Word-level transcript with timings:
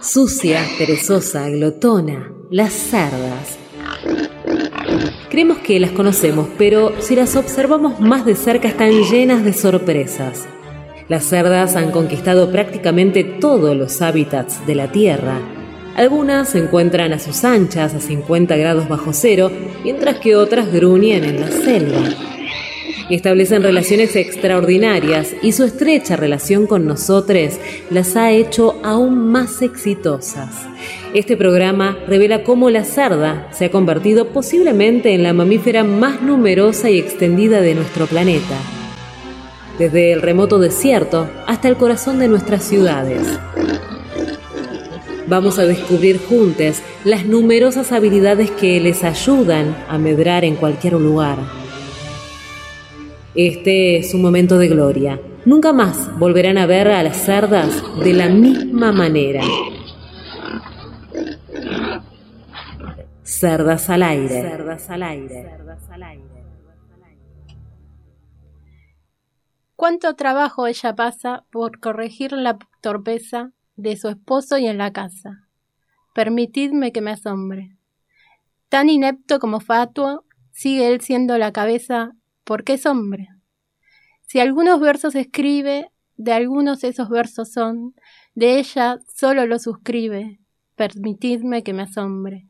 Sucia, 0.00 0.60
perezosa, 0.78 1.48
glotona, 1.48 2.32
las 2.50 2.72
cerdas. 2.72 3.58
Creemos 5.28 5.58
que 5.58 5.78
las 5.78 5.90
conocemos, 5.90 6.48
pero 6.58 6.92
si 7.00 7.14
las 7.14 7.36
observamos 7.36 8.00
más 8.00 8.24
de 8.24 8.34
cerca 8.34 8.68
están 8.68 8.90
llenas 8.90 9.44
de 9.44 9.52
sorpresas. 9.52 10.46
Las 11.08 11.24
cerdas 11.24 11.76
han 11.76 11.90
conquistado 11.90 12.50
prácticamente 12.50 13.24
todos 13.24 13.76
los 13.76 14.00
hábitats 14.02 14.66
de 14.66 14.74
la 14.74 14.92
Tierra. 14.92 15.38
Algunas 15.96 16.50
se 16.50 16.58
encuentran 16.58 17.12
a 17.12 17.18
sus 17.18 17.44
anchas 17.44 17.94
a 17.94 18.00
50 18.00 18.56
grados 18.56 18.88
bajo 18.88 19.12
cero, 19.12 19.50
mientras 19.84 20.18
que 20.18 20.36
otras 20.36 20.72
gruñen 20.72 21.24
en 21.24 21.40
la 21.40 21.48
selva 21.48 22.00
establecen 23.16 23.62
relaciones 23.62 24.14
extraordinarias 24.14 25.34
y 25.42 25.52
su 25.52 25.64
estrecha 25.64 26.16
relación 26.16 26.66
con 26.66 26.86
nosotros 26.86 27.58
las 27.90 28.16
ha 28.16 28.30
hecho 28.30 28.80
aún 28.84 29.30
más 29.30 29.62
exitosas. 29.62 30.50
Este 31.12 31.36
programa 31.36 31.98
revela 32.06 32.44
cómo 32.44 32.70
la 32.70 32.84
sarda 32.84 33.48
se 33.52 33.66
ha 33.66 33.70
convertido 33.70 34.28
posiblemente 34.28 35.12
en 35.12 35.24
la 35.24 35.32
mamífera 35.32 35.82
más 35.82 36.22
numerosa 36.22 36.88
y 36.88 36.98
extendida 36.98 37.60
de 37.60 37.74
nuestro 37.74 38.06
planeta, 38.06 38.56
desde 39.78 40.12
el 40.12 40.22
remoto 40.22 40.58
desierto 40.58 41.28
hasta 41.46 41.68
el 41.68 41.76
corazón 41.76 42.20
de 42.20 42.28
nuestras 42.28 42.62
ciudades. 42.62 43.26
Vamos 45.26 45.58
a 45.58 45.64
descubrir 45.64 46.18
juntos 46.18 46.80
las 47.04 47.24
numerosas 47.24 47.92
habilidades 47.92 48.50
que 48.52 48.80
les 48.80 49.04
ayudan 49.04 49.76
a 49.88 49.98
medrar 49.98 50.44
en 50.44 50.56
cualquier 50.56 50.94
lugar 50.94 51.59
este 53.34 53.98
es 53.98 54.14
un 54.14 54.22
momento 54.22 54.58
de 54.58 54.68
gloria. 54.68 55.20
Nunca 55.44 55.72
más 55.72 56.18
volverán 56.18 56.58
a 56.58 56.66
ver 56.66 56.88
a 56.88 57.02
las 57.02 57.16
cerdas 57.16 57.82
de 57.98 58.12
la 58.12 58.28
misma 58.28 58.92
manera. 58.92 59.42
Cerdas 63.22 63.88
al 63.88 64.02
aire. 64.02 64.42
Cerdas 64.42 64.90
al 64.90 65.02
aire. 65.02 65.60
Cuánto 69.76 70.14
trabajo 70.14 70.66
ella 70.66 70.94
pasa 70.94 71.46
por 71.50 71.80
corregir 71.80 72.32
la 72.32 72.58
torpeza 72.82 73.52
de 73.76 73.96
su 73.96 74.08
esposo 74.08 74.58
y 74.58 74.66
en 74.66 74.76
la 74.76 74.92
casa. 74.92 75.48
Permitidme 76.14 76.92
que 76.92 77.00
me 77.00 77.12
asombre. 77.12 77.76
Tan 78.68 78.90
inepto 78.90 79.38
como 79.38 79.58
fatuo, 79.58 80.24
sigue 80.50 80.92
él 80.92 81.00
siendo 81.00 81.38
la 81.38 81.52
cabeza 81.52 82.12
porque 82.50 82.72
es 82.72 82.84
hombre. 82.84 83.28
Si 84.22 84.40
algunos 84.40 84.80
versos 84.80 85.14
escribe, 85.14 85.92
de 86.16 86.32
algunos 86.32 86.82
esos 86.82 87.08
versos 87.08 87.52
son, 87.52 87.94
de 88.34 88.58
ella 88.58 88.98
solo 89.06 89.46
lo 89.46 89.60
suscribe, 89.60 90.40
permitidme 90.74 91.62
que 91.62 91.72
me 91.72 91.82
asombre. 91.82 92.48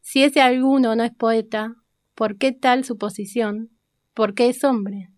Si 0.00 0.24
ese 0.24 0.40
alguno 0.40 0.96
no 0.96 1.04
es 1.04 1.14
poeta, 1.14 1.76
¿por 2.16 2.38
qué 2.38 2.50
tal 2.50 2.82
suposición? 2.82 3.70
Porque 4.14 4.48
es 4.48 4.64
hombre. 4.64 5.12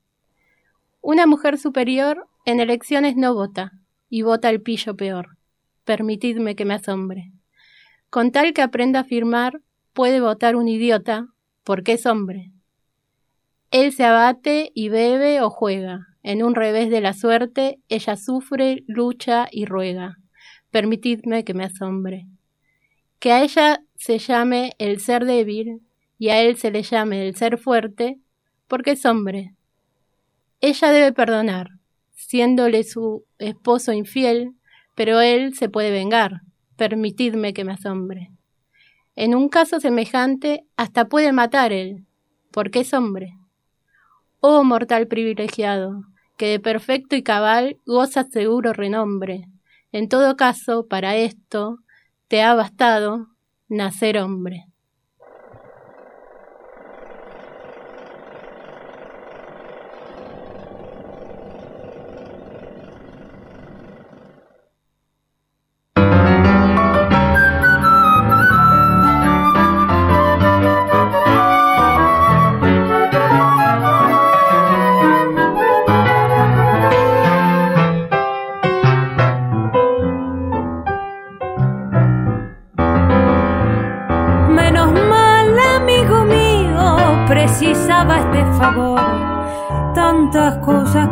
Una 1.01 1.27
mujer 1.27 1.57
superior 1.57 2.29
en 2.45 2.61
elecciones 2.61 3.17
no 3.17 3.33
vota, 3.35 3.73
y 4.11 4.21
vota 4.21 4.51
el 4.51 4.61
pillo 4.61 4.95
peor. 4.95 5.39
Permitidme 5.85 6.55
que 6.55 6.67
me 6.67 6.75
asombre. 6.75 7.33
Con 8.11 8.31
tal 8.31 8.53
que 8.53 8.61
aprenda 8.61 9.01
a 9.01 9.05
firmar, 9.05 9.63
puede 9.95 10.21
votar 10.21 10.55
un 10.55 10.69
idiota, 10.69 11.29
porque 11.65 11.93
es 11.95 12.05
hombre. 12.05 12.53
Él 13.73 13.95
se 13.95 14.05
abate 14.05 14.71
y 14.75 14.91
bebe 14.91 15.41
o 15.41 15.49
juega. 15.49 16.07
En 16.23 16.45
un 16.45 16.55
revés 16.55 16.91
de 16.91 17.01
la 17.01 17.15
suerte, 17.15 17.81
ella 17.89 18.17
sufre, 18.17 18.85
lucha 18.87 19.49
y 19.51 19.65
ruega. 19.65 20.19
Permitidme 20.71 21.43
que 21.43 21.55
me 21.55 21.65
asombre. 21.65 22.27
Que 23.19 23.33
a 23.33 23.43
ella 23.43 23.83
se 23.97 24.19
llame 24.19 24.75
el 24.79 25.01
ser 25.01 25.25
débil 25.25 25.81
y 26.19 26.29
a 26.29 26.43
él 26.43 26.59
se 26.59 26.71
le 26.71 26.83
llame 26.83 27.27
el 27.27 27.35
ser 27.35 27.57
fuerte, 27.57 28.19
porque 28.69 28.91
es 28.91 29.07
hombre. 29.07 29.55
Ella 30.61 30.93
debe 30.93 31.13
perdonar, 31.13 31.71
siéndole 32.13 32.85
su 32.85 33.25
esposo 33.39 33.95
infiel, 33.95 34.53
pero 34.95 35.23
él 35.23 35.55
se 35.55 35.71
puede 35.71 35.91
vengar. 35.91 36.43
Permitidme 36.77 37.55
que 37.55 37.65
me 37.65 37.73
asombre. 37.73 38.33
En 39.17 39.35
un 39.35 39.49
caso 39.49 39.81
semejante, 39.81 40.67
hasta 40.77 41.09
puede 41.09 41.33
matar 41.33 41.73
él, 41.73 42.05
porque 42.51 42.81
es 42.81 42.93
hombre. 42.93 43.33
Oh 44.45 44.65
mortal 44.65 45.07
privilegiado, 45.07 46.03
que 46.37 46.47
de 46.49 46.59
perfecto 46.59 47.15
y 47.15 47.23
cabal 47.23 47.79
gozas 47.87 48.29
seguro 48.33 48.73
renombre. 48.73 49.47
En 49.93 50.09
todo 50.09 50.37
caso, 50.37 50.89
para 50.89 51.15
esto 51.15 51.79
te 52.27 52.43
ha 52.43 52.53
bastado 52.53 53.29
nacer 53.69 54.19
hombre. 54.19 54.67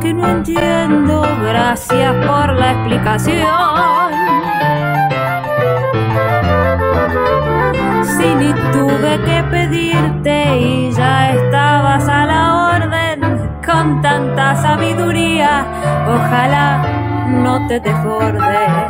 Que 0.00 0.14
no 0.14 0.26
entiendo, 0.26 1.22
gracias 1.42 2.14
por 2.26 2.54
la 2.54 2.72
explicación. 2.72 3.46
Si 8.02 8.34
ni 8.34 8.52
tuve 8.72 9.20
que 9.26 9.42
pedirte 9.50 10.58
y 10.58 10.92
ya 10.92 11.32
estabas 11.32 12.08
a 12.08 12.24
la 12.24 12.76
orden 12.76 13.20
con 13.64 14.00
tanta 14.00 14.56
sabiduría, 14.56 15.66
ojalá 16.08 16.82
no 17.28 17.66
te 17.68 17.78
desborde. 17.78 18.89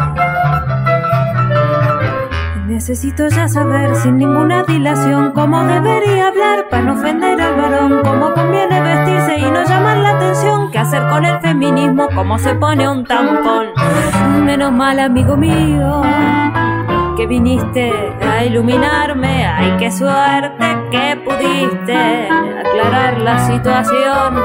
Necesito 2.81 3.29
ya 3.29 3.47
saber 3.47 3.95
sin 3.95 4.17
ninguna 4.17 4.63
dilación 4.63 5.33
cómo 5.33 5.63
debería 5.65 6.29
hablar 6.29 6.71
para 6.71 6.83
no 6.83 6.95
ofender 6.95 7.39
al 7.39 7.55
varón, 7.55 8.01
cómo 8.03 8.33
conviene 8.33 8.81
vestirse 8.81 9.39
y 9.39 9.51
no 9.51 9.63
llamar 9.65 9.99
la 9.99 10.11
atención, 10.13 10.71
qué 10.71 10.79
hacer 10.79 11.07
con 11.11 11.27
el 11.27 11.39
feminismo, 11.41 12.09
cómo 12.15 12.39
se 12.39 12.55
pone 12.55 12.89
un 12.89 13.05
tampón. 13.05 13.67
Menos 14.47 14.73
mal, 14.73 14.99
amigo 14.99 15.37
mío, 15.37 16.01
que 17.19 17.27
viniste 17.27 17.93
a 18.27 18.45
iluminarme, 18.47 19.47
ay, 19.47 19.77
qué 19.79 19.91
suerte 19.91 20.65
que 20.91 21.21
pudiste 21.23 22.31
aclarar 22.61 23.21
la 23.21 23.41
situación. 23.41 24.43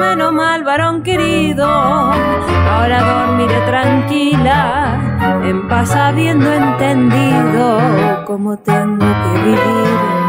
Menos 0.00 0.32
mal, 0.32 0.64
varón 0.64 1.04
querido, 1.04 1.66
ahora 1.68 3.00
dormiré 3.00 3.60
tranquila 3.60 5.03
en 5.44 5.68
paz 5.68 5.94
habiendo 5.94 6.52
entendido 6.52 8.24
cómo 8.26 8.56
tengo 8.58 9.06
que 9.06 9.40
vivir. 9.44 10.24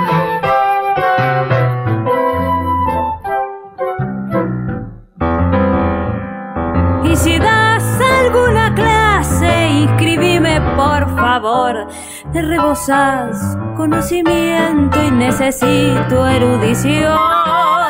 Y 7.11 7.15
si 7.15 7.39
das 7.39 7.83
alguna 8.19 8.73
clase, 8.73 9.69
inscribime 9.69 10.61
por 10.75 11.15
favor. 11.15 11.87
Te 12.33 12.41
rebosas 12.41 13.57
conocimiento 13.75 15.01
y 15.03 15.11
necesito 15.11 16.27
erudición. 16.27 17.84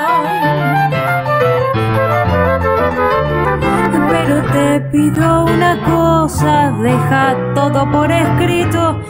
Pido 4.95 5.43
una 5.43 5.77
cosa, 5.83 6.71
deja 6.81 7.35
todo 7.53 7.89
por 7.91 8.09
escrito. 8.09 9.01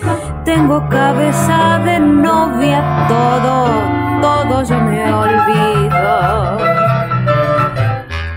Tengo 0.44 0.88
cabeza 0.90 1.80
de 1.86 2.00
novia, 2.00 3.06
todo, 3.08 3.70
todo 4.22 4.64
yo 4.64 4.80
me 4.82 5.14
olvido. 5.14 6.58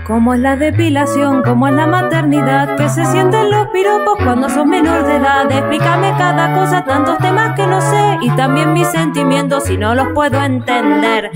Como 0.05 0.33
es 0.33 0.39
la 0.39 0.55
depilación, 0.55 1.43
como 1.43 1.67
es 1.67 1.73
la 1.73 1.87
maternidad, 1.87 2.75
que 2.75 2.89
se 2.89 3.05
sienten 3.05 3.51
los 3.51 3.67
piropos 3.67 4.17
cuando 4.23 4.49
son 4.49 4.69
menor 4.69 5.03
de 5.05 5.17
edad. 5.17 5.51
Explícame 5.51 6.13
cada 6.17 6.53
cosa, 6.53 6.83
tantos 6.83 7.17
temas 7.19 7.55
que 7.55 7.65
no 7.67 7.79
sé, 7.79 8.17
y 8.21 8.29
también 8.31 8.73
mis 8.73 8.87
sentimientos 8.87 9.65
si 9.65 9.77
no 9.77 9.93
los 9.95 10.07
puedo 10.09 10.41
entender. 10.43 11.31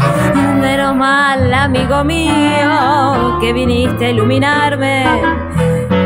Pero 0.62 0.94
mal, 0.96 1.54
amigo 1.54 2.04
mío, 2.04 3.38
que 3.40 3.54
viniste 3.54 4.08
a 4.08 4.10
iluminarme 4.10 5.06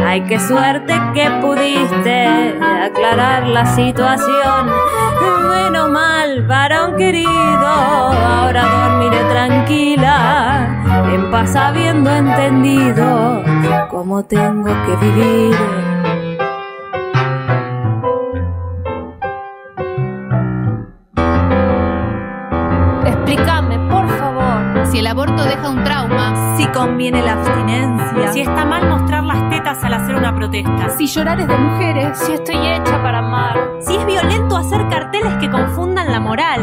Ay, 0.10 0.22
qué 0.22 0.40
suerte 0.40 0.94
que 1.14 1.30
pudiste 1.42 2.58
aclarar 2.82 3.46
la 3.46 3.66
situación. 3.66 4.72
Menos 5.50 5.92
mal, 5.92 6.48
varón 6.48 6.96
querido, 6.96 7.68
ahora 7.68 8.64
dormiré 8.64 9.22
tranquila, 9.26 11.04
en 11.14 11.30
paz 11.30 11.54
habiendo 11.58 12.10
entendido 12.10 13.44
cómo 13.90 14.24
tengo 14.24 14.72
que 14.86 14.96
vivir. 15.06 15.56
Explícame, 23.06 23.78
por 23.92 24.08
favor, 24.18 24.88
Si 24.88 25.00
el 25.00 25.08
aborto 25.08 25.44
deja 25.44 25.70
un 25.70 25.84
trauma, 25.84 26.56
si 26.56 26.66
conviene 26.68 27.22
la 27.22 27.34
abstinencia, 27.34 28.32
Si 28.32 28.40
está 28.40 28.64
mal 28.64 28.88
mostrar 28.88 29.27
al 29.84 29.94
hacer 29.94 30.16
una 30.16 30.34
protesta. 30.36 30.90
si 30.98 31.08
llorar 31.08 31.40
es 31.40 31.48
de 31.48 31.58
mujeres, 31.58 32.18
si 32.20 32.34
estoy 32.34 32.56
hecha 32.68 33.02
para 33.02 33.20
amar, 33.20 33.58
Si 33.80 33.96
es 33.96 34.06
violento 34.06 34.58
hacer 34.58 34.88
carteles 34.90 35.34
que 35.40 35.50
confundan 35.50 36.12
la 36.12 36.20
moral. 36.20 36.60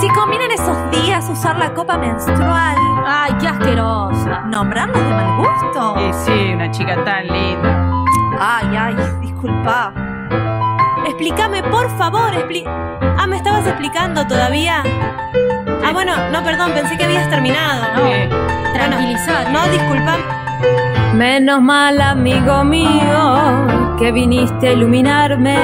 si 0.00 0.08
conviene 0.10 0.44
en 0.46 0.52
esos 0.52 0.76
días 0.90 1.28
usar 1.30 1.56
la 1.58 1.72
copa 1.74 1.96
menstrual. 1.98 2.76
Ay, 3.06 3.32
qué 3.40 3.48
asquerosa. 3.48 4.40
¿Nombrarnos 4.46 4.98
de 4.98 5.10
mal 5.10 5.36
gusto? 5.38 5.94
Y 6.00 6.12
sí, 6.12 6.52
una 6.54 6.70
chica 6.70 7.02
tan 7.04 7.26
linda. 7.26 8.04
Ay, 8.40 8.76
ay, 8.76 8.96
disculpa. 9.20 9.92
Explícame, 11.06 11.62
por 11.64 11.88
favor, 11.96 12.32
expli... 12.34 12.64
Ah, 12.66 13.26
¿me 13.26 13.36
estabas 13.36 13.66
explicando 13.66 14.26
todavía? 14.26 14.82
Ah, 15.86 15.92
bueno, 15.92 16.12
no, 16.32 16.42
perdón, 16.42 16.72
pensé 16.72 16.96
que 16.96 17.04
habías 17.04 17.28
terminado. 17.30 17.82
No, 17.94 18.06
Eh, 18.06 18.28
Tranquilizar. 18.74 19.50
no 19.50 19.62
disculpa. 19.68 20.16
Menos 21.14 21.62
mal, 21.62 22.00
amigo 22.00 22.64
mío, 22.64 23.96
que 23.98 24.10
viniste 24.10 24.68
a 24.68 24.72
iluminarme. 24.72 25.56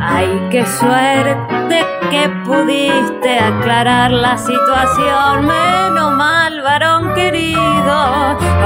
Ay, 0.00 0.48
qué 0.50 0.66
suerte 0.66 1.86
que 2.10 2.28
pudiste 2.44 3.38
aclarar 3.38 4.10
la 4.10 4.36
situación. 4.36 5.46
Menos 5.46 6.16
mal, 6.16 6.60
varón 6.62 7.14
querido, 7.14 7.92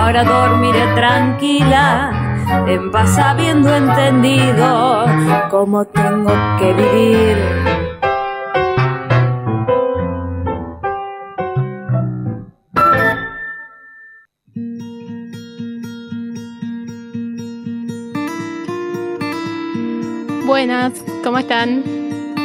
ahora 0.00 0.24
dormiré 0.24 0.86
tranquila, 0.94 2.10
en 2.66 2.90
paz 2.90 3.18
habiendo 3.18 3.74
entendido 3.74 5.06
cómo 5.50 5.84
tengo 5.84 6.32
que 6.58 6.72
vivir. 6.72 7.75
Buenas, 20.56 20.94
¿cómo 21.22 21.36
están? 21.36 21.82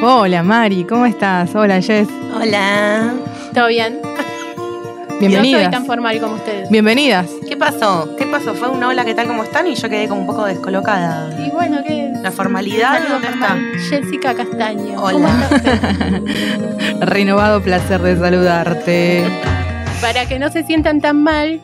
Hola 0.04 0.44
Mari, 0.44 0.84
¿cómo 0.84 1.06
estás? 1.06 1.56
Hola 1.56 1.80
Jess. 1.80 2.10
Hola. 2.36 3.14
¿Todo 3.54 3.68
bien? 3.68 4.02
No 4.04 5.18
Bienvenidas. 5.18 5.62
soy 5.62 5.72
tan 5.72 5.86
formal 5.86 6.20
como 6.20 6.36
ustedes. 6.36 6.70
Bienvenidas. 6.70 7.28
¿Qué 7.48 7.56
pasó? 7.56 8.14
¿Qué 8.18 8.26
pasó? 8.26 8.54
Fue 8.54 8.68
un 8.68 8.84
hola, 8.84 9.06
¿qué 9.06 9.14
tal? 9.14 9.28
¿Cómo 9.28 9.44
están? 9.44 9.66
Y 9.68 9.76
yo 9.76 9.88
quedé 9.88 10.10
como 10.10 10.20
un 10.22 10.28
poco 10.28 10.44
descolocada. 10.44 11.34
Y 11.40 11.52
bueno, 11.52 11.78
¿qué? 11.88 12.12
La 12.22 12.32
formalidad, 12.32 13.00
¿dónde 13.08 13.30
está? 13.30 13.48
formal. 13.48 13.80
Jessica 13.90 14.34
Castaño. 14.34 15.02
Hola. 15.02 15.48
¿Cómo 15.48 15.56
está? 15.56 17.00
Renovado 17.06 17.62
placer 17.62 18.02
de 18.02 18.18
saludarte. 18.18 19.24
Para 20.02 20.26
que 20.26 20.38
no 20.38 20.52
se 20.52 20.64
sientan 20.64 21.00
tan 21.00 21.24
mal, 21.24 21.62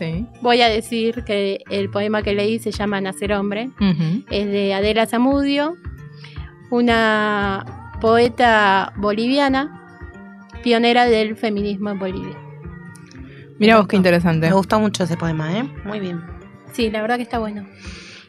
Sí. 0.00 0.26
voy 0.40 0.62
a 0.62 0.68
decir 0.70 1.24
que 1.24 1.62
el 1.68 1.90
poema 1.90 2.22
que 2.22 2.34
leí 2.34 2.58
se 2.58 2.70
llama 2.70 3.02
Nacer 3.02 3.34
Hombre. 3.34 3.70
Es 4.30 4.46
de 4.46 4.72
Adela 4.72 5.04
Zamudio, 5.06 5.76
una 6.70 7.96
poeta 8.00 8.94
boliviana, 8.96 10.48
pionera 10.62 11.04
del 11.04 11.36
feminismo 11.36 11.90
en 11.90 11.98
Bolivia. 11.98 12.36
Mira 13.58 13.76
vos 13.76 13.88
qué 13.88 13.96
interesante. 13.96 14.48
Me 14.48 14.54
gustó 14.54 14.80
mucho 14.80 15.04
ese 15.04 15.18
poema, 15.18 15.58
¿eh? 15.58 15.64
Muy 15.84 16.00
bien. 16.00 16.22
Sí, 16.72 16.90
la 16.90 17.02
verdad 17.02 17.16
que 17.16 17.24
está 17.24 17.38
bueno. 17.38 17.66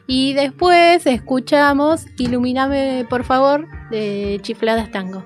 Y 0.06 0.34
después 0.34 1.06
escuchamos 1.06 2.04
Ilumíname, 2.18 3.06
por 3.08 3.24
favor, 3.24 3.66
de 3.90 4.38
Chifladas 4.42 4.90
Tango. 4.90 5.24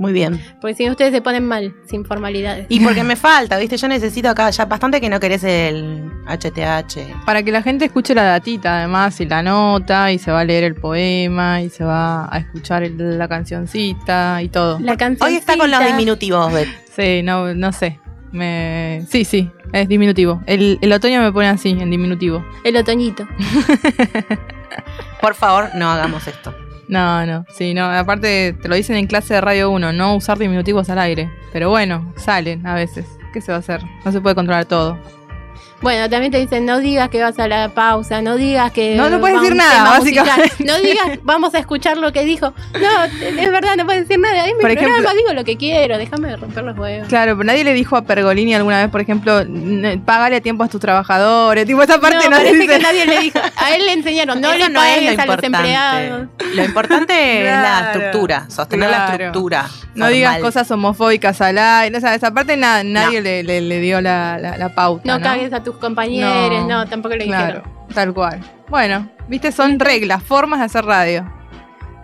Muy 0.00 0.12
bien. 0.14 0.40
Porque 0.62 0.74
si 0.74 0.86
no, 0.86 0.92
ustedes 0.92 1.12
se 1.12 1.20
ponen 1.20 1.46
mal, 1.46 1.74
sin 1.86 2.06
formalidades. 2.06 2.64
Y 2.70 2.80
porque 2.80 3.04
me 3.04 3.16
falta, 3.16 3.58
¿viste? 3.58 3.76
Yo 3.76 3.86
necesito 3.86 4.30
acá 4.30 4.48
ya 4.48 4.64
bastante 4.64 4.98
que 4.98 5.10
no 5.10 5.20
querés 5.20 5.44
el 5.44 6.10
HTH. 6.26 7.24
Para 7.26 7.42
que 7.42 7.52
la 7.52 7.60
gente 7.60 7.84
escuche 7.84 8.14
la 8.14 8.22
datita, 8.22 8.78
además, 8.78 9.20
y 9.20 9.26
la 9.26 9.42
nota, 9.42 10.10
y 10.10 10.18
se 10.18 10.32
va 10.32 10.40
a 10.40 10.44
leer 10.44 10.64
el 10.64 10.74
poema, 10.74 11.60
y 11.60 11.68
se 11.68 11.84
va 11.84 12.34
a 12.34 12.38
escuchar 12.38 12.82
el- 12.82 13.18
la 13.18 13.28
cancioncita 13.28 14.40
y 14.42 14.48
todo. 14.48 14.80
La 14.80 14.96
canción. 14.96 15.28
Hoy 15.28 15.36
está 15.36 15.58
con 15.58 15.70
los 15.70 15.84
diminutivos, 15.84 16.50
Bet. 16.50 16.68
Sí, 16.96 17.22
no, 17.22 17.54
no 17.54 17.70
sé. 17.72 18.00
Me... 18.32 19.04
Sí, 19.06 19.26
sí, 19.26 19.50
es 19.72 19.86
diminutivo. 19.86 20.40
El, 20.46 20.78
el 20.80 20.92
otoño 20.94 21.20
me 21.20 21.30
pone 21.30 21.48
así, 21.48 21.70
en 21.70 21.90
diminutivo. 21.90 22.42
El 22.64 22.76
otoñito. 22.78 23.28
Por 25.20 25.34
favor, 25.34 25.70
no 25.74 25.90
hagamos 25.90 26.26
esto. 26.26 26.54
No, 26.90 27.24
no, 27.24 27.46
sí, 27.56 27.72
no. 27.72 27.84
Aparte, 27.84 28.52
te 28.60 28.68
lo 28.68 28.74
dicen 28.74 28.96
en 28.96 29.06
clase 29.06 29.34
de 29.34 29.40
Radio 29.40 29.70
1, 29.70 29.92
no 29.92 30.16
usar 30.16 30.38
diminutivos 30.38 30.90
al 30.90 30.98
aire. 30.98 31.30
Pero 31.52 31.70
bueno, 31.70 32.12
salen 32.16 32.66
a 32.66 32.74
veces. 32.74 33.06
¿Qué 33.32 33.40
se 33.40 33.52
va 33.52 33.56
a 33.56 33.60
hacer? 33.60 33.80
No 34.04 34.10
se 34.10 34.20
puede 34.20 34.34
controlar 34.34 34.64
todo. 34.64 34.98
Bueno, 35.82 36.10
también 36.10 36.30
te 36.30 36.38
dicen, 36.38 36.66
no 36.66 36.78
digas 36.78 37.08
que 37.08 37.22
vas 37.22 37.38
a 37.38 37.48
la 37.48 37.70
pausa, 37.70 38.20
no 38.20 38.36
digas 38.36 38.70
que... 38.70 38.96
No, 38.96 39.08
no 39.08 39.18
puedes 39.18 39.40
decir 39.40 39.56
nada, 39.56 39.98
básicamente. 39.98 40.42
musical, 40.42 40.66
No 40.66 40.78
digas, 40.78 41.18
vamos 41.22 41.54
a 41.54 41.58
escuchar 41.58 41.96
lo 41.96 42.12
que 42.12 42.24
dijo. 42.24 42.52
No, 42.74 43.04
es 43.04 43.50
verdad, 43.50 43.76
no 43.76 43.86
puedes 43.86 44.02
decir 44.06 44.20
nada. 44.20 44.40
Es 44.46 44.54
mi 44.56 44.60
Por 44.60 44.70
programa, 44.72 44.96
ejemplo- 44.98 45.14
digo 45.16 45.32
lo 45.32 45.44
que 45.44 45.56
quiero, 45.56 45.96
déjame 45.96 46.28
de 46.28 46.36
romper 46.36 46.64
los 46.64 46.76
huevos. 46.78 47.08
Claro, 47.08 47.34
pero 47.34 47.44
nadie 47.44 47.64
le 47.64 47.72
dijo 47.72 47.96
a 47.96 48.02
Pergolini 48.02 48.54
alguna 48.54 48.80
vez, 48.82 48.90
por 48.90 49.00
ejemplo, 49.00 49.38
"N- 49.40 49.96
págale 50.04 50.36
a 50.36 50.40
tiempo 50.42 50.64
a 50.64 50.68
tus 50.68 50.80
trabajadores. 50.80 51.64
Tipo, 51.64 51.82
esa 51.82 51.98
parte 51.98 52.18
no, 52.18 52.24
no, 52.24 52.36
parece 52.36 52.56
dice. 52.56 52.66
que 52.66 52.78
nadie 52.78 53.06
le 53.06 53.20
dijo. 53.20 53.38
A 53.56 53.74
él 53.74 53.86
le 53.86 53.92
enseñaron, 53.94 54.38
no 54.40 54.48
Eso 54.52 54.58
le 54.58 54.68
no 54.68 54.80
pagues 54.80 55.18
a 55.18 55.26
los 55.26 55.42
empleados. 55.42 56.28
Lo 56.56 56.64
importante 56.64 57.38
es 57.40 57.44
la 57.46 57.92
estructura, 57.92 58.44
sostener 58.50 58.90
la 58.90 59.06
estructura. 59.08 59.66
No 59.94 60.08
digas 60.08 60.38
cosas 60.40 60.70
homofóbicas 60.70 61.40
al 61.40 61.56
aire. 61.58 61.96
O 61.96 62.00
sea, 62.00 62.14
esa 62.14 62.32
parte 62.32 62.56
na- 62.58 62.82
nadie 62.84 63.22
le, 63.22 63.42
le- 63.42 63.60
le 63.62 63.80
dio 63.80 64.00
la, 64.02 64.38
la- 64.38 64.56
la 64.58 64.68
pauta. 64.74 65.02
No, 65.06 65.18
No, 65.18 65.24
cagues 65.24 65.52
a 65.52 65.62
tus 65.72 65.80
compañeros, 65.80 66.66
No. 66.66 66.78
no, 66.84 66.86
tampoco 66.88 67.14
le 67.16 67.26
Claro, 67.26 67.62
dijeron. 67.62 67.86
tal 67.94 68.14
cual. 68.14 68.40
Bueno, 68.68 69.08
viste, 69.28 69.52
son 69.52 69.78
reglas, 69.78 70.22
formas 70.22 70.60
de 70.60 70.66
hacer 70.66 70.84
radio. 70.84 71.30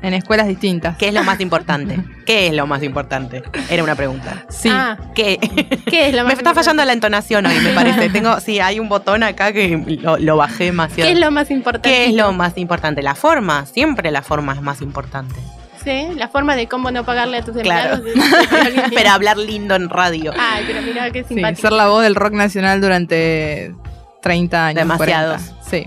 En 0.03 0.13
escuelas 0.15 0.47
distintas. 0.47 0.97
¿Qué 0.99 1.09
es 1.09 1.15
lo 1.15 1.25
más 1.25 1.41
importante? 1.41 1.99
¿Qué 2.27 2.49
es 2.49 2.55
lo 2.55 2.67
más 2.67 2.83
importante? 2.83 3.43
Era 3.71 3.83
una 3.83 3.95
pregunta. 3.97 4.45
Sí. 4.51 4.69
Ah, 4.71 4.97
¿Qué? 5.15 5.39
¿qué 5.87 6.09
es 6.09 6.13
lo 6.15 6.19
me 6.23 6.25
más 6.25 6.33
está 6.35 6.51
importante? 6.51 6.55
fallando 6.55 6.85
la 6.85 6.93
entonación 6.93 7.47
hoy, 7.47 7.59
me 7.61 7.71
parece. 7.71 8.11
Tengo, 8.11 8.39
sí, 8.41 8.61
hay 8.61 8.79
un 8.79 8.89
botón 8.89 9.23
acá 9.23 9.53
que 9.53 9.99
lo, 10.03 10.19
lo 10.19 10.37
bajé 10.37 10.65
demasiado. 10.65 11.09
¿Qué 11.09 11.15
es 11.15 11.19
lo 11.19 11.31
más 11.31 11.51
importante? 11.51 11.89
¿Qué 11.89 12.07
es 12.07 12.15
lo 12.15 12.31
más 12.33 12.57
importante? 12.59 13.03
La 13.03 13.15
forma. 13.15 13.65
Siempre 13.67 14.11
la 14.13 14.23
forma 14.23 14.53
es 14.53 14.61
más 14.63 14.81
importante. 14.83 15.35
Sí, 15.87 16.09
la 16.17 16.27
forma 16.29 16.57
de 16.57 16.67
cómo 16.67 16.91
no 16.91 17.05
pagarle 17.05 17.39
a 17.39 17.43
tus 17.43 17.57
Claro. 17.57 17.97
empleados. 18.05 18.91
Pero 18.95 19.11
hablar 19.11 19.37
lindo 19.39 19.77
en 19.77 19.89
radio. 19.89 20.33
Ay, 20.37 20.65
pero 20.67 20.83
mira 20.83 21.11
qué 21.13 21.23
Sí, 21.23 21.35
simpático. 21.35 21.61
ser 21.63 21.73
la 21.73 21.87
voz 21.87 22.03
del 22.03 22.17
rock 22.17 22.33
nacional 22.33 22.81
durante 22.81 23.73
30 24.21 24.67
años. 24.67 24.81
Demasiados. 24.81 25.43
40. 25.43 25.63
Sí. 25.71 25.87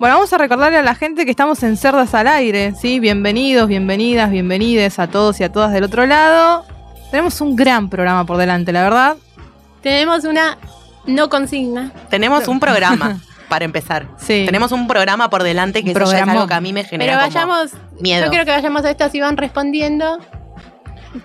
Bueno, 0.00 0.16
vamos 0.16 0.32
a 0.32 0.38
recordarle 0.38 0.78
a 0.78 0.82
la 0.82 0.96
gente 0.96 1.24
que 1.24 1.30
estamos 1.30 1.62
en 1.62 1.76
Cerdas 1.76 2.12
al 2.14 2.26
Aire, 2.26 2.74
¿sí? 2.78 2.98
Bienvenidos, 2.98 3.68
bienvenidas, 3.68 4.30
bienvenides 4.32 4.98
a 4.98 5.06
todos 5.06 5.38
y 5.40 5.44
a 5.44 5.52
todas 5.52 5.72
del 5.72 5.84
otro 5.84 6.06
lado. 6.06 6.66
Tenemos 7.12 7.40
un 7.40 7.54
gran 7.54 7.88
programa 7.88 8.26
por 8.26 8.36
delante, 8.38 8.72
la 8.72 8.82
verdad. 8.82 9.16
Tenemos 9.80 10.24
una 10.24 10.58
no 11.06 11.28
consigna. 11.30 11.92
Tenemos 12.10 12.48
un 12.48 12.58
programa, 12.58 13.20
para 13.48 13.64
empezar. 13.64 14.08
Sí. 14.18 14.42
Tenemos 14.46 14.72
un 14.72 14.86
programa 14.88 15.30
por 15.30 15.42
delante 15.42 15.82
que 15.84 15.90
eso 15.92 16.10
ya 16.12 16.20
es 16.20 16.28
algo 16.28 16.46
que 16.46 16.54
a 16.54 16.60
mí 16.60 16.72
me 16.72 16.84
genera 16.84 17.12
Pero 17.12 17.22
como 17.24 17.34
vayamos, 17.56 17.72
miedo. 18.00 18.24
yo 18.24 18.30
quiero 18.30 18.44
que 18.44 18.50
vayamos 18.52 18.84
a 18.84 18.90
estas 18.90 19.14
y 19.14 19.20
van 19.20 19.36
respondiendo. 19.36 20.18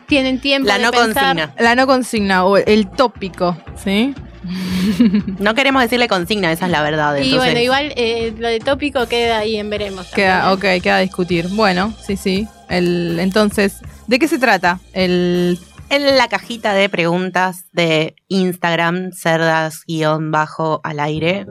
Tienen 0.07 0.39
tiempo 0.39 0.67
La 0.67 0.77
de 0.77 0.83
no 0.83 0.91
pensar. 0.91 1.35
consigna. 1.35 1.53
La 1.59 1.75
no 1.75 1.85
consigna 1.87 2.45
o 2.45 2.57
el 2.57 2.89
tópico, 2.89 3.57
¿sí? 3.83 4.13
No 5.39 5.53
queremos 5.53 5.81
decirle 5.83 6.07
consigna, 6.07 6.51
esa 6.51 6.65
es 6.65 6.71
la 6.71 6.81
verdad. 6.81 7.15
Y 7.17 7.23
entonces- 7.25 7.37
bueno, 7.39 7.59
igual 7.59 7.93
eh, 7.95 8.33
lo 8.37 8.47
de 8.47 8.59
tópico 8.59 9.05
queda 9.07 9.37
ahí 9.39 9.57
en 9.57 9.69
veremos. 9.69 10.07
Queda, 10.07 10.49
también. 10.51 10.75
ok, 10.77 10.81
queda 10.83 10.95
a 10.97 10.99
discutir. 11.01 11.47
Bueno, 11.49 11.93
sí, 12.05 12.15
sí. 12.17 12.47
El, 12.69 13.19
entonces, 13.19 13.77
¿de 14.07 14.17
qué 14.17 14.27
se 14.27 14.39
trata? 14.39 14.79
El 14.93 15.59
En 15.89 16.17
la 16.17 16.27
cajita 16.29 16.73
de 16.73 16.87
preguntas 16.89 17.65
de 17.73 18.15
Instagram, 18.29 19.11
cerdas-bajo 19.11 20.79
al 20.83 20.99
aire, 21.01 21.45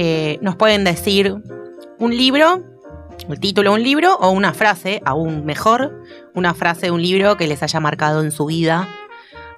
eh, 0.00 0.38
nos 0.42 0.54
pueden 0.54 0.84
decir 0.84 1.34
un 1.98 2.16
libro, 2.16 2.62
el 3.28 3.40
título 3.40 3.70
de 3.72 3.76
un 3.78 3.82
libro 3.82 4.14
o 4.16 4.30
una 4.30 4.54
frase, 4.54 5.02
aún 5.04 5.44
mejor, 5.44 6.00
una 6.34 6.54
frase 6.54 6.82
de 6.86 6.90
un 6.92 7.02
libro 7.02 7.36
que 7.36 7.48
les 7.48 7.62
haya 7.64 7.80
marcado 7.80 8.22
en 8.22 8.30
su 8.30 8.46
vida. 8.46 8.88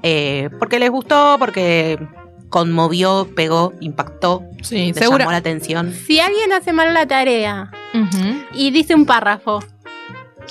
eh, 0.03 0.49
porque 0.59 0.79
les 0.79 0.89
gustó, 0.91 1.37
porque 1.39 1.99
conmovió, 2.49 3.29
pegó, 3.37 3.75
impactó, 3.81 4.43
Sí, 4.63 4.93
te 4.95 5.01
seguro. 5.01 5.19
llamó 5.19 5.31
la 5.33 5.37
atención. 5.37 5.93
Si 5.93 6.19
alguien 6.21 6.53
hace 6.55 6.73
mal 6.73 6.95
la 6.95 7.07
tarea 7.07 7.71
y 8.55 8.71
dice 8.71 8.95
un 8.95 9.05
párrafo, 9.05 9.61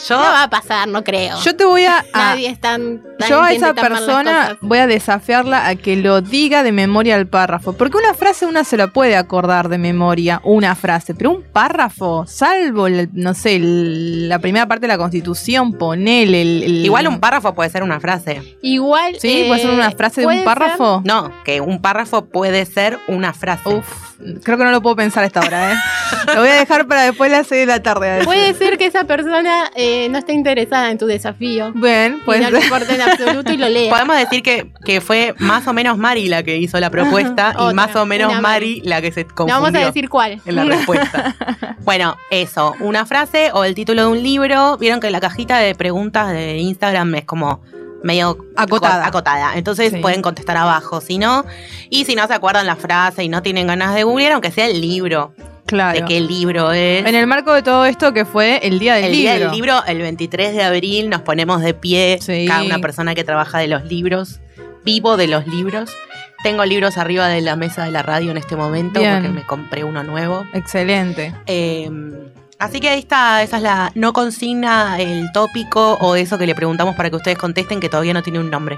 Yo, 0.08 0.16
no 0.18 0.22
va 0.24 0.44
a 0.44 0.50
pasar, 0.50 0.88
no 0.88 1.04
creo. 1.04 1.38
Yo 1.42 1.56
te 1.56 1.66
voy 1.66 1.84
a. 1.86 2.00
a- 2.14 2.30
Nadie 2.32 2.48
es 2.50 2.60
tan. 2.60 3.02
tan- 3.18 3.30
yo 3.30 3.42
a 3.42 3.52
esa 3.52 3.74
tan 3.74 3.88
persona 3.90 4.58
voy 4.62 4.78
a 4.80 4.88
desafiarla 4.88 5.68
a 5.68 5.76
que 5.76 5.96
lo 5.98 6.22
diga 6.22 6.64
de 6.64 6.72
memoria 6.72 7.16
al 7.16 7.28
párrafo. 7.28 7.74
Porque 7.74 7.98
una 7.98 8.14
frase 8.14 8.46
una 8.46 8.64
se 8.64 8.78
la 8.78 8.88
puede 8.88 9.16
acordar 9.18 9.68
de 9.70 9.78
memoria, 9.78 10.40
una 10.44 10.76
frase. 10.76 11.14
Pero 11.16 11.32
un 11.32 11.44
párrafo, 11.44 12.26
salvo, 12.28 12.88
el- 12.88 13.10
no 13.14 13.34
sé, 13.34 13.56
el- 13.58 14.30
la 14.30 14.40
primera 14.40 14.68
parte 14.68 14.82
de 14.82 14.88
la 14.90 14.98
constitución, 14.98 15.74
ponele. 15.74 16.42
El, 16.42 16.64
el- 16.64 16.86
igual 16.86 17.08
un 17.08 17.20
párrafo 17.20 17.54
puede 17.54 17.70
ser 17.70 17.84
una 17.84 18.00
frase. 18.00 18.58
Igual. 18.62 19.16
Sí, 19.20 19.46
puede 19.48 19.62
ser 19.62 19.72
eh, 19.72 19.74
una 19.74 19.92
frase 19.92 20.22
de 20.22 20.28
un 20.28 20.44
párrafo. 20.44 21.02
No, 21.06 21.32
que 21.44 21.60
un 21.62 21.82
párrafo 21.82 22.26
puede 22.26 22.66
ser 22.66 23.00
una 23.08 23.34
frase. 23.34 23.68
Uf, 23.70 24.09
creo 24.44 24.58
que 24.58 24.64
no 24.64 24.72
lo 24.72 24.82
puedo 24.82 24.96
pensar 24.96 25.24
a 25.24 25.28
esta 25.28 25.40
hora, 25.42 25.74
¿eh? 25.74 25.76
lo 26.28 26.42
voy 26.42 26.50
a 26.50 26.56
dejar 26.56 26.88
para 26.88 27.04
después 27.04 27.32
de 27.32 27.38
las 27.38 27.48
6 27.48 27.62
de 27.62 27.66
la 27.66 27.82
tarde. 27.82 28.22
Puede 28.24 28.54
ser 28.54 28.78
que 28.78 28.86
esa 28.86 29.06
persona 29.06 29.72
eh, 29.76 30.08
no 30.10 30.18
esté 30.18 30.34
interesada 30.34 30.92
en 30.92 30.98
tu 30.98 31.06
desafío. 31.06 31.72
Bien, 31.74 32.22
pues. 32.26 32.42
no 32.42 32.52
le 32.52 32.62
importa 32.62 32.94
en 32.94 33.02
absoluto 33.02 33.52
y 33.54 33.58
lo 33.58 33.70
lea. 33.70 33.90
Podemos 33.90 34.18
decir 34.18 34.44
que, 34.44 34.72
que 34.86 35.02
fue 35.02 35.34
más 35.40 35.68
o 35.68 35.74
menos 35.74 35.98
Mari 35.98 36.28
la 36.28 36.44
que 36.44 36.58
hizo 36.58 36.80
la 36.80 36.90
propuesta 36.90 37.54
y 37.58 37.62
Otra, 37.62 37.74
más 37.74 37.96
o 37.96 38.06
menos 38.06 38.40
Mari 38.42 38.82
la 38.84 39.02
que 39.02 39.12
se 39.12 39.24
No 39.24 39.36
confundió 39.36 39.62
vamos 39.62 39.76
a 39.76 39.86
decir 39.86 40.10
cuál. 40.10 40.42
en 40.46 40.56
la 40.56 40.66
respuesta. 40.66 41.36
bueno, 41.84 42.18
eso, 42.32 42.76
una 42.80 43.06
frase 43.06 43.52
o 43.54 43.64
el 43.64 43.76
título 43.76 44.04
de 44.04 44.08
un 44.08 44.24
libro. 44.24 44.78
Vieron 44.78 45.00
que 45.00 45.10
la 45.10 45.20
cajita 45.20 45.58
de 45.58 45.76
preguntas 45.76 46.32
de 46.32 46.58
Instagram 46.58 47.16
es 47.16 47.26
como 47.26 47.62
medio 48.04 48.38
Acotada. 48.56 49.02
co- 49.04 49.08
acotada. 49.10 49.58
Entonces 49.58 49.92
Sí. 49.94 50.00
pueden 50.00 50.22
contestar 50.22 50.58
abajo, 50.58 51.02
si 51.02 51.18
no. 51.18 51.46
Y 51.90 52.06
si 52.06 52.16
no 52.16 52.28
se 52.28 52.34
acuerdan 52.34 52.66
la 52.68 52.76
frase 52.76 53.24
y 53.24 53.30
no 53.30 53.42
tienen 53.42 53.68
ganas 53.68 53.94
de 53.96 54.04
googlear, 54.04 54.34
aunque 54.34 54.52
sea 54.52 54.68
el 54.68 54.80
libro, 54.82 55.34
Claro. 55.66 56.00
de 56.00 56.06
qué 56.06 56.20
libro 56.20 56.72
es. 56.72 57.06
En 57.06 57.14
el 57.16 57.28
marco 57.28 57.54
de 57.54 57.62
todo 57.62 57.86
esto 57.86 58.12
que 58.14 58.26
fue 58.26 58.60
el 58.68 58.80
día 58.80 58.96
del 58.96 59.06
el 59.06 59.12
libro. 59.12 59.22
día 59.36 59.40
del 59.40 59.52
libro, 59.52 59.84
el 59.86 59.98
23 60.00 60.54
de 60.56 60.64
abril, 60.64 61.10
nos 61.10 61.22
ponemos 61.22 61.62
de 61.62 61.74
pie, 61.74 62.18
Sí. 62.22 62.46
cada 62.48 62.64
una 62.64 62.80
persona 62.80 63.14
que 63.16 63.24
trabaja 63.24 63.60
de 63.60 63.68
los 63.68 63.84
libros, 63.86 64.40
vivo 64.84 65.16
de 65.18 65.28
los 65.28 65.46
libros. 65.48 65.92
Tengo 66.42 66.64
libros 66.66 66.98
arriba 66.98 67.28
de 67.28 67.42
la 67.42 67.56
mesa 67.58 67.84
de 67.84 67.92
la 67.92 68.02
radio 68.02 68.32
en 68.32 68.38
este 68.38 68.56
momento 68.56 69.00
Bien. 69.02 69.16
porque 69.16 69.30
me 69.30 69.46
compré 69.46 69.84
uno 69.84 70.04
nuevo. 70.04 70.46
Excelente. 70.54 71.36
Eh, 71.48 71.92
así 72.60 72.80
que 72.80 72.90
ahí 72.90 73.00
está, 73.00 73.42
esa 73.44 73.58
es 73.58 73.64
la 73.64 73.92
no 73.96 74.14
consigna, 74.14 75.00
el 75.00 75.32
tópico 75.32 75.94
o 76.02 76.16
eso 76.16 76.38
que 76.38 76.46
le 76.46 76.56
preguntamos 76.56 76.96
para 76.96 77.10
que 77.10 77.16
ustedes 77.16 77.38
contesten 77.38 77.80
que 77.80 77.90
todavía 77.90 78.14
no 78.14 78.22
tiene 78.24 78.40
un 78.40 78.50
nombre. 78.50 78.78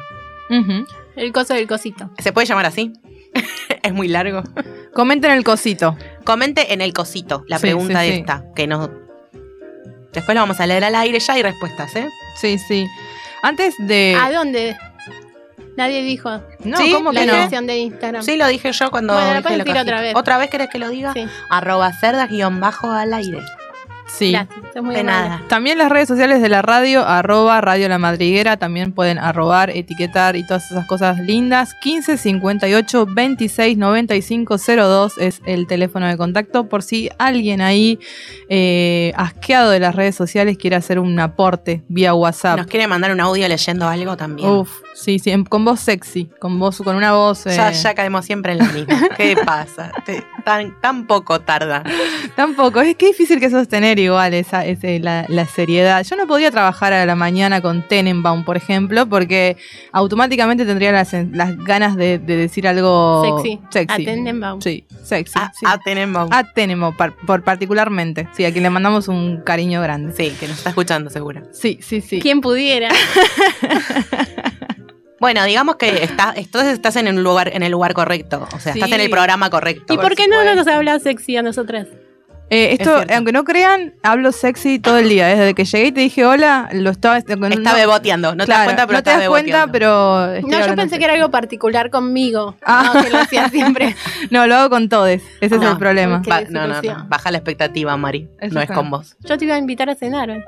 El 1.15 1.31
coso 1.31 1.53
del 1.53 1.67
cosito. 1.67 2.09
¿Se 2.19 2.33
puede 2.33 2.45
llamar 2.47 2.65
así? 2.65 2.91
es 3.83 3.93
muy 3.93 4.07
largo. 4.09 4.43
Comenten 4.93 5.31
el 5.31 5.43
cosito. 5.43 5.95
Comente 6.25 6.73
en 6.73 6.81
el 6.81 6.91
cosito 6.93 7.43
la 7.47 7.57
Sí, 7.57 7.61
pregunta 7.61 8.01
sí, 8.03 8.07
sí. 8.11 8.13
esta, 8.19 8.43
que 8.55 8.67
no... 8.67 8.89
Después 10.11 10.35
la 10.35 10.41
vamos 10.41 10.59
a 10.59 10.67
leer 10.67 10.83
al 10.83 10.95
aire, 10.95 11.19
ya 11.19 11.33
hay 11.35 11.41
respuestas, 11.43 11.95
¿eh? 11.95 12.09
Sí, 12.35 12.57
sí. 12.57 12.85
Antes 13.43 13.75
de. 13.79 14.17
¿A 14.21 14.29
dónde? 14.29 14.75
Nadie 15.77 16.01
dijo 16.03 16.29
No, 16.65 16.75
Sí, 16.77 16.91
¿cómo 16.91 17.13
la 17.13 17.21
que 17.21 17.27
no? 17.27 17.33
dirección 17.33 17.65
de 17.65 17.77
Instagram. 17.77 18.21
Sí, 18.21 18.35
lo 18.35 18.45
dije 18.47 18.73
yo 18.73 18.91
cuando. 18.91 19.13
Bueno, 19.13 19.29
lo 19.29 19.33
dije 19.35 19.41
puedes 19.43 19.57
la 19.59 19.63
decir 19.63 19.73
cajita. 19.73 19.81
otra 19.93 20.01
vez. 20.01 20.15
¿Otra 20.17 20.37
vez 20.37 20.49
querés 20.49 20.67
que 20.69 20.79
lo 20.79 20.89
diga? 20.89 21.13
Sí, 21.13 21.25
Arroba 21.49 21.93
cerdas 21.93 22.29
guion 22.29 22.59
bajo 22.59 22.91
al 22.91 23.13
aire. 23.13 23.39
Sí. 24.17 24.31
gracias. 24.31 24.83
Muy 24.83 24.95
De 24.95 25.03
nada. 25.03 25.41
También 25.47 25.77
las 25.77 25.89
redes 25.89 26.07
sociales 26.07 26.41
de 26.41 26.47
la 26.49 26.61
radio, 26.61 27.05
arroba 27.05 27.59
Radio 27.61 27.89
La 27.89 27.97
Madriguera, 27.97 28.57
también 28.57 28.93
pueden 28.93 29.17
arrobar, 29.17 29.69
etiquetar 29.69 30.35
y 30.35 30.45
todas 30.45 30.69
esas 30.71 30.85
cosas 30.87 31.19
lindas. 31.19 31.73
15 31.81 32.17
58 32.17 33.05
26 33.07 33.77
95 33.77 34.55
02 34.57 35.17
es 35.17 35.41
el 35.45 35.67
teléfono 35.67 36.07
de 36.07 36.17
contacto 36.17 36.69
por 36.69 36.83
si 36.83 37.09
alguien 37.17 37.61
ahí 37.61 37.99
eh, 38.49 39.13
asqueado 39.15 39.71
de 39.71 39.79
las 39.79 39.95
redes 39.95 40.15
sociales 40.15 40.57
quiere 40.57 40.75
hacer 40.75 40.99
un 40.99 41.19
aporte 41.19 41.83
vía 41.87 42.13
WhatsApp. 42.13 42.57
¿Nos 42.57 42.67
quiere 42.67 42.87
mandar 42.87 43.11
un 43.11 43.19
audio 43.19 43.47
leyendo 43.47 43.87
algo 43.87 44.17
también? 44.17 44.49
Uf, 44.49 44.69
sí, 44.93 45.19
sí, 45.19 45.31
con 45.49 45.65
voz 45.65 45.79
sexy, 45.79 46.29
con 46.39 46.59
voz, 46.59 46.77
con 46.81 46.95
una 46.95 47.13
voz 47.13 47.45
eh, 47.45 47.55
Ya, 47.55 47.71
ya 47.71 47.93
caemos 47.93 48.25
siempre 48.25 48.53
en 48.53 48.59
la 48.59 48.65
misma. 48.65 49.09
¿Qué 49.17 49.35
pasa? 49.45 49.91
Te- 50.05 50.23
tan, 50.43 50.79
tan 50.81 51.07
poco 51.07 51.39
tarda. 51.41 51.83
Tampoco, 52.35 52.81
es 52.81 52.95
que 52.95 53.09
es 53.09 53.17
difícil 53.17 53.39
que 53.39 53.49
sostener 53.49 53.99
igual 54.01 54.33
esa, 54.33 54.65
ese- 54.65 54.99
la, 54.99 55.25
la 55.27 55.45
seriedad. 55.45 56.03
Yo 56.03 56.15
no 56.15 56.27
podría 56.27 56.51
trabajar 56.51 56.93
a 56.93 57.05
la 57.05 57.15
mañana 57.15 57.61
con 57.61 57.87
Tenenbaum, 57.87 58.43
por 58.43 58.57
ejemplo, 58.57 59.05
porque 59.07 59.57
automáticamente 59.91 60.65
tendría 60.65 60.91
las, 60.91 61.13
las 61.13 61.57
ganas 61.57 61.95
de, 61.95 62.19
de 62.19 62.35
decir 62.37 62.67
algo 62.67 63.23
Sexy. 63.41 63.59
sexy. 63.69 64.01
A 64.01 64.05
Tenenbaum. 64.05 64.61
Sí, 64.61 64.85
sexy. 65.03 65.39
A, 65.39 65.51
sí. 65.53 65.65
a 65.67 65.77
Tenenbaum. 65.77 66.29
A 66.31 66.43
Tenenbaum, 66.53 66.95
par- 66.95 67.15
por 67.25 67.43
particularmente. 67.43 68.27
Sí, 68.33 68.45
a 68.45 68.51
quien 68.51 68.63
le 68.63 68.69
mandamos 68.69 69.07
un 69.07 69.41
cariño 69.41 69.81
grande. 69.81 70.13
Sí, 70.15 70.35
que 70.39 70.47
nos 70.47 70.57
está 70.57 70.69
escuchando 70.69 71.09
seguro. 71.09 71.41
Sí, 71.51 71.79
sí, 71.81 72.01
sí. 72.01 72.19
¿Quién 72.19 72.41
pudiera? 72.41 72.89
Bueno, 75.19 75.43
digamos 75.45 75.75
que 75.75 76.03
está, 76.03 76.33
entonces 76.35 76.73
estás 76.73 76.95
en 76.95 77.05
el 77.07 77.21
lugar, 77.23 77.51
en 77.53 77.61
el 77.61 77.71
lugar 77.71 77.93
correcto. 77.93 78.47
O 78.55 78.59
sea, 78.59 78.73
estás 78.73 78.91
en 78.91 79.01
el 79.01 79.09
programa 79.11 79.51
correcto. 79.51 79.93
¿Y 79.93 79.97
por 79.97 80.15
qué 80.15 80.27
no 80.27 80.37
supuesto. 80.39 80.55
nos 80.55 80.67
habla 80.67 80.97
sexy 80.99 81.37
a 81.37 81.43
nosotras? 81.43 81.85
Eh, 82.53 82.73
Es 82.73 82.79
esto, 82.81 83.01
aunque 83.15 83.31
no 83.31 83.45
crean, 83.45 83.93
hablo 84.03 84.33
sexy 84.33 84.77
todo 84.77 84.97
el 84.97 85.07
día. 85.07 85.25
Desde 85.27 85.53
que 85.53 85.63
llegué 85.63 85.85
y 85.87 85.91
te 85.93 86.01
dije 86.01 86.25
hola, 86.25 86.67
lo 86.73 86.89
estaba... 86.89 87.17
Está 87.17 87.37
no- 87.37 87.47
beboteando. 87.73 88.35
No 88.35 88.45
te 88.45 88.51
das 88.51 88.65
cuenta, 88.65 88.85
pero 88.87 88.97
no 88.99 89.03
te 89.03 89.09
das 89.09 89.27
cuenta, 89.29 89.67
pero... 89.67 90.27
No, 90.41 90.59
yo 90.59 90.75
pensé 90.75 90.81
sexy. 90.81 90.97
que 90.99 91.05
era 91.05 91.13
algo 91.13 91.31
particular 91.31 91.89
conmigo. 91.89 92.55
Ah. 92.65 92.91
No, 92.93 93.03
que 93.03 93.09
lo 93.09 93.17
hacía 93.19 93.47
siempre. 93.49 93.95
No, 94.31 94.45
lo 94.47 94.55
hago 94.55 94.69
con 94.69 94.89
todes. 94.89 95.23
Ese 95.39 95.55
es 95.55 95.61
el 95.61 95.77
problema. 95.77 96.21
Qué 96.21 96.29
Ba- 96.29 96.41
no, 96.49 96.67
no, 96.67 96.81
no. 96.81 97.05
Baja 97.07 97.31
la 97.31 97.37
expectativa, 97.37 97.95
Mari. 97.95 98.27
Eso 98.41 98.53
no 98.55 98.61
es 98.61 98.69
con 98.69 98.89
vos. 98.89 99.15
Yo 99.21 99.37
te 99.37 99.45
iba 99.45 99.55
a 99.55 99.57
invitar 99.57 99.89
a 99.89 99.95
cenar 99.95 100.29
hoy. 100.29 100.43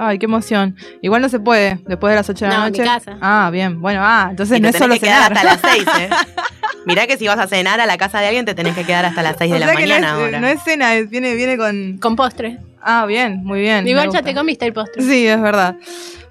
Ay, 0.00 0.18
qué 0.18 0.26
emoción. 0.26 0.74
Igual 1.02 1.22
no 1.22 1.28
se 1.28 1.38
puede 1.38 1.78
después 1.86 2.10
de 2.10 2.16
las 2.16 2.28
8 2.28 2.46
de 2.46 2.50
la 2.50 2.56
No, 2.58 2.66
en 2.66 2.72
mi 2.72 2.78
noche. 2.78 2.90
casa. 2.90 3.16
Ah, 3.20 3.48
bien. 3.52 3.80
Bueno, 3.80 4.00
ah, 4.02 4.26
entonces 4.30 4.58
Y 4.58 4.60
no 4.60 4.70
es 4.70 4.76
solo 4.76 4.94
que 4.94 5.00
cenar. 5.00 5.32
hasta 5.32 5.44
las 5.44 5.60
6, 5.60 5.84
¿eh? 6.00 6.10
Mirá 6.86 7.06
que 7.06 7.16
si 7.16 7.26
vas 7.26 7.38
a 7.38 7.46
cenar 7.46 7.80
a 7.80 7.86
la 7.86 7.96
casa 7.96 8.20
de 8.20 8.26
alguien, 8.26 8.44
te 8.44 8.54
tenés 8.54 8.74
que 8.74 8.84
quedar 8.84 9.04
hasta 9.04 9.22
las 9.22 9.36
6 9.38 9.50
de 9.50 9.56
O 9.56 9.60
la 9.60 9.66
que 9.68 9.74
mañana 9.74 10.12
no 10.12 10.18
es, 10.18 10.24
ahora. 10.24 10.40
no 10.40 10.46
es 10.48 10.62
cena, 10.62 10.94
es- 10.94 11.08
viene, 11.10 11.34
viene 11.34 11.56
con. 11.56 11.98
Con 11.98 12.16
postre. 12.16 12.58
Ah, 12.82 13.06
bien, 13.06 13.42
muy 13.44 13.60
bien. 13.60 13.86
Igual 13.88 14.10
ya 14.12 14.22
te 14.22 14.34
comiste 14.34 14.66
el 14.66 14.72
postre. 14.74 15.02
Sí, 15.02 15.26
es 15.26 15.40
verdad. 15.40 15.76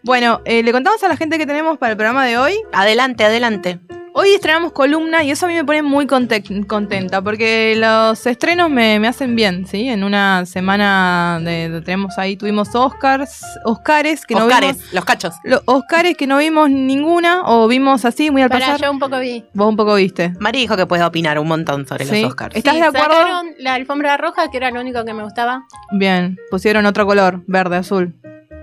Bueno, 0.04 0.42
eh, 0.46 0.62
le 0.64 0.72
contamos 0.72 1.02
a 1.04 1.08
la 1.08 1.18
gente 1.18 1.38
que 1.38 1.46
tenemos 1.48 1.78
para 1.78 1.92
el 1.92 1.98
programa 1.98 2.26
de 2.26 2.38
hoy. 2.38 2.54
Adelante, 2.74 3.24
adelante. 3.24 3.80
Hoy 4.16 4.30
estrenamos 4.36 4.74
columna 4.74 5.24
y 5.24 5.32
eso 5.32 5.48
a 5.48 5.50
mí 5.50 5.56
me 5.56 5.66
pone 5.66 5.82
muy 5.82 6.06
conte- 6.06 6.44
contenta 6.68 7.24
porque 7.24 7.74
los 7.76 8.28
estrenos 8.28 8.70
me, 8.70 9.00
me 9.00 9.08
hacen 9.08 9.36
bien, 9.36 9.66
¿sí? 9.66 9.90
En 9.90 10.04
una 10.04 10.46
semana 10.46 11.40
de, 11.42 11.68
de- 11.70 11.82
tenemos 11.82 12.16
ahí, 12.20 12.38
tuvimos 12.38 12.76
Oscars, 12.76 13.42
Oscares, 13.66 14.24
que 14.28 14.36
no 14.36 14.46
Oscares, 14.46 14.78
vimos. 14.78 14.94
los 14.94 15.06
cachos. 15.06 15.34
lo- 15.44 15.64
Oscares 15.66 16.16
que 16.16 16.28
no 16.28 16.38
vimos 16.38 16.70
ninguna 16.70 17.42
o 17.46 17.68
vimos 17.68 18.06
así 18.06 18.30
muy 18.30 18.44
al 18.44 18.50
Para 18.50 18.68
pasar. 18.68 18.82
yo 18.82 18.92
un 18.92 19.00
poco 19.00 19.18
vi. 19.18 19.46
Vos 19.54 19.68
un 19.68 19.78
poco 19.78 19.96
viste. 19.96 20.32
Mari 20.40 20.60
dijo 20.60 20.78
que 20.78 20.86
puede 20.86 21.04
opinar 21.04 21.40
un 21.40 21.48
montón 21.48 21.88
sobre 21.88 22.06
Sí. 22.06 22.22
los 22.22 22.30
Oscars. 22.30 22.56
¿Estás 22.56 22.76
Sí, 22.76 22.82
de 22.82 22.86
acuerdo? 22.86 23.14
sacaron 23.16 23.48
la 23.58 23.74
alfombra 23.74 24.16
roja, 24.18 24.52
que 24.52 24.58
era 24.58 24.70
lo 24.70 24.80
único 24.80 25.04
que 25.06 25.14
me 25.16 25.24
gustaba. 25.24 25.64
Bien, 25.92 26.38
pusieron 26.52 26.86
otro 26.86 27.08
color, 27.08 27.42
verde, 27.48 27.78
azul. 27.78 28.14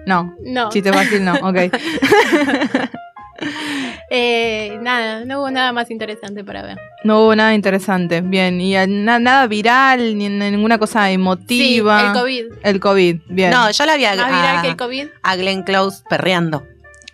No, 0.06 0.32
No. 0.44 0.68
chiste 0.68 0.92
fácil 0.92 1.24
no, 1.24 1.34
ok. 1.42 1.56
Eh, 4.12 4.76
nada, 4.82 5.24
no 5.24 5.38
hubo 5.40 5.50
nada 5.52 5.72
más 5.72 5.88
interesante 5.90 6.42
para 6.42 6.62
ver. 6.62 6.76
No 7.04 7.22
hubo 7.22 7.36
nada 7.36 7.54
interesante. 7.54 8.20
Bien, 8.22 8.60
y 8.60 8.74
na- 8.88 9.20
nada 9.20 9.46
viral, 9.46 10.18
ni 10.18 10.28
ni 10.28 10.50
ninguna 10.50 10.78
cosa 10.78 11.06
Sí, 11.06 11.12
emotiva. 11.14 12.08
el 12.08 12.12
COVID. 12.12 12.44
El 12.64 12.80
COVID, 12.80 13.16
bien. 13.28 13.50
No, 13.52 13.70
yo 13.70 13.86
la 13.86 13.96
vi 13.96 14.04
a, 14.06 14.16
Más 14.16 14.26
viral 14.26 14.56
a- 14.58 14.62
que 14.62 14.68
el 14.68 14.76
COVID. 14.76 15.06
a 15.22 15.36
Glenn 15.36 15.62
Close 15.62 16.02
perreando. 16.10 16.64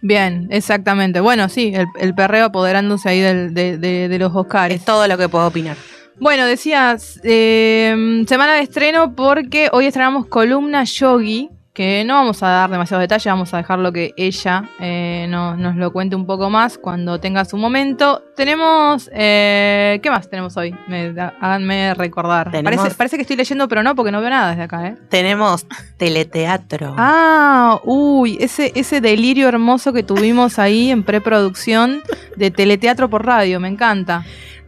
Bien, 0.01 0.47
exactamente. 0.51 1.21
Bueno, 1.21 1.49
sí, 1.51 1.73
el, 1.75 1.87
el 2.01 2.15
perreo 2.15 2.47
apoderándose 2.47 3.09
ahí 3.11 3.21
del- 3.21 3.53
de, 3.53 3.77
de- 3.77 4.09
de 4.09 4.19
los 4.19 4.35
Oscars. 4.35 4.75
Es 4.75 4.85
todo 4.85 5.07
lo 5.07 5.19
que 5.19 5.29
puedo 5.29 5.47
opinar. 5.49 5.77
Bueno, 6.19 6.47
decías, 6.47 7.21
eh, 7.25 8.25
semana 8.27 8.55
de 8.55 8.61
estreno 8.63 9.15
porque 9.15 9.69
hoy 9.71 9.85
estrenamos 9.85 10.25
columna 10.29 10.85
Yogi, 10.85 11.51
que 11.77 12.05
no 12.07 12.15
vamos 12.15 12.43
a 12.43 12.49
dar 12.49 12.71
demasiados 12.71 13.03
detalles, 13.03 13.27
vamos 13.27 13.53
a 13.53 13.59
dejarlo 13.59 13.93
que 13.93 14.15
ella 14.17 14.65
eh, 14.81 15.27
no- 15.29 15.57
nos 15.59 15.77
lo 15.77 15.93
cuente 15.93 16.17
un 16.17 16.25
poco 16.25 16.49
más 16.49 16.79
cuando 16.79 17.21
tenga 17.21 17.45
su 17.45 17.59
momento. 17.59 18.23
Tenemos, 18.35 19.11
eh, 19.13 20.01
¿qué 20.03 20.11
más 20.11 20.31
tenemos 20.31 20.57
hoy? 20.57 20.75
Me, 20.89 21.09
háganme 21.39 21.93
recordar. 21.93 22.51
Tenemos- 22.51 22.79
Parece, 22.79 22.97
parece 22.97 23.17
que 23.17 23.23
estoy 23.23 23.37
leyendo, 23.37 23.69
pero 23.69 23.83
no, 23.83 23.95
porque 23.95 24.11
no 24.11 24.23
veo 24.23 24.31
nada 24.31 24.49
desde 24.51 24.63
acá, 24.63 24.87
¿eh? 24.87 24.97
Tenemos 25.11 25.67
teleteatro. 25.99 26.95
Ah, 26.97 27.79
uy, 27.85 28.39
ese, 28.41 28.73
ese 28.75 29.03
delirio 29.03 29.47
hermoso 29.49 29.93
que 29.93 30.03
tuvimos 30.03 30.59
ahí 30.59 30.91
en 30.91 31.03
preproducción 31.03 32.01
de 32.37 32.51
teleteatro 32.51 33.11
por 33.11 33.27
radio, 33.27 33.61
me 33.61 33.69
encanta. 33.69 34.25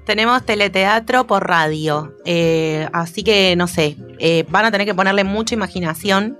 Tenemos 0.08 0.42
teleteatro 0.42 1.26
por 1.26 1.46
radio. 1.46 2.16
Eh, 2.24 2.88
así 2.94 3.22
que, 3.22 3.54
no 3.56 3.66
sé, 3.66 3.94
eh, 4.18 4.46
van 4.48 4.64
a 4.64 4.70
tener 4.70 4.86
que 4.86 4.94
ponerle 4.94 5.22
mucha 5.22 5.54
imaginación. 5.54 6.38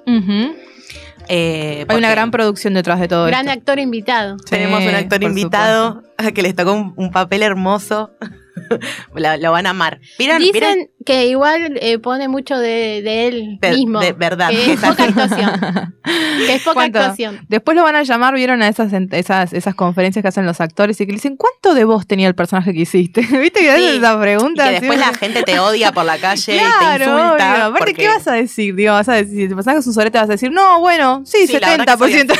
Eh, 1.29 1.85
Hay 1.87 1.99
una 1.99 2.11
gran 2.11 2.31
producción 2.31 2.73
detrás 2.73 2.99
de 2.99 3.09
todo 3.09 3.27
Gran 3.27 3.47
esto. 3.47 3.59
actor 3.61 3.79
invitado. 3.79 4.39
Tenemos 4.49 4.81
un 4.81 4.95
actor 4.95 5.23
invitado 5.23 6.03
que 6.35 6.41
les 6.41 6.57
tocó 6.57 6.73
un, 6.73 6.95
un 6.97 7.11
papel 7.11 7.43
hermoso. 7.43 8.11
La- 9.15 9.37
lo 9.37 9.53
van 9.53 9.67
a 9.67 9.71
amar. 9.71 10.01
¿Vieron? 10.19 10.39
Dicen 10.39 10.91
que 11.05 11.27
igual 11.27 11.79
eh, 11.81 11.99
pone 11.99 12.29
mucho 12.29 12.57
de, 12.59 13.01
de 13.03 13.29
él 13.29 13.59
mismo. 13.77 14.01
de 14.01 14.13
verdad, 14.13 14.51
Que 14.51 14.73
es 14.75 14.81
poca 14.81 15.05
actuación. 15.05 15.51
Que 16.47 16.55
es 16.55 16.63
poca 16.63 16.75
¿Cuánto? 16.75 16.99
actuación. 17.01 17.41
Después 17.49 17.77
lo 17.77 17.83
van 17.83 17.97
a 17.97 18.03
llamar, 18.03 18.35
vieron 18.35 18.63
a 18.63 18.69
esas, 18.69 18.93
esas, 19.13 19.53
esas 19.53 19.75
conferencias 19.75 20.23
que 20.23 20.29
hacen 20.29 20.47
los 20.47 20.61
actores 20.61 20.99
y 21.01 21.05
que 21.07 21.13
le 21.13 21.17
dicen, 21.17 21.37
¿cuánto 21.37 21.75
de 21.75 21.85
voz 21.85 22.07
tenía 22.07 22.29
el 22.29 22.35
personaje 22.35 22.73
que 22.73 22.81
hiciste? 22.81 23.21
¿Viste 23.39 23.61
que 23.61 23.77
Sí. 23.77 23.97
esa 23.99 24.15
Y 24.15 24.21
pregunta? 24.21 24.65
que 24.67 24.71
después 24.81 24.99
la 24.99 25.13
gente 25.15 25.43
te 25.43 25.59
odia 25.59 25.93
por 25.93 26.05
la 26.05 26.17
calle 26.19 26.55
y 26.55 26.59
te 26.59 26.65
Claro, 26.65 27.05
insulta. 27.05 27.27
obvio. 27.55 27.65
Aparte, 27.65 27.79
porque- 27.79 27.95
¿qué 27.95 28.09
vas 28.09 28.27
a 28.29 28.33
decir? 28.33 28.75
Digo, 28.75 28.93
vas 28.93 29.09
a 29.09 29.15
decir, 29.15 29.37
si 29.43 29.49
tu 29.49 29.55
personaje 29.57 29.81
es 29.81 29.87
un 29.87 29.93
sorete, 29.95 30.19
vas 30.19 30.29
a 30.29 30.33
decir, 30.33 30.51
no, 30.51 30.81
bueno, 30.81 31.23
sí, 31.27 31.47
Sí, 31.47 31.59
la 31.61 31.71
verdad 31.77 31.99
que 31.99 31.99
soy 31.99 32.13
70%. 32.13 32.39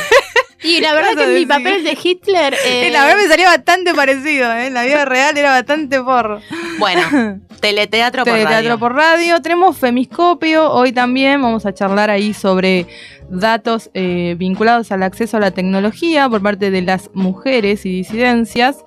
Y 0.63 0.81
la 0.81 0.93
verdad 0.93 1.11
que 1.15 1.25
mi 1.27 1.33
decir? 1.33 1.47
papel 1.47 1.83
de 1.83 1.97
Hitler. 2.01 2.55
eh, 2.65 2.89
La 2.91 3.05
verdad 3.05 3.17
me 3.21 3.27
salía 3.27 3.47
bastante 3.47 3.93
parecido, 3.93 4.51
¿eh? 4.53 4.67
En 4.67 4.73
la 4.73 4.83
vida 4.83 5.05
real 5.05 5.37
era 5.37 5.51
bastante 5.51 6.01
porro. 6.01 6.41
Bueno, 6.79 7.01
teleteatro 7.61 8.23
por 8.23 8.33
Teleteatro 8.33 8.69
radio. 8.69 8.79
por 8.79 8.95
radio. 8.95 9.41
Tenemos 9.41 9.77
Femiscopio. 9.77 10.71
Hoy 10.71 10.91
también 10.91 11.41
vamos 11.41 11.65
a 11.65 11.73
charlar 11.73 12.09
ahí 12.09 12.33
sobre 12.33 12.87
datos 13.29 13.89
eh, 13.93 14.35
vinculados 14.37 14.91
al 14.91 15.03
acceso 15.03 15.37
a 15.37 15.39
la 15.39 15.51
tecnología 15.51 16.27
por 16.27 16.41
parte 16.41 16.71
de 16.71 16.81
las 16.81 17.09
mujeres 17.13 17.85
y 17.85 17.91
disidencias. 17.91 18.77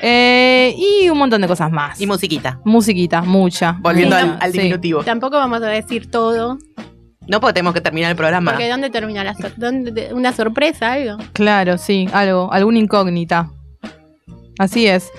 Eh, 0.00 0.74
y 0.76 1.08
un 1.08 1.16
montón 1.18 1.40
de 1.40 1.48
cosas 1.48 1.70
más. 1.70 2.00
Y 2.00 2.06
musiquita. 2.06 2.60
Musiquita, 2.64 3.22
mucha. 3.22 3.76
Volviendo 3.80 4.16
al, 4.16 4.36
al 4.40 4.52
sí. 4.52 4.58
diminutivo. 4.58 5.02
Tampoco 5.04 5.36
vamos 5.36 5.62
a 5.62 5.66
decir 5.66 6.10
todo. 6.10 6.58
No 7.28 7.40
porque 7.40 7.54
tenemos 7.54 7.74
que 7.74 7.80
terminar 7.80 8.10
el 8.10 8.16
programa. 8.16 8.50
Porque 8.52 8.68
¿dónde 8.68 8.90
termina 8.90 9.22
la 9.24 9.34
sor- 9.34 9.52
dónde- 9.56 10.12
¿Una 10.12 10.32
sorpresa, 10.32 10.92
algo? 10.92 11.18
Claro, 11.32 11.78
sí, 11.78 12.08
algo, 12.12 12.52
alguna 12.52 12.78
incógnita. 12.78 13.50
Así 14.58 14.86
es. 14.86 15.10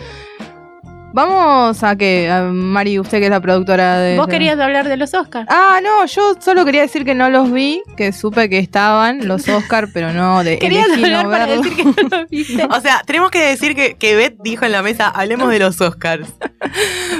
Vamos 1.14 1.84
a 1.84 1.96
que, 1.96 2.28
a 2.28 2.42
Mari, 2.42 2.98
usted 2.98 3.20
que 3.20 3.26
es 3.26 3.30
la 3.30 3.40
productora 3.40 4.00
de... 4.00 4.18
Vos 4.18 4.28
querías 4.28 4.60
hablar 4.60 4.88
de 4.88 4.98
los 4.98 5.14
Oscars. 5.14 5.48
Ah, 5.48 5.80
no, 5.84 6.08
yo 6.08 6.34
solo 6.40 6.66
quería 6.66 6.82
decir 6.82 7.06
que 7.06 7.14
no 7.14 7.30
los 7.30 7.52
vi, 7.52 7.84
que 7.96 8.12
supe 8.12 8.50
que 8.50 8.58
estaban 8.58 9.28
los 9.28 9.48
Oscar, 9.48 9.90
pero 9.94 10.12
no 10.12 10.44
de 10.44 10.58
Querías 10.58 10.90
hablar 10.90 11.26
no 11.26 11.30
para 11.30 11.46
decir 11.46 11.76
que 11.76 11.84
no 11.86 11.94
lo 12.10 12.28
viste. 12.32 12.68
O 12.68 12.82
sea, 12.82 13.04
tenemos 13.06 13.30
que 13.30 13.44
decir 13.44 13.76
que, 13.76 13.94
que 13.94 14.16
Beth 14.16 14.38
dijo 14.44 14.66
en 14.66 14.72
la 14.72 14.82
mesa, 14.82 15.08
hablemos 15.08 15.50
de 15.52 15.60
los 15.60 15.80
Oscars. 15.82 16.34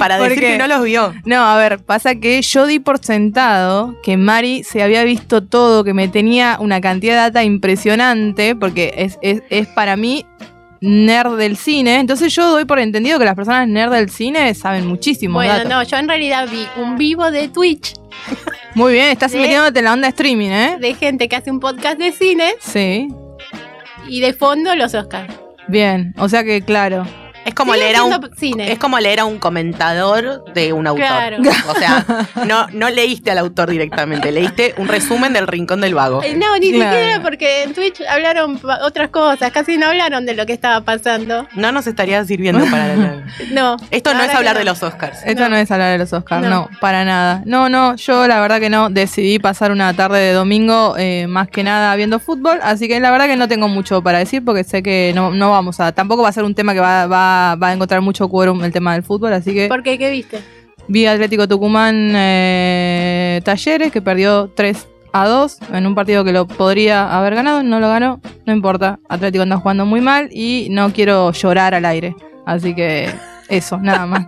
Para 0.00 0.18
¿Por 0.18 0.28
decir 0.28 0.42
qué? 0.42 0.50
que 0.52 0.58
no 0.58 0.66
los 0.66 0.82
vio. 0.82 1.14
No, 1.24 1.44
a 1.44 1.56
ver, 1.56 1.78
pasa 1.78 2.16
que 2.16 2.42
yo 2.42 2.66
di 2.66 2.80
por 2.80 2.98
sentado 2.98 3.94
que 4.02 4.16
Mari 4.16 4.64
se 4.64 4.82
había 4.82 5.04
visto 5.04 5.44
todo, 5.44 5.84
que 5.84 5.94
me 5.94 6.08
tenía 6.08 6.56
una 6.58 6.80
cantidad 6.80 7.14
de 7.14 7.20
data 7.20 7.44
impresionante, 7.44 8.56
porque 8.56 8.92
es, 8.96 9.18
es, 9.22 9.42
es 9.50 9.68
para 9.68 9.96
mí 9.96 10.26
nerd 10.80 11.36
del 11.38 11.56
cine. 11.56 11.98
Entonces 12.00 12.34
yo 12.34 12.48
doy 12.50 12.64
por 12.64 12.78
entendido 12.78 13.18
que 13.18 13.24
las 13.24 13.34
personas 13.34 13.68
nerd 13.68 13.92
del 13.92 14.10
cine 14.10 14.52
saben 14.54 14.86
muchísimo. 14.86 15.34
Bueno, 15.34 15.68
no, 15.68 15.82
yo 15.82 15.96
en 15.96 16.08
realidad 16.08 16.48
vi 16.50 16.66
un 16.82 16.96
vivo 16.96 17.30
de 17.30 17.48
Twitch 17.48 17.94
Muy 18.74 18.92
bien, 18.94 19.08
estás 19.10 19.32
metiéndote 19.34 19.78
en 19.78 19.84
la 19.84 19.92
onda 19.92 20.08
streaming, 20.08 20.50
¿eh? 20.50 20.76
de 20.80 20.94
gente 20.94 21.28
que 21.28 21.36
hace 21.36 21.50
un 21.50 21.60
podcast 21.60 21.98
de 21.98 22.12
cine 22.12 22.54
Sí. 22.60 23.08
y 24.08 24.20
de 24.20 24.32
fondo 24.32 24.74
los 24.74 24.94
Oscars. 24.94 25.32
Bien, 25.68 26.12
o 26.18 26.28
sea 26.28 26.44
que 26.44 26.60
claro. 26.62 27.06
Es 27.44 27.54
como, 27.54 27.74
leer 27.74 27.96
a 27.96 28.04
un, 28.04 28.30
cine. 28.36 28.72
es 28.72 28.78
como 28.78 28.98
leer 28.98 29.20
a 29.20 29.24
un 29.24 29.38
comentador 29.38 30.44
de 30.54 30.72
un 30.72 30.86
autor. 30.86 31.04
Claro. 31.04 31.38
O 31.68 31.74
sea, 31.74 32.04
no, 32.46 32.66
no 32.72 32.90
leíste 32.90 33.30
al 33.30 33.38
autor 33.38 33.70
directamente, 33.70 34.32
leíste 34.32 34.74
un 34.78 34.88
resumen 34.88 35.32
del 35.32 35.46
Rincón 35.46 35.80
del 35.80 35.94
Vago. 35.94 36.22
Eh, 36.22 36.34
No, 36.34 36.56
ni 36.58 36.72
Claro. 36.72 36.96
siquiera 36.96 37.22
porque 37.22 37.62
en 37.64 37.74
Twitch 37.74 38.00
hablaron 38.08 38.60
otras 38.82 39.10
cosas, 39.10 39.50
casi 39.52 39.76
no 39.76 39.86
hablaron 39.88 40.26
de 40.26 40.34
lo 40.34 40.46
que 40.46 40.52
estaba 40.52 40.80
pasando. 40.84 41.46
No 41.54 41.72
nos 41.72 41.86
estaría 41.86 42.24
sirviendo 42.24 42.64
para 42.70 42.94
la... 42.96 43.24
No. 43.52 43.76
Esto 43.90 44.14
no 44.14 44.22
es 44.22 44.34
hablar 44.34 44.56
de 44.58 44.64
los 44.64 44.82
Oscars. 44.82 45.18
Esto 45.24 45.42
no, 45.42 45.50
No. 45.50 45.56
es 45.56 45.70
hablar 45.70 45.92
de 45.92 45.98
los 45.98 46.12
Oscars, 46.12 46.42
no. 46.42 46.48
No. 46.50 46.68
para 46.80 47.04
nada. 47.04 47.42
No, 47.46 47.68
no, 47.68 47.96
yo 47.96 48.26
la 48.26 48.40
verdad 48.40 48.60
que 48.60 48.70
no. 48.70 48.90
Decidí 48.90 49.38
pasar 49.38 49.70
una 49.72 49.92
tarde 49.94 50.18
de 50.20 50.32
domingo 50.32 50.94
eh, 50.98 51.26
más 51.28 51.48
que 51.48 51.62
nada 51.62 51.94
viendo 51.96 52.18
fútbol, 52.18 52.58
así 52.62 52.88
que 52.88 53.00
la 53.00 53.10
verdad 53.10 53.26
que 53.26 53.36
no 53.36 53.48
tengo 53.48 53.68
mucho 53.68 54.02
para 54.02 54.18
decir 54.18 54.44
porque 54.44 54.64
sé 54.64 54.82
que 54.82 55.12
no, 55.14 55.30
no 55.30 55.50
vamos 55.50 55.80
a. 55.80 55.92
Tampoco 55.92 56.22
va 56.22 56.28
a 56.28 56.32
ser 56.32 56.44
un 56.44 56.54
tema 56.54 56.74
que 56.74 56.80
va, 56.80 57.06
va, 57.06 57.33
va 57.60 57.68
a 57.68 57.72
encontrar 57.72 58.00
mucho 58.00 58.28
quórum 58.28 58.62
el 58.64 58.72
tema 58.72 58.94
del 58.94 59.02
fútbol, 59.02 59.32
así 59.32 59.52
que 59.54 59.68
¿Por 59.68 59.82
qué? 59.82 59.98
¿Qué 59.98 60.10
viste? 60.10 60.40
vi 60.88 61.06
Atlético 61.06 61.48
Tucumán 61.48 62.12
eh, 62.14 63.40
Talleres 63.44 63.90
que 63.90 64.02
perdió 64.02 64.50
3 64.54 64.88
a 65.12 65.28
2 65.28 65.58
en 65.72 65.86
un 65.86 65.94
partido 65.94 66.24
que 66.24 66.32
lo 66.32 66.46
podría 66.46 67.16
haber 67.16 67.36
ganado, 67.36 67.62
no 67.62 67.78
lo 67.78 67.88
ganó, 67.88 68.20
no 68.46 68.52
importa. 68.52 68.98
Atlético 69.08 69.42
anda 69.42 69.56
jugando 69.58 69.86
muy 69.86 70.00
mal 70.00 70.28
y 70.32 70.66
no 70.70 70.92
quiero 70.92 71.30
llorar 71.32 71.74
al 71.74 71.84
aire, 71.84 72.16
así 72.46 72.74
que 72.74 73.08
eso, 73.48 73.78
nada 73.78 74.06
más. 74.06 74.26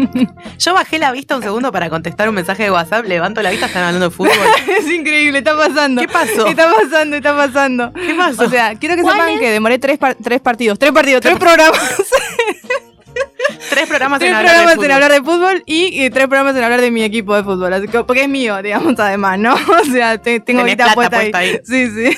Yo 0.58 0.74
bajé 0.74 0.98
la 0.98 1.10
vista 1.12 1.36
un 1.36 1.42
segundo 1.42 1.72
para 1.72 1.90
contestar 1.90 2.28
un 2.28 2.34
mensaje 2.34 2.64
de 2.64 2.70
WhatsApp, 2.70 3.04
levanto 3.06 3.42
la 3.42 3.50
vista, 3.50 3.66
están 3.66 3.84
hablando 3.84 4.08
de 4.08 4.14
fútbol. 4.14 4.32
es 4.78 4.90
increíble, 4.90 5.38
está 5.38 5.56
pasando. 5.56 6.00
¿Qué 6.00 6.08
pasó? 6.08 6.46
Está 6.46 6.70
pasando, 6.72 7.16
está 7.16 7.36
pasando. 7.36 7.92
¿Qué 7.92 8.14
pasó? 8.14 8.44
O 8.44 8.48
sea, 8.50 8.74
quiero 8.76 8.96
que 8.96 9.02
¿Cuál 9.02 9.16
sepan 9.16 9.30
es? 9.34 9.40
que 9.40 9.50
demoré 9.50 9.78
tres, 9.78 9.98
par- 9.98 10.16
tres 10.22 10.40
partidos, 10.40 10.78
tres 10.78 10.92
partidos, 10.92 11.20
tres 11.22 11.36
programas, 11.38 11.80
Tres 13.68 13.86
programas 13.88 14.18
tres 14.20 14.30
en 14.30 14.36
hablar 14.36 14.52
de 14.52 14.58
programas 14.62 14.84
en 14.84 14.92
hablar 14.92 15.12
de 15.12 15.18
fútbol 15.22 15.62
y, 15.66 16.04
y 16.04 16.10
tres 16.10 16.26
programas 16.28 16.56
en 16.56 16.62
hablar 16.64 16.80
de 16.80 16.90
mi 16.90 17.02
equipo 17.02 17.34
de 17.34 17.42
fútbol, 17.42 17.72
así 17.72 17.88
que, 17.88 18.04
porque 18.04 18.22
es 18.22 18.28
mío, 18.28 18.62
digamos, 18.62 18.98
además, 18.98 19.38
¿no? 19.38 19.54
O 19.54 19.84
sea, 19.92 20.18
te- 20.18 20.40
tengo 20.40 20.62
plata 20.64 20.94
puesta, 20.94 21.18
ahí. 21.18 21.30
ahí. 21.34 21.58
Sí, 21.64 21.88
sí. 21.90 22.16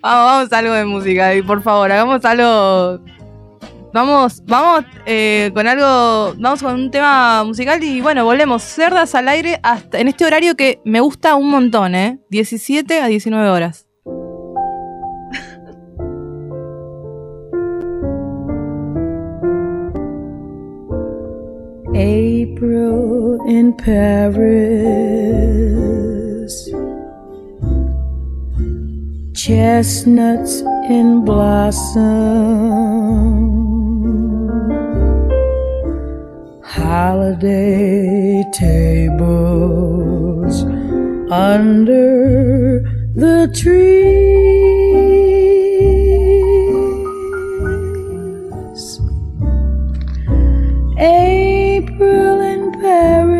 vamos, 0.00 0.26
vamos 0.32 0.52
a 0.52 0.58
algo 0.58 0.72
de 0.74 0.84
música, 0.84 1.34
y 1.34 1.42
por 1.42 1.62
favor, 1.62 1.90
hagamos 1.90 2.24
algo. 2.24 3.00
Vamos, 3.98 4.44
vamos 4.46 4.84
eh, 5.06 5.50
con 5.52 5.66
algo, 5.66 6.34
vamos 6.38 6.62
con 6.62 6.74
un 6.74 6.88
tema 6.88 7.42
musical 7.42 7.82
y 7.82 8.00
bueno, 8.00 8.24
volvemos. 8.24 8.62
Cerdas 8.62 9.16
al 9.16 9.26
aire 9.26 9.58
hasta 9.64 9.98
en 9.98 10.06
este 10.06 10.24
horario 10.24 10.54
que 10.54 10.80
me 10.84 11.00
gusta 11.00 11.34
un 11.34 11.50
montón, 11.50 11.96
¿eh? 11.96 12.20
17 12.30 13.00
a 13.00 13.08
19 13.08 13.50
horas. 13.50 13.88
April 21.88 23.40
in 23.48 23.76
Paris, 23.76 24.38
chestnuts 29.32 30.62
in 30.88 31.24
blossom, 31.24 32.08
holiday 36.78 38.44
tables 38.52 39.28
under 41.30 42.80
the 43.14 43.48
trees. 43.54 44.38
April 50.98 52.40
in 52.40 52.72
Paris. 52.80 53.37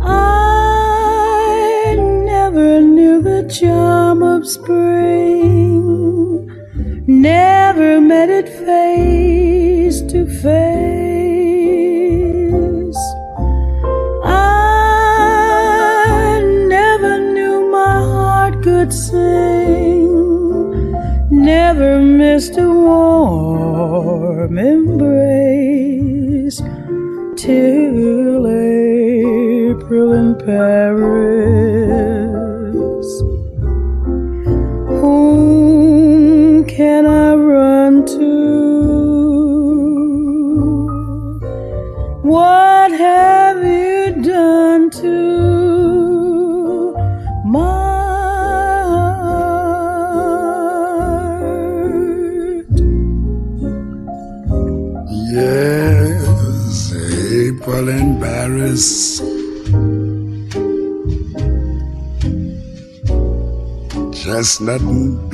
I 0.00 1.96
never 2.24 2.80
knew 2.80 3.20
the 3.22 3.42
charm 3.58 4.22
of 4.22 4.46
spring, 4.46 4.93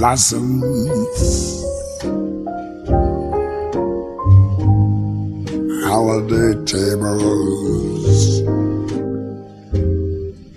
blossoms. 0.01 0.65
Holiday 5.85 6.53
tables 6.65 8.21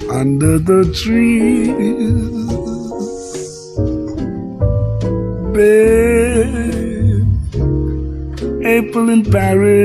under 0.10 0.56
the 0.70 0.82
trees. 0.96 1.74
Babe, 5.54 7.28
April 8.66 9.10
in 9.10 9.22
Paris. 9.30 9.83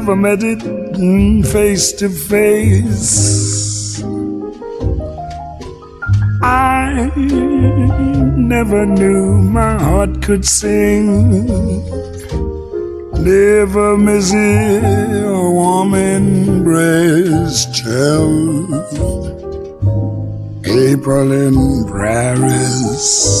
never 0.00 0.16
met 0.16 0.42
it 0.42 0.62
face 1.52 1.92
to 1.92 2.08
face. 2.08 4.02
I 6.42 7.12
never 8.34 8.86
knew 8.86 9.42
my 9.42 9.78
heart 9.78 10.22
could 10.22 10.46
sing. 10.46 11.06
Never 13.22 13.98
miss 13.98 14.32
a 14.32 14.80
warm 15.58 15.92
embrace, 15.92 17.66
chill. 17.76 18.64
April 20.64 21.32
in 21.32 21.84
Paris. 21.92 23.39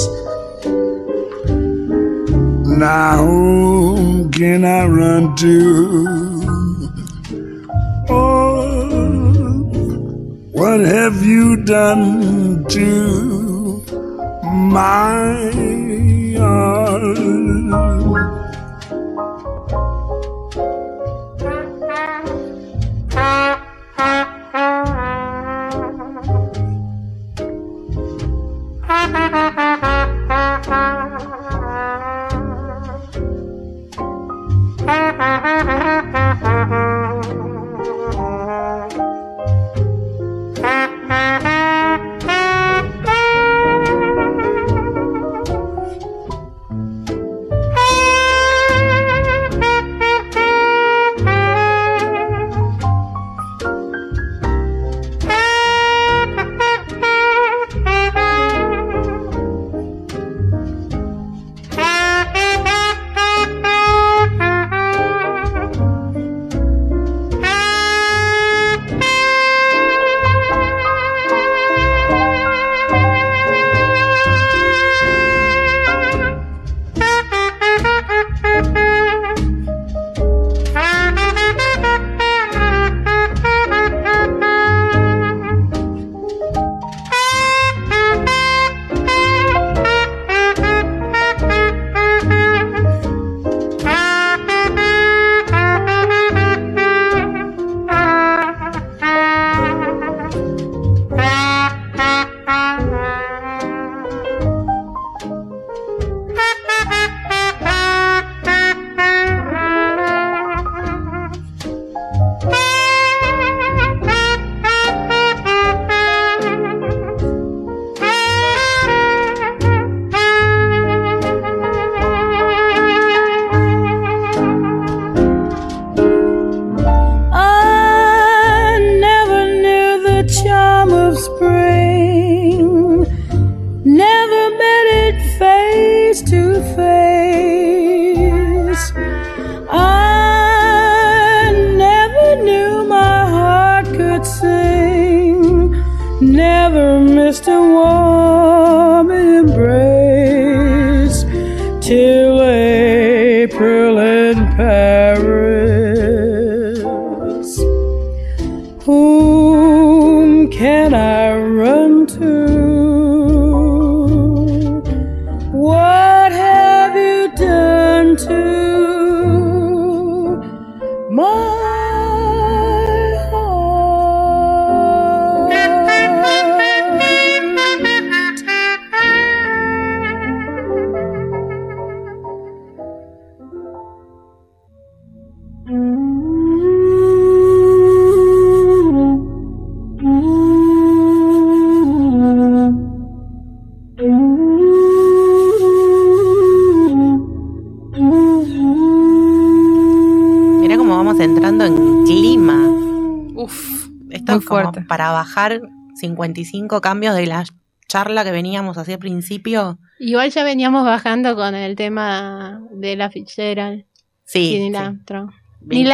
para 204.90 205.12
bajar 205.12 205.60
55 205.94 206.80
cambios 206.80 207.14
de 207.14 207.24
la 207.24 207.44
charla 207.86 208.24
que 208.24 208.32
veníamos 208.32 208.76
hacia 208.76 208.94
el 208.94 208.98
principio. 208.98 209.78
Igual 210.00 210.30
ya 210.30 210.42
veníamos 210.42 210.84
bajando 210.84 211.36
con 211.36 211.54
el 211.54 211.76
tema 211.76 212.60
de 212.72 212.96
la 212.96 213.08
fichera 213.08 213.76
Sí. 214.24 214.56
Y 214.56 214.58
Neil 214.58 214.72
sí. 214.72 214.78
Armstrong. 214.78 215.30
Bien. 215.60 215.88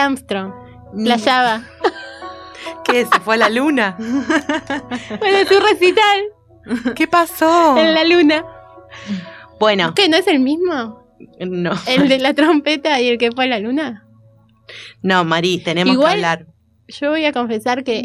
La 0.94 1.16
llava. 1.18 1.62
¿Qué? 2.84 3.04
¿Se 3.04 3.20
fue 3.20 3.34
a 3.34 3.38
la 3.38 3.50
luna? 3.50 3.96
bueno, 5.20 5.38
su 5.46 5.60
recital. 5.60 6.94
¿Qué 6.94 7.06
pasó? 7.06 7.76
En 7.76 7.92
la 7.92 8.04
luna. 8.04 8.46
Bueno. 9.60 9.92
¿Qué? 9.94 10.08
¿No 10.08 10.16
es 10.16 10.26
el 10.26 10.40
mismo? 10.40 11.06
No. 11.38 11.72
¿El 11.86 12.08
de 12.08 12.18
la 12.18 12.32
trompeta 12.32 12.98
y 12.98 13.08
el 13.08 13.18
que 13.18 13.30
fue 13.30 13.44
a 13.44 13.48
la 13.48 13.58
luna? 13.58 14.06
No, 15.02 15.22
Marí, 15.24 15.58
tenemos 15.58 15.98
que 15.98 16.12
hablar. 16.12 16.46
Yo 16.88 17.10
voy 17.10 17.24
a 17.26 17.32
confesar 17.32 17.84
que 17.84 18.04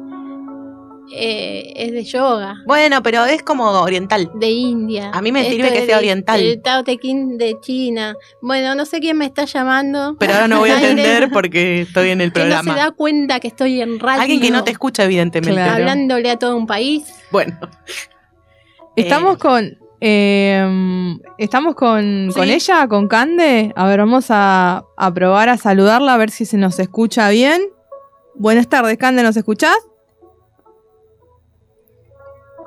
eh, 1.15 1.73
es 1.77 1.93
de 1.93 2.05
yoga, 2.05 2.57
Bueno, 2.67 3.03
pero 3.03 3.25
es 3.25 3.43
como 3.43 3.65
oriental. 3.81 4.31
de 4.35 4.51
India. 4.51 5.11
A 5.13 5.23
mí 5.23 5.33
me 5.33 5.49
sirve 5.49 5.71
que 5.73 5.79
es 5.81 5.87
sea 5.87 5.99
oriental. 5.99 6.41
El 6.41 6.61
Tao 6.63 6.85
Te 6.85 6.99
de 7.03 7.57
China. 7.61 8.15
Bueno, 8.43 8.75
no 8.75 8.85
sé 8.85 9.01
quién 9.01 9.17
me 9.19 9.25
está 9.25 9.45
llamando. 9.45 10.17
Pero 10.19 10.35
ahora 10.35 10.49
no 10.49 10.59
voy 10.61 10.71
a 10.71 10.77
Aire, 10.77 10.91
entender 10.91 11.31
porque 11.31 11.83
estoy 11.83 12.11
en 12.11 12.21
el 12.21 12.33
Que 12.33 12.41
no 12.41 12.47
se 12.47 12.63
programa. 12.63 12.77
da 12.85 12.91
cuenta 12.93 13.41
que 13.41 13.49
estoy 13.49 13.81
en 13.81 13.99
radio. 13.99 14.21
Alguien 14.23 14.41
que 14.41 14.51
no 14.51 14.65
te 14.65 14.71
escucha, 14.71 15.05
evidentemente. 15.05 15.55
Claro. 15.55 15.73
Hablándole 15.73 16.31
a 16.31 16.39
todo 16.39 16.57
un 16.57 16.67
país. 16.67 17.05
Bueno. 17.31 17.59
Estamos 18.97 19.37
Eh, 19.37 19.39
con. 19.39 19.79
eh, 20.01 21.17
estamos 21.39 21.75
con, 21.75 22.31
Sí. 22.33 22.39
con 22.39 22.49
ella, 22.49 22.89
con 22.89 23.09
Cande. 23.09 23.73
A 23.77 23.87
ver, 23.87 24.01
vamos 24.01 24.27
a, 24.31 24.85
a 24.97 25.15
probar 25.15 25.49
a 25.49 25.57
saludarla, 25.57 26.15
a 26.15 26.17
ver 26.17 26.31
si 26.31 26.45
se 26.45 26.57
nos 26.57 26.79
escucha 26.79 27.29
bien. 27.31 27.63
Buenas 28.35 28.69
tardes, 28.69 28.97
Cande, 28.99 29.23
¿nos 29.23 29.37
escuchás? 29.37 29.77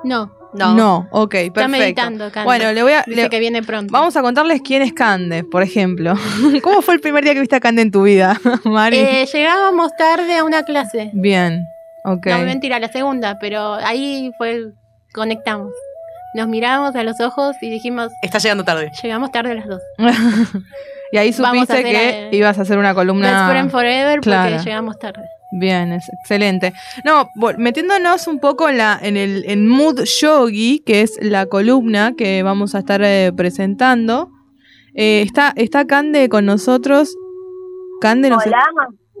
No, 0.04 0.30
no. 0.74 1.08
ok, 1.12 1.34
está 1.34 1.52
perfecto. 1.54 1.78
meditando, 1.78 2.30
Cande. 2.30 2.44
Bueno, 2.44 2.72
le 2.72 2.82
voy 2.82 2.92
a. 2.92 3.04
Dice 3.06 3.22
le- 3.22 3.30
que 3.30 3.40
viene 3.40 3.62
pronto. 3.62 3.90
vamos 3.90 4.14
a 4.16 4.20
contarles 4.22 4.60
quién 4.62 4.82
es 4.82 4.92
Cande, 4.92 5.44
por 5.44 5.62
ejemplo. 5.62 6.14
¿Cómo 6.62 6.82
fue 6.82 6.94
el 6.94 7.00
primer 7.00 7.24
día 7.24 7.32
que 7.32 7.40
viste 7.40 7.56
a 7.56 7.60
Cande 7.60 7.80
en 7.82 7.90
tu 7.90 8.02
vida, 8.02 8.38
Mari? 8.64 8.98
Eh, 8.98 9.26
llegábamos 9.32 9.92
tarde 9.96 10.36
a 10.36 10.44
una 10.44 10.62
clase. 10.64 11.10
Bien, 11.14 11.64
ok. 12.04 12.26
No, 12.26 12.38
mentira, 12.40 12.78
la 12.80 12.88
segunda, 12.88 13.38
pero 13.40 13.74
ahí 13.74 14.30
fue, 14.36 14.72
conectamos. 15.14 15.72
Nos 16.34 16.48
miramos 16.48 16.94
a 16.96 17.02
los 17.02 17.20
ojos 17.20 17.56
y 17.62 17.70
dijimos, 17.70 18.10
Está 18.22 18.38
llegando 18.38 18.64
tarde. 18.64 18.90
llegamos 19.02 19.30
tarde 19.32 19.52
a 19.52 19.54
las 19.54 19.66
dos. 19.68 19.80
y 21.12 21.16
ahí 21.18 21.28
a 21.30 21.32
supiste 21.32 21.82
que 21.84 22.10
eh, 22.26 22.28
ibas 22.32 22.58
a 22.58 22.62
hacer 22.62 22.78
una 22.78 22.88
Best 22.88 22.98
columna. 22.98 23.48
Friend 23.50 23.70
Forever 23.70 24.20
claro. 24.20 24.50
porque 24.50 24.64
llegamos 24.64 24.98
tarde. 24.98 25.24
Bien, 25.52 25.92
es 25.92 26.08
excelente. 26.08 26.72
No, 27.04 27.28
metiéndonos 27.58 28.26
un 28.26 28.40
poco 28.40 28.70
en 28.70 28.78
la 28.78 28.98
en 29.00 29.18
el 29.18 29.44
en 29.46 29.68
mood 29.68 30.00
yogi, 30.04 30.80
que 30.80 31.02
es 31.02 31.18
la 31.20 31.44
columna 31.46 32.14
que 32.16 32.42
vamos 32.42 32.74
a 32.74 32.78
estar 32.78 33.02
eh, 33.04 33.30
presentando. 33.36 34.30
Eh, 34.94 35.20
está 35.22 35.52
está 35.56 35.86
Cande 35.86 36.30
con 36.30 36.46
nosotros. 36.46 37.14
Cande 38.00 38.30
nos 38.30 38.46
Hola. 38.46 38.64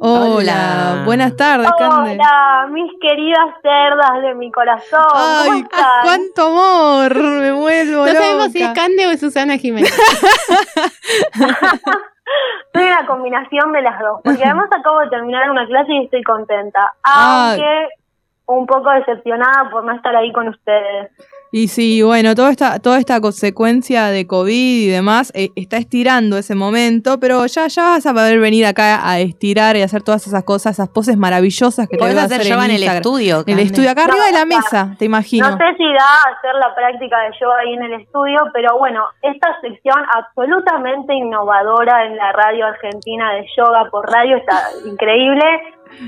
Hola. 0.04 0.24
Hola. 0.24 1.02
Buenas 1.04 1.36
tardes, 1.36 1.68
Cande. 1.78 2.14
Hola, 2.14 2.66
mis 2.72 2.90
queridas 2.98 3.54
cerdas 3.62 4.22
de 4.22 4.34
mi 4.34 4.50
corazón. 4.50 5.04
¿Cómo 5.12 5.52
Ay, 5.52 5.60
están? 5.60 5.82
cuánto 6.02 6.46
amor, 6.46 7.14
me 7.14 7.52
vuelvo 7.52 8.06
No 8.06 8.12
sabemos 8.12 8.52
si 8.52 8.62
es. 8.62 8.70
Cande 8.70 9.06
o 9.06 9.10
es 9.10 9.20
Susana 9.20 9.58
Jiménez. 9.58 9.92
Soy 12.72 12.84
una 12.84 13.06
combinación 13.06 13.72
de 13.72 13.82
las 13.82 13.98
dos, 14.00 14.20
porque 14.24 14.42
además 14.44 14.68
acabo 14.72 15.00
de 15.00 15.10
terminar 15.10 15.50
una 15.50 15.66
clase 15.66 15.92
y 15.92 16.04
estoy 16.04 16.22
contenta, 16.22 16.92
aunque 17.02 17.88
un 18.46 18.66
poco 18.66 18.90
decepcionada 18.90 19.70
por 19.70 19.84
no 19.84 19.92
estar 19.94 20.14
ahí 20.16 20.32
con 20.32 20.48
ustedes. 20.48 21.10
Y 21.54 21.68
sí, 21.68 22.00
bueno, 22.00 22.34
toda 22.34 22.50
esta, 22.50 22.78
toda 22.78 22.96
esta 22.96 23.20
consecuencia 23.20 24.06
de 24.06 24.26
COVID 24.26 24.86
y 24.86 24.88
demás 24.88 25.30
eh, 25.34 25.50
está 25.54 25.76
estirando 25.76 26.38
ese 26.38 26.54
momento, 26.54 27.20
pero 27.20 27.44
ya, 27.44 27.66
ya 27.66 27.82
vas 27.90 28.06
a 28.06 28.14
poder 28.14 28.40
venir 28.40 28.64
acá 28.64 29.06
a 29.06 29.20
estirar 29.20 29.76
y 29.76 29.82
hacer 29.82 30.02
todas 30.02 30.26
esas 30.26 30.44
cosas, 30.44 30.78
esas 30.78 30.88
poses 30.88 31.18
maravillosas 31.18 31.88
que 31.88 31.98
te 31.98 31.98
Podés 31.98 32.14
voy 32.14 32.22
a 32.22 32.24
hacer 32.24 32.40
hacer 32.40 32.52
yoga 32.54 32.64
en 32.64 32.70
el 32.70 32.82
estudio. 32.84 33.44
En 33.46 33.58
el 33.58 33.66
estudio, 33.66 33.90
acá 33.90 34.06
No, 34.06 34.12
arriba 34.12 34.26
de 34.28 34.32
la 34.32 34.46
mesa, 34.46 34.96
te 34.98 35.04
imagino. 35.04 35.50
No 35.50 35.58
sé 35.58 35.76
si 35.76 35.84
da 35.92 36.00
a 36.00 36.32
hacer 36.32 36.54
la 36.54 36.74
práctica 36.74 37.20
de 37.20 37.36
yoga 37.38 37.58
ahí 37.60 37.74
en 37.74 37.82
el 37.82 38.00
estudio, 38.00 38.38
pero 38.54 38.78
bueno, 38.78 39.04
esta 39.20 39.60
sección 39.60 40.02
absolutamente 40.16 41.12
innovadora 41.12 42.06
en 42.06 42.16
la 42.16 42.32
radio 42.32 42.64
argentina 42.64 43.34
de 43.34 43.46
yoga 43.54 43.90
por 43.90 44.10
radio 44.10 44.38
está 44.38 44.70
increíble. 44.86 45.44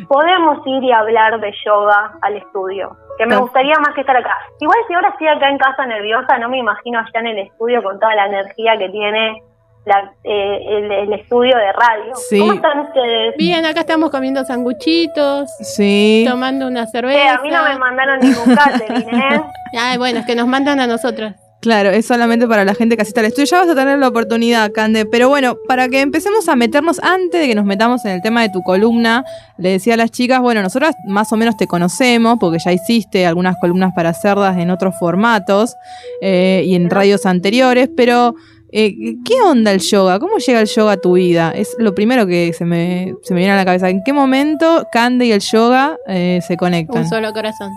Podemos 0.09 0.66
ir 0.66 0.85
y 0.85 0.92
hablar 0.92 1.38
de 1.38 1.52
yoga 1.66 2.12
al 2.22 2.37
estudio, 2.37 2.96
que 3.18 3.27
me 3.27 3.37
gustaría 3.37 3.74
más 3.79 3.94
que 3.94 4.00
estar 4.00 4.16
acá. 4.16 4.37
Igual 4.61 4.79
si 4.88 4.94
ahora 4.94 5.09
estoy 5.11 5.29
acá 5.29 5.48
en 5.48 5.59
casa 5.59 5.87
nerviosa, 5.87 6.38
no 6.38 6.48
me 6.48 6.59
imagino 6.59 6.98
allá 6.98 7.20
en 7.20 7.27
el 7.29 7.38
estudio 7.38 7.83
con 7.83 7.98
toda 8.00 8.14
la 8.14 8.27
energía 8.27 8.77
que 8.79 8.88
tiene 8.88 9.42
la- 9.85 10.12
eh, 10.24 10.59
el, 10.79 10.90
el 10.92 11.12
estudio 11.12 11.57
de 11.57 11.72
radio. 11.72 12.14
Sí. 12.14 12.38
¿Cómo 12.40 12.55
están 12.55 12.81
ustedes? 12.81 13.35
Bien, 13.37 13.64
acá 13.66 13.81
estamos 13.81 14.11
comiendo 14.11 14.42
sanguchitos, 14.44 15.48
Sí. 15.61 16.24
tomando 16.29 16.66
una 16.66 16.85
Eh, 16.85 16.87
cerveza. 16.87 17.35
a 17.35 17.42
mí 17.42 17.50
no 17.50 17.62
me 17.64 17.79
mandaron 17.79 18.18
ningún 18.20 18.55
catering, 18.57 19.09
¿eh? 19.14 19.42
Ay, 19.79 19.98
bueno, 19.98 20.20
es 20.20 20.27
que 20.27 20.35
nos 20.35 20.46
mandan 20.46 20.81
a 20.81 20.87
nosotras. 20.87 21.37
Claro, 21.64 21.88
es 21.88 22.05
solamente 22.05 22.46
para 22.46 22.62
la 22.66 22.74
gente 22.74 22.94
que 22.94 23.00
asiste 23.00 23.20
al 23.20 23.27
estudio. 23.27 23.46
Ya 23.46 23.61
vas 23.61 23.70
a 23.70 23.74
tener 23.74 23.98
la 23.98 24.09
oportunidad, 24.09 24.70
Cande. 24.70 25.07
Pero 25.07 25.31
bueno, 25.31 25.57
para 25.66 25.88
que 25.88 26.03
empecemos 26.03 26.46
a 26.50 26.57
meternos, 26.57 27.00
antes 27.03 27.40
de 27.40 27.48
que 27.48 27.55
nos 27.55 27.64
metamos 27.64 28.05
en 28.05 28.11
el 28.11 28.20
tema 28.20 28.42
de 28.42 28.50
tu 28.50 28.62
columna, 28.62 29.24
le 29.57 29.70
decía 29.70 29.94
a 29.94 29.96
las 29.96 30.11
chicas, 30.11 30.42
bueno, 30.42 30.61
nosotras 30.61 30.94
más 31.07 31.33
o 31.33 31.38
menos 31.38 31.57
te 31.57 31.66
conocemos, 31.66 32.37
porque 32.38 32.59
ya 32.59 32.70
hiciste 32.70 33.24
algunas 33.24 33.57
columnas 33.62 33.94
para 33.94 34.12
cerdas 34.12 34.59
en 34.59 34.68
otros 34.68 34.94
formatos 35.00 35.74
eh, 36.20 36.64
y 36.66 36.74
en 36.74 36.90
radios 36.90 37.24
anteriores, 37.24 37.88
pero 37.96 38.35
eh, 38.70 39.16
¿qué 39.24 39.40
onda 39.42 39.72
el 39.72 39.81
yoga? 39.81 40.18
¿Cómo 40.18 40.37
llega 40.37 40.61
el 40.61 40.66
yoga 40.66 40.92
a 40.92 40.96
tu 40.98 41.14
vida? 41.14 41.50
Es 41.50 41.74
lo 41.79 41.94
primero 41.94 42.27
que 42.27 42.53
se 42.53 42.66
me, 42.66 43.14
se 43.22 43.33
me 43.33 43.40
viene 43.40 43.55
a 43.55 43.57
la 43.57 43.64
cabeza. 43.64 43.88
¿En 43.88 44.03
qué 44.05 44.12
momento 44.12 44.87
Cande 44.92 45.24
y 45.24 45.33
el 45.33 45.40
yoga 45.40 45.96
eh, 46.09 46.40
se 46.46 46.59
conectan? 46.59 47.05
Un 47.05 47.09
solo 47.09 47.33
corazón. 47.33 47.70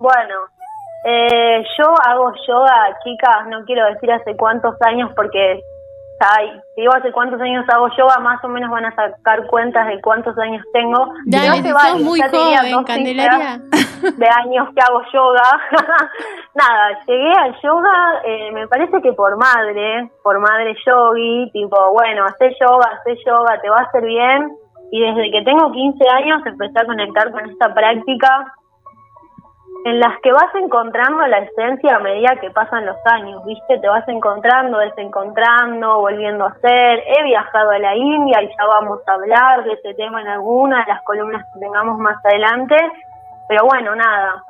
Bueno, 0.00 0.34
eh, 1.06 1.64
yo 1.78 1.94
hago 2.06 2.32
yoga, 2.46 2.98
chicas, 3.04 3.46
no 3.48 3.64
quiero 3.64 3.86
decir 3.86 4.10
hace 4.10 4.36
cuántos 4.36 4.74
años 4.82 5.10
porque 5.14 5.62
Ay, 6.18 6.50
si 6.74 6.80
digo 6.80 6.94
hace 6.94 7.12
cuántos 7.12 7.38
años 7.42 7.66
hago 7.68 7.88
yoga, 7.96 8.18
más 8.20 8.42
o 8.42 8.48
menos 8.48 8.70
van 8.70 8.86
a 8.86 8.94
sacar 8.94 9.46
cuentas 9.48 9.86
de 9.86 10.00
cuántos 10.00 10.36
años 10.38 10.64
tengo. 10.72 11.12
Dale, 11.26 11.60
No 11.60 11.98
muy 11.98 12.18
ya 12.18 12.28
joven, 12.30 12.72
dos 12.72 12.84
Candelaria. 12.86 13.58
de 14.00 14.26
años 14.26 14.68
que 14.74 14.80
hago 14.80 15.02
yoga. 15.12 15.42
Nada, 16.54 16.98
llegué 17.06 17.32
al 17.32 17.54
yoga, 17.60 18.22
eh, 18.24 18.50
me 18.52 18.66
parece 18.66 19.02
que 19.02 19.12
por 19.12 19.36
madre, 19.36 20.10
por 20.22 20.38
madre 20.40 20.74
yogi, 20.86 21.50
tipo, 21.52 21.92
bueno, 21.92 22.24
hace 22.24 22.56
yoga, 22.60 22.98
hace 22.98 23.16
yoga, 23.26 23.60
te 23.60 23.68
va 23.68 23.76
a 23.76 23.82
hacer 23.88 24.04
bien. 24.04 24.56
Y 24.90 25.00
desde 25.02 25.30
que 25.30 25.42
tengo 25.42 25.70
15 25.70 26.08
años 26.08 26.46
empecé 26.46 26.80
a 26.80 26.86
conectar 26.86 27.30
con 27.30 27.50
esta 27.50 27.74
práctica 27.74 28.54
en 29.84 30.00
las 30.00 30.20
que 30.20 30.32
vas 30.32 30.52
encontrando 30.54 31.26
la 31.26 31.38
esencia 31.38 31.96
a 31.96 32.00
medida 32.00 32.36
que 32.40 32.50
pasan 32.50 32.86
los 32.86 32.96
años, 33.04 33.44
¿viste? 33.44 33.78
Te 33.78 33.88
vas 33.88 34.06
encontrando, 34.08 34.78
desencontrando, 34.78 36.00
volviendo 36.00 36.44
a 36.44 36.48
hacer. 36.48 37.02
He 37.06 37.22
viajado 37.22 37.70
a 37.70 37.78
la 37.78 37.94
India 37.94 38.42
y 38.42 38.48
ya 38.48 38.66
vamos 38.66 39.00
a 39.06 39.12
hablar 39.12 39.64
de 39.64 39.74
ese 39.74 39.94
tema 39.94 40.20
en 40.22 40.28
alguna 40.28 40.80
de 40.80 40.92
las 40.92 41.02
columnas 41.02 41.44
que 41.52 41.60
tengamos 41.60 41.98
más 41.98 42.16
adelante. 42.24 42.76
Pero 43.48 43.64
bueno, 43.66 43.94
nada. 43.94 44.42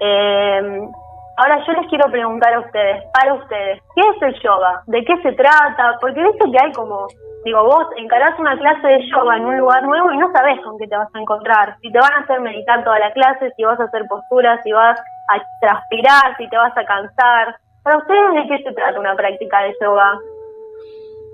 Eh, 0.00 0.88
ahora 1.36 1.64
yo 1.66 1.72
les 1.72 1.88
quiero 1.88 2.10
preguntar 2.10 2.52
a 2.54 2.60
ustedes, 2.60 3.04
para 3.12 3.34
ustedes, 3.34 3.82
¿qué 3.94 4.02
es 4.02 4.22
el 4.22 4.42
yoga? 4.42 4.82
¿De 4.86 5.04
qué 5.04 5.16
se 5.22 5.32
trata? 5.32 5.96
Porque 6.00 6.22
viste 6.22 6.50
que 6.50 6.64
hay 6.64 6.72
como, 6.72 7.06
digo, 7.44 7.64
vos 7.64 7.86
encarás 7.96 8.38
una 8.38 8.56
clase 8.58 8.86
de 8.86 9.10
yoga 9.10 9.36
en 9.36 9.44
un 9.46 9.58
lugar 9.58 9.82
nuevo 9.84 10.12
y 10.12 10.18
no 10.18 10.30
sabés 10.32 10.60
con 10.62 10.78
qué 10.78 10.86
te 10.86 10.96
vas 10.96 11.08
a 11.14 11.18
encontrar. 11.20 11.76
Si 11.82 11.90
te 11.90 11.98
van 11.98 12.12
a 12.12 12.20
hacer 12.20 12.40
meditar 12.40 12.84
toda 12.84 12.98
la 12.98 13.12
clase, 13.12 13.52
si 13.56 13.64
vas 13.64 13.78
a 13.80 13.84
hacer 13.84 14.06
posturas, 14.08 14.60
si 14.62 14.72
vas 14.72 14.98
a 15.28 15.42
transpirar, 15.60 16.36
si 16.38 16.48
te 16.48 16.56
vas 16.56 16.76
a 16.76 16.84
cansar. 16.84 17.56
Para 17.82 17.98
ustedes, 17.98 18.34
¿de 18.34 18.46
qué 18.56 18.62
se 18.62 18.72
trata 18.74 18.98
una 19.00 19.16
práctica 19.16 19.62
de 19.62 19.74
yoga? 19.80 20.18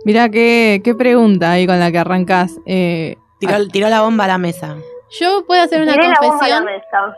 Mirá 0.04 0.28
qué, 0.28 0.80
qué 0.84 0.94
pregunta 0.94 1.50
ahí 1.52 1.66
con 1.66 1.78
la 1.80 1.90
que 1.90 1.98
arrancás. 1.98 2.58
Eh, 2.66 3.16
Tiró, 3.40 3.68
tiró 3.70 3.88
la 3.88 4.00
bomba 4.02 4.24
a 4.24 4.28
la 4.28 4.38
mesa. 4.38 4.74
Yo 5.20 5.44
puedo 5.46 5.62
hacer 5.62 5.82
una 5.82 5.92
Tiré 5.92 6.08
la 6.08 6.14
bomba 6.20 6.44
a 6.44 6.48
la 6.48 6.56
confesión. 6.58 6.64
mesa. 6.64 7.16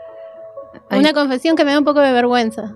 Una 0.99 1.13
confesión 1.13 1.55
que 1.55 1.65
me 1.65 1.71
da 1.71 1.79
un 1.79 1.85
poco 1.85 1.99
de 1.99 2.11
vergüenza. 2.13 2.73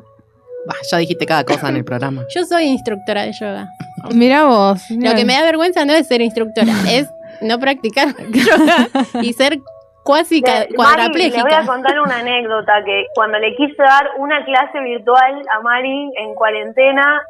Bah, 0.67 0.75
ya 0.89 0.97
dijiste 0.97 1.25
cada 1.25 1.43
cosa 1.43 1.69
en 1.69 1.75
el 1.78 1.86
programa. 1.86 2.23
Yo 2.34 2.43
soy 2.45 2.63
instructora 2.65 3.23
de 3.23 3.34
yoga. 3.34 3.67
mirá 4.13 4.45
vos. 4.45 4.89
mirá. 4.89 5.12
Lo 5.12 5.15
que 5.17 5.25
me 5.25 5.34
da 5.34 5.43
vergüenza 5.43 5.86
no 5.86 5.93
es 5.93 6.08
ser 6.08 6.21
instructora, 6.21 6.71
es 6.91 7.08
no 7.41 7.60
practicar 7.60 8.08
yoga 8.32 8.88
y 9.21 9.34
ser 9.34 9.60
cuasi 10.04 10.41
ca- 10.41 10.65
Le- 10.69 10.69
Mari, 10.69 10.69
le 10.69 10.75
voy 10.75 10.75
a 10.75 10.75
cuadraplégica. 10.75 11.65
contar 11.65 11.99
una 11.99 12.19
anécdota 12.19 12.84
que 12.86 13.06
cuando 13.15 13.38
le 13.39 13.56
quise 13.56 13.82
dar 13.82 14.10
una 14.17 14.43
clase 14.45 14.80
virtual 14.80 15.41
a 15.56 15.60
Mari 15.62 16.12
en 16.17 16.34
cuarentena, 16.36 17.21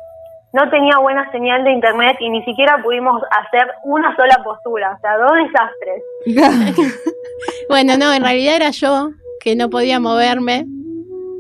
no 0.54 0.70
tenía 0.70 0.98
buena 1.00 1.30
señal 1.32 1.64
de 1.66 1.72
internet 1.72 2.16
y 2.22 2.30
ni 2.30 2.42
siquiera 2.46 2.82
pudimos 2.82 3.22
hacer 3.42 3.68
una 3.84 4.16
sola 4.16 4.42
postura, 4.44 4.96
o 4.98 5.00
sea, 5.02 5.18
dos 5.18 5.32
desastres. 5.36 6.96
Bueno, 7.70 7.98
no, 7.98 8.14
en 8.14 8.24
realidad 8.24 8.56
era 8.56 8.70
yo 8.72 9.10
que 9.42 9.56
no 9.56 9.70
podía 9.70 10.00
moverme 10.00 10.66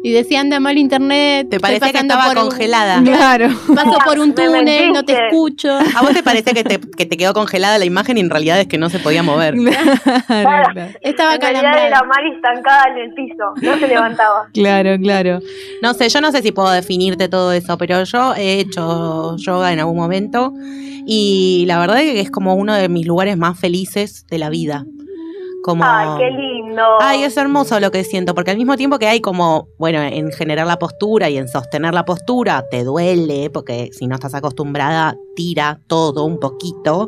y 0.07 0.11
decía 0.11 0.39
anda 0.39 0.59
mal 0.59 0.77
internet. 0.77 1.47
Te 1.49 1.59
parecía 1.59 1.91
que 1.91 1.97
estaba 1.97 2.27
por 2.27 2.37
un- 2.37 2.49
congelada. 2.49 3.01
Claro. 3.03 3.49
Paso 3.73 3.97
por 4.05 4.19
un 4.19 4.35
túnel, 4.35 4.91
no 4.93 5.03
te 5.03 5.13
escucho. 5.13 5.71
A 5.71 6.01
vos 6.03 6.11
te 6.13 6.21
parece 6.21 6.53
que 6.53 6.63
te, 6.63 6.79
que 6.79 7.07
te 7.07 7.17
quedó 7.17 7.33
congelada 7.33 7.79
la 7.79 7.85
imagen 7.85 8.17
y 8.17 8.19
en 8.19 8.29
realidad 8.29 8.59
es 8.59 8.67
que 8.67 8.77
no 8.77 8.89
se 8.89 8.99
podía 8.99 9.23
mover. 9.23 9.55
Claro, 10.27 10.69
claro. 10.73 10.91
Estaba 11.01 11.35
en 11.35 11.41
realidad 11.41 11.61
calambrada. 11.61 11.87
era 11.87 12.01
Mari 12.03 12.35
estancada 12.35 12.83
en 12.91 12.97
el 12.99 13.13
piso, 13.15 13.53
no 13.61 13.79
se 13.79 13.87
levantaba. 13.87 14.47
Claro, 14.53 14.97
claro. 15.01 15.39
No 15.81 15.93
sé, 15.95 16.09
yo 16.09 16.21
no 16.21 16.31
sé 16.31 16.41
si 16.43 16.51
puedo 16.51 16.69
definirte 16.69 17.27
todo 17.29 17.51
eso, 17.51 17.77
pero 17.79 18.03
yo 18.03 18.35
he 18.35 18.59
hecho 18.59 19.35
yoga 19.37 19.73
en 19.73 19.79
algún 19.79 19.97
momento 19.97 20.53
y 21.07 21.65
la 21.67 21.79
verdad 21.79 22.01
es 22.01 22.13
que 22.13 22.19
es 22.21 22.31
como 22.31 22.53
uno 22.55 22.73
de 22.75 22.89
mis 22.89 23.05
lugares 23.07 23.37
más 23.37 23.59
felices 23.59 24.25
de 24.29 24.37
la 24.37 24.49
vida. 24.49 24.85
Como... 25.65 25.83
Ay, 25.83 26.07
qué 26.19 26.29
lindo. 26.29 26.83
Ay, 27.01 27.23
es 27.23 27.35
hermoso 27.37 27.79
lo 27.79 27.89
que 27.89 28.03
siento, 28.03 28.35
porque 28.35 28.51
al 28.51 28.57
mismo 28.57 28.77
tiempo 28.77 28.99
que 28.99 29.07
hay 29.07 29.19
como, 29.19 29.67
bueno, 29.79 29.99
en 29.99 30.31
generar 30.31 30.67
la 30.67 30.77
postura 30.77 31.27
y 31.31 31.39
en 31.39 31.47
sostener 31.47 31.91
la 31.91 32.05
postura, 32.05 32.63
te 32.69 32.83
duele, 32.83 33.49
porque 33.49 33.89
si 33.91 34.05
no 34.05 34.13
estás 34.13 34.35
acostumbrada, 34.35 35.17
tira 35.35 35.79
todo 35.87 36.23
un 36.23 36.39
poquito, 36.39 37.07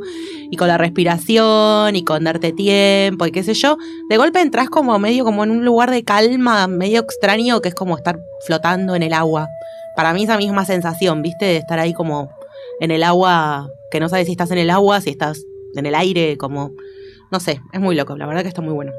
y 0.49 0.57
con 0.57 0.69
la 0.69 0.79
respiración 0.79 1.95
y 1.95 2.03
con 2.03 2.23
darte 2.23 2.51
tiempo 2.51 3.27
y 3.27 3.31
qué 3.31 3.43
sé 3.43 3.53
yo, 3.53 3.77
de 4.09 4.17
golpe 4.17 4.41
entras 4.41 4.71
como 4.71 4.97
medio 4.97 5.23
como 5.23 5.43
en 5.43 5.51
un 5.51 5.63
lugar 5.63 5.91
de 5.91 6.03
calma, 6.03 6.65
medio 6.65 7.01
extraño, 7.01 7.61
que 7.61 7.69
es 7.69 7.75
como 7.75 7.95
estar 7.95 8.17
flotando 8.47 8.95
en 8.95 9.03
el 9.03 9.13
agua. 9.13 9.47
Para 9.95 10.13
mí 10.13 10.23
esa 10.23 10.35
misma 10.35 10.65
sensación, 10.65 11.21
¿viste? 11.21 11.45
De 11.45 11.57
estar 11.57 11.77
ahí 11.77 11.93
como 11.93 12.31
en 12.79 12.89
el 12.89 13.03
agua, 13.03 13.69
que 13.91 13.99
no 13.99 14.09
sabes 14.09 14.25
si 14.25 14.31
estás 14.31 14.49
en 14.49 14.57
el 14.57 14.71
agua, 14.71 14.99
si 14.99 15.11
estás 15.11 15.43
en 15.75 15.85
el 15.85 15.93
aire, 15.93 16.37
como... 16.37 16.71
No 17.31 17.39
sé, 17.39 17.59
es 17.73 17.79
muy 17.79 17.95
loco, 17.95 18.15
la 18.17 18.25
verdad 18.25 18.41
que 18.41 18.47
está 18.49 18.61
muy 18.61 18.73
bueno. 18.73 18.91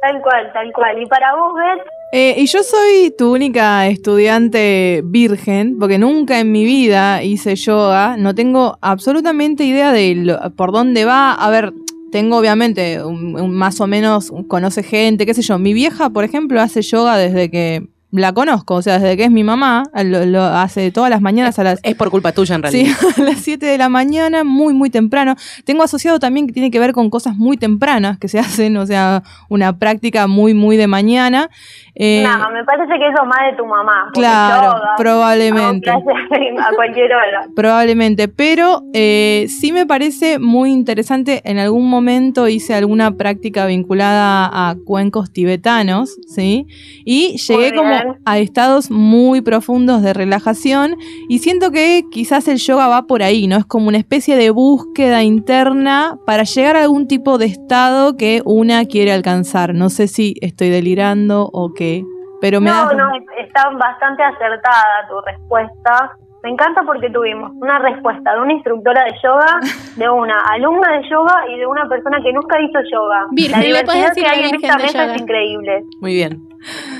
Tal 0.00 0.20
cual, 0.20 0.52
tal 0.52 0.72
cual. 0.72 1.00
Y 1.00 1.06
para 1.06 1.34
vos, 1.36 1.54
Beth, 1.54 1.86
Eh, 2.14 2.34
y 2.36 2.46
yo 2.46 2.62
soy 2.62 3.14
tu 3.16 3.32
única 3.32 3.86
estudiante 3.86 5.00
virgen, 5.04 5.78
porque 5.78 5.96
nunca 5.98 6.40
en 6.40 6.52
mi 6.52 6.64
vida 6.64 7.22
hice 7.22 7.54
yoga, 7.56 8.16
no 8.18 8.34
tengo 8.34 8.76
absolutamente 8.82 9.64
idea 9.64 9.92
de 9.92 10.14
lo- 10.16 10.38
por 10.56 10.72
dónde 10.72 11.04
va. 11.06 11.32
A 11.32 11.48
ver, 11.50 11.72
tengo 12.10 12.36
obviamente 12.36 13.02
un- 13.02 13.40
un 13.40 13.54
más 13.54 13.80
o 13.80 13.86
menos, 13.86 14.30
conoce 14.48 14.82
gente, 14.82 15.24
qué 15.24 15.32
sé 15.34 15.40
yo. 15.42 15.58
Mi 15.58 15.72
vieja, 15.72 16.10
por 16.10 16.24
ejemplo, 16.24 16.60
hace 16.60 16.82
yoga 16.82 17.16
desde 17.16 17.50
que 17.50 17.86
la 18.12 18.32
conozco, 18.32 18.74
o 18.74 18.82
sea, 18.82 18.98
desde 18.98 19.16
que 19.16 19.24
es 19.24 19.30
mi 19.30 19.42
mamá, 19.42 19.84
lo, 20.04 20.26
lo 20.26 20.42
hace 20.42 20.92
todas 20.92 21.08
las 21.10 21.20
mañanas 21.22 21.58
a 21.58 21.64
las 21.64 21.80
Es 21.82 21.94
por 21.94 22.10
culpa 22.10 22.32
tuya 22.32 22.54
en 22.56 22.62
Sí, 22.70 22.84
realidad. 22.84 22.96
a 23.18 23.22
las 23.22 23.38
7 23.38 23.64
de 23.64 23.78
la 23.78 23.88
mañana, 23.88 24.44
muy, 24.44 24.74
muy 24.74 24.90
temprano. 24.90 25.34
Tengo 25.64 25.82
asociado 25.82 26.18
también 26.18 26.46
que 26.46 26.52
tiene 26.52 26.70
que 26.70 26.78
ver 26.78 26.92
con 26.92 27.08
cosas 27.10 27.36
muy 27.36 27.56
tempranas 27.56 28.18
que 28.18 28.28
se 28.28 28.38
hacen, 28.38 28.76
o 28.76 28.86
sea, 28.86 29.22
una 29.48 29.78
práctica 29.78 30.26
muy, 30.26 30.52
muy 30.54 30.76
de 30.76 30.86
mañana. 30.86 31.48
Eh, 31.94 32.22
nada, 32.22 32.48
me 32.50 32.64
parece 32.64 32.92
que 32.98 33.06
eso 33.08 33.24
más 33.24 33.50
de 33.50 33.56
tu 33.56 33.66
mamá. 33.66 34.10
claro, 34.12 34.72
yoga, 34.74 34.90
probablemente. 34.98 35.90
a 35.90 36.74
cualquier 36.74 37.12
hora. 37.14 37.46
Probablemente, 37.56 38.28
pero 38.28 38.82
eh, 38.92 39.46
sí 39.48 39.72
me 39.72 39.86
parece 39.86 40.38
muy 40.38 40.70
interesante. 40.70 41.40
En 41.44 41.58
algún 41.58 41.88
momento 41.88 42.48
hice 42.48 42.74
alguna 42.74 43.12
práctica 43.12 43.66
vinculada 43.66 44.50
a 44.52 44.76
cuencos 44.84 45.32
tibetanos, 45.32 46.16
¿sí? 46.28 46.66
Y 47.04 47.36
llegué 47.38 47.74
como 47.74 48.01
a 48.24 48.38
estados 48.38 48.90
muy 48.90 49.40
profundos 49.40 50.02
de 50.02 50.12
relajación 50.12 50.96
y 51.28 51.38
siento 51.38 51.70
que 51.70 52.02
quizás 52.10 52.48
el 52.48 52.58
yoga 52.58 52.88
va 52.88 53.02
por 53.02 53.22
ahí, 53.22 53.46
¿no? 53.46 53.56
Es 53.56 53.64
como 53.64 53.88
una 53.88 53.98
especie 53.98 54.36
de 54.36 54.50
búsqueda 54.50 55.22
interna 55.22 56.18
para 56.26 56.44
llegar 56.44 56.76
a 56.76 56.82
algún 56.82 57.08
tipo 57.08 57.38
de 57.38 57.46
estado 57.46 58.16
que 58.16 58.42
una 58.44 58.84
quiere 58.84 59.12
alcanzar. 59.12 59.74
No 59.74 59.90
sé 59.90 60.08
si 60.08 60.34
estoy 60.40 60.70
delirando 60.70 61.48
o 61.52 61.72
qué, 61.74 62.04
pero 62.40 62.60
me 62.60 62.70
no, 62.70 62.86
da... 62.88 62.94
no, 62.94 63.10
está 63.38 63.70
bastante 63.70 64.22
acertada 64.22 65.06
tu 65.08 65.20
respuesta. 65.20 66.16
Me 66.42 66.50
encanta 66.50 66.82
porque 66.82 67.08
tuvimos 67.08 67.52
una 67.54 67.78
respuesta 67.78 68.34
de 68.34 68.40
una 68.40 68.52
instructora 68.52 69.04
de 69.04 69.12
yoga, 69.22 69.60
de 69.96 70.08
una 70.08 70.40
alumna 70.50 70.98
de 70.98 71.08
yoga 71.08 71.44
y 71.48 71.58
de 71.58 71.66
una 71.66 71.88
persona 71.88 72.18
que 72.20 72.32
nunca 72.32 72.60
hizo 72.60 72.80
yoga. 72.92 73.26
Virgen, 73.30 73.60
la 73.60 73.66
diversidad 73.66 74.14
que 74.14 74.22
la 74.22 74.30
hay 74.30 74.44
en 74.48 74.54
esta 74.56 74.76
mesa 74.76 75.04
yoga. 75.04 75.14
es 75.14 75.22
increíble. 75.22 75.84
Muy 76.00 76.14
bien. 76.14 76.40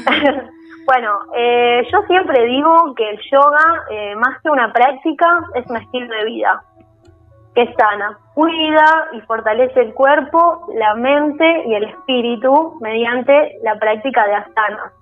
bueno, 0.86 1.18
eh, 1.34 1.82
yo 1.90 2.02
siempre 2.06 2.44
digo 2.44 2.94
que 2.94 3.10
el 3.10 3.18
yoga, 3.30 3.84
eh, 3.90 4.14
más 4.16 4.40
que 4.42 4.50
una 4.50 4.72
práctica, 4.72 5.26
es 5.54 5.66
un 5.68 5.76
estilo 5.76 6.14
de 6.14 6.24
vida 6.24 6.62
que 7.54 7.72
sana, 7.74 8.18
cuida 8.34 9.08
y 9.12 9.20
fortalece 9.22 9.78
el 9.80 9.92
cuerpo, 9.92 10.68
la 10.74 10.94
mente 10.94 11.64
y 11.66 11.74
el 11.74 11.84
espíritu 11.84 12.78
mediante 12.80 13.58
la 13.62 13.74
práctica 13.78 14.26
de 14.26 14.34
asanas. 14.34 14.92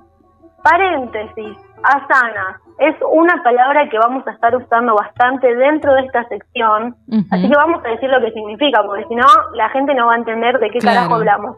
Paréntesis, 0.63 1.57
asanas 1.85 2.61
es 2.79 2.97
una 3.13 3.43
palabra 3.43 3.89
que 3.89 3.99
vamos 3.99 4.27
a 4.27 4.33
estar 4.33 4.57
usando 4.57 4.95
bastante 4.95 5.55
dentro 5.55 5.95
de 5.95 6.01
esta 6.07 6.25
sección, 6.29 6.97
así 7.31 7.49
que 7.49 7.55
vamos 7.55 7.85
a 7.85 7.89
decir 7.91 8.11
lo 8.11 8.21
que 8.21 8.33
significa, 8.33 8.83
porque 8.83 9.05
si 9.07 9.15
no, 9.15 9.27
la 9.55 9.69
gente 9.69 9.95
no 9.95 10.07
va 10.07 10.15
a 10.15 10.17
entender 10.17 10.59
de 10.59 10.71
qué 10.71 10.79
Claro. 10.79 10.97
carajo 10.97 11.15
hablamos. 11.17 11.57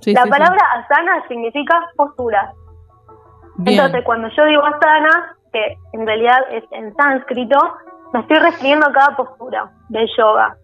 Sí, 0.00 0.12
la 0.14 0.22
sí, 0.22 0.24
sí. 0.26 0.30
palabra 0.30 0.60
asana 0.78 1.28
significa 1.28 1.80
postura. 1.96 2.52
Bien. 3.56 3.78
Entonces, 3.78 4.04
cuando 4.04 4.28
yo 4.28 4.44
digo 4.46 4.62
asana, 4.64 5.36
que 5.52 5.76
en 5.92 6.06
realidad 6.06 6.38
es 6.50 6.64
en 6.72 6.94
sánscrito, 6.94 7.58
me 8.12 8.20
estoy 8.20 8.38
refiriendo 8.38 8.86
a 8.86 8.92
cada 8.92 9.16
postura 9.16 9.70
del 9.88 10.08
yoga. 10.16 10.56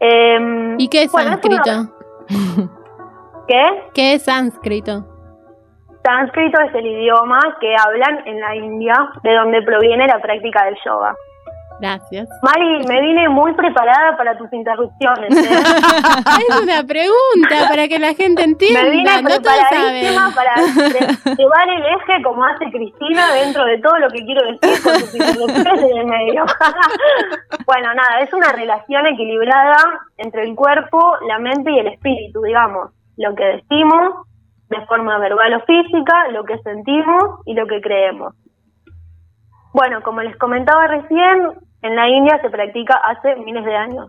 Em, 0.00 0.78
¿Y 0.78 0.88
qué 0.88 1.04
es 1.04 1.12
bueno, 1.12 1.30
es 1.32 1.44
una- 1.44 1.64
sánscrito? 1.64 1.94
¿Qué? 3.48 3.82
¿Qué 3.94 4.14
es 4.14 4.24
sánscrito? 4.24 5.04
Sánscrito 6.04 6.60
es 6.62 6.74
el 6.74 6.86
idioma 6.86 7.40
que 7.60 7.74
hablan 7.76 8.26
en 8.26 8.40
la 8.40 8.54
India, 8.56 8.94
de 9.22 9.34
donde 9.34 9.62
proviene 9.62 10.06
la 10.06 10.20
práctica 10.20 10.64
del 10.64 10.76
yoga. 10.84 11.14
Gracias. 11.80 12.28
Mari, 12.42 12.84
me 12.88 13.00
vine 13.00 13.28
muy 13.28 13.52
preparada 13.54 14.16
para 14.16 14.36
tus 14.36 14.52
interrupciones. 14.52 15.30
¿eh? 15.30 15.50
Es 16.48 16.62
una 16.62 16.82
pregunta 16.82 17.68
para 17.68 17.86
que 17.86 17.98
la 18.00 18.14
gente 18.14 18.46
me 18.46 18.54
vine 18.90 19.10
entienda. 19.10 19.22
No 19.22 19.28
todos 19.28 19.40
preparadísima 19.68 20.30
saben. 20.30 20.34
para 20.34 20.54
lle- 20.56 21.36
llevar 21.36 21.68
el 21.68 21.82
eje 21.84 22.22
como 22.24 22.44
hace 22.44 22.64
Cristina 22.72 23.32
dentro 23.34 23.64
de 23.64 23.78
todo 23.78 23.96
lo 23.98 24.08
que 24.08 24.24
quiero 24.24 24.42
decir 24.50 24.82
con 24.82 24.92
tus 25.00 25.14
interrupciones 25.14 25.82
en 25.84 25.96
el 25.98 26.06
medio. 26.06 26.44
bueno, 27.66 27.94
nada, 27.94 28.20
es 28.22 28.32
una 28.32 28.52
relación 28.52 29.06
equilibrada 29.06 29.76
entre 30.16 30.44
el 30.44 30.54
cuerpo, 30.56 30.98
la 31.28 31.38
mente 31.38 31.70
y 31.70 31.78
el 31.78 31.88
espíritu, 31.88 32.42
digamos. 32.42 32.90
Lo 33.16 33.34
que 33.34 33.44
decimos 33.44 34.26
de 34.68 34.84
forma 34.86 35.18
verbal 35.18 35.54
o 35.54 35.60
física, 35.60 36.28
lo 36.32 36.44
que 36.44 36.58
sentimos 36.58 37.40
y 37.46 37.54
lo 37.54 37.66
que 37.66 37.80
creemos. 37.80 38.34
Bueno, 39.72 40.02
como 40.02 40.22
les 40.22 40.36
comentaba 40.36 40.86
recién, 40.88 41.52
en 41.82 41.96
la 41.96 42.08
India 42.08 42.38
se 42.42 42.50
practica 42.50 42.94
hace 43.06 43.36
miles 43.36 43.64
de 43.64 43.74
años. 43.74 44.06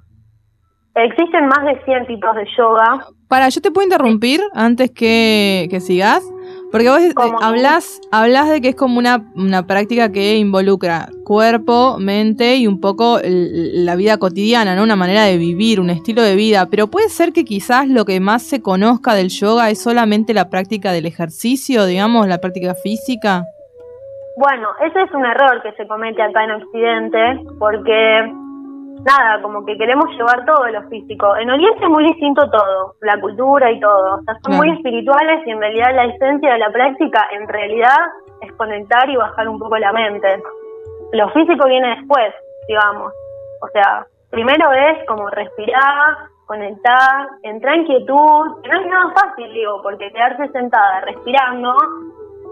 Existen 0.95 1.47
más 1.47 1.63
de 1.65 1.81
100 1.85 2.07
tipos 2.07 2.35
de 2.35 2.45
yoga. 2.57 3.05
Para, 3.27 3.49
yo 3.49 3.61
te 3.61 3.71
puedo 3.71 3.85
interrumpir 3.85 4.41
antes 4.53 4.91
que, 4.91 5.67
que 5.69 5.79
sigas. 5.79 6.23
Porque 6.71 6.89
vos 6.89 7.01
eh, 7.01 7.13
hablas, 7.41 7.99
hablas 8.11 8.49
de 8.49 8.61
que 8.61 8.69
es 8.69 8.75
como 8.75 8.99
una, 8.99 9.25
una 9.35 9.65
práctica 9.65 10.11
que 10.11 10.37
involucra 10.37 11.09
cuerpo, 11.23 11.97
mente 11.99 12.57
y 12.57 12.67
un 12.67 12.79
poco 12.79 13.19
la 13.23 13.95
vida 13.95 14.17
cotidiana, 14.17 14.75
¿no? 14.75 14.83
Una 14.83 14.95
manera 14.95 15.23
de 15.23 15.37
vivir, 15.37 15.79
un 15.79 15.89
estilo 15.89 16.21
de 16.21 16.35
vida. 16.35 16.67
Pero 16.69 16.87
puede 16.87 17.09
ser 17.09 17.33
que 17.33 17.43
quizás 17.43 17.87
lo 17.87 18.05
que 18.05 18.19
más 18.19 18.43
se 18.43 18.61
conozca 18.61 19.15
del 19.15 19.29
yoga 19.29 19.69
es 19.71 19.81
solamente 19.81 20.33
la 20.33 20.49
práctica 20.49 20.91
del 20.91 21.07
ejercicio, 21.07 21.85
digamos, 21.85 22.27
la 22.27 22.39
práctica 22.39 22.75
física. 22.75 23.45
Bueno, 24.39 24.69
ese 24.79 25.01
es 25.01 25.11
un 25.11 25.25
error 25.25 25.61
que 25.61 25.73
se 25.73 25.85
comete 25.85 26.21
acá 26.21 26.45
en 26.45 26.51
Occidente, 26.51 27.41
porque 27.59 28.31
nada, 29.05 29.41
como 29.41 29.65
que 29.65 29.77
queremos 29.77 30.09
llevar 30.15 30.45
todo 30.45 30.65
lo 30.65 30.81
físico. 30.83 31.35
En 31.35 31.49
Oriente 31.49 31.83
es 31.83 31.89
muy 31.89 32.05
distinto 32.05 32.49
todo, 32.49 32.95
la 33.01 33.19
cultura 33.19 33.69
y 33.69 33.81
todo. 33.81 34.15
O 34.15 34.21
sea, 34.21 34.35
son 34.35 34.53
Claro. 34.53 34.57
muy 34.63 34.71
espirituales 34.77 35.45
y 35.45 35.51
en 35.51 35.59
realidad 35.59 35.93
la 35.93 36.05
esencia 36.05 36.53
de 36.53 36.57
la 36.59 36.71
práctica 36.71 37.27
en 37.33 37.49
realidad 37.49 37.97
es 38.39 38.53
conectar 38.53 39.09
y 39.09 39.17
bajar 39.17 39.49
un 39.49 39.59
poco 39.59 39.77
la 39.77 39.91
mente. 39.91 40.41
Lo 41.11 41.27
físico 41.31 41.67
viene 41.67 41.97
después, 41.97 42.33
digamos. 42.69 43.11
O 43.61 43.67
sea, 43.73 44.05
primero 44.31 44.71
es 44.71 45.05
como 45.05 45.27
respirar, 45.31 46.15
conectar, 46.45 47.27
entrar 47.43 47.75
en 47.75 47.85
quietud. 47.87 48.15
No 48.15 48.79
es 48.79 48.87
nada 48.87 49.13
fácil, 49.19 49.51
digo, 49.51 49.81
porque 49.83 50.09
quedarse 50.13 50.47
sentada 50.53 51.01
respirando 51.01 51.75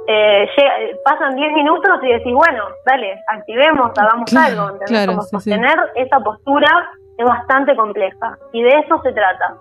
eh, 0.08 0.48
llega- 0.58 0.80
eh, 0.80 0.96
pasan 1.04 1.36
10 1.36 1.52
minutos 1.54 2.00
y 2.04 2.08
decís, 2.14 2.34
bueno, 2.34 2.64
dale, 2.86 3.20
activemos, 3.28 3.92
hagamos 3.98 4.30
Claro, 4.30 4.54
algo. 4.54 4.64
¿entendés? 4.70 4.90
claro, 4.90 5.12
Como 5.12 5.22
sí, 5.24 5.28
sí. 5.28 5.36
sostener 5.52 5.76
esa 5.96 6.20
postura 6.22 6.90
es 7.18 7.26
bastante 7.26 7.76
compleja 7.76 8.38
y 8.54 8.64
de 8.64 8.70
eso 8.70 9.02
se 9.04 9.12
trata, 9.12 9.56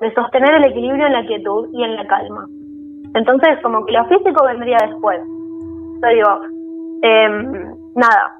de 0.00 0.14
sostener 0.14 0.54
el 0.54 0.66
equilibrio 0.66 1.06
en 1.06 1.12
la 1.14 1.26
quietud 1.26 1.68
y 1.72 1.82
en 1.84 1.96
la 1.96 2.06
calma. 2.06 2.46
Entonces, 3.14 3.58
como 3.62 3.84
que 3.86 3.92
lo 3.92 4.04
físico 4.06 4.44
vendría 4.44 4.76
después. 4.86 5.18
Yo 5.20 6.08
digo, 6.08 6.40
em, 7.02 7.74
nada. 7.96 8.34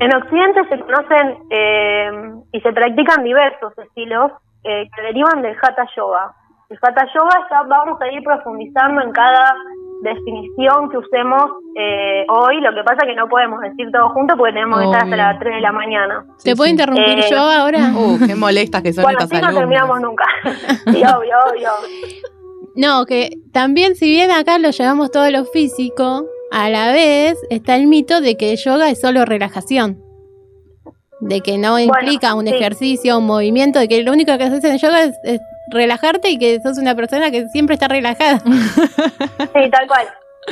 En 0.00 0.14
Occidente 0.14 0.60
se 0.68 0.78
conocen 0.80 1.38
em, 1.50 2.42
y 2.52 2.60
se 2.60 2.72
practican 2.72 3.24
diversos 3.24 3.72
estilos 3.78 4.32
eh, 4.64 4.88
que 4.94 5.02
derivan 5.02 5.40
del 5.42 5.56
Hatha 5.62 5.86
Yoga. 5.96 6.34
El 6.68 6.78
Hatha 6.82 7.06
Yoga 7.14 7.46
ya 7.50 7.62
vamos 7.62 8.00
a 8.02 8.08
ir 8.10 8.22
profundizando 8.24 9.00
en 9.00 9.12
cada 9.12 9.54
definición 10.02 10.88
que 10.90 10.98
usemos 10.98 11.44
eh, 11.76 12.24
hoy. 12.28 12.60
Lo 12.60 12.72
que 12.74 12.82
pasa 12.84 12.98
es 13.02 13.08
que 13.08 13.14
no 13.14 13.28
podemos 13.28 13.60
decir 13.60 13.90
todo 13.92 14.08
junto 14.10 14.36
porque 14.36 14.52
tenemos 14.52 14.78
que 14.78 14.84
estar 14.86 15.04
hasta 15.04 15.16
las 15.16 15.38
3 15.38 15.54
de 15.56 15.60
la 15.60 15.72
mañana. 15.72 16.26
¿Te 16.42 16.54
puedo 16.54 16.70
interrumpir 16.70 17.18
Eh, 17.18 17.26
yo 17.30 17.38
ahora? 17.38 17.92
Uh, 17.94 18.18
qué 18.26 18.34
molestas 18.34 18.82
que 18.82 18.92
son 18.92 19.02
Bueno, 19.04 19.20
estas 19.20 19.38
así 19.38 19.46
no 19.46 19.58
terminamos 19.58 20.00
nunca. 20.00 20.24
sí, 20.44 21.02
obvio, 21.02 21.36
obvio. 21.50 21.70
No, 22.74 23.06
que 23.06 23.38
también 23.52 23.94
si 23.94 24.10
bien 24.10 24.30
acá 24.30 24.58
lo 24.58 24.70
llevamos 24.70 25.10
todo 25.10 25.30
lo 25.30 25.44
físico, 25.46 26.26
a 26.52 26.68
la 26.68 26.92
vez 26.92 27.38
está 27.50 27.76
el 27.76 27.86
mito 27.86 28.20
de 28.20 28.36
que 28.36 28.52
el 28.52 28.58
yoga 28.58 28.90
es 28.90 29.00
solo 29.00 29.24
relajación. 29.24 30.02
De 31.20 31.40
que 31.40 31.56
no 31.56 31.78
implica 31.78 32.34
un 32.34 32.46
sí. 32.46 32.54
ejercicio, 32.54 33.18
un 33.18 33.26
movimiento, 33.26 33.78
de 33.78 33.88
que 33.88 34.02
lo 34.02 34.12
único 34.12 34.36
que 34.36 34.44
haces 34.44 34.62
en 34.64 34.72
el 34.72 34.78
yoga 34.78 35.02
es, 35.04 35.18
es 35.24 35.40
relajarte 35.68 36.30
y 36.30 36.38
que 36.38 36.60
sos 36.60 36.78
una 36.78 36.94
persona 36.94 37.30
que 37.30 37.48
siempre 37.48 37.74
está 37.74 37.88
relajada. 37.88 38.38
Sí, 39.54 39.70
tal 39.70 39.86
cual. 39.88 40.06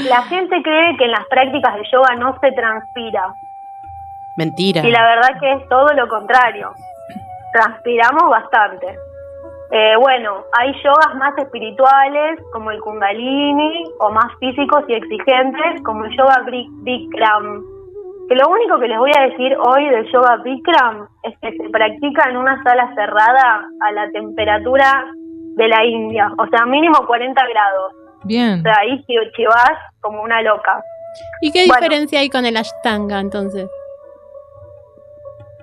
La 0.09 0.23
gente 0.25 0.61
cree 0.63 0.97
que 0.97 1.05
en 1.05 1.11
las 1.13 1.25
prácticas 1.27 1.75
de 1.77 1.83
yoga 1.93 2.15
no 2.17 2.37
se 2.41 2.51
transpira. 2.53 3.33
Mentira. 4.37 4.83
Y 4.87 4.91
la 4.91 5.03
verdad 5.05 5.39
que 5.41 5.53
es 5.53 5.69
todo 5.69 5.87
lo 5.95 6.09
contrario. 6.09 6.73
Transpiramos 7.53 8.29
bastante. 8.31 8.99
Eh, 9.71 9.97
bueno, 10.01 10.43
hay 10.59 10.73
yogas 10.83 11.15
más 11.17 11.37
espirituales 11.39 12.39
como 12.53 12.71
el 12.71 12.81
kundalini 12.81 13.85
o 14.01 14.11
más 14.11 14.27
físicos 14.41 14.85
y 14.89 14.95
exigentes 14.95 15.83
como 15.85 16.05
el 16.05 16.17
yoga 16.17 16.43
Bik- 16.47 16.83
Bikram. 16.83 17.63
Que 18.29 18.35
lo 18.37 18.49
único 18.49 18.79
que 18.79 18.89
les 18.89 18.99
voy 18.99 19.13
a 19.17 19.23
decir 19.29 19.55
hoy 19.59 19.89
del 19.91 20.11
yoga 20.11 20.37
Bikram 20.43 21.07
es 21.25 21.35
que 21.41 21.53
se 21.57 21.69
practica 21.71 22.31
en 22.31 22.37
una 22.39 22.63
sala 22.63 22.91
cerrada 22.95 23.65
a 23.87 23.93
la 23.93 24.11
temperatura 24.13 25.05
de 25.57 25.69
la 25.69 25.85
India, 25.85 26.33
o 26.39 26.47
sea, 26.49 26.65
mínimo 26.67 27.07
40 27.07 27.41
grados. 27.47 27.93
Bien. 28.25 28.61
O 28.61 28.63
sea, 28.63 28.77
ahí 28.81 29.05
chi- 29.05 29.31
chivás 29.37 29.73
como 30.01 30.23
una 30.23 30.41
loca. 30.43 30.83
¿Y 31.43 31.53
qué 31.53 31.65
Bueno. 31.67 31.81
diferencia 31.83 32.21
hay 32.21 32.31
con 32.31 32.45
el 32.47 32.57
ashtanga 32.57 33.21
entonces? 33.21 33.69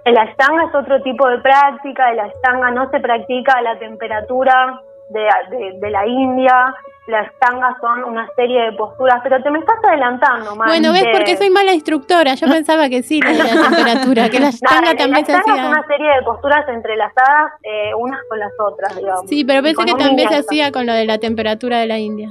El 0.06 0.18
ashtanga 0.18 0.66
es 0.66 0.76
otro 0.76 1.02
tipo 1.04 1.28
de 1.28 1.40
práctica, 1.40 2.12
el 2.12 2.20
ashtanga 2.20 2.72
no 2.72 2.90
se 2.90 3.00
practica 3.00 3.54
a 3.58 3.62
la 3.62 3.78
temperatura 3.80 4.82
de, 5.10 5.28
de- 5.50 5.80
de 5.80 5.90
la 5.90 6.08
India, 6.08 6.74
las 7.12 7.28
ashtanga 7.28 7.78
son 7.80 8.04
una 8.06 8.28
serie 8.36 8.62
de 8.64 8.72
posturas, 8.74 9.20
pero 9.22 9.42
te 9.44 9.52
me 9.52 9.60
estás 9.60 9.78
adelantando, 9.88 10.56
Mari, 10.56 10.72
Bueno, 10.72 10.92
ves 10.94 11.04
que- 11.04 11.12
porque 11.12 11.38
soy 11.38 11.50
mala 11.52 11.74
instructora. 11.74 12.34
Yo 12.34 12.48
pensaba 12.48 12.90
que 12.90 13.04
sí, 13.04 13.20
de 13.22 13.34
la 13.34 13.44
temperatura, 13.70 14.30
que 14.30 14.40
la 14.40 14.46
Nada, 14.46 14.50
ashtanga 14.50 14.92
el 14.92 14.98
también 14.98 15.26
se 15.26 15.34
ashtanga 15.34 15.54
es 15.56 15.60
hacía. 15.66 15.70
una 15.78 15.88
serie 15.88 16.10
de 16.16 16.22
posturas 16.24 16.68
entrelazadas 16.70 17.52
eh, 17.64 17.94
unas 17.96 18.20
con 18.28 18.40
las 18.40 18.52
otras, 18.60 18.96
digamos. 18.98 19.26
Sí, 19.30 19.46
pero 19.46 19.62
pensé 19.62 19.86
que 19.86 19.94
también 19.94 20.30
se 20.30 20.38
hacía 20.38 20.72
con 20.72 20.86
lo 20.88 20.94
de 20.94 21.06
la 21.06 21.18
temperatura 21.20 21.78
de 21.80 21.86
la 21.88 22.00
India. 22.00 22.30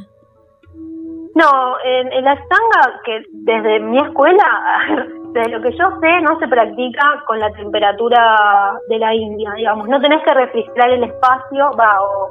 No, 1.32 1.76
en 1.84 2.12
el 2.12 2.26
ashtanga, 2.26 3.00
que 3.04 3.22
desde 3.30 3.78
mi 3.80 3.98
escuela, 3.98 4.44
desde 5.32 5.48
lo 5.50 5.62
que 5.62 5.70
yo 5.76 5.88
sé, 6.00 6.20
no 6.22 6.38
se 6.40 6.48
practica 6.48 7.22
con 7.26 7.38
la 7.38 7.50
temperatura 7.52 8.74
de 8.88 8.98
la 8.98 9.14
India, 9.14 9.52
digamos. 9.56 9.88
No 9.88 10.00
tenés 10.00 10.22
que 10.24 10.34
refrigerar 10.34 10.90
el 10.90 11.04
espacio, 11.04 11.70
va, 11.78 12.02
o 12.02 12.30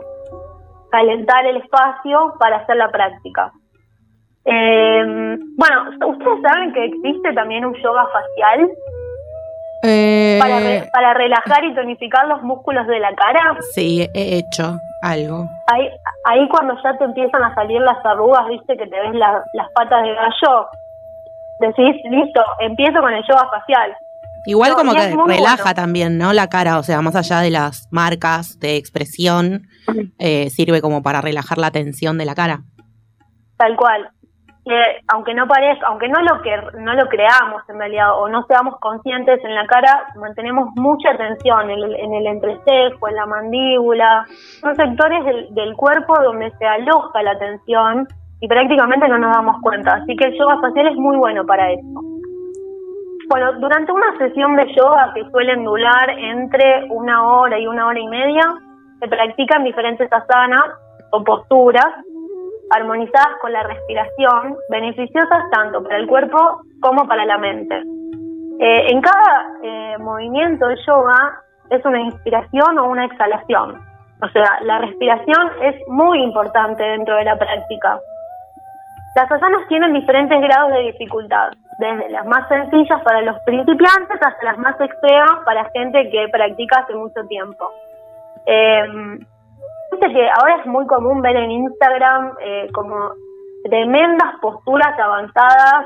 calentar 0.91 1.45
el 1.45 1.57
espacio 1.57 2.33
para 2.39 2.57
hacer 2.57 2.75
la 2.77 2.89
práctica. 2.89 3.51
Eh, 4.45 5.37
bueno, 5.57 6.07
¿ustedes 6.07 6.41
saben 6.41 6.73
que 6.73 6.85
existe 6.85 7.33
también 7.33 7.65
un 7.65 7.73
yoga 7.75 8.05
facial 8.07 8.69
Eh, 9.83 10.37
para, 10.41 10.59
re- 10.59 10.89
para 10.91 11.13
relajar 11.13 11.63
y 11.65 11.73
tonificar 11.75 12.27
los 12.27 12.41
músculos 12.41 12.87
de 12.87 12.99
la 12.99 13.13
cara? 13.15 13.57
Sí, 13.73 14.07
he 14.13 14.37
hecho 14.39 14.77
algo. 15.03 15.45
Ahí, 15.67 15.89
ahí 16.25 16.47
cuando 16.49 16.75
ya 16.83 16.97
te 16.97 17.03
empiezan 17.05 17.43
a 17.43 17.53
salir 17.55 17.79
las 17.81 18.03
arrugas, 18.05 18.47
viste 18.47 18.75
que 18.75 18.87
te 18.87 18.99
ves 18.99 19.13
la- 19.15 19.43
las 19.53 19.69
patas 19.71 20.03
de 20.03 20.13
gallo, 20.13 20.67
decís, 21.59 22.01
listo, 22.09 22.41
empiezo 22.59 22.99
con 23.01 23.13
el 23.13 23.23
yoga 23.23 23.47
facial. 23.49 23.95
Igual 24.49 24.71
No, 24.71 24.77
como 24.77 24.93
que 24.93 25.15
relaja 25.27 25.63
bueno. 25.63 25.75
también, 25.75 26.17
¿no? 26.17 26.33
La 26.33 26.47
cara, 26.47 26.79
o 26.79 26.83
sea, 26.83 27.01
más 27.01 27.15
allá 27.15 27.39
de 27.39 27.51
las 27.51 27.87
marcas 27.91 28.59
de 28.59 28.77
expresión, 28.77 29.67
eh, 30.17 30.49
sirve 30.49 30.81
como 30.81 31.03
para 31.03 31.21
relajar 31.21 31.59
la 31.59 31.69
tensión 31.69 32.17
de 32.17 32.25
la 32.25 32.33
cara. 32.33 32.61
Tal 33.57 33.75
cual. 33.75 34.09
Eh, 34.65 35.01
aunque 35.07 35.33
no 35.33 35.47
parezca, 35.47 35.87
aunque 35.87 36.07
no 36.07 36.19
lo 36.21 36.41
que 36.41 36.51
no 36.79 36.93
lo 36.93 37.07
creamos 37.09 37.61
en 37.69 37.79
realidad 37.79 38.19
o 38.19 38.27
no 38.27 38.43
seamos 38.47 38.75
conscientes 38.79 39.39
en 39.43 39.53
la 39.53 39.65
cara, 39.67 40.07
mantenemos 40.15 40.69
mucha 40.75 41.15
tensión 41.15 41.69
en 41.69 41.79
el, 41.79 41.95
en 41.95 42.13
el 42.13 42.27
entrecejo, 42.27 43.07
en 43.07 43.15
la 43.15 43.25
mandíbula, 43.25 44.25
son 44.61 44.75
sectores 44.75 45.25
del, 45.25 45.53
del 45.53 45.75
cuerpo 45.75 46.13
donde 46.21 46.51
se 46.57 46.65
aloja 46.65 47.23
la 47.23 47.37
tensión 47.39 48.07
y 48.41 48.47
prácticamente 48.47 49.07
no 49.07 49.17
nos 49.17 49.35
damos 49.35 49.61
cuenta. 49.61 49.93
Así 49.95 50.15
que 50.15 50.25
el 50.25 50.37
yoga 50.37 50.59
facial 50.59 50.87
es 50.87 50.95
muy 50.97 51.17
bueno 51.17 51.45
para 51.45 51.71
eso. 51.71 52.18
Bueno, 53.29 53.53
durante 53.59 53.91
una 53.91 54.17
sesión 54.17 54.55
de 54.55 54.73
yoga 54.73 55.11
que 55.13 55.23
suelen 55.29 55.63
durar 55.63 56.09
entre 56.09 56.85
una 56.89 57.23
hora 57.23 57.59
y 57.59 57.67
una 57.67 57.85
hora 57.85 57.99
y 57.99 58.07
media, 58.07 58.41
se 58.99 59.07
practican 59.07 59.63
diferentes 59.63 60.11
asanas 60.11 60.65
o 61.11 61.23
posturas 61.23 61.85
armonizadas 62.71 63.37
con 63.39 63.53
la 63.53 63.61
respiración, 63.61 64.57
beneficiosas 64.69 65.49
tanto 65.51 65.83
para 65.83 65.97
el 65.97 66.07
cuerpo 66.07 66.61
como 66.81 67.07
para 67.07 67.23
la 67.25 67.37
mente. 67.37 67.75
Eh, 68.59 68.91
en 68.91 68.99
cada 68.99 69.59
eh, 69.61 69.97
movimiento 69.99 70.67
de 70.67 70.75
yoga 70.87 71.41
es 71.69 71.85
una 71.85 72.01
inspiración 72.01 72.79
o 72.79 72.89
una 72.89 73.05
exhalación. 73.05 73.79
O 74.23 74.27
sea, 74.29 74.59
la 74.63 74.79
respiración 74.79 75.51
es 75.61 75.75
muy 75.87 76.23
importante 76.23 76.83
dentro 76.83 77.15
de 77.15 77.25
la 77.25 77.37
práctica. 77.37 77.99
Las 79.15 79.31
asanas 79.31 79.67
tienen 79.67 79.93
diferentes 79.93 80.41
grados 80.41 80.71
de 80.73 80.79
dificultad. 80.91 81.51
Desde 81.79 82.09
las 82.09 82.25
más 82.25 82.47
sencillas 82.47 83.01
para 83.03 83.21
los 83.21 83.39
principiantes 83.45 84.19
hasta 84.21 84.45
las 84.45 84.57
más 84.57 84.79
extremas 84.79 85.39
para 85.45 85.69
gente 85.71 86.09
que 86.11 86.27
practica 86.31 86.81
hace 86.81 86.93
mucho 86.93 87.25
tiempo. 87.27 87.71
Eh, 88.45 89.19
que 90.07 90.29
ahora 90.29 90.55
es 90.59 90.65
muy 90.65 90.85
común 90.87 91.21
ver 91.21 91.35
en 91.35 91.51
Instagram 91.51 92.33
eh, 92.41 92.67
como 92.73 93.11
tremendas 93.65 94.35
posturas 94.41 94.97
avanzadas 94.97 95.85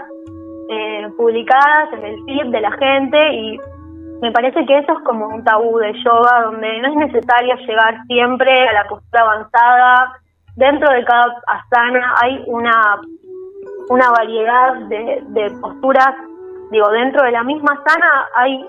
eh, 0.69 1.07
publicadas 1.17 1.91
en 1.93 2.05
el 2.05 2.23
feed 2.25 2.51
de 2.51 2.61
la 2.61 2.71
gente 2.71 3.33
y 3.33 3.59
me 4.21 4.31
parece 4.31 4.65
que 4.65 4.77
eso 4.77 4.93
es 4.93 5.03
como 5.03 5.27
un 5.27 5.43
tabú 5.43 5.77
de 5.79 5.93
yoga 6.03 6.43
donde 6.45 6.79
no 6.79 6.89
es 6.89 6.95
necesario 6.95 7.55
llegar 7.55 7.97
siempre 8.07 8.67
a 8.69 8.73
la 8.73 8.87
postura 8.87 9.23
avanzada. 9.23 10.13
Dentro 10.55 10.89
de 10.93 11.03
cada 11.03 11.35
asana 11.47 12.15
hay 12.21 12.43
una, 12.47 13.01
una 13.89 14.09
variedad 14.11 14.75
de, 14.87 15.23
de 15.27 15.51
posturas. 15.61 16.15
Digo, 16.71 16.89
dentro 16.89 17.23
de 17.23 17.31
la 17.31 17.43
misma 17.43 17.73
asana 17.73 18.27
hay 18.35 18.65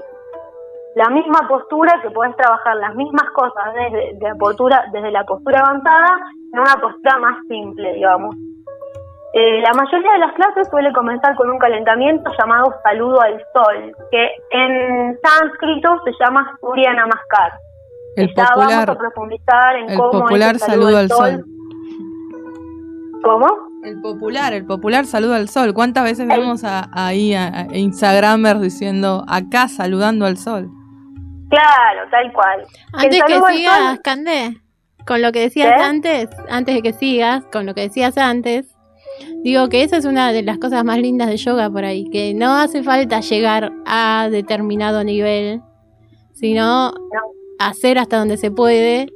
la 0.95 1.11
misma 1.11 1.49
postura 1.49 2.01
que 2.03 2.11
puedes 2.11 2.37
trabajar 2.37 2.77
las 2.77 2.95
mismas 2.95 3.29
cosas 3.31 3.75
desde, 3.75 4.15
de 4.15 4.35
postura, 4.37 4.85
desde 4.93 5.11
la 5.11 5.25
postura 5.25 5.61
avanzada 5.61 6.19
en 6.53 6.61
una 6.61 6.77
postura 6.81 7.19
más 7.19 7.37
simple, 7.49 7.95
digamos. 7.95 8.35
Eh, 9.37 9.61
la 9.61 9.73
mayoría 9.73 10.13
de 10.13 10.19
las 10.19 10.33
clases 10.35 10.69
suele 10.71 10.93
comenzar 10.93 11.35
con 11.35 11.51
un 11.51 11.59
calentamiento 11.59 12.31
llamado 12.39 12.73
saludo 12.85 13.21
al 13.21 13.45
sol, 13.53 13.93
que 14.13 14.31
en 14.51 15.19
sánscrito 15.21 16.01
se 16.05 16.13
llama 16.21 16.57
Surya 16.61 16.93
Namaskar. 16.93 17.53
El 18.15 18.29
popular, 18.29 18.57
vamos 18.57 18.89
a 18.89 18.95
profundizar 18.95 19.77
en 19.77 19.91
el 19.91 19.99
cómo 19.99 20.11
popular 20.13 20.51
el 20.55 20.61
saludo 20.61 20.97
al 20.97 21.09
sol. 21.09 21.45
¿Cómo? 23.25 23.74
El 23.85 24.01
popular, 24.01 24.53
el 24.55 24.65
popular 24.65 25.05
saludo 25.05 25.35
al 25.35 25.49
sol. 25.49 25.75
¿Cuántas 25.75 26.05
veces 26.05 26.27
vemos 26.27 26.65
a, 26.65 26.89
ahí 26.93 27.35
a, 27.35 27.67
a 27.71 27.77
Instagramers 27.77 28.61
diciendo 28.61 29.25
acá 29.29 29.69
saludando 29.69 30.25
al 30.25 30.39
sol? 30.39 30.71
Claro, 31.51 32.09
tal 32.11 32.33
cual. 32.33 32.65
Antes 32.95 33.23
que 33.27 33.41
sigas, 33.53 33.79
sol- 33.91 34.01
Candé, 34.03 34.61
con 35.07 35.21
lo 35.21 35.33
que 35.33 35.41
decías 35.41 35.73
¿Qué? 35.77 35.83
antes, 35.83 36.29
antes 36.49 36.75
de 36.77 36.83
que 36.83 36.93
sigas, 36.95 37.45
con 37.53 37.67
lo 37.67 37.75
que 37.75 37.83
decías 37.83 38.17
antes, 38.17 38.67
digo 39.43 39.69
que 39.69 39.83
esa 39.83 39.99
es 39.99 40.07
una 40.07 40.33
de 40.33 40.43
las 40.43 40.57
cosas 40.59 40.83
más 40.83 40.99
lindas 40.99 41.29
de 41.29 41.37
yoga 41.37 41.69
por 41.69 41.85
ahí, 41.85 42.09
que 42.11 42.33
no 42.33 42.55
hace 42.57 42.83
falta 42.83 43.21
llegar 43.21 43.71
a 43.87 44.29
determinado 44.31 45.05
nivel, 45.05 45.61
sino 46.33 46.93
hacer 47.59 47.99
hasta 47.99 48.17
donde 48.19 48.39
se 48.39 48.51
puede 48.51 49.09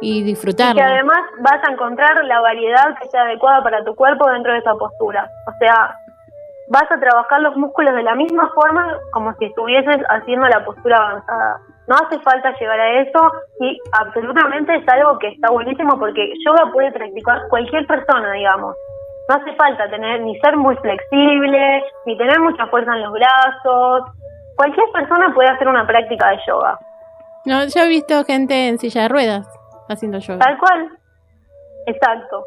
y 0.00 0.20
Y 0.20 0.22
disfrutarlo. 0.22 0.74
que 0.74 0.82
además 0.82 1.20
vas 1.40 1.60
a 1.66 1.72
encontrar 1.72 2.24
la 2.24 2.40
variedad 2.40 2.96
que 3.00 3.08
sea 3.08 3.22
adecuada 3.22 3.62
para 3.62 3.84
tu 3.84 3.94
cuerpo 3.94 4.28
dentro 4.30 4.52
de 4.52 4.58
esa 4.58 4.74
postura. 4.74 5.28
O 5.46 5.52
sea, 5.58 5.94
vas 6.70 6.90
a 6.90 7.00
trabajar 7.00 7.40
los 7.40 7.56
músculos 7.56 7.94
de 7.94 8.02
la 8.02 8.14
misma 8.14 8.50
forma 8.54 8.96
como 9.12 9.34
si 9.34 9.46
estuvieses 9.46 9.98
haciendo 10.08 10.46
la 10.48 10.64
postura 10.64 10.96
avanzada. 10.98 11.58
No 11.88 11.96
hace 11.96 12.18
falta 12.20 12.54
llegar 12.58 12.78
a 12.78 13.00
eso 13.02 13.32
y 13.60 13.76
absolutamente 13.98 14.76
es 14.76 14.88
algo 14.88 15.18
que 15.18 15.28
está 15.28 15.50
buenísimo 15.50 15.98
porque 15.98 16.32
yoga 16.46 16.70
puede 16.72 16.92
practicar 16.92 17.48
cualquier 17.48 17.86
persona, 17.86 18.32
digamos. 18.32 18.76
No 19.28 19.36
hace 19.36 19.52
falta 19.56 19.90
tener 19.90 20.20
ni 20.22 20.38
ser 20.40 20.56
muy 20.56 20.76
flexible, 20.76 21.82
ni 22.06 22.16
tener 22.16 22.38
mucha 22.40 22.66
fuerza 22.68 22.94
en 22.94 23.02
los 23.02 23.12
brazos. 23.12 24.02
Cualquier 24.56 24.86
persona 24.92 25.32
puede 25.34 25.48
hacer 25.48 25.66
una 25.66 25.86
práctica 25.86 26.30
de 26.30 26.38
yoga. 26.46 26.78
No, 27.44 27.64
yo 27.64 27.82
he 27.82 27.88
visto 27.88 28.24
gente 28.24 28.68
en 28.68 28.78
silla 28.78 29.02
de 29.02 29.08
ruedas 29.08 29.59
haciendo 29.92 30.18
yoga. 30.18 30.38
Tal 30.38 30.58
cual. 30.58 30.88
Exacto. 31.86 32.44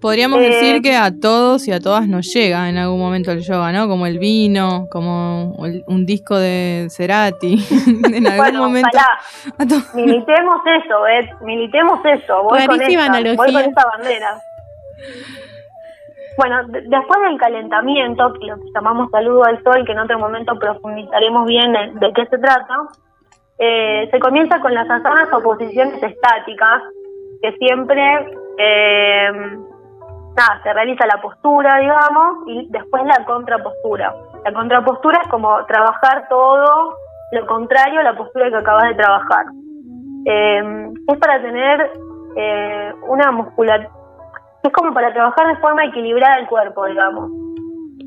Podríamos 0.00 0.38
Eh, 0.40 0.42
decir 0.50 0.82
que 0.82 0.94
a 0.94 1.10
todos 1.10 1.66
y 1.68 1.72
a 1.72 1.80
todas 1.80 2.06
nos 2.06 2.26
llega 2.32 2.68
en 2.68 2.76
algún 2.76 3.00
momento 3.00 3.32
el 3.32 3.40
yoga, 3.40 3.72
¿no? 3.72 3.88
Como 3.88 4.06
el 4.06 4.18
vino, 4.18 4.86
como 4.90 5.56
el- 5.64 5.82
un 5.88 6.04
disco 6.04 6.36
de 6.38 6.86
Cerati. 6.90 7.54
en 8.14 8.26
algún 8.26 8.36
Bueno, 8.36 8.58
momento. 8.60 8.88
ojalá. 8.92 9.82
Militemos 9.94 10.56
eso, 10.84 11.06
eh, 11.06 11.30
militemos 11.42 12.00
eso. 12.04 12.42
Voy 12.42 12.66
con, 12.66 12.76
Clarísima 12.76 13.04
esa, 13.04 13.12
voy 13.12 13.20
analogía. 13.20 13.62
con 13.62 13.70
esa 13.72 13.86
bandera. 13.96 14.40
Bueno, 16.36 16.66
de- 16.68 16.82
después 16.82 17.18
del 17.28 17.38
calentamiento, 17.38 18.32
que 18.34 18.46
lo 18.46 18.56
que 18.56 18.64
llamamos 18.74 19.10
saludo 19.10 19.44
al 19.44 19.62
sol, 19.64 19.82
que 19.86 19.92
en 19.92 19.98
otro 20.00 20.18
momento 20.18 20.52
profundizaremos 20.58 21.46
bien 21.46 21.72
de, 21.72 22.06
de 22.06 22.12
qué 22.12 22.26
se 22.26 22.36
trata, 22.38 22.74
eh, 23.58 24.08
se 24.10 24.18
comienza 24.20 24.60
con 24.60 24.74
las 24.74 24.88
asanas 24.88 25.32
o 25.32 25.42
posiciones 25.42 26.02
estáticas, 26.02 26.82
que 27.42 27.52
siempre 27.52 28.02
eh, 28.58 29.30
nada, 30.36 30.60
se 30.62 30.72
realiza 30.72 31.06
la 31.06 31.20
postura, 31.20 31.78
digamos, 31.78 32.38
y 32.46 32.68
después 32.70 33.02
la 33.04 33.24
contrapostura. 33.24 34.14
La 34.44 34.52
contrapostura 34.52 35.20
es 35.22 35.28
como 35.28 35.64
trabajar 35.66 36.28
todo 36.28 36.94
lo 37.32 37.46
contrario 37.46 38.00
a 38.00 38.04
la 38.04 38.16
postura 38.16 38.50
que 38.50 38.56
acabas 38.56 38.88
de 38.88 38.94
trabajar. 38.94 39.46
Eh, 40.26 40.90
es 41.08 41.18
para 41.18 41.40
tener 41.40 41.92
eh, 42.36 42.92
una 43.08 43.32
musculatura, 43.32 43.90
es 44.62 44.72
como 44.72 44.92
para 44.92 45.12
trabajar 45.12 45.46
de 45.48 45.56
forma 45.60 45.84
equilibrada 45.84 46.38
el 46.38 46.46
cuerpo, 46.46 46.86
digamos. 46.86 47.30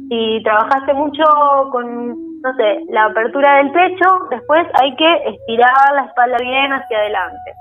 Si 0.10 0.41
trabajaste 0.43 0.93
mucho 0.93 1.24
con, 1.72 2.29
no 2.44 2.54
sé, 2.56 2.84
la 2.90 3.06
apertura 3.06 3.58
del 3.58 3.72
pecho, 3.72 4.08
después 4.30 4.62
hay 4.82 4.96
que 4.96 5.14
estirar 5.30 5.94
la 5.94 6.06
espalda 6.06 6.38
bien 6.40 6.72
hacia 6.72 6.98
adelante. 6.98 7.54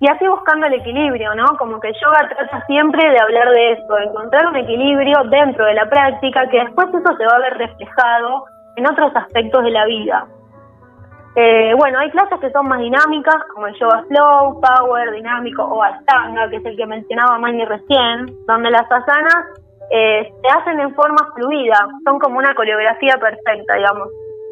Y 0.00 0.08
así 0.08 0.26
buscando 0.26 0.66
el 0.66 0.74
equilibrio, 0.74 1.34
¿no? 1.34 1.44
Como 1.58 1.78
que 1.78 1.88
el 1.88 1.94
yoga 1.94 2.28
trata 2.28 2.64
siempre 2.66 3.10
de 3.10 3.20
hablar 3.20 3.50
de 3.50 3.72
eso, 3.72 3.94
de 3.94 4.04
encontrar 4.04 4.46
un 4.46 4.56
equilibrio 4.56 5.24
dentro 5.24 5.66
de 5.66 5.74
la 5.74 5.90
práctica, 5.90 6.48
que 6.48 6.58
después 6.58 6.88
eso 6.88 7.16
se 7.18 7.26
va 7.26 7.36
a 7.36 7.40
ver 7.40 7.58
reflejado 7.58 8.44
en 8.76 8.88
otros 8.88 9.14
aspectos 9.14 9.62
de 9.62 9.70
la 9.70 9.84
vida. 9.84 10.26
Eh, 11.36 11.74
bueno, 11.76 11.98
hay 11.98 12.10
clases 12.10 12.40
que 12.40 12.50
son 12.50 12.66
más 12.66 12.80
dinámicas, 12.80 13.36
como 13.54 13.66
el 13.66 13.78
yoga 13.78 14.02
flow, 14.08 14.60
power, 14.60 15.12
dinámico 15.12 15.62
o 15.64 15.82
ashtanga, 15.82 16.48
que 16.48 16.56
es 16.56 16.64
el 16.64 16.76
que 16.76 16.86
mencionaba 16.86 17.38
Manny 17.38 17.66
recién, 17.66 18.26
donde 18.46 18.70
las 18.70 18.90
asanas 18.90 19.46
eh, 19.90 20.32
se 20.40 20.48
hacen 20.48 20.80
en 20.80 20.94
forma 20.94 21.18
fluida, 21.34 21.76
son 22.04 22.18
como 22.18 22.38
una 22.38 22.54
coreografía 22.54 23.14
perfecta, 23.20 23.74
digamos. 23.74 24.08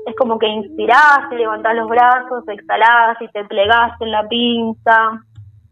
Es 0.07 0.17
como 0.17 0.39
que 0.39 0.47
inspirás, 0.47 1.29
te 1.29 1.37
levantás 1.37 1.77
los 1.77 1.89
brazos, 1.89 2.43
exhalás 2.49 3.21
y 3.21 3.29
te 3.29 3.45
plegás 3.45 3.93
en 4.01 4.11
la 4.11 4.27
pinza. 4.27 5.23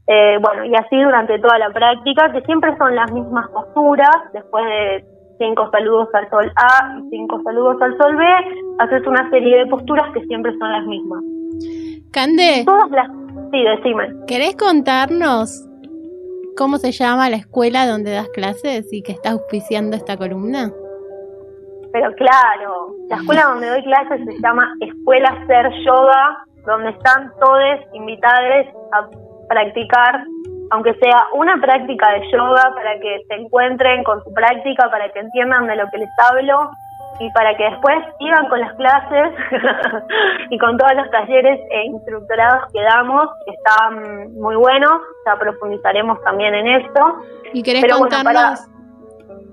Eh, 0.06 0.38
bueno, 0.40 0.64
y 0.64 0.74
así 0.74 1.02
durante 1.02 1.38
toda 1.40 1.58
la 1.58 1.70
práctica, 1.70 2.30
que 2.32 2.42
siempre 2.42 2.76
son 2.76 2.94
las 2.94 3.10
mismas 3.10 3.48
posturas, 3.50 4.14
después 4.32 4.64
de 4.66 5.04
cinco 5.38 5.68
saludos 5.72 6.08
al 6.14 6.30
sol 6.30 6.52
A 6.54 6.98
y 6.98 7.10
cinco 7.10 7.42
saludos 7.42 7.80
al 7.82 7.96
sol 7.98 8.16
B, 8.16 8.24
haces 8.78 9.06
una 9.06 9.28
serie 9.30 9.58
de 9.58 9.66
posturas 9.66 10.12
que 10.14 10.24
siempre 10.26 10.52
son 10.58 10.70
las 10.70 10.86
mismas. 10.86 11.22
Cande, 12.12 12.62
Todas 12.64 12.90
las... 12.90 13.08
Sí, 13.50 13.62
decime. 13.62 14.08
¿querés 14.26 14.56
contarnos 14.56 15.66
cómo 16.56 16.78
se 16.78 16.90
llama 16.90 17.30
la 17.30 17.36
escuela 17.36 17.86
donde 17.86 18.12
das 18.12 18.28
clases 18.30 18.92
y 18.92 19.02
que 19.02 19.12
está 19.12 19.32
auspiciando 19.32 19.96
esta 19.96 20.16
columna? 20.16 20.72
Pero 21.92 22.12
claro, 22.14 22.94
la 23.08 23.16
escuela 23.16 23.44
donde 23.44 23.68
doy 23.68 23.82
clases 23.84 24.20
se 24.24 24.40
llama 24.42 24.74
Escuela 24.80 25.44
Ser 25.46 25.70
Yoga, 25.84 26.44
donde 26.66 26.90
están 26.90 27.32
todos 27.40 27.80
invitados 27.94 28.66
a 28.92 29.08
practicar, 29.48 30.24
aunque 30.72 30.94
sea 30.94 31.26
una 31.34 31.60
práctica 31.60 32.12
de 32.12 32.22
yoga, 32.32 32.62
para 32.74 32.98
que 33.00 33.22
se 33.28 33.34
encuentren 33.34 34.02
con 34.04 34.22
su 34.24 34.32
práctica, 34.32 34.90
para 34.90 35.10
que 35.12 35.20
entiendan 35.20 35.66
de 35.68 35.76
lo 35.76 35.88
que 35.90 35.98
les 35.98 36.10
hablo 36.30 36.70
y 37.18 37.30
para 37.30 37.56
que 37.56 37.64
después 37.64 37.96
sigan 38.18 38.48
con 38.48 38.60
las 38.60 38.72
clases 38.74 39.34
y 40.50 40.58
con 40.58 40.76
todos 40.76 40.94
los 40.94 41.10
talleres 41.10 41.60
e 41.70 41.86
instructorados 41.86 42.72
que 42.72 42.82
damos, 42.82 43.28
que 43.44 43.52
están 43.52 44.34
muy 44.34 44.56
buenos, 44.56 45.00
ya 45.26 45.36
profundizaremos 45.36 46.22
también 46.22 46.54
en 46.54 46.66
esto. 46.68 47.00
¿Y 47.52 47.62
querés 47.62 47.82
Pero 47.82 47.98
bueno, 47.98 48.16
contarnos? 48.16 48.68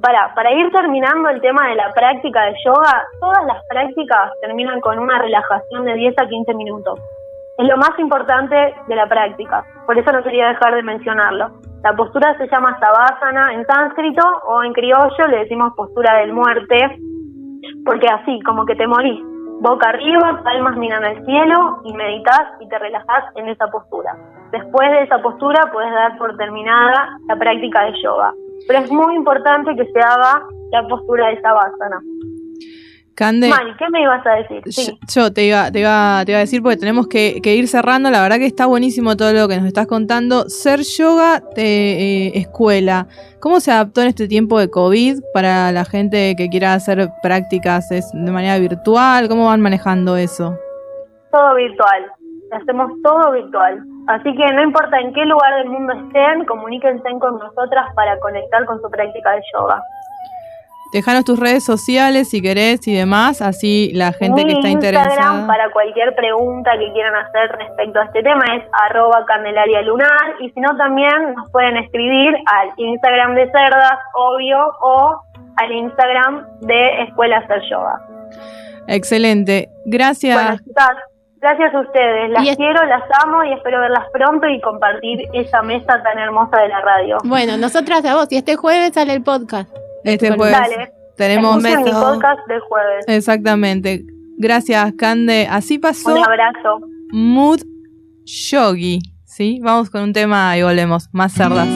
Para, 0.02 0.34
para 0.36 0.52
ir 0.52 0.70
terminando 0.72 1.30
el 1.30 1.40
tema 1.40 1.70
de 1.70 1.76
la 1.76 1.92
práctica 1.94 2.44
de 2.46 2.56
yoga, 2.66 3.06
todas 3.22 3.46
las 3.46 3.66
prácticas 3.68 4.32
terminan 4.42 4.82
con 4.82 5.00
una 5.00 5.18
relajación 5.20 5.86
de 5.86 5.94
10 5.94 6.16
a 6.20 6.28
15 6.28 6.54
minutos. 6.56 7.00
Es 7.58 7.68
lo 7.68 7.78
más 7.78 7.98
importante 8.00 8.56
de 8.88 8.96
la 8.96 9.08
práctica, 9.08 9.64
por 9.86 9.98
eso 9.98 10.12
no 10.12 10.24
quería 10.24 10.50
dejar 10.50 10.76
de 10.76 10.84
mencionarlo. 10.84 11.52
La 11.84 11.94
postura 11.94 12.36
se 12.38 12.48
llama 12.48 12.80
Savasana 12.80 13.54
en 13.54 13.66
sánscrito 13.66 14.24
o 14.48 14.64
en 14.64 14.74
criollo 14.74 15.28
le 15.30 15.40
decimos 15.40 15.74
postura 15.76 16.20
del 16.20 16.34
muerte, 16.34 16.98
porque 17.86 18.08
así, 18.08 18.40
como 18.42 18.66
que 18.66 18.76
te 18.76 18.88
morís, 18.88 19.22
boca 19.62 19.90
arriba, 19.90 20.42
palmas 20.44 20.78
miran 20.78 21.04
al 21.04 21.26
cielo 21.26 21.82
y 21.86 21.94
meditas 21.94 22.42
y 22.60 22.68
te 22.68 22.80
relajás 22.80 23.26
en 23.36 23.48
esa 23.50 23.68
postura. 23.68 24.16
Después 24.52 24.92
de 24.92 25.04
esa 25.04 25.22
postura 25.22 25.70
puedes 25.72 25.92
dar 25.92 26.18
por 26.18 26.36
terminada 26.38 27.18
la 27.28 27.36
práctica 27.36 27.86
de 27.86 27.94
yoga. 28.04 28.34
Pero 28.68 28.80
es 28.80 28.92
muy 28.92 29.16
importante 29.16 29.76
que 29.76 29.86
se 29.92 30.00
haga 30.00 30.44
la 30.72 30.88
postura 30.88 31.28
de 31.30 31.42
Savasana. 31.42 32.02
Cande, 33.16 33.48
Mari, 33.50 33.76
¿qué 33.78 33.90
me 33.90 34.02
ibas 34.02 34.26
a 34.26 34.32
decir? 34.32 34.62
Sí. 34.66 34.98
yo, 35.08 35.22
yo 35.22 35.34
te, 35.34 35.46
iba, 35.46 35.72
te, 35.72 35.80
iba, 35.80 36.24
te 36.26 36.32
iba 36.32 36.38
a 36.38 36.42
decir 36.42 36.64
porque 36.64 36.78
tenemos 36.78 37.08
que, 37.08 37.42
que 37.44 37.56
ir 37.56 37.68
cerrando. 37.68 38.10
La 38.10 38.22
verdad 38.22 38.38
que 38.38 38.46
está 38.46 38.66
buenísimo 38.66 39.16
todo 39.16 39.32
lo 39.34 39.48
que 39.48 39.58
nos 39.58 39.66
estás 39.66 39.88
contando. 39.88 40.50
Ser 40.50 40.80
yoga 40.82 41.42
de 41.56 42.28
eh, 42.28 42.32
escuela. 42.36 43.08
¿Cómo 43.40 43.60
se 43.60 43.72
adaptó 43.72 44.02
en 44.02 44.08
este 44.08 44.28
tiempo 44.28 44.60
de 44.60 44.70
COVID 44.70 45.20
para 45.34 45.72
la 45.72 45.86
gente 45.86 46.34
que 46.38 46.50
quiera 46.50 46.74
hacer 46.74 47.10
prácticas 47.22 47.92
¿Es 47.92 48.12
de 48.14 48.32
manera 48.32 48.58
virtual? 48.58 49.28
¿Cómo 49.28 49.46
van 49.46 49.62
manejando 49.62 50.18
eso? 50.18 50.58
Todo 51.32 51.56
virtual. 51.56 52.12
Hacemos 52.52 52.92
todo 53.04 53.32
virtual. 53.32 53.84
Así 54.08 54.36
que 54.36 54.54
no 54.54 54.64
importa 54.64 55.00
en 55.00 55.14
qué 55.14 55.26
lugar 55.26 55.56
del 55.56 55.70
mundo 55.70 55.94
estén, 55.94 56.46
comuníquense 56.46 57.10
con 57.20 57.40
nosotras 57.40 57.94
para 57.96 58.20
conectar 58.20 58.66
con 58.66 58.82
su 58.82 58.90
práctica 58.90 59.32
de 59.32 59.42
yoga. 59.54 59.82
Dejanos 60.94 61.26
tus 61.26 61.40
redes 61.40 61.64
sociales 61.66 62.30
si 62.30 62.40
querés 62.42 62.88
y 62.88 62.94
demás, 62.96 63.42
así 63.42 63.92
la 63.96 64.14
gente 64.14 64.46
Mi 64.46 64.52
que 64.54 64.60
está 64.60 64.70
Instagram 64.70 65.02
interesada. 65.04 65.48
para 65.48 65.72
cualquier 65.72 66.14
pregunta 66.16 66.72
que 66.78 66.92
quieran 66.94 67.16
hacer 67.16 67.50
respecto 67.58 68.00
a 68.00 68.06
este 68.06 68.22
tema 68.22 68.44
es 68.56 68.64
arroba 68.90 69.26
candelaria 69.26 69.82
lunar 69.82 70.36
y 70.40 70.50
si 70.52 70.60
no 70.60 70.78
también 70.78 71.34
nos 71.36 71.50
pueden 71.52 71.78
escribir 71.78 72.36
al 72.46 72.70
Instagram 72.78 73.34
de 73.36 73.46
Cerdas, 73.52 73.98
obvio, 74.14 74.58
o 74.82 75.20
al 75.58 75.72
Instagram 75.72 76.46
de 76.62 77.04
Escuela 77.04 77.38
Hacer 77.40 77.62
Yoga. 77.70 78.00
Excelente. 78.88 79.70
Gracias. 79.86 80.36
Bueno, 80.42 80.58
chicas, 80.64 80.90
gracias 81.42 81.74
a 81.74 81.80
ustedes. 81.80 82.30
Las 82.32 82.48
es- 82.48 82.58
quiero, 82.58 82.84
las 82.86 83.04
amo 83.24 83.44
y 83.44 83.54
espero 83.54 83.80
verlas 83.80 84.06
pronto 84.14 84.48
y 84.48 84.60
compartir 84.62 85.28
esa 85.34 85.62
mesa 85.64 86.02
tan 86.04 86.20
hermosa 86.20 86.60
de 86.62 86.68
la 86.70 86.82
radio. 86.82 87.18
Bueno, 87.24 87.58
nosotras 87.58 88.06
a 88.06 88.16
vos. 88.16 88.28
Y 88.32 88.38
este 88.38 88.56
jueves 88.56 88.94
sale 88.94 89.14
el 89.14 89.24
podcast. 89.24 89.70
Este 90.04 90.32
jueves 90.32 90.58
Dale, 90.58 90.92
tenemos 91.16 91.62
mi 91.62 91.74
podcast 91.74 92.48
del 92.48 92.60
jueves. 92.62 93.06
Exactamente. 93.08 94.04
Gracias, 94.38 94.94
Cande. 94.98 95.48
Así 95.50 95.78
pasó 95.80 96.14
Un 96.14 96.24
abrazo. 96.24 96.80
Mood 97.12 97.62
Yogi. 98.26 99.00
¿Sí? 99.26 99.60
Vamos 99.64 99.90
con 99.90 100.04
un 100.04 100.14
tema 100.14 100.58
y 100.58 100.64
volvemos. 100.64 101.10
Más 101.12 101.34
cerdas. 101.34 101.68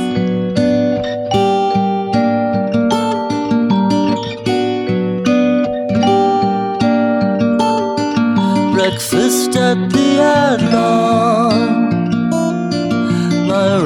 breakfast 8.88 9.56
at 9.56 9.90
the 9.92 10.20
Adlon. 10.20 11.90
My 13.48 13.78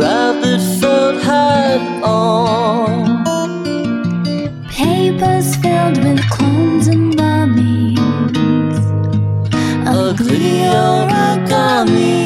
welcome 11.51 11.93
me. 11.95 12.20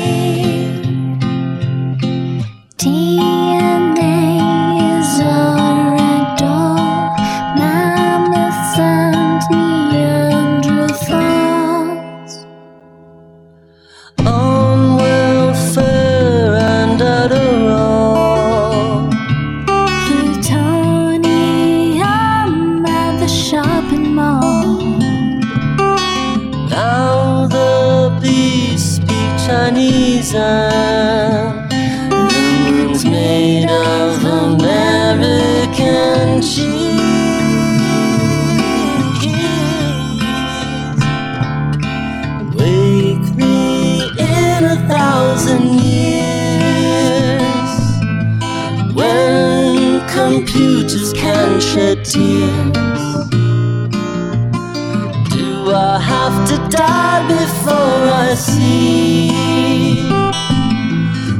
Die 56.75 57.27
before 57.27 58.03
I 58.27 58.35
see 58.35 59.29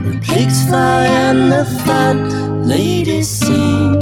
the 0.05 0.19
pigs 0.23 0.67
fly 0.67 1.05
and 1.05 1.51
the 1.51 1.65
fat 1.86 2.17
ladies 2.65 3.29
sing? 3.29 3.94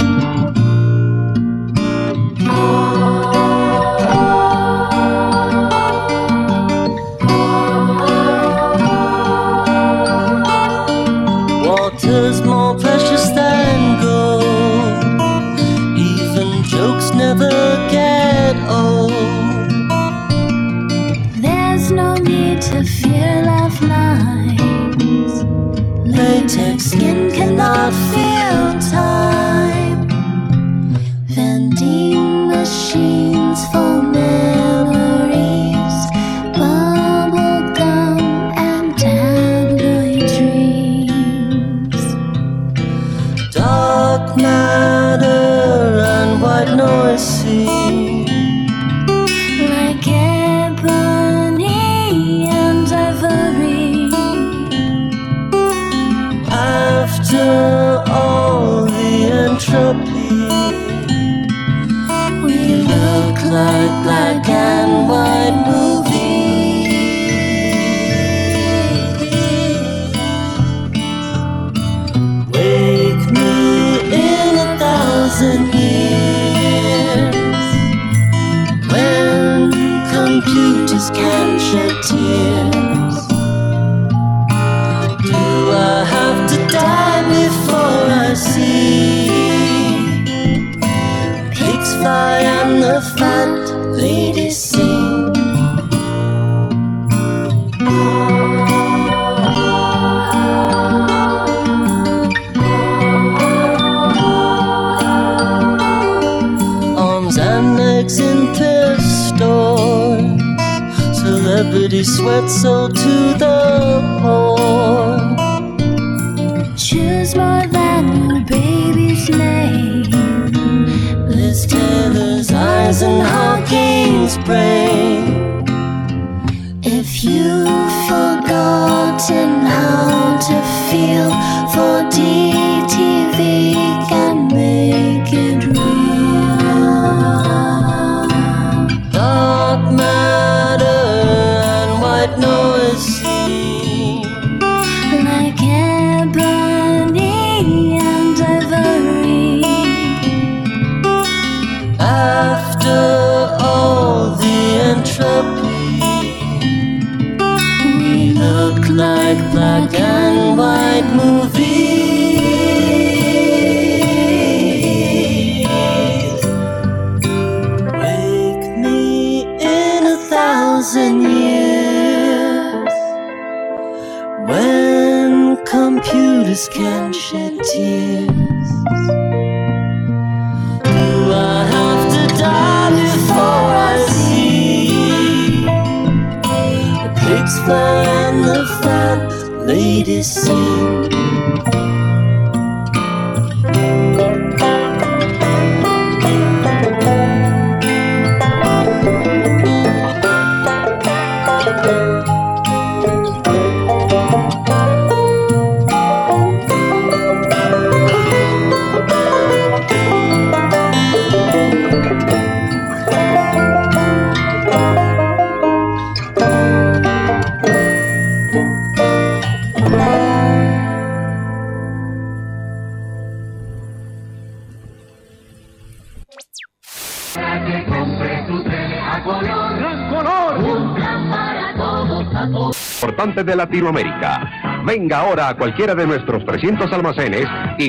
Importante 232.46 233.44
de 233.44 233.56
Latinoamérica. 233.56 234.82
Venga 234.84 235.20
ahora 235.20 235.48
a 235.48 235.56
cualquiera 235.56 235.94
de 235.94 236.06
nuestros 236.06 236.44
300 236.44 236.92
almacenes 236.92 237.46
y... 237.78 237.88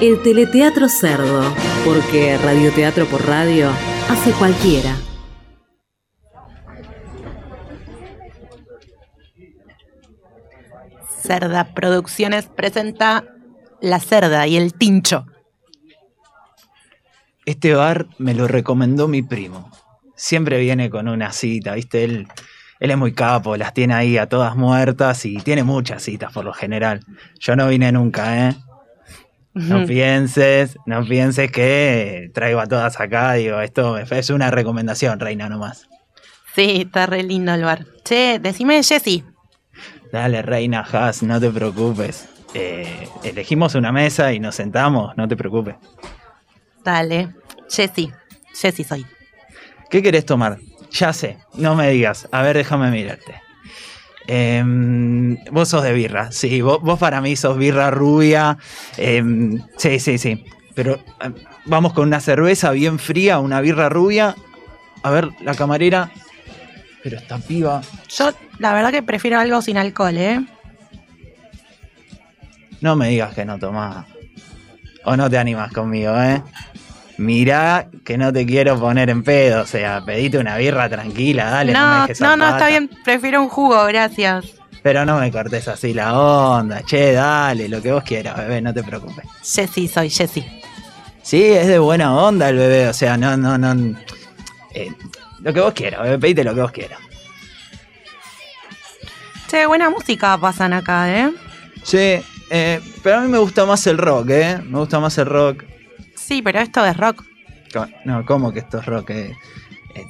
El 0.00 0.20
teleteatro 0.22 0.86
cerdo, 0.88 1.42
porque 1.82 2.36
radioteatro 2.36 3.06
por 3.06 3.26
radio 3.26 3.70
hace 4.10 4.32
cualquiera. 4.32 4.94
Cerda 11.26 11.72
Producciones 11.72 12.48
presenta 12.54 13.24
La 13.80 13.98
Cerda 13.98 14.46
y 14.46 14.56
el 14.56 14.74
Tincho. 14.74 15.24
Este 17.46 17.74
bar 17.74 18.06
me 18.18 18.34
lo 18.34 18.46
recomendó 18.46 19.08
mi 19.08 19.22
primo. 19.22 19.70
Siempre 20.16 20.60
viene 20.60 20.90
con 20.90 21.08
una 21.08 21.32
cita, 21.32 21.74
¿viste? 21.74 22.04
Él, 22.04 22.28
él 22.78 22.90
es 22.90 22.98
muy 22.98 23.14
capo, 23.14 23.56
las 23.56 23.72
tiene 23.72 23.94
ahí 23.94 24.18
a 24.18 24.28
todas 24.28 24.54
muertas 24.54 25.24
y 25.24 25.36
tiene 25.38 25.64
muchas 25.64 26.02
citas 26.02 26.30
por 26.30 26.44
lo 26.44 26.52
general. 26.52 27.00
Yo 27.40 27.56
no 27.56 27.68
vine 27.68 27.90
nunca, 27.90 28.48
¿eh? 28.48 28.56
No 29.54 29.86
pienses, 29.86 30.76
no 30.84 31.06
pienses 31.06 31.50
que 31.50 32.30
traigo 32.34 32.60
a 32.60 32.66
todas 32.66 33.00
acá, 33.00 33.34
digo, 33.34 33.60
esto 33.60 33.96
es 33.96 34.30
una 34.30 34.50
recomendación, 34.50 35.20
reina, 35.20 35.48
nomás. 35.48 35.88
Sí, 36.54 36.82
está 36.82 37.06
re 37.06 37.22
lindo 37.22 37.54
el 37.54 37.62
bar. 37.62 37.86
Che, 38.04 38.40
decime, 38.40 38.82
Jessy. 38.82 39.24
Dale, 40.14 40.42
reina 40.42 40.86
Haas, 40.92 41.24
no 41.24 41.40
te 41.40 41.50
preocupes. 41.50 42.28
Eh, 42.54 43.08
elegimos 43.24 43.74
una 43.74 43.90
mesa 43.90 44.32
y 44.32 44.38
nos 44.38 44.54
sentamos, 44.54 45.12
no 45.16 45.26
te 45.26 45.36
preocupes. 45.36 45.74
Dale. 46.84 47.34
Jessy. 47.68 48.12
Jessy 48.54 48.84
soy. 48.84 49.04
¿Qué 49.90 50.04
querés 50.04 50.24
tomar? 50.24 50.58
Ya 50.92 51.12
sé, 51.12 51.38
no 51.54 51.74
me 51.74 51.90
digas. 51.90 52.28
A 52.30 52.42
ver, 52.42 52.56
déjame 52.56 52.92
mirarte. 52.92 53.42
Em, 54.28 55.36
vos 55.50 55.70
sos 55.70 55.82
de 55.82 55.92
birra, 55.92 56.30
sí, 56.30 56.60
vos, 56.60 56.80
vos 56.80 57.00
para 57.00 57.20
mí 57.20 57.34
sos 57.34 57.58
birra 57.58 57.90
rubia. 57.90 58.56
Em, 58.96 59.60
sí, 59.78 59.98
sí, 59.98 60.18
sí. 60.18 60.44
Pero 60.76 61.00
em, 61.22 61.34
vamos 61.64 61.92
con 61.92 62.06
una 62.06 62.20
cerveza 62.20 62.70
bien 62.70 63.00
fría, 63.00 63.40
una 63.40 63.60
birra 63.60 63.88
rubia. 63.88 64.36
A 65.02 65.10
ver, 65.10 65.30
la 65.40 65.56
camarera. 65.56 66.12
Pero 67.04 67.18
esta 67.18 67.38
piba. 67.38 67.82
Yo, 68.08 68.32
la 68.58 68.72
verdad 68.72 68.90
que 68.90 69.02
prefiero 69.02 69.38
algo 69.38 69.60
sin 69.60 69.76
alcohol, 69.76 70.16
¿eh? 70.16 70.40
No 72.80 72.96
me 72.96 73.08
digas 73.10 73.34
que 73.34 73.44
no 73.44 73.58
tomás. 73.58 74.06
O 75.04 75.14
no 75.14 75.28
te 75.28 75.36
animas 75.36 75.70
conmigo, 75.70 76.18
¿eh? 76.18 76.42
Mirá 77.18 77.88
que 78.04 78.16
no 78.16 78.32
te 78.32 78.46
quiero 78.46 78.80
poner 78.80 79.10
en 79.10 79.22
pedo. 79.22 79.62
O 79.62 79.66
sea, 79.66 80.02
pedite 80.04 80.38
una 80.38 80.56
birra 80.56 80.88
tranquila, 80.88 81.50
dale. 81.50 81.74
no, 81.74 82.02
dejes 82.02 82.22
no, 82.22 82.38
no, 82.38 82.48
está 82.48 82.68
bien. 82.68 82.90
Prefiero 83.04 83.42
un 83.42 83.50
jugo, 83.50 83.84
gracias. 83.84 84.46
Pero 84.82 85.04
no 85.04 85.18
me 85.18 85.30
cortes 85.30 85.68
así 85.68 85.92
la 85.92 86.18
onda. 86.18 86.82
Che, 86.82 87.12
dale, 87.12 87.68
lo 87.68 87.82
que 87.82 87.92
vos 87.92 88.02
quieras, 88.02 88.36
bebé, 88.38 88.62
no 88.62 88.72
te 88.72 88.82
preocupes. 88.82 89.26
Jessy 89.42 89.88
soy, 89.88 90.08
Jessy. 90.08 90.44
Sí, 91.22 91.42
es 91.42 91.66
de 91.66 91.78
buena 91.78 92.14
onda 92.16 92.48
el 92.48 92.56
bebé. 92.56 92.88
O 92.88 92.94
sea, 92.94 93.18
no, 93.18 93.36
no, 93.36 93.58
no. 93.58 93.98
eh, 94.72 94.90
lo 95.44 95.52
que 95.52 95.60
vos 95.60 95.72
quieras, 95.74 96.18
pedite 96.18 96.42
lo 96.42 96.54
que 96.54 96.60
vos 96.62 96.72
quieras. 96.72 96.98
Che, 99.48 99.66
buena 99.66 99.90
música 99.90 100.36
pasan 100.38 100.72
acá, 100.72 101.08
¿eh? 101.16 101.30
Sí, 101.82 102.16
eh, 102.50 102.80
pero 103.02 103.18
a 103.18 103.20
mí 103.20 103.28
me 103.28 103.38
gusta 103.38 103.64
más 103.66 103.86
el 103.86 103.98
rock, 103.98 104.30
¿eh? 104.30 104.58
Me 104.64 104.78
gusta 104.78 104.98
más 105.00 105.16
el 105.18 105.26
rock. 105.26 105.64
Sí, 106.16 106.42
pero 106.42 106.58
esto 106.60 106.84
es 106.84 106.96
rock. 106.96 107.24
No, 108.04 108.24
¿cómo 108.24 108.52
que 108.52 108.60
esto 108.60 108.78
es 108.78 108.86
rock? 108.86 109.10
Eh, 109.10 109.36
eh, 109.94 110.04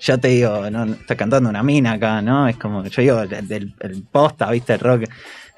yo 0.00 0.18
te 0.18 0.28
digo, 0.28 0.68
no, 0.70 0.84
no, 0.86 0.94
está 0.94 1.14
cantando 1.16 1.48
una 1.48 1.62
mina 1.62 1.92
acá, 1.92 2.20
¿no? 2.22 2.48
Es 2.48 2.56
como, 2.56 2.84
yo 2.84 3.02
digo, 3.02 3.26
del, 3.26 3.46
del- 3.46 3.74
el 3.80 4.02
posta, 4.02 4.50
¿viste? 4.50 4.74
El 4.74 4.80
rock. 4.80 5.04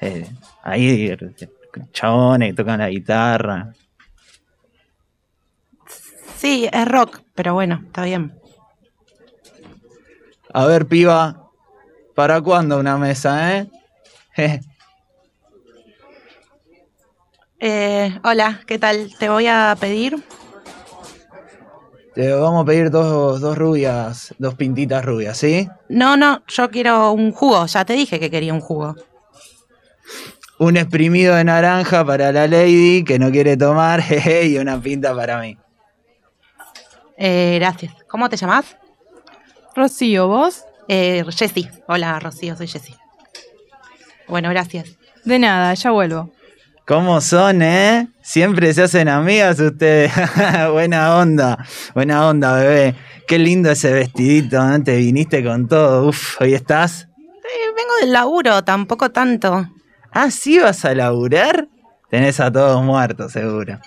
eh, 0.01 0.27
ahí, 0.63 1.15
chabones 1.91 2.49
que 2.49 2.53
tocan 2.55 2.79
la 2.79 2.89
guitarra. 2.89 3.73
Sí, 6.37 6.69
es 6.71 6.87
rock, 6.87 7.21
pero 7.33 7.53
bueno, 7.53 7.81
está 7.85 8.03
bien. 8.03 8.33
A 10.53 10.67
ver, 10.67 10.85
piba, 10.85 11.49
¿para 12.13 12.39
cuándo 12.39 12.79
una 12.79 12.97
mesa, 12.97 13.57
eh? 13.57 13.69
Eh, 17.65 18.19
hola, 18.25 18.59
¿qué 18.67 18.77
tal? 18.77 19.15
Te 19.17 19.29
voy 19.29 19.47
a 19.47 19.73
pedir. 19.79 20.21
Te 22.13 22.33
vamos 22.33 22.63
a 22.63 22.65
pedir 22.65 22.91
dos, 22.91 23.39
dos 23.39 23.57
rubias, 23.57 24.35
dos 24.37 24.55
pintitas 24.55 25.05
rubias, 25.05 25.37
¿sí? 25.37 25.69
No, 25.87 26.17
no, 26.17 26.43
yo 26.45 26.69
quiero 26.69 27.13
un 27.13 27.31
jugo. 27.31 27.65
Ya 27.65 27.85
te 27.85 27.93
dije 27.93 28.19
que 28.19 28.29
quería 28.29 28.53
un 28.53 28.59
jugo. 28.59 28.95
Un 30.59 30.75
exprimido 30.75 31.35
de 31.35 31.45
naranja 31.45 32.03
para 32.03 32.33
la 32.33 32.49
lady 32.49 33.05
que 33.05 33.17
no 33.17 33.31
quiere 33.31 33.55
tomar, 33.55 34.01
jeje, 34.03 34.47
y 34.47 34.57
una 34.57 34.81
pinta 34.81 35.15
para 35.15 35.39
mí. 35.39 35.57
Eh, 37.17 37.59
gracias. 37.61 37.93
¿Cómo 38.09 38.27
te 38.27 38.35
llamas? 38.35 38.75
Rocío, 39.75 40.27
¿vos? 40.27 40.65
Eh, 40.87 41.23
Jessy. 41.29 41.67
Hola, 41.87 42.19
Rocío, 42.19 42.55
soy 42.55 42.67
Jessy. 42.67 42.95
Bueno, 44.27 44.49
gracias. 44.49 44.97
De 45.25 45.39
nada, 45.39 45.73
ya 45.73 45.91
vuelvo. 45.91 46.31
¿Cómo 46.85 47.21
son, 47.21 47.61
eh? 47.61 48.09
Siempre 48.21 48.73
se 48.73 48.83
hacen 48.83 49.07
amigas 49.07 49.59
ustedes. 49.59 50.11
buena 50.71 51.17
onda, 51.17 51.65
buena 51.93 52.27
onda, 52.27 52.55
bebé. 52.57 52.95
Qué 53.25 53.39
lindo 53.39 53.71
ese 53.71 53.93
vestidito, 53.93 54.61
¿no? 54.61 54.83
Te 54.83 54.97
viniste 54.97 55.43
con 55.43 55.67
todo. 55.67 56.09
Uf, 56.09 56.41
¿hoy 56.41 56.53
estás? 56.53 57.07
Eh, 57.17 57.71
vengo 57.75 57.95
del 58.01 58.11
laburo, 58.11 58.63
tampoco 58.63 59.11
tanto. 59.11 59.65
Ah, 60.11 60.29
¿sí 60.29 60.59
vas 60.59 60.83
a 60.83 60.93
laburar? 60.93 61.67
Tenés 62.09 62.39
a 62.39 62.51
todos 62.51 62.83
muertos, 62.83 63.31
seguro. 63.31 63.79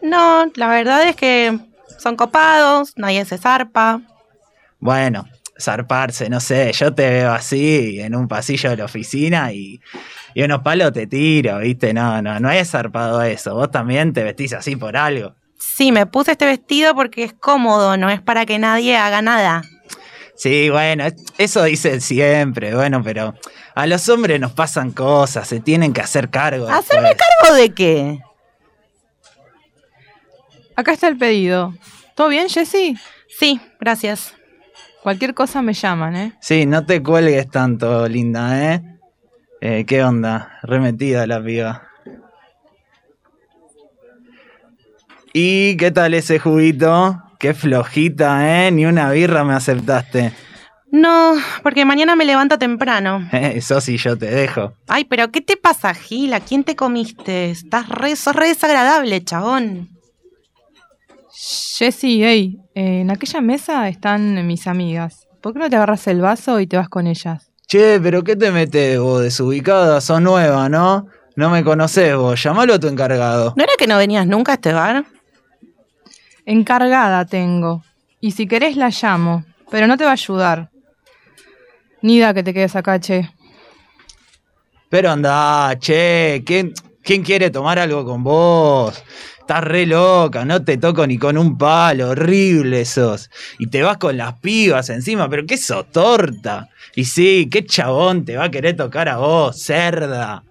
No, 0.00 0.46
la 0.54 0.68
verdad 0.68 1.08
es 1.08 1.16
que 1.16 1.58
son 1.98 2.16
copados, 2.16 2.92
nadie 2.96 3.24
se 3.24 3.36
zarpa. 3.36 4.00
Bueno, 4.78 5.26
zarparse, 5.58 6.28
no 6.28 6.40
sé, 6.40 6.72
yo 6.72 6.94
te 6.94 7.08
veo 7.08 7.32
así 7.32 8.00
en 8.00 8.14
un 8.14 8.28
pasillo 8.28 8.70
de 8.70 8.76
la 8.76 8.84
oficina 8.84 9.52
y, 9.52 9.80
y 10.34 10.42
unos 10.42 10.62
palos 10.62 10.92
te 10.92 11.06
tiro, 11.06 11.58
¿viste? 11.58 11.94
No, 11.94 12.20
no, 12.22 12.40
no 12.40 12.50
es 12.50 12.70
zarpado 12.70 13.22
eso. 13.22 13.54
Vos 13.54 13.70
también 13.70 14.12
te 14.12 14.24
vestís 14.24 14.52
así 14.52 14.76
por 14.76 14.96
algo. 14.96 15.34
Sí, 15.58 15.92
me 15.92 16.06
puse 16.06 16.32
este 16.32 16.46
vestido 16.46 16.94
porque 16.94 17.24
es 17.24 17.32
cómodo, 17.32 17.96
no 17.96 18.10
es 18.10 18.20
para 18.20 18.44
que 18.46 18.58
nadie 18.58 18.96
haga 18.96 19.22
nada. 19.22 19.62
Sí, 20.36 20.68
bueno, 20.68 21.04
eso 21.38 21.62
dicen 21.62 22.00
siempre, 22.00 22.74
bueno, 22.74 23.02
pero 23.04 23.34
a 23.74 23.86
los 23.86 24.08
hombres 24.08 24.40
nos 24.40 24.52
pasan 24.52 24.90
cosas, 24.90 25.46
se 25.46 25.60
tienen 25.60 25.92
que 25.92 26.00
hacer 26.00 26.28
cargo. 26.28 26.68
¿Hacerme 26.68 27.08
después. 27.08 27.28
cargo 27.40 27.54
de 27.56 27.72
qué? 27.72 28.18
Acá 30.76 30.92
está 30.92 31.06
el 31.06 31.16
pedido. 31.16 31.72
¿Todo 32.16 32.28
bien, 32.28 32.48
Jessy? 32.48 32.96
Sí, 33.28 33.60
gracias. 33.80 34.34
Cualquier 35.04 35.34
cosa 35.34 35.60
me 35.60 35.74
llaman, 35.74 36.16
¿eh? 36.16 36.32
Sí, 36.40 36.64
no 36.64 36.86
te 36.86 37.02
cuelgues 37.02 37.50
tanto, 37.50 38.08
linda, 38.08 38.72
¿eh? 38.72 38.82
Eh, 39.60 39.84
¿Qué 39.86 40.02
onda? 40.02 40.58
Remetida 40.62 41.26
la 41.26 41.44
piba. 41.44 41.82
¿Y 45.34 45.76
qué 45.76 45.90
tal 45.90 46.14
ese 46.14 46.38
juguito? 46.38 47.22
Qué 47.38 47.52
flojita, 47.52 48.66
¿eh? 48.66 48.70
Ni 48.70 48.86
una 48.86 49.10
birra 49.10 49.44
me 49.44 49.52
aceptaste. 49.52 50.32
No, 50.90 51.34
porque 51.62 51.84
mañana 51.84 52.16
me 52.16 52.24
levanto 52.24 52.58
temprano. 52.58 53.28
Eh, 53.30 53.52
Eso 53.56 53.82
sí, 53.82 53.98
yo 53.98 54.16
te 54.16 54.30
dejo. 54.30 54.72
Ay, 54.88 55.04
pero 55.04 55.30
¿qué 55.30 55.42
te 55.42 55.58
pasa, 55.58 55.92
Gil? 55.92 56.32
¿A 56.32 56.40
quién 56.40 56.64
te 56.64 56.76
comiste? 56.76 57.50
Estás 57.50 57.90
re, 57.90 58.16
sos 58.16 58.34
re 58.34 58.48
desagradable, 58.48 59.22
chabón. 59.22 59.90
Jessy, 61.36 62.22
hey, 62.22 62.60
eh, 62.74 63.00
en 63.00 63.10
aquella 63.10 63.40
mesa 63.40 63.88
están 63.88 64.46
mis 64.46 64.68
amigas. 64.68 65.26
¿Por 65.40 65.52
qué 65.52 65.58
no 65.58 65.68
te 65.68 65.76
agarras 65.76 66.06
el 66.06 66.20
vaso 66.20 66.60
y 66.60 66.66
te 66.68 66.76
vas 66.76 66.88
con 66.88 67.08
ellas? 67.08 67.50
Che, 67.66 67.98
pero 68.00 68.22
¿qué 68.22 68.36
te 68.36 68.52
metes 68.52 69.00
vos? 69.00 69.20
Desubicada, 69.20 70.00
sos 70.00 70.20
nueva, 70.20 70.68
¿no? 70.68 71.08
No 71.34 71.50
me 71.50 71.64
conocés 71.64 72.14
vos, 72.16 72.40
llamalo 72.40 72.74
a 72.74 72.78
tu 72.78 72.86
encargado. 72.86 73.52
¿No 73.56 73.64
era 73.64 73.72
que 73.76 73.88
no 73.88 73.98
venías 73.98 74.26
nunca 74.26 74.52
a 74.52 74.54
este 74.54 74.72
bar? 74.72 75.04
Encargada 76.46 77.24
tengo. 77.24 77.82
Y 78.20 78.30
si 78.30 78.46
querés 78.46 78.76
la 78.76 78.90
llamo, 78.90 79.44
pero 79.70 79.88
no 79.88 79.96
te 79.96 80.04
va 80.04 80.10
a 80.10 80.14
ayudar. 80.14 80.70
Ni 82.00 82.20
da 82.20 82.32
que 82.32 82.44
te 82.44 82.54
quedes 82.54 82.76
acá, 82.76 83.00
che. 83.00 83.28
Pero 84.88 85.10
anda, 85.10 85.76
che, 85.80 86.44
¿quién, 86.46 86.72
¿quién 87.02 87.24
quiere 87.24 87.50
tomar 87.50 87.80
algo 87.80 88.04
con 88.04 88.22
vos? 88.22 89.02
Estás 89.44 89.62
re 89.62 89.84
loca, 89.84 90.46
no 90.46 90.64
te 90.64 90.78
toco 90.78 91.06
ni 91.06 91.18
con 91.18 91.36
un 91.36 91.58
palo, 91.58 92.08
horrible 92.08 92.86
sos. 92.86 93.28
Y 93.58 93.66
te 93.66 93.82
vas 93.82 93.98
con 93.98 94.16
las 94.16 94.32
pibas 94.38 94.88
encima, 94.88 95.28
pero 95.28 95.44
qué 95.46 95.58
sos 95.58 95.92
torta. 95.92 96.70
Y 96.94 97.04
sí, 97.04 97.50
qué 97.52 97.62
chabón 97.66 98.24
te 98.24 98.38
va 98.38 98.44
a 98.44 98.50
querer 98.50 98.74
tocar 98.74 99.06
a 99.06 99.18
vos, 99.18 99.60
cerda. 99.60 100.44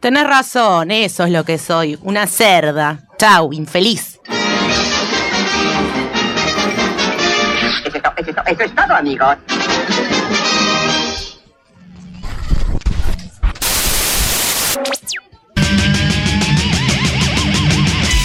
Tenés 0.00 0.26
razón, 0.26 0.90
eso 0.90 1.24
es 1.26 1.30
lo 1.30 1.44
que 1.44 1.58
soy, 1.58 1.96
una 2.02 2.26
cerda. 2.26 3.04
Chau, 3.18 3.52
infeliz. 3.52 4.18
Es, 7.86 7.94
eso 8.26 8.64
es 8.64 8.74
todo, 8.74 8.96
amigos. 8.96 9.36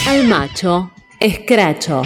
Al 0.10 0.24
macho, 0.28 0.90
escracho. 1.20 2.02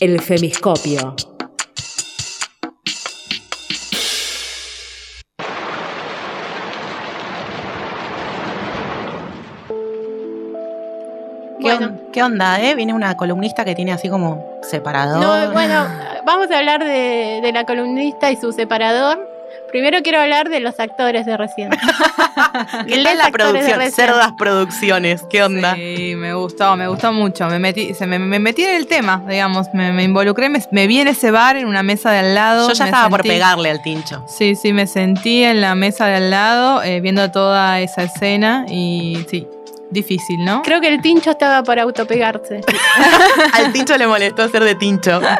El 0.00 0.18
femiscopio. 0.22 1.14
Bueno. 11.60 11.98
¿Qué, 12.12 12.22
onda, 12.22 12.62
eh? 12.62 12.74
Viene 12.74 12.94
una 12.94 13.14
columnista 13.18 13.66
que 13.66 13.74
tiene 13.74 13.92
así 13.92 14.08
como 14.08 14.58
separador. 14.62 15.20
No, 15.20 15.52
bueno, 15.52 15.86
vamos 16.24 16.50
a 16.50 16.58
hablar 16.58 16.82
de 16.82 17.50
la 17.52 17.66
columnista 17.66 18.30
y 18.30 18.36
su 18.36 18.52
separador. 18.52 19.29
Primero 19.70 19.98
quiero 20.02 20.20
hablar 20.20 20.48
de 20.48 20.60
los 20.60 20.78
actores 20.80 21.26
de 21.26 21.36
recién. 21.36 21.70
¿Qué 22.88 23.02
tal 23.02 23.18
la 23.18 23.30
producción? 23.30 23.80
Cerdas 23.92 24.32
Producciones, 24.32 25.22
¿qué 25.30 25.42
onda? 25.42 25.74
Sí, 25.74 26.14
me 26.16 26.34
gustó, 26.34 26.76
me 26.76 26.88
gustó 26.88 27.12
mucho. 27.12 27.46
Me 27.46 27.58
metí, 27.58 27.94
se 27.94 28.06
me, 28.06 28.18
me 28.18 28.38
metí 28.38 28.64
en 28.64 28.74
el 28.76 28.86
tema, 28.86 29.22
digamos. 29.28 29.68
Me, 29.72 29.92
me 29.92 30.04
involucré, 30.04 30.48
me, 30.48 30.62
me 30.72 30.86
vi 30.86 31.00
en 31.00 31.08
ese 31.08 31.30
bar, 31.30 31.56
en 31.56 31.66
una 31.66 31.82
mesa 31.82 32.10
de 32.10 32.18
al 32.18 32.34
lado. 32.34 32.68
Yo 32.68 32.74
ya 32.74 32.84
me 32.84 32.90
estaba 32.90 33.08
por 33.08 33.22
pegarle 33.22 33.70
al 33.70 33.82
tincho. 33.82 34.24
Sí, 34.26 34.56
sí, 34.56 34.72
me 34.72 34.86
sentí 34.86 35.44
en 35.44 35.60
la 35.60 35.74
mesa 35.74 36.06
de 36.06 36.16
al 36.16 36.30
lado, 36.30 36.82
eh, 36.82 37.00
viendo 37.00 37.30
toda 37.30 37.80
esa 37.80 38.02
escena 38.02 38.66
y 38.68 39.24
sí, 39.28 39.46
difícil, 39.90 40.44
¿no? 40.44 40.62
Creo 40.62 40.80
que 40.80 40.88
el 40.88 41.00
tincho 41.00 41.30
estaba 41.30 41.62
por 41.62 41.78
autopegarse. 41.78 42.60
Al 43.52 43.72
tincho 43.72 43.96
le 43.96 44.06
molestó 44.06 44.48
ser 44.48 44.64
de 44.64 44.74
tincho. 44.74 45.20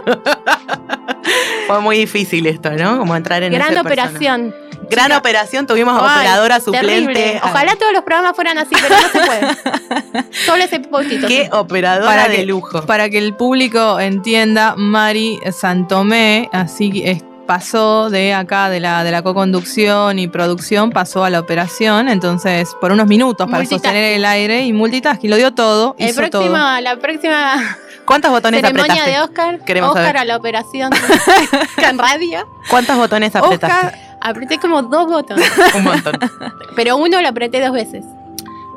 Fue 1.70 1.80
muy 1.80 1.96
difícil 1.98 2.46
esto, 2.46 2.70
¿no? 2.70 2.98
Como 2.98 3.14
entrar 3.16 3.42
en 3.42 3.52
Gran 3.52 3.72
ese 3.72 3.82
persona. 3.82 4.04
operación. 4.08 4.54
Gran 4.90 5.12
operación, 5.12 5.66
tuvimos 5.68 5.94
Ay, 6.02 6.16
operadora 6.18 6.58
terrible. 6.58 6.96
suplente. 7.06 7.40
Ojalá 7.44 7.76
todos 7.76 7.92
los 7.92 8.02
programas 8.02 8.34
fueran 8.34 8.58
así, 8.58 8.74
pero 8.80 8.96
no 8.96 9.08
se 9.08 9.20
puede. 9.26 10.24
Solo 10.46 10.64
ese 10.64 10.80
poquito. 10.80 11.28
Qué 11.28 11.44
sí. 11.44 11.48
operadora 11.52 12.28
de 12.28 12.36
que, 12.36 12.46
lujo. 12.46 12.82
Para 12.86 13.08
que 13.08 13.18
el 13.18 13.34
público 13.34 14.00
entienda, 14.00 14.74
Mari 14.76 15.38
Santomé, 15.52 16.48
así 16.52 16.90
que 16.90 17.10
es- 17.12 17.24
pasó 17.46 18.10
de 18.10 18.32
acá, 18.34 18.68
de 18.68 18.78
la, 18.80 19.02
de 19.02 19.10
la 19.10 19.22
co-conducción 19.22 20.18
y 20.20 20.28
producción, 20.28 20.90
pasó 20.90 21.24
a 21.24 21.30
la 21.30 21.40
operación, 21.40 22.08
entonces 22.08 22.76
por 22.80 22.92
unos 22.92 23.08
minutos 23.08 23.50
para 23.50 23.64
sostener 23.64 24.14
el 24.14 24.24
aire 24.24 24.62
y 24.66 24.72
multitasking, 24.72 25.30
lo 25.30 25.36
dio 25.36 25.52
todo, 25.52 25.96
El 25.98 26.10
hizo 26.10 26.20
próximo, 26.20 26.54
todo. 26.56 26.80
la 26.80 26.96
próxima 26.96 27.76
¿Cuántos 28.10 28.30
botones 28.32 28.60
ceremonia 28.60 28.92
apretaste? 29.04 29.10
de 29.10 29.20
Oscar, 29.22 29.64
Queremos 29.64 29.90
Oscar 29.90 30.04
saber. 30.06 30.16
a 30.18 30.24
la 30.24 30.36
operación 30.36 30.90
en 31.76 31.98
radio. 31.98 32.44
¿Cuántos 32.68 32.96
botones 32.96 33.36
apretaste? 33.36 33.96
Apreté 34.20 34.58
como 34.58 34.82
dos 34.82 35.06
botones, 35.06 35.48
Un 35.74 35.84
montón. 35.84 36.18
pero 36.74 36.96
uno 36.96 37.22
lo 37.22 37.28
apreté 37.28 37.60
dos 37.60 37.72
veces. 37.72 38.04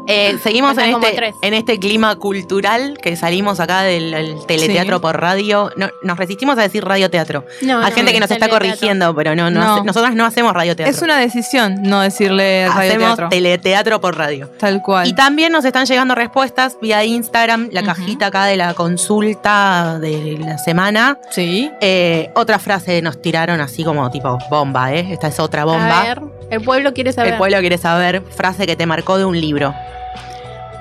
Eh, 0.08 0.38
seguimos 0.44 0.78
en 0.78 0.96
este, 1.04 1.34
en 1.42 1.54
este 1.54 1.80
clima 1.80 2.16
cultural 2.18 2.98
que 3.02 3.16
salimos 3.16 3.60
acá 3.60 3.82
del 3.84 4.12
del 4.12 4.46
teleteatro 4.46 4.98
Sí. 4.98 5.02
por 5.02 5.20
radio. 5.22 5.72
No, 5.78 5.90
nos 6.02 6.18
resistimos 6.18 6.58
a 6.58 6.62
decir 6.62 6.84
radioteatro. 6.84 7.46
No, 7.62 7.80
Hay 7.80 7.90
no, 7.92 7.96
gente 7.96 8.12
que 8.14 8.20
nos 8.20 8.30
está 8.32 8.50
corrigiendo, 8.50 9.16
pero 9.16 9.36
no, 9.36 9.50
no, 9.50 9.60
No. 9.62 9.74
hace- 9.76 9.84
nosotras 9.86 10.14
no 10.16 10.26
hacemos 10.26 10.54
radioteatro. 10.54 10.94
Es 10.94 11.02
una 11.02 11.18
decisión 11.18 11.82
no 11.84 12.02
decirle 12.02 12.66
Hacemos 12.66 12.78
radioteatro. 12.78 13.30
teleteatro 13.30 14.02
por 14.02 14.18
radio. 14.18 14.50
Tal 14.60 14.82
cual. 14.82 15.08
Y 15.08 15.14
también 15.14 15.52
nos 15.52 15.64
están 15.66 15.86
llegando 15.86 16.16
respuestas 16.16 16.78
vía 16.82 17.04
Instagram, 17.04 17.70
la 17.72 17.84
cajita 17.84 18.28
acá 18.28 18.46
de 18.46 18.58
la 18.58 18.74
consulta 18.74 20.00
de 20.00 20.38
la 20.40 20.58
semana. 20.58 21.18
Sí. 21.30 21.72
Eh, 21.82 22.30
otra 22.36 22.60
frase 22.60 23.02
nos 23.02 23.22
tiraron 23.22 23.62
así 23.62 23.84
como 23.84 24.10
tipo 24.12 24.38
bomba, 24.50 24.94
¿eh? 24.94 25.08
Esta 25.12 25.28
es 25.28 25.40
otra 25.40 25.66
bomba. 25.66 26.02
A 26.02 26.04
ver, 26.04 26.22
el 26.50 26.62
pueblo 26.62 26.94
quiere 26.94 27.14
saber. 27.14 27.34
El 27.34 27.38
pueblo 27.38 27.60
quiere 27.60 27.78
saber, 27.78 28.22
frase 28.36 28.66
que 28.68 28.76
te 28.76 28.86
marcó 28.86 29.18
de 29.18 29.26
un 29.26 29.40
libro. 29.40 29.74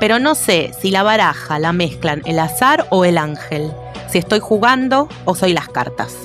Pero 0.02 0.18
no 0.18 0.34
sé 0.34 0.72
si 0.80 0.90
la 0.90 1.04
baraja 1.04 1.60
la 1.60 1.72
mezclan 1.72 2.22
el 2.24 2.40
azar 2.40 2.86
o 2.90 3.04
el 3.04 3.16
ángel. 3.18 3.70
Si 4.08 4.18
estoy 4.18 4.40
jugando 4.40 5.08
o 5.26 5.36
soy 5.36 5.52
las 5.52 5.68
cartas. 5.68 6.16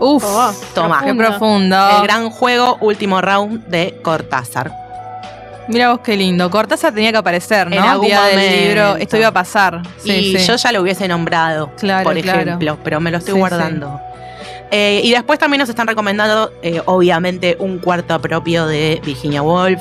Uf, 0.00 0.24
Oh, 0.26 0.52
Toma. 0.74 1.02
qué 1.04 1.14
profundo. 1.14 1.76
El 1.98 2.02
gran 2.02 2.30
juego, 2.30 2.78
último 2.80 3.20
round 3.20 3.64
de 3.68 4.00
Cortázar. 4.02 4.72
Mira 5.68 5.90
vos 5.92 6.00
qué 6.02 6.16
lindo. 6.16 6.50
Cortázar 6.50 6.92
tenía 6.92 7.12
que 7.12 7.18
aparecer, 7.18 7.70
¿no? 7.70 7.76
En 7.76 7.82
algún 7.84 8.06
Día 8.08 8.22
del 8.24 8.34
momento. 8.40 8.56
libro. 8.66 8.96
Esto 8.96 9.16
iba 9.18 9.28
a 9.28 9.32
pasar. 9.32 9.82
Sí, 9.98 10.10
y 10.10 10.36
sí. 10.38 10.44
yo 10.44 10.56
ya 10.56 10.72
lo 10.72 10.82
hubiese 10.82 11.06
nombrado, 11.06 11.70
Claro, 11.76 12.02
por 12.02 12.20
claro. 12.20 12.40
ejemplo, 12.40 12.76
pero 12.82 12.98
me 12.98 13.12
lo 13.12 13.18
estoy 13.18 13.34
Sí, 13.34 13.38
guardando. 13.38 14.00
Eh, 14.72 15.00
y 15.04 15.12
después 15.12 15.38
también 15.38 15.60
nos 15.60 15.68
están 15.68 15.86
recomendando, 15.86 16.50
eh, 16.64 16.82
obviamente, 16.86 17.56
un 17.60 17.78
cuarto 17.78 18.20
propio 18.20 18.66
de 18.66 19.00
Virginia 19.04 19.42
Woolf. 19.42 19.80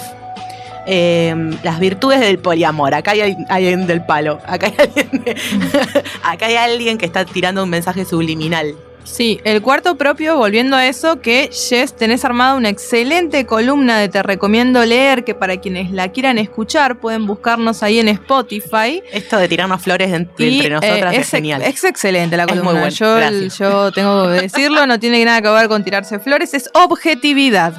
Eh, 0.88 1.34
las 1.64 1.80
virtudes 1.80 2.20
del 2.20 2.40
poliamor. 2.40 2.94
Acá 2.94 3.12
hay 3.12 3.22
al- 3.22 3.46
alguien 3.50 3.88
del 3.88 4.04
palo. 4.04 4.40
Acá 4.46 4.68
hay 4.68 4.76
alguien, 4.80 5.24
acá 6.24 6.46
hay 6.48 6.56
alguien 6.56 6.98
que 6.98 7.06
está 7.06 7.26
tirando 7.26 7.64
un 7.64 7.70
mensaje 7.70 8.06
subliminal. 8.06 8.76
Sí, 9.04 9.40
el 9.44 9.62
cuarto 9.62 9.96
propio, 9.98 10.38
volviendo 10.38 10.76
a 10.78 10.86
eso, 10.88 11.20
que 11.22 11.50
Jess, 11.52 11.96
tenés 11.96 12.24
armada 12.24 12.56
una 12.56 12.70
excelente 12.70 13.46
columna 13.46 14.00
de 14.00 14.08
Te 14.10 14.24
recomiendo 14.24 14.86
leer, 14.86 15.24
que 15.24 15.36
para 15.36 15.58
quienes 15.58 15.92
la 15.92 16.10
quieran 16.12 16.38
escuchar 16.38 17.00
pueden 17.00 17.26
buscarnos 17.28 17.84
ahí 17.84 18.00
en 18.00 18.08
Spotify. 18.08 19.02
Esto 19.12 19.38
de 19.38 19.48
tirarnos 19.48 19.82
flores 19.82 20.12
en- 20.14 20.30
Y, 20.38 20.56
entre 20.56 20.70
nosotras 20.70 21.14
eh, 21.14 21.18
es, 21.20 21.30
genial. 21.30 21.62
Es 21.62 21.84
excelente 21.84 22.38
la 22.38 22.44
Es 22.44 22.50
columna. 22.50 22.72
muy 22.72 22.80
bueno, 22.80 22.96
yo, 22.96 23.16
gracias. 23.16 23.58
yo 23.58 23.92
tengo 23.92 24.28
que 24.28 24.42
decirlo, 24.42 24.86
no 24.88 25.00
tiene 25.00 25.24
nada 25.26 25.42
que 25.42 25.50
ver 25.50 25.68
con 25.68 25.84
tirarse 25.84 26.20
flores, 26.20 26.54
es 26.54 26.70
objetividad. 26.74 27.74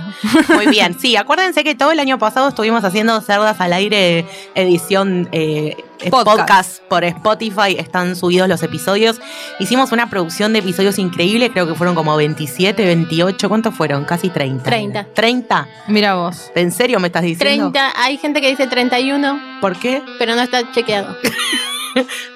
Muy 0.55 0.67
bien, 0.67 0.99
sí, 1.01 1.17
acuérdense 1.17 1.65
que 1.65 1.75
todo 1.75 1.93
el 1.93 2.01
año 2.01 2.19
pasado 2.19 2.49
estuvimos 2.49 2.85
haciendo 2.85 3.21
Cerdas 3.21 3.61
al 3.61 3.73
Aire 3.73 4.27
edición 4.55 5.29
eh, 5.33 5.77
Podcast. 6.11 6.39
podcast. 6.39 6.83
por 6.89 7.05
Spotify, 7.05 7.77
están 7.79 8.17
subidos 8.17 8.49
los 8.49 8.61
episodios. 8.65 9.21
Hicimos 9.61 9.93
una 9.93 10.11
producción 10.11 10.53
de 10.53 10.59
episodios 10.59 10.99
increíble, 11.13 11.51
creo 11.51 11.67
que 11.67 11.75
fueron 11.75 11.95
como 11.95 12.17
27, 12.17 12.85
28, 12.85 13.49
¿cuántos 13.49 13.75
fueron? 13.75 14.05
Casi 14.05 14.31
30. 14.31 14.65
30. 14.65 15.07
30. 15.15 15.69
Mira 15.89 16.15
vos. 16.15 16.51
¿En 16.55 16.73
serio 16.73 16.99
me 17.01 17.09
estás 17.09 17.23
diciendo? 17.23 17.71
30, 17.71 17.93
hay 18.03 18.17
gente 18.17 18.41
que 18.41 18.49
dice 18.49 18.67
31, 18.67 19.61
¿Por 19.61 19.79
qué? 19.79 20.03
pero 20.19 20.35
no 20.35 20.43
está 20.43 20.73
chequeado. 20.73 21.17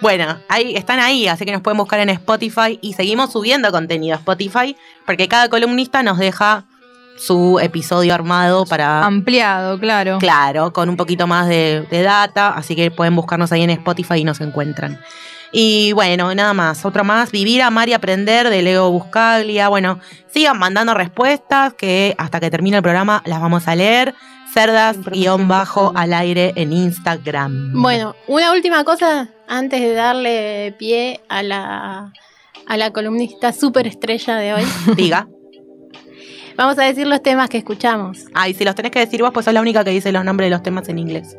Bueno, 0.03 0.37
ahí 0.51 0.77
están 0.77 1.01
ahí, 1.01 1.29
así 1.29 1.47
que 1.47 1.53
nos 1.53 1.63
pueden 1.63 1.79
buscar 1.79 1.99
en 2.01 2.11
Spotify 2.11 2.79
y 2.83 2.93
seguimos 2.93 3.33
subiendo 3.33 3.73
contenido 3.73 4.15
a 4.15 4.19
Spotify 4.19 4.77
porque 5.07 5.29
cada 5.29 5.49
columnista 5.49 6.03
nos 6.03 6.19
deja 6.19 6.65
su 7.17 7.59
episodio 7.63 8.13
armado 8.13 8.67
para 8.67 9.07
Ampliado, 9.07 9.81
claro. 9.81 10.19
Claro, 10.19 10.75
con 10.75 10.91
un 10.91 10.99
poquito 10.99 11.27
más 11.27 11.49
de, 11.49 11.87
de 11.91 12.03
data, 12.03 12.51
así 12.51 12.77
que 12.77 12.91
pueden 12.91 13.17
buscarnos 13.17 13.51
ahí 13.51 13.63
en 13.63 13.71
Spotify 13.71 14.17
y 14.17 14.25
nos 14.25 14.43
encuentran. 14.43 15.01
Y 15.59 15.93
bueno, 15.93 16.35
nada 16.35 16.53
más, 16.53 16.85
otro 16.85 17.03
más, 17.03 17.33
Vivir, 17.33 17.63
Amar 17.63 17.89
y 17.89 17.95
Aprender 17.95 18.51
de 18.51 18.61
Leo 18.61 18.91
Buscaglia. 18.91 19.71
Bueno, 19.71 20.01
sigan 20.27 20.59
mandando 20.59 20.93
respuestas 20.93 21.73
que 21.73 22.15
hasta 22.19 22.41
que 22.41 22.51
termine 22.51 22.77
el 22.77 22.83
programa 22.83 23.23
las 23.25 23.41
vamos 23.41 23.67
a 23.67 23.75
leer. 23.75 24.15
Cerdas 24.53 24.99
guion 25.03 25.49
bajo 25.49 25.95
al 25.97 26.13
aire 26.13 26.53
en 26.57 26.75
Instagram. 26.75 27.73
Bueno, 27.73 28.15
una 28.27 28.53
última 28.53 28.85
cosa 28.85 29.31
antes 29.49 29.81
de 29.81 29.95
darle 29.95 30.75
pie 30.79 31.23
a 31.31 31.43
la, 31.43 32.13
a 32.67 32.77
la 32.77 32.91
columnista 32.91 33.55
superestrella 33.55 34.37
de 34.37 34.53
hoy. 34.53 34.65
Diga. 34.95 35.27
Vamos 36.59 36.79
a 36.79 36.83
decir 36.83 37.07
los 37.07 37.23
temas 37.23 37.49
que 37.49 37.57
escuchamos. 37.57 38.27
Ay, 38.35 38.53
si 38.53 38.63
los 38.63 38.75
tenés 38.75 38.93
que 38.93 38.99
decir 38.99 39.23
vos, 39.23 39.31
pues 39.33 39.47
sos 39.47 39.55
la 39.55 39.63
única 39.63 39.85
que 39.85 39.91
dice 39.91 40.13
los 40.13 40.23
nombres 40.23 40.49
de 40.49 40.51
los 40.51 40.63
temas 40.63 40.87
en 40.91 40.99
inglés. 40.99 41.35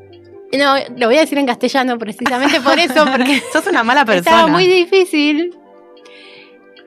No, 0.53 0.75
lo 0.97 1.07
voy 1.07 1.17
a 1.17 1.21
decir 1.21 1.37
en 1.37 1.45
castellano 1.45 1.97
precisamente 1.97 2.61
por 2.61 2.79
eso, 2.79 3.05
porque 3.05 3.41
Sos 3.53 3.67
una 3.67 3.83
mala 3.83 4.05
persona. 4.05 4.19
estaba 4.37 4.47
muy 4.47 4.65
difícil. 4.67 5.53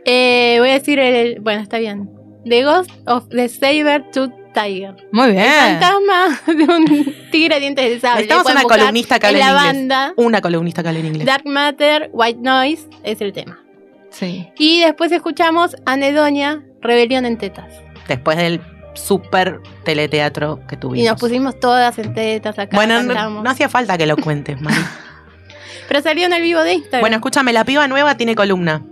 Eh, 0.04 0.56
voy 0.60 0.70
a 0.70 0.72
decir 0.74 0.98
el. 0.98 1.40
Bueno, 1.40 1.62
está 1.62 1.78
bien. 1.78 2.10
The 2.46 2.64
Ghost 2.64 2.90
of 3.06 3.28
the 3.28 3.48
Saber-Tooth 3.48 4.32
Tiger. 4.54 4.96
Muy 5.12 5.32
bien. 5.32 5.44
El 5.44 5.78
fantasma 5.78 6.40
de 6.46 6.64
un 6.64 7.14
tigre 7.30 7.56
de 7.56 7.60
dientes 7.60 7.90
de 7.90 8.00
sable. 8.00 8.26
Pueden 8.26 8.56
una 8.56 8.62
columnista 8.62 9.18
que 9.18 9.26
en 9.28 9.34
en 9.34 9.40
la 9.40 9.46
inglés. 9.48 9.64
banda. 9.64 10.12
Una 10.16 10.40
columnista 10.40 10.82
que 10.82 10.88
hable 10.88 11.00
en 11.00 11.06
inglés. 11.06 11.26
Dark 11.26 11.44
Matter, 11.46 12.08
White 12.12 12.40
Noise 12.42 12.88
es 13.04 13.20
el 13.20 13.32
tema. 13.34 13.62
Sí. 14.10 14.48
Y 14.58 14.80
después 14.80 15.12
escuchamos 15.12 15.76
Anedonia, 15.86 16.64
Rebelión 16.80 17.26
en 17.26 17.36
Tetas. 17.38 17.72
Después 18.08 18.38
del 18.38 18.60
super 18.94 19.60
teleteatro 19.84 20.60
que 20.68 20.76
tuvimos. 20.76 21.04
Y 21.04 21.08
nos 21.08 21.18
pusimos 21.20 21.58
todas 21.60 21.98
en 21.98 22.14
tetas 22.14 22.58
acá. 22.58 22.74
Bueno, 22.76 23.02
no, 23.02 23.48
hacía 23.50 23.68
falta 23.68 23.96
que 23.98 24.06
lo 24.06 24.16
cuentes, 24.16 24.60
Mari. 24.60 24.76
Pero 25.88 26.02
salió 26.02 26.26
en 26.26 26.32
el 26.32 26.42
vivo 26.42 26.60
de 26.62 26.74
Instagram. 26.74 27.00
bueno, 27.00 27.16
escúchame, 27.16 27.52
la 27.52 27.64
piba 27.64 27.88
nueva 27.88 28.16
tiene 28.16 28.34
columna. 28.36 28.82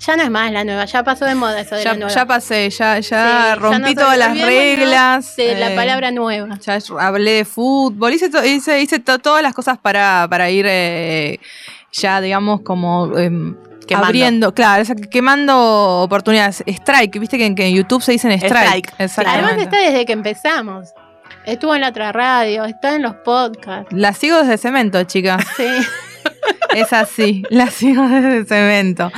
ya 0.00 0.16
no 0.16 0.22
es 0.24 0.30
más 0.30 0.50
la 0.50 0.64
nueva, 0.64 0.84
ya 0.86 1.04
pasó 1.04 1.26
de 1.26 1.34
moda 1.36 1.60
eso 1.60 1.76
de 1.76 1.84
Ya, 1.84 1.92
la 1.92 1.98
nueva. 1.98 2.12
ya 2.14 2.26
pasé, 2.26 2.70
ya, 2.70 2.98
ya 2.98 3.02
Sí, 3.02 3.10
ya 3.10 3.54
rompí 3.56 3.94
todas 3.94 4.18
las 4.18 4.36
reglas. 4.40 5.36
De 5.36 5.54
la 5.56 5.72
eh, 5.72 5.76
palabra 5.76 6.10
nueva. 6.10 6.58
Ya 6.58 6.78
hablé 6.98 7.30
de 7.32 7.44
fútbol, 7.44 8.12
hice, 8.14 8.30
to- 8.30 8.44
hice, 8.44 8.80
hice 8.80 8.98
to- 8.98 9.18
todas 9.20 9.42
las 9.42 9.54
cosas 9.54 9.78
para, 9.78 10.26
para 10.28 10.50
ir 10.50 10.66
eh, 10.68 11.38
ya, 11.92 12.20
digamos, 12.20 12.62
como 12.62 13.16
em, 13.18 13.54
Quemando. 13.90 14.06
abriendo, 14.06 14.54
claro, 14.54 14.84
quemando 15.10 16.00
oportunidades. 16.02 16.62
Strike, 16.66 17.18
viste 17.18 17.38
que, 17.38 17.46
en- 17.46 17.54
que 17.54 17.66
en 17.66 17.74
YouTube 17.74 18.02
se 18.02 18.12
dicen 18.12 18.32
strike. 18.32 18.92
Strike. 18.98 19.28
Además 19.28 19.54
está 19.58 19.78
desde 19.78 20.04
que 20.06 20.12
empezamos. 20.12 20.94
Estuvo 21.44 21.74
en 21.74 21.80
la 21.80 21.88
otra 21.88 22.12
radio, 22.12 22.64
está 22.64 22.94
en 22.94 23.02
los 23.02 23.14
podcasts. 23.16 23.92
La 23.92 24.12
sigo 24.12 24.38
desde 24.38 24.58
cemento, 24.58 25.02
chicas. 25.04 25.44
Sí. 25.56 25.66
Es 26.74 26.92
así, 26.92 27.42
la 27.50 27.68
sigo 27.70 28.06
desde 28.08 28.44
cemento. 28.44 29.10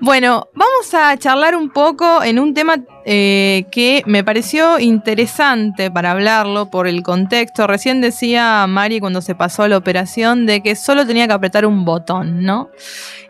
Bueno, 0.00 0.48
vamos 0.54 0.94
a 0.94 1.16
charlar 1.16 1.56
un 1.56 1.70
poco 1.70 2.22
en 2.22 2.38
un 2.38 2.54
tema 2.54 2.76
eh, 3.04 3.64
que 3.72 4.02
me 4.06 4.22
pareció 4.22 4.78
interesante 4.78 5.90
para 5.90 6.12
hablarlo 6.12 6.70
por 6.70 6.86
el 6.86 7.02
contexto. 7.02 7.66
Recién 7.66 8.00
decía 8.00 8.66
Mari 8.68 9.00
cuando 9.00 9.20
se 9.20 9.34
pasó 9.34 9.66
la 9.68 9.76
operación 9.76 10.46
de 10.46 10.62
que 10.62 10.76
solo 10.76 11.06
tenía 11.06 11.26
que 11.26 11.32
apretar 11.32 11.66
un 11.66 11.84
botón, 11.84 12.42
¿no? 12.42 12.70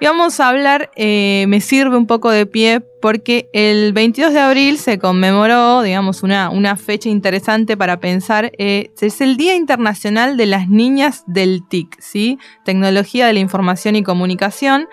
Y 0.01 0.07
vamos 0.07 0.41
a 0.41 0.49
hablar, 0.49 0.91
eh, 0.97 1.45
me 1.49 1.61
sirve 1.61 1.97
un 1.97 2.07
poco 2.07 2.31
de 2.31 2.47
pie 2.47 2.81
porque 3.01 3.49
el 3.53 3.93
22 3.93 4.33
de 4.33 4.41
abril 4.41 4.79
se 4.79 4.99
conmemoró, 4.99 5.83
digamos, 5.83 6.23
una, 6.23 6.51
una 6.51 6.77
fecha 6.77 7.09
interesante 7.09 7.77
para 7.77 7.99
pensar. 8.01 8.53
eh, 8.59 8.91
es 9.01 9.21
el 9.21 9.37
Día 9.37 9.55
Internacional 9.55 10.37
de 10.37 10.47
las 10.47 10.69
Niñas 10.69 11.25
del 11.27 11.67
TIC, 11.69 11.99
¿sí? 12.01 12.39
Tecnología 12.65 13.27
de 13.27 13.33
la 13.33 13.41
Información 13.41 13.97
y 13.97 14.03
Comunicación. 14.03 14.87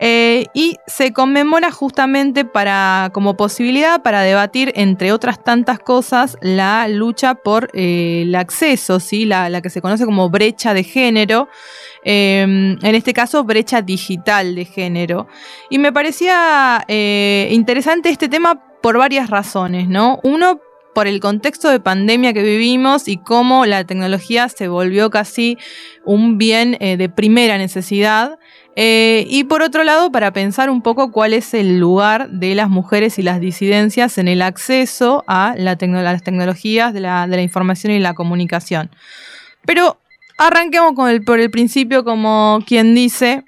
Eh, 0.00 0.46
y 0.54 0.76
se 0.86 1.12
conmemora 1.12 1.72
justamente 1.72 2.44
para, 2.44 3.10
como 3.12 3.36
posibilidad 3.36 4.02
para 4.02 4.22
debatir, 4.22 4.72
entre 4.76 5.12
otras 5.12 5.42
tantas 5.42 5.78
cosas, 5.80 6.36
la 6.40 6.86
lucha 6.88 7.34
por 7.34 7.70
eh, 7.74 8.22
el 8.22 8.34
acceso, 8.34 9.00
¿sí? 9.00 9.24
la, 9.24 9.48
la 9.48 9.60
que 9.60 9.70
se 9.70 9.80
conoce 9.80 10.04
como 10.04 10.30
brecha 10.30 10.74
de 10.74 10.84
género. 10.84 11.48
Eh, 12.04 12.42
en 12.42 12.94
este 12.94 13.12
caso, 13.12 13.44
brecha 13.44 13.82
digital 13.82 14.54
de 14.54 14.64
género. 14.64 15.28
Y 15.70 15.78
me 15.78 15.92
parecía 15.92 16.84
eh, 16.88 17.48
interesante 17.50 18.08
este 18.08 18.28
tema 18.28 18.62
por 18.80 18.98
varias 18.98 19.30
razones, 19.30 19.88
¿no? 19.88 20.20
Uno, 20.22 20.60
por 20.94 21.06
el 21.06 21.20
contexto 21.20 21.68
de 21.68 21.80
pandemia 21.80 22.32
que 22.32 22.42
vivimos 22.42 23.08
y 23.08 23.18
cómo 23.18 23.66
la 23.66 23.84
tecnología 23.84 24.48
se 24.48 24.68
volvió 24.68 25.10
casi 25.10 25.58
un 26.04 26.38
bien 26.38 26.76
eh, 26.80 26.96
de 26.96 27.08
primera 27.08 27.58
necesidad. 27.58 28.38
Eh, 28.80 29.26
y 29.28 29.42
por 29.42 29.62
otro 29.62 29.82
lado, 29.82 30.12
para 30.12 30.32
pensar 30.32 30.70
un 30.70 30.82
poco 30.82 31.10
cuál 31.10 31.34
es 31.34 31.52
el 31.52 31.80
lugar 31.80 32.30
de 32.30 32.54
las 32.54 32.70
mujeres 32.70 33.18
y 33.18 33.22
las 33.22 33.40
disidencias 33.40 34.18
en 34.18 34.28
el 34.28 34.40
acceso 34.40 35.24
a, 35.26 35.56
las 35.56 35.78
tecnologías 35.78 36.94
de 36.94 37.00
la, 37.00 37.42
información 37.42 37.92
y 37.92 37.98
la 37.98 38.14
comunicación. 38.14 38.88
Pero 39.66 39.98
arranquemos 40.38 40.92
por 41.26 41.40
el 41.40 41.50
principio, 41.50 42.04
como 42.04 42.60
quien 42.68 42.94
dice, 42.94 43.42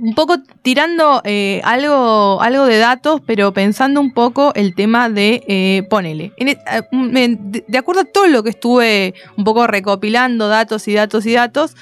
un 0.00 0.14
poco 0.14 0.38
tirando 0.62 1.20
eh, 1.26 1.60
algo, 1.62 2.40
algo 2.40 2.64
de 2.64 2.78
datos, 2.78 3.20
pero 3.26 3.52
pensando 3.52 4.00
un 4.00 4.14
poco 4.14 4.54
el 4.54 4.74
tema 4.74 5.10
de, 5.10 5.44
eh, 5.48 5.82
ponele, 5.90 6.32
e- 6.38 7.36
de 7.68 7.78
acuerdo 7.78 8.00
a 8.00 8.04
todo 8.06 8.26
lo 8.28 8.42
que 8.42 8.48
estuve 8.48 9.12
un 9.36 9.44
poco 9.44 9.66
recopilando 9.66 10.48
datos 10.48 10.88
y 10.88 10.94
datos 10.94 11.26
y 11.26 11.34
datos, 11.34 11.76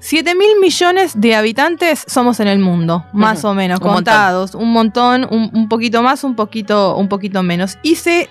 7 0.00 0.34
mil 0.34 0.60
millones 0.60 1.20
de 1.20 1.34
habitantes 1.34 2.04
somos 2.06 2.38
en 2.40 2.48
el 2.48 2.58
mundo, 2.58 3.04
más 3.12 3.44
o 3.44 3.54
menos, 3.54 3.80
Un 3.80 3.86
montón. 3.86 4.04
contados, 4.04 4.54
un 4.54 4.72
montón, 4.72 5.26
un, 5.30 5.50
un 5.52 5.68
poquito 5.68 6.02
más, 6.02 6.22
un 6.24 6.36
poquito, 6.36 6.96
un 6.96 7.08
poquito 7.08 7.42
menos. 7.42 7.78
Y 7.82 7.96
se 7.96 8.28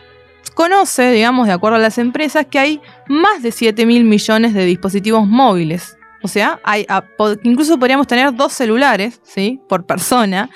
conoce, 0.54 1.12
digamos, 1.12 1.48
de 1.48 1.54
acuerdo 1.54 1.78
a 1.78 1.80
las 1.82 1.98
empresas, 1.98 2.46
que 2.50 2.60
hay 2.60 2.82
más 3.08 3.42
de 3.44 3.52
7 3.52 3.86
mil 3.86 4.04
millones 4.06 4.54
de 4.54 4.66
dispositivos 4.66 5.28
móviles. 5.28 5.98
O 6.26 6.28
sea, 6.28 6.60
hay, 6.64 6.86
a- 6.90 7.02
po- 7.02 7.36
incluso 7.44 7.78
podríamos 7.78 8.08
tener 8.08 8.34
dos 8.36 8.52
celulares, 8.52 9.22
¿sí? 9.24 9.60
Por 9.70 9.86
persona, 9.86 10.50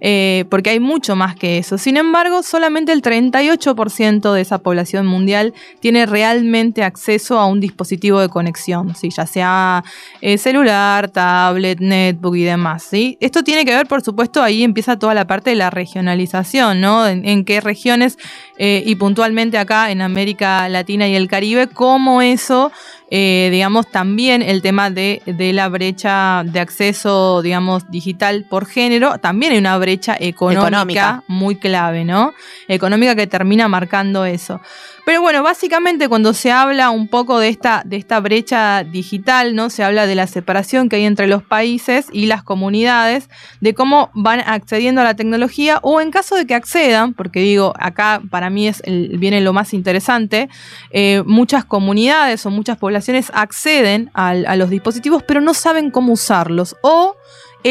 eh, 0.00 0.44
porque 0.50 0.70
hay 0.70 0.78
mucho 0.80 1.16
más 1.16 1.34
que 1.34 1.58
eso. 1.58 1.78
Sin 1.78 1.96
embargo, 1.96 2.44
solamente 2.44 2.92
el 2.92 3.02
38% 3.02 4.32
de 4.32 4.40
esa 4.40 4.58
población 4.58 5.04
mundial 5.06 5.52
tiene 5.80 6.06
realmente 6.06 6.84
acceso 6.84 7.40
a 7.40 7.46
un 7.46 7.58
dispositivo 7.60 8.20
de 8.20 8.28
conexión, 8.28 8.94
¿sí? 8.94 9.10
Ya 9.10 9.26
sea 9.26 9.82
eh, 10.20 10.38
celular, 10.38 11.08
tablet, 11.10 11.80
netbook 11.80 12.36
y 12.36 12.44
demás, 12.44 12.84
¿sí? 12.84 13.18
Esto 13.20 13.42
tiene 13.42 13.64
que 13.64 13.74
ver, 13.74 13.86
por 13.88 14.02
supuesto, 14.02 14.42
ahí 14.44 14.62
empieza 14.62 14.96
toda 14.96 15.12
la 15.14 15.26
parte 15.26 15.50
de 15.50 15.56
la 15.56 15.70
regionalización, 15.70 16.80
¿no? 16.80 17.06
En, 17.06 17.26
en 17.26 17.44
qué 17.44 17.60
regiones 17.60 18.16
eh, 18.58 18.82
y 18.86 18.94
puntualmente 18.94 19.58
acá 19.58 19.90
en 19.90 20.02
América 20.02 20.68
Latina 20.68 21.08
y 21.08 21.16
el 21.16 21.26
Caribe, 21.26 21.66
cómo 21.66 22.22
eso, 22.22 22.70
eh, 23.10 23.48
digamos, 23.52 23.88
también 23.90 24.42
el 24.42 24.62
tema 24.62 24.90
de, 24.90 25.22
de 25.26 25.52
la 25.52 25.68
brecha 25.68 26.42
de 26.44 26.58
acceso, 26.58 27.40
digamos, 27.40 27.88
digital 27.90 28.44
por 28.48 28.66
género, 28.66 29.18
también 29.18 29.52
hay 29.52 29.58
una 29.58 29.78
brecha 29.78 30.16
económica, 30.18 30.68
Económica. 30.68 31.24
muy 31.28 31.56
clave, 31.56 32.04
¿no? 32.04 32.32
Económica 32.66 33.14
que 33.14 33.26
termina 33.26 33.68
marcando 33.68 34.24
eso. 34.24 34.60
Pero 35.06 35.20
bueno, 35.20 35.44
básicamente 35.44 36.08
cuando 36.08 36.34
se 36.34 36.50
habla 36.50 36.90
un 36.90 37.06
poco 37.06 37.38
de 37.38 37.48
esta, 37.48 37.84
de 37.86 37.96
esta 37.96 38.18
brecha 38.18 38.82
digital, 38.82 39.54
¿no? 39.54 39.70
Se 39.70 39.84
habla 39.84 40.04
de 40.04 40.16
la 40.16 40.26
separación 40.26 40.88
que 40.88 40.96
hay 40.96 41.04
entre 41.04 41.28
los 41.28 41.44
países 41.44 42.08
y 42.10 42.26
las 42.26 42.42
comunidades, 42.42 43.30
de 43.60 43.72
cómo 43.72 44.10
van 44.14 44.40
accediendo 44.40 45.02
a 45.02 45.04
la 45.04 45.14
tecnología, 45.14 45.78
o 45.82 46.00
en 46.00 46.10
caso 46.10 46.34
de 46.34 46.44
que 46.44 46.56
accedan, 46.56 47.14
porque 47.14 47.38
digo, 47.38 47.72
acá 47.78 48.20
para 48.32 48.50
mí 48.50 48.66
es 48.66 48.82
viene 48.84 49.40
lo 49.42 49.52
más 49.52 49.74
interesante, 49.74 50.48
eh, 50.90 51.22
muchas 51.24 51.64
comunidades 51.64 52.44
o 52.44 52.50
muchas 52.50 52.76
poblaciones 52.76 53.30
acceden 53.32 54.10
a 54.12 54.56
los 54.56 54.70
dispositivos, 54.70 55.22
pero 55.22 55.40
no 55.40 55.54
saben 55.54 55.92
cómo 55.92 56.14
usarlos. 56.14 56.74
O 56.82 57.14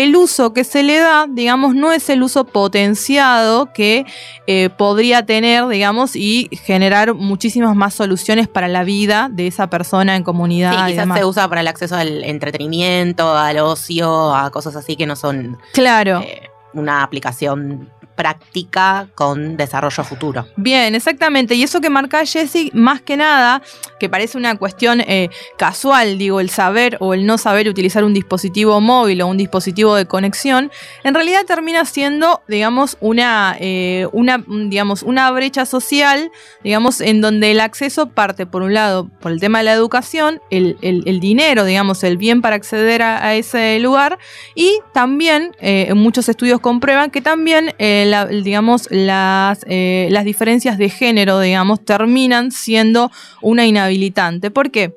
el 0.03 0.15
uso 0.15 0.51
que 0.53 0.63
se 0.63 0.83
le 0.83 0.97
da, 0.99 1.25
digamos, 1.29 1.73
no 1.75 1.91
es 1.91 2.09
el 2.09 2.21
uso 2.23 2.43
potenciado 2.45 3.71
que 3.73 4.05
eh, 4.47 4.69
podría 4.77 5.25
tener, 5.25 5.67
digamos, 5.67 6.15
y 6.15 6.49
generar 6.63 7.13
muchísimas 7.13 7.75
más 7.75 7.93
soluciones 7.93 8.47
para 8.47 8.67
la 8.67 8.83
vida 8.83 9.29
de 9.31 9.47
esa 9.47 9.69
persona 9.69 10.15
en 10.15 10.23
comunidad. 10.23 10.71
Sí, 10.71 10.77
y 10.77 10.85
quizás 10.91 11.03
demás. 11.03 11.19
se 11.19 11.25
usa 11.25 11.47
para 11.47 11.61
el 11.61 11.67
acceso 11.67 11.95
al 11.95 12.23
entretenimiento, 12.23 13.35
al 13.35 13.57
ocio, 13.59 14.33
a 14.35 14.49
cosas 14.51 14.75
así 14.75 14.95
que 14.95 15.05
no 15.05 15.15
son 15.15 15.57
Claro. 15.73 16.21
eh, 16.21 16.49
una 16.73 17.03
aplicación 17.03 17.89
práctica 18.15 19.07
con 19.15 19.57
desarrollo 19.57 20.03
futuro. 20.03 20.47
Bien, 20.55 20.95
exactamente. 20.95 21.55
Y 21.55 21.63
eso 21.63 21.81
que 21.81 21.89
marca 21.89 22.25
Jesse, 22.25 22.71
más 22.73 23.01
que 23.01 23.17
nada, 23.17 23.61
que 23.99 24.09
parece 24.09 24.37
una 24.37 24.55
cuestión 24.57 25.01
eh, 25.01 25.29
casual, 25.57 26.17
digo, 26.17 26.39
el 26.39 26.49
saber 26.49 26.97
o 26.99 27.13
el 27.13 27.25
no 27.25 27.37
saber 27.37 27.67
utilizar 27.69 28.03
un 28.03 28.13
dispositivo 28.13 28.79
móvil 28.81 29.21
o 29.21 29.27
un 29.27 29.37
dispositivo 29.37 29.95
de 29.95 30.05
conexión, 30.05 30.71
en 31.03 31.13
realidad 31.13 31.41
termina 31.45 31.85
siendo, 31.85 32.41
digamos, 32.47 32.97
una, 32.99 33.55
eh, 33.59 34.07
una, 34.11 34.43
digamos, 34.47 35.03
una 35.03 35.29
brecha 35.31 35.65
social, 35.65 36.31
digamos, 36.63 37.01
en 37.01 37.21
donde 37.21 37.51
el 37.51 37.59
acceso 37.59 38.07
parte, 38.09 38.45
por 38.45 38.61
un 38.61 38.73
lado, 38.73 39.09
por 39.19 39.31
el 39.31 39.39
tema 39.39 39.59
de 39.59 39.65
la 39.65 39.73
educación, 39.73 40.41
el, 40.49 40.77
el- 40.81 41.03
el 41.05 41.19
dinero, 41.19 41.65
digamos, 41.65 42.03
el 42.03 42.17
bien 42.17 42.41
para 42.41 42.55
acceder 42.55 43.01
a, 43.01 43.35
ese 43.35 43.77
lugar, 43.79 44.17
y 44.55 44.79
también, 44.93 45.55
eh, 45.59 45.93
muchos 45.93 46.29
estudios 46.29 46.59
comprueban 46.59 47.11
que 47.11 47.21
también, 47.21 47.73
eh, 48.05 48.09
la- 48.09 48.25
digamos, 48.27 48.87
las, 48.91 49.65
eh, 49.67 50.07
las 50.11 50.25
diferencias 50.25 50.77
de 50.77 50.89
género, 50.89 51.39
digamos, 51.39 51.83
terminan 51.83 52.51
siendo 52.51 53.11
una 53.41 53.65
inhabilitante. 53.65 54.51
¿Por 54.51 54.71
qué? 54.71 54.93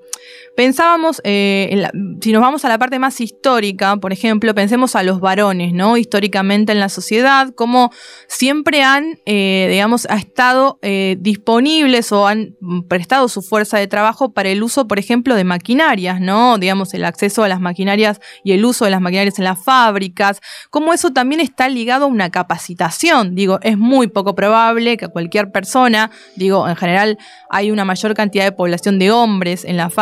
Pensábamos, 0.59 1.21
eh, 1.23 1.73
la- 1.77 1.93
si 2.21 2.33
nos 2.33 2.43
vamos 2.43 2.65
a 2.65 2.69
la 2.69 2.79
parte 2.79 2.99
más 2.99 3.21
histórica, 3.21 3.97
por 3.99 4.13
ejemplo, 4.13 4.53
pensemos 4.57 4.97
a 4.97 5.05
los 5.05 5.21
varones, 5.21 5.73
¿no? 5.73 5.97
Históricamente 5.97 6.73
en 6.73 6.81
la 6.81 6.89
sociedad, 6.89 7.51
como 7.55 7.93
siempre 8.27 8.83
han, 8.83 9.21
eh, 9.25 9.69
digamos, 9.71 10.09
ha 10.11 10.17
estado 10.17 10.81
eh, 10.83 11.17
disponibles 11.21 12.11
o 12.11 12.27
han 12.27 12.57
prestado 12.89 13.29
su 13.29 13.41
fuerza 13.41 13.79
de 13.79 13.87
trabajo 13.87 14.33
para 14.33 14.49
el 14.49 14.65
uso, 14.65 14.89
por 14.89 14.99
ejemplo, 14.99 15.37
de 15.37 15.45
maquinarias, 15.45 16.21
¿no? 16.21 16.59
Digamos, 16.59 16.93
el 16.93 17.05
acceso 17.05 17.45
a 17.45 17.49
las 17.49 17.61
maquinarias 17.61 18.19
y 18.43 18.51
el 18.51 18.65
uso 18.65 18.85
de 18.85 18.91
las 18.91 19.01
maquinarias 19.01 19.39
en 19.39 19.45
las 19.45 19.63
fábricas, 19.63 20.41
como 20.71 20.93
eso 20.93 21.13
también 21.13 21.41
está 21.41 21.69
ligado 21.69 22.07
a 22.07 22.09
una 22.09 22.31
capacitación. 22.31 23.37
Digo, 23.37 23.61
es 23.63 23.79
muy 23.79 24.09
poco 24.09 24.35
probable 24.35 24.97
que 24.97 25.07
cualquier 25.07 25.53
persona, 25.53 26.11
digo, 26.35 26.69
en 26.69 26.75
general 26.75 27.17
hay 27.49 27.71
una 27.71 27.85
mayor 27.85 28.15
cantidad 28.15 28.43
de 28.43 28.51
población 28.51 28.99
de 28.99 29.13
hombres 29.13 29.65
en 29.65 29.77
las 29.77 29.95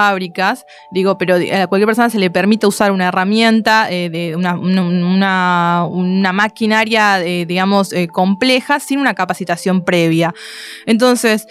digo, 0.90 1.18
pero 1.18 1.34
a 1.36 1.66
cualquier 1.66 1.86
persona 1.86 2.10
se 2.10 2.18
le 2.18 2.30
permite 2.30 2.66
usar 2.66 2.92
una 2.92 3.08
herramienta, 3.08 3.90
eh, 3.90 4.08
de 4.10 4.36
una- 4.36 4.56
una 5.86 6.32
maquinaria, 6.32 7.22
eh, 7.24 7.46
digamos, 7.46 7.92
eh, 7.92 8.08
compleja 8.08 8.80
sin 8.80 8.98
una 9.00 9.14
capacitación 9.14 9.84
previa. 9.84 10.34
Entonces, 10.86 11.46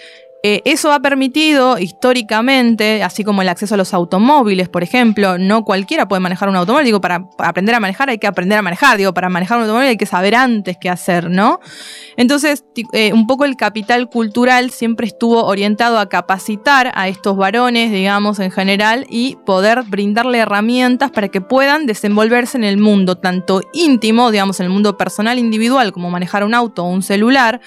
eh, 0.48 0.62
eso 0.64 0.92
ha 0.92 1.00
permitido 1.00 1.76
históricamente, 1.76 3.02
así 3.02 3.24
como 3.24 3.42
el 3.42 3.48
acceso 3.48 3.74
a 3.74 3.76
los 3.76 3.92
automóviles, 3.92 4.68
por 4.68 4.84
ejemplo, 4.84 5.38
no 5.38 5.64
cualquiera 5.64 6.06
puede 6.06 6.20
manejar 6.20 6.48
un 6.48 6.54
automóvil, 6.54 6.84
digo, 6.84 7.00
para, 7.00 7.26
aprender 7.38 7.74
a 7.74 7.80
manejar 7.80 8.10
hay 8.10 8.18
que 8.18 8.28
aprender 8.28 8.56
a 8.56 8.62
manejar, 8.62 8.96
digo, 8.96 9.12
para 9.12 9.28
manejar 9.28 9.58
un 9.58 9.64
automóvil 9.64 9.88
hay 9.88 9.96
que 9.96 10.06
saber 10.06 10.36
antes 10.36 10.76
qué 10.80 10.88
hacer, 10.88 11.30
¿no? 11.30 11.58
Entonces, 12.16 12.64
eh, 12.92 13.12
un 13.12 13.26
poco 13.26 13.44
el 13.44 13.56
capital 13.56 14.08
cultural 14.08 14.70
siempre 14.70 15.08
estuvo 15.08 15.44
orientado 15.44 15.98
a 15.98 16.08
capacitar 16.08 16.92
a 16.94 17.08
estos 17.08 17.36
varones, 17.36 17.90
digamos, 17.90 18.38
en 18.38 18.52
general, 18.52 19.04
y 19.10 19.34
poder 19.46 19.82
brindarle 19.82 20.38
herramientas 20.38 21.10
para 21.10 21.26
que 21.26 21.40
puedan 21.40 21.86
desenvolverse 21.86 22.56
en 22.56 22.62
el 22.62 22.78
mundo, 22.78 23.16
tanto 23.16 23.62
íntimo, 23.72 24.30
digamos, 24.30 24.60
en 24.60 24.66
el 24.66 24.72
mundo 24.72 24.96
personal 24.96 25.40
individual, 25.40 25.92
como 25.92 26.08
manejar 26.08 26.44
un 26.44 26.54
auto 26.54 26.84
o 26.84 26.88
un 26.88 27.02
celular. 27.02 27.60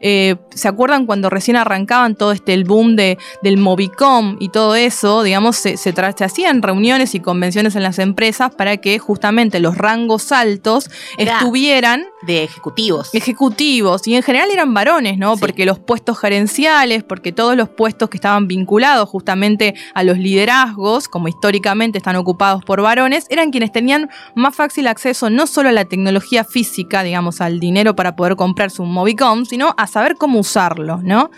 Eh, 0.00 0.34
¿Se 0.52 0.66
acuerdan 0.66 1.06
cuando 1.06 1.30
recién 1.30 1.56
arrancaban 1.56 2.16
todo 2.24 2.32
este 2.32 2.54
el 2.54 2.64
boom 2.64 2.96
de, 2.96 3.18
del 3.42 3.58
Movicom 3.58 4.38
y 4.40 4.48
todo 4.48 4.76
eso, 4.76 5.22
digamos, 5.22 5.56
se, 5.56 5.76
se, 5.76 5.92
se 5.92 6.24
hacían 6.24 6.62
reuniones 6.62 7.14
y 7.14 7.20
convenciones 7.20 7.76
en 7.76 7.82
las 7.82 7.98
empresas 7.98 8.54
para 8.54 8.78
que 8.78 8.98
justamente 8.98 9.60
los 9.60 9.76
rangos 9.76 10.32
altos 10.32 10.88
Era 11.18 11.34
estuvieran 11.34 12.06
de 12.22 12.44
ejecutivos. 12.44 13.10
Ejecutivos, 13.12 14.06
y 14.08 14.14
en 14.14 14.22
general 14.22 14.48
eran 14.50 14.72
varones, 14.72 15.18
¿no? 15.18 15.36
Porque 15.36 15.66
los 15.66 15.78
puestos 15.78 16.18
gerenciales, 16.18 17.04
porque 17.04 17.30
todos 17.30 17.56
los 17.56 17.68
puestos 17.68 18.08
que 18.08 18.16
estaban 18.16 18.48
vinculados 18.48 19.06
justamente 19.10 19.74
a 19.92 20.02
los 20.02 20.16
liderazgos, 20.16 21.08
como 21.08 21.28
históricamente 21.28 21.98
están 21.98 22.16
ocupados 22.16 22.64
por 22.64 22.80
varones, 22.80 23.26
eran 23.28 23.50
quienes 23.50 23.70
tenían 23.70 24.08
más 24.34 24.56
fácil 24.56 24.86
acceso 24.86 25.28
no 25.28 25.46
solo 25.46 25.68
a 25.68 25.72
la 25.72 25.84
tecnología 25.84 26.42
física, 26.42 27.02
digamos, 27.02 27.42
al 27.42 27.60
dinero 27.60 27.94
para 27.94 28.16
poder 28.16 28.34
comprarse 28.36 28.80
un 28.80 28.92
Movicom, 28.94 29.44
sino 29.44 29.74
a 29.76 29.86
saber 29.86 30.16
cómo 30.16 30.38
usarlo, 30.38 31.00
¿no? 31.02 31.30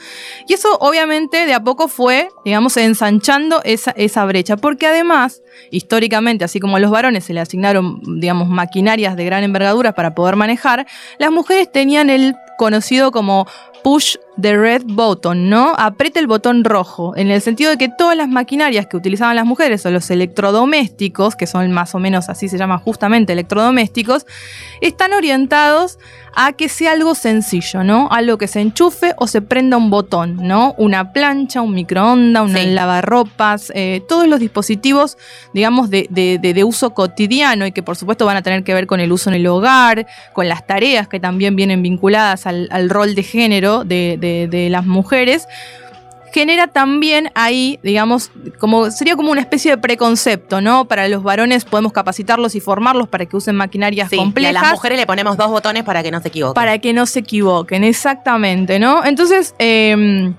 Y 0.46 0.52
eso 0.54 0.65
obviamente 0.80 1.46
de 1.46 1.54
a 1.54 1.62
poco 1.62 1.88
fue, 1.88 2.28
digamos, 2.44 2.76
ensanchando 2.76 3.60
esa, 3.64 3.92
esa 3.92 4.24
brecha, 4.24 4.56
porque 4.56 4.86
además, 4.86 5.42
históricamente, 5.70 6.44
así 6.44 6.60
como 6.60 6.76
a 6.76 6.80
los 6.80 6.90
varones 6.90 7.24
se 7.24 7.34
le 7.34 7.40
asignaron, 7.40 8.00
digamos, 8.20 8.48
maquinarias 8.48 9.16
de 9.16 9.24
gran 9.24 9.44
envergadura 9.44 9.92
para 9.92 10.14
poder 10.14 10.36
manejar, 10.36 10.86
las 11.18 11.30
mujeres 11.30 11.70
tenían 11.70 12.10
el 12.10 12.34
conocido 12.58 13.12
como 13.12 13.46
push 13.82 14.16
the 14.40 14.56
red 14.56 14.82
button, 14.86 15.48
¿no? 15.48 15.74
Aprieta 15.78 16.20
el 16.20 16.26
botón 16.26 16.64
rojo, 16.64 17.16
en 17.16 17.30
el 17.30 17.40
sentido 17.40 17.70
de 17.70 17.78
que 17.78 17.88
todas 17.88 18.16
las 18.16 18.28
maquinarias 18.28 18.86
que 18.86 18.96
utilizaban 18.96 19.36
las 19.36 19.46
mujeres 19.46 19.84
o 19.86 19.90
los 19.90 20.10
electrodomésticos, 20.10 21.36
que 21.36 21.46
son 21.46 21.70
más 21.72 21.94
o 21.94 21.98
menos 21.98 22.28
así 22.28 22.48
se 22.48 22.58
llaman 22.58 22.78
justamente 22.80 23.32
electrodomésticos, 23.32 24.26
están 24.80 25.12
orientados 25.12 25.98
a 26.38 26.52
que 26.52 26.68
sea 26.68 26.92
algo 26.92 27.14
sencillo, 27.14 27.82
¿no? 27.82 28.08
Algo 28.10 28.36
que 28.36 28.46
se 28.46 28.60
enchufe 28.60 29.14
o 29.16 29.26
se 29.26 29.40
prenda 29.40 29.78
un 29.78 29.88
botón, 29.88 30.36
¿no? 30.46 30.74
Una 30.76 31.14
plancha, 31.14 31.62
un 31.62 31.72
microondas, 31.72 32.42
un 32.42 32.74
lavarropas, 32.74 33.72
eh, 33.74 34.02
todos 34.06 34.26
los 34.28 34.38
dispositivos, 34.38 35.16
digamos, 35.54 35.88
de, 35.88 36.06
de- 36.10 36.38
de- 36.38 36.52
de 36.52 36.62
uso 36.64 36.90
cotidiano 36.92 37.66
y 37.66 37.72
que 37.72 37.82
por 37.82 37.96
supuesto 37.96 38.26
van 38.26 38.36
a 38.36 38.42
tener 38.42 38.64
que 38.64 38.74
ver 38.74 38.86
con 38.86 39.00
el 39.00 39.12
uso 39.12 39.30
en 39.30 39.36
el 39.36 39.46
hogar, 39.46 40.06
con 40.34 40.46
las 40.46 40.66
tareas 40.66 41.08
que 41.08 41.20
también 41.20 41.56
vienen 41.56 41.82
vinculadas 41.82 42.46
al, 42.46 42.68
al 42.70 42.90
rol 42.90 43.14
de 43.14 43.22
género 43.22 43.84
de, 43.84 44.18
de- 44.26 44.48
de 44.48 44.70
las 44.70 44.84
mujeres 44.86 45.46
genera 46.32 46.66
también 46.66 47.30
ahí, 47.34 47.78
digamos, 47.82 48.30
como 48.58 48.90
sería 48.90 49.16
como 49.16 49.30
una 49.32 49.40
especie 49.40 49.70
de 49.70 49.78
preconcepto, 49.78 50.60
¿no? 50.60 50.84
Para 50.84 51.08
los 51.08 51.22
varones 51.22 51.64
podemos 51.64 51.92
capacitarlos 51.92 52.54
y 52.54 52.60
formarlos 52.60 53.08
para 53.08 53.24
que 53.24 53.36
usen 53.38 53.56
maquinarias 53.56 54.10
Sí, 54.10 54.16
y 54.16 54.18
a 54.18 54.22
complejas 54.22 54.52
las 54.52 54.72
mujeres 54.72 54.98
le 54.98 55.06
ponemos 55.06 55.38
dos 55.38 55.48
botones 55.48 55.82
para 55.84 56.02
que 56.02 56.10
no 56.10 56.20
se 56.20 56.28
equivoquen. 56.28 56.54
para 56.54 56.78
que 56.78 56.92
no 56.92 57.06
se 57.06 57.20
equivoquen, 57.20 57.84
exactamente, 57.84 58.78
¿no? 58.78 59.02
Entonces, 59.06 59.54
eh, 59.58 60.34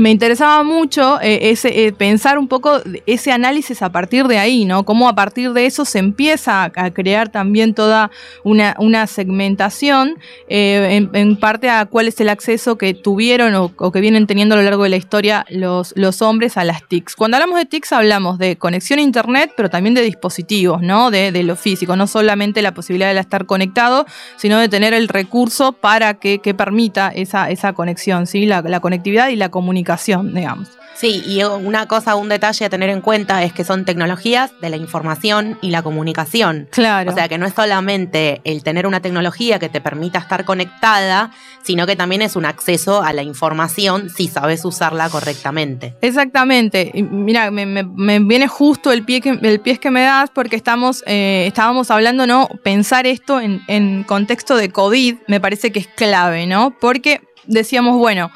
me 0.00 0.10
interesaba 0.10 0.62
mucho 0.62 1.20
eh, 1.20 1.50
ese, 1.50 1.86
eh, 1.86 1.92
pensar 1.92 2.38
un 2.38 2.48
poco 2.48 2.80
ese 3.06 3.32
análisis 3.32 3.82
a 3.82 3.92
partir 3.92 4.26
de 4.26 4.38
ahí, 4.38 4.64
¿no? 4.64 4.84
Cómo 4.84 5.08
a 5.08 5.14
partir 5.14 5.52
de 5.52 5.66
eso 5.66 5.84
se 5.84 5.98
empieza 5.98 6.64
a, 6.64 6.90
crear 6.90 7.28
también 7.28 7.74
toda 7.74 8.10
una, 8.42 9.06
segmentación, 9.06 10.18
eh, 10.48 11.08
en, 11.12 11.36
parte 11.36 11.68
a 11.70 11.86
cuál 11.86 12.08
es 12.08 12.20
el 12.20 12.28
acceso 12.28 12.76
que 12.76 12.94
tuvieron 12.94 13.54
o, 13.54 13.92
que 13.92 14.00
vienen 14.00 14.26
teniendo 14.26 14.54
a 14.54 14.58
lo 14.58 14.64
largo 14.64 14.84
de 14.84 14.88
la 14.88 14.96
historia 14.96 15.46
los, 15.50 15.94
hombres 16.22 16.56
a 16.56 16.64
las 16.64 16.86
TICs. 16.88 17.16
Cuando 17.16 17.36
hablamos 17.36 17.58
de 17.58 17.66
TICs 17.66 17.92
hablamos 17.92 18.38
de 18.38 18.56
conexión 18.56 18.98
a 18.98 19.02
Internet, 19.02 19.52
pero 19.56 19.70
también 19.70 19.94
de 19.94 20.02
dispositivos, 20.02 20.82
¿no? 20.82 21.10
De, 21.10 21.30
lo 21.40 21.56
físico, 21.56 21.96
no 21.96 22.06
solamente 22.06 22.60
la 22.60 22.74
posibilidad 22.74 23.14
de 23.14 23.20
estar 23.20 23.46
conectado, 23.46 24.04
sino 24.36 24.58
de 24.58 24.68
tener 24.68 24.92
el 24.92 25.08
recurso 25.08 25.72
para 25.72 26.14
que, 26.14 26.38
permita 26.54 27.08
esa, 27.08 27.72
conexión, 27.72 28.26
¿sí? 28.26 28.46
La 28.46 28.80
conectividad 28.80 29.28
y 29.28 29.36
la 29.36 29.50
comunicación, 29.50 29.89
digamos. 30.34 30.68
Sí, 30.94 31.22
y 31.26 31.42
una 31.44 31.86
cosa, 31.86 32.14
un 32.14 32.28
detalle 32.28 32.66
a 32.66 32.68
tener 32.68 32.90
en 32.90 33.00
cuenta 33.00 33.42
es 33.42 33.54
que 33.54 33.64
son 33.64 33.86
tecnologías 33.86 34.50
de 34.60 34.68
la 34.68 34.76
información 34.76 35.56
y 35.62 35.70
la 35.70 35.80
comunicación. 35.82 36.68
Claro. 36.70 37.10
O 37.10 37.14
sea 37.14 37.26
que 37.26 37.38
no 37.38 37.46
es 37.46 37.54
solamente 37.54 38.42
el 38.44 38.62
tener 38.62 38.86
una 38.86 39.00
tecnología 39.00 39.58
que 39.58 39.70
te 39.70 39.80
permita 39.80 40.18
estar 40.18 40.44
conectada, 40.44 41.30
sino 41.62 41.86
que 41.86 41.96
también 41.96 42.20
es 42.20 42.36
un 42.36 42.44
acceso 42.44 43.02
a 43.02 43.14
la 43.14 43.22
información 43.22 44.10
si 44.10 44.28
sabes 44.28 44.62
usarla 44.66 45.08
correctamente. 45.08 45.94
Exactamente. 46.02 46.92
Mira, 47.10 47.50
me, 47.50 47.64
me- 47.64 47.82
me 47.84 48.18
viene 48.18 48.46
justo 48.46 48.92
el 48.92 49.02
pie 49.04 49.22
que, 49.22 49.30
el 49.40 49.60
pie 49.60 49.78
que 49.78 49.90
me 49.90 50.02
das 50.02 50.28
porque 50.28 50.56
estamos, 50.56 51.02
eh, 51.06 51.44
estábamos 51.46 51.90
hablando, 51.90 52.26
¿no? 52.26 52.46
Pensar 52.62 53.06
esto 53.06 53.40
en, 53.40 53.62
en 53.68 54.04
contexto 54.04 54.54
de 54.54 54.68
COVID 54.70 55.14
me 55.28 55.40
parece 55.40 55.72
que 55.72 55.78
es 55.78 55.86
clave, 55.86 56.46
¿no? 56.46 56.76
Porque 56.78 57.22
decíamos, 57.46 57.96
bueno, 57.96 58.30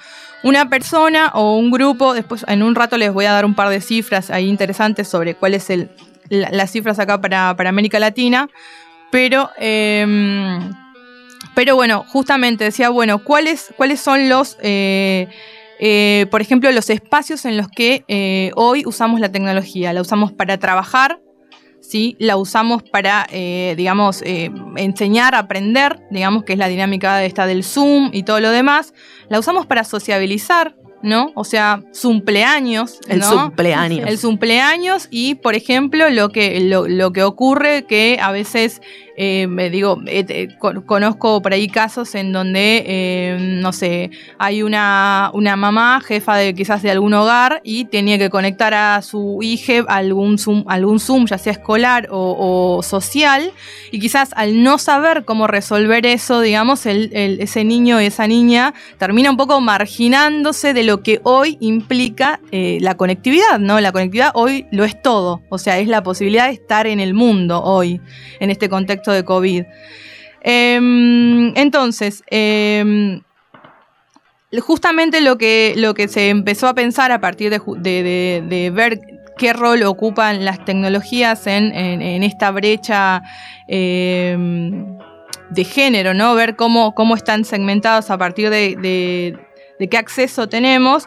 una 0.44 0.68
persona 0.68 1.30
o 1.34 1.56
un 1.56 1.70
grupo, 1.70 2.14
después 2.14 2.44
en 2.48 2.62
un 2.62 2.74
rato 2.74 2.96
les 2.96 3.12
voy 3.12 3.24
a 3.24 3.32
dar 3.32 3.44
un 3.44 3.54
par 3.54 3.68
de 3.70 3.80
cifras 3.80 4.30
ahí 4.30 4.48
interesantes 4.48 5.08
sobre 5.08 5.34
cuál 5.34 5.54
es 5.54 5.68
la- 6.28 6.50
las 6.50 6.70
cifras 6.70 6.98
acá 6.98 7.20
para, 7.20 7.54
para 7.56 7.70
América 7.70 7.98
Latina, 7.98 8.48
pero... 9.10 9.50
em, 9.58 10.72
pero 11.54 11.76
bueno, 11.76 12.04
justamente 12.08 12.64
decía, 12.64 12.88
bueno, 12.88 13.20
¿cuáles, 13.22 13.72
cuáles 13.76 14.00
son 14.00 14.28
los, 14.28 14.56
eh, 14.60 15.28
eh, 15.78 16.26
por 16.30 16.40
ejemplo, 16.40 16.72
los 16.72 16.90
espacios 16.90 17.44
en 17.44 17.56
los 17.56 17.68
que 17.68 18.02
eh, 18.08 18.50
hoy 18.56 18.82
usamos 18.86 19.20
la 19.20 19.30
tecnología? 19.30 19.92
La 19.92 20.00
usamos 20.00 20.32
para 20.32 20.58
trabajar, 20.58 21.20
¿sí? 21.86 22.16
La 22.18 22.36
usamos 22.36 22.82
para, 22.82 23.26
eh, 23.30 23.74
digamos, 23.76 24.22
eh, 24.22 24.50
enseñar, 24.76 25.34
aprender, 25.34 26.00
digamos, 26.10 26.44
que 26.44 26.54
es 26.54 26.58
la 26.58 26.68
dinámica 26.68 27.24
esta 27.24 27.46
del 27.46 27.64
Zoom 27.64 28.10
y 28.12 28.22
todo 28.22 28.40
lo 28.40 28.50
demás. 28.50 28.94
La 29.28 29.38
usamos 29.38 29.66
para 29.66 29.84
sociabilizar, 29.84 30.74
¿no? 31.02 31.32
O 31.34 31.44
sea, 31.44 31.82
cumpleaños. 32.00 32.98
El 33.08 33.20
¿no? 33.20 33.42
cumpleaños. 33.42 34.08
El 34.08 34.20
cumpleaños 34.20 35.08
y, 35.10 35.36
por 35.36 35.54
ejemplo, 35.54 36.08
lo 36.10 36.30
que, 36.30 36.60
lo, 36.60 36.88
lo 36.88 37.12
que 37.12 37.22
ocurre 37.22 37.84
que 37.84 38.18
a 38.20 38.32
veces, 38.32 38.80
eh, 39.16 39.46
digo, 39.70 40.00
eh, 40.06 40.48
con- 40.58 40.82
conozco 40.82 41.40
por 41.40 41.52
ahí 41.52 41.68
casos 41.68 42.14
en 42.14 42.32
donde, 42.32 42.84
eh, 42.86 43.36
no 43.40 43.72
sé, 43.72 44.10
hay 44.38 44.62
una, 44.62 45.30
una 45.34 45.56
mamá, 45.56 46.00
jefa 46.00 46.36
de 46.36 46.54
quizás 46.54 46.82
de 46.82 46.90
algún 46.90 47.14
hogar, 47.14 47.60
y 47.64 47.84
tenía 47.84 48.18
que 48.18 48.30
conectar 48.30 48.74
a 48.74 49.00
su 49.02 49.38
hija 49.42 49.84
algún 49.88 50.38
Zoom, 50.38 50.64
algún 50.66 51.00
Zoom, 51.00 51.26
ya 51.26 51.38
sea 51.38 51.52
escolar 51.52 52.08
o, 52.10 52.80
social, 52.82 53.52
y 53.90 54.00
quizás 54.00 54.30
al 54.36 54.62
no 54.62 54.78
saber 54.78 55.24
cómo 55.24 55.46
resolver 55.46 56.06
eso, 56.06 56.40
digamos, 56.40 56.86
ese 56.86 57.64
niño 57.64 58.00
y 58.00 58.06
esa 58.06 58.26
niña 58.26 58.74
termina 58.98 59.30
un 59.30 59.36
poco 59.36 59.60
marginándose 59.60 60.74
de 60.74 60.82
lo 60.84 61.02
que 61.02 61.20
hoy 61.22 61.56
implica 61.60 62.40
la 62.50 62.96
conectividad, 62.96 63.58
¿no? 63.58 63.80
La 63.80 63.92
conectividad 63.92 64.32
hoy 64.34 64.66
lo 64.70 64.84
es 64.84 65.00
todo, 65.00 65.42
o 65.48 65.58
sea, 65.58 65.78
es 65.78 65.88
la 65.88 66.02
posibilidad 66.02 66.46
de 66.46 66.54
estar 66.54 66.86
en 66.86 67.00
el 67.00 67.14
mundo 67.14 67.62
hoy, 67.62 68.00
en 68.40 68.50
este 68.50 68.68
contexto 68.68 69.03
de 69.12 69.24
COVID. 69.24 69.64
Em, 70.42 71.52
entonces, 71.56 72.22
em, 72.28 73.20
justamente 74.60 75.20
lo 75.20 75.36
que, 75.38 75.74
lo 75.76 75.94
que 75.94 76.06
se 76.08 76.28
empezó 76.28 76.68
a 76.68 76.74
pensar 76.74 77.10
a 77.12 77.20
partir 77.20 77.50
de, 77.50 78.70
ver 78.72 79.00
qué 79.36 79.52
rol 79.52 79.82
ocupan 79.82 80.44
las 80.44 80.64
tecnologías 80.64 81.46
en, 81.46 81.74
en- 81.74 82.22
esta 82.22 82.50
brecha 82.52 83.22
em, 83.66 84.96
de 85.50 85.64
género, 85.64 86.14
¿no? 86.14 86.34
Ver 86.34 86.54
cómo, 86.56 86.94
cómo 86.94 87.16
están 87.16 87.44
segmentados 87.44 88.10
a 88.10 88.18
partir 88.18 88.50
de- 88.50 89.36
de 89.78 89.88
qué 89.88 89.96
acceso 89.98 90.48
tenemos. 90.48 91.04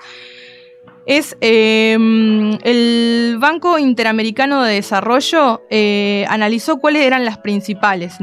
Es 1.08 1.38
em, 1.40 2.58
el 2.64 3.38
Banco 3.40 3.80
Interamericano 3.80 4.62
de 4.64 4.74
Desarrollo 4.74 5.62
eh, 5.70 6.26
analizó 6.28 6.80
cuáles 6.80 7.04
eran 7.04 7.24
las 7.24 7.38
principales 7.38 8.18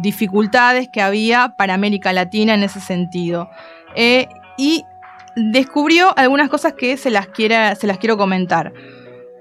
dificultades 0.00 0.88
que 0.90 1.02
había 1.02 1.54
para 1.58 1.74
América 1.74 2.14
Latina 2.14 2.54
en 2.54 2.62
ese 2.62 2.80
sentido. 2.80 3.50
Eh, 3.94 4.26
y 4.56 4.84
descubrió 5.36 6.16
algunas 6.16 6.48
cosas 6.48 6.72
que 6.72 6.96
se 6.96 7.10
las, 7.10 7.28
se 7.36 7.86
las 7.86 7.98
quiero 7.98 8.16
comentar. 8.16 8.72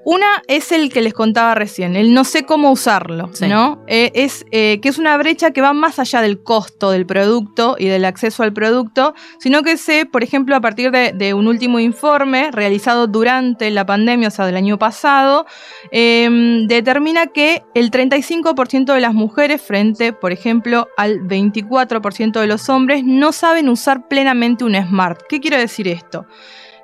Una 0.05 0.41
es 0.47 0.71
el 0.71 0.91
que 0.91 1.01
les 1.01 1.13
contaba 1.13 1.55
recién, 1.55 1.95
el 1.95 2.13
no 2.13 2.25
sé 2.25 2.45
cómo 2.45 2.71
usarlo, 2.71 3.30
¿no? 3.41 3.84
Eh, 3.88 4.11
es 4.15 4.45
eh, 4.51 4.80
que 4.81 4.89
es 4.89 4.97
una 4.97 5.15
brecha 5.17 5.51
que 5.51 5.61
va 5.61 5.73
más 5.73 5.97
allá 5.97 6.21
del 6.21 6.43
costo 6.43 6.91
del 6.91 7.05
producto 7.05 7.77
y 7.80 7.85
del 7.85 8.03
acceso 8.03 8.43
al 8.43 8.51
producto, 8.51 9.13
sino 9.39 9.63
que 9.63 9.77
se, 9.77 10.05
por 10.05 10.23
ejemplo, 10.23 10.55
a 10.55 10.61
partir 10.61 10.91
de, 10.91 11.13
de 11.13 11.34
un 11.34 11.47
último 11.47 11.80
informe 11.80 12.51
realizado 12.51 13.07
durante 13.07 13.71
la 13.71 13.85
pandemia, 13.85 14.27
o 14.27 14.31
sea, 14.31 14.45
del 14.45 14.57
año 14.57 14.77
pasado, 14.77 15.45
eh, 15.91 16.30
determina 16.67 17.27
que 17.27 17.63
el 17.73 17.89
35% 17.89 18.93
de 18.93 18.99
las 18.99 19.13
mujeres 19.13 19.61
frente, 19.61 20.11
por 20.11 20.34
ejemplo, 20.34 20.89
al 20.97 21.21
24% 21.21 22.39
de 22.39 22.47
los 22.47 22.67
hombres 22.69 23.03
no 23.05 23.31
saben 23.31 23.69
usar 23.69 24.07
plenamente 24.07 24.65
un 24.65 24.75
smart. 24.75 25.21
¿Qué 25.30 25.39
quiero 25.39 25.57
decir 25.57 25.88
esto? 25.88 26.25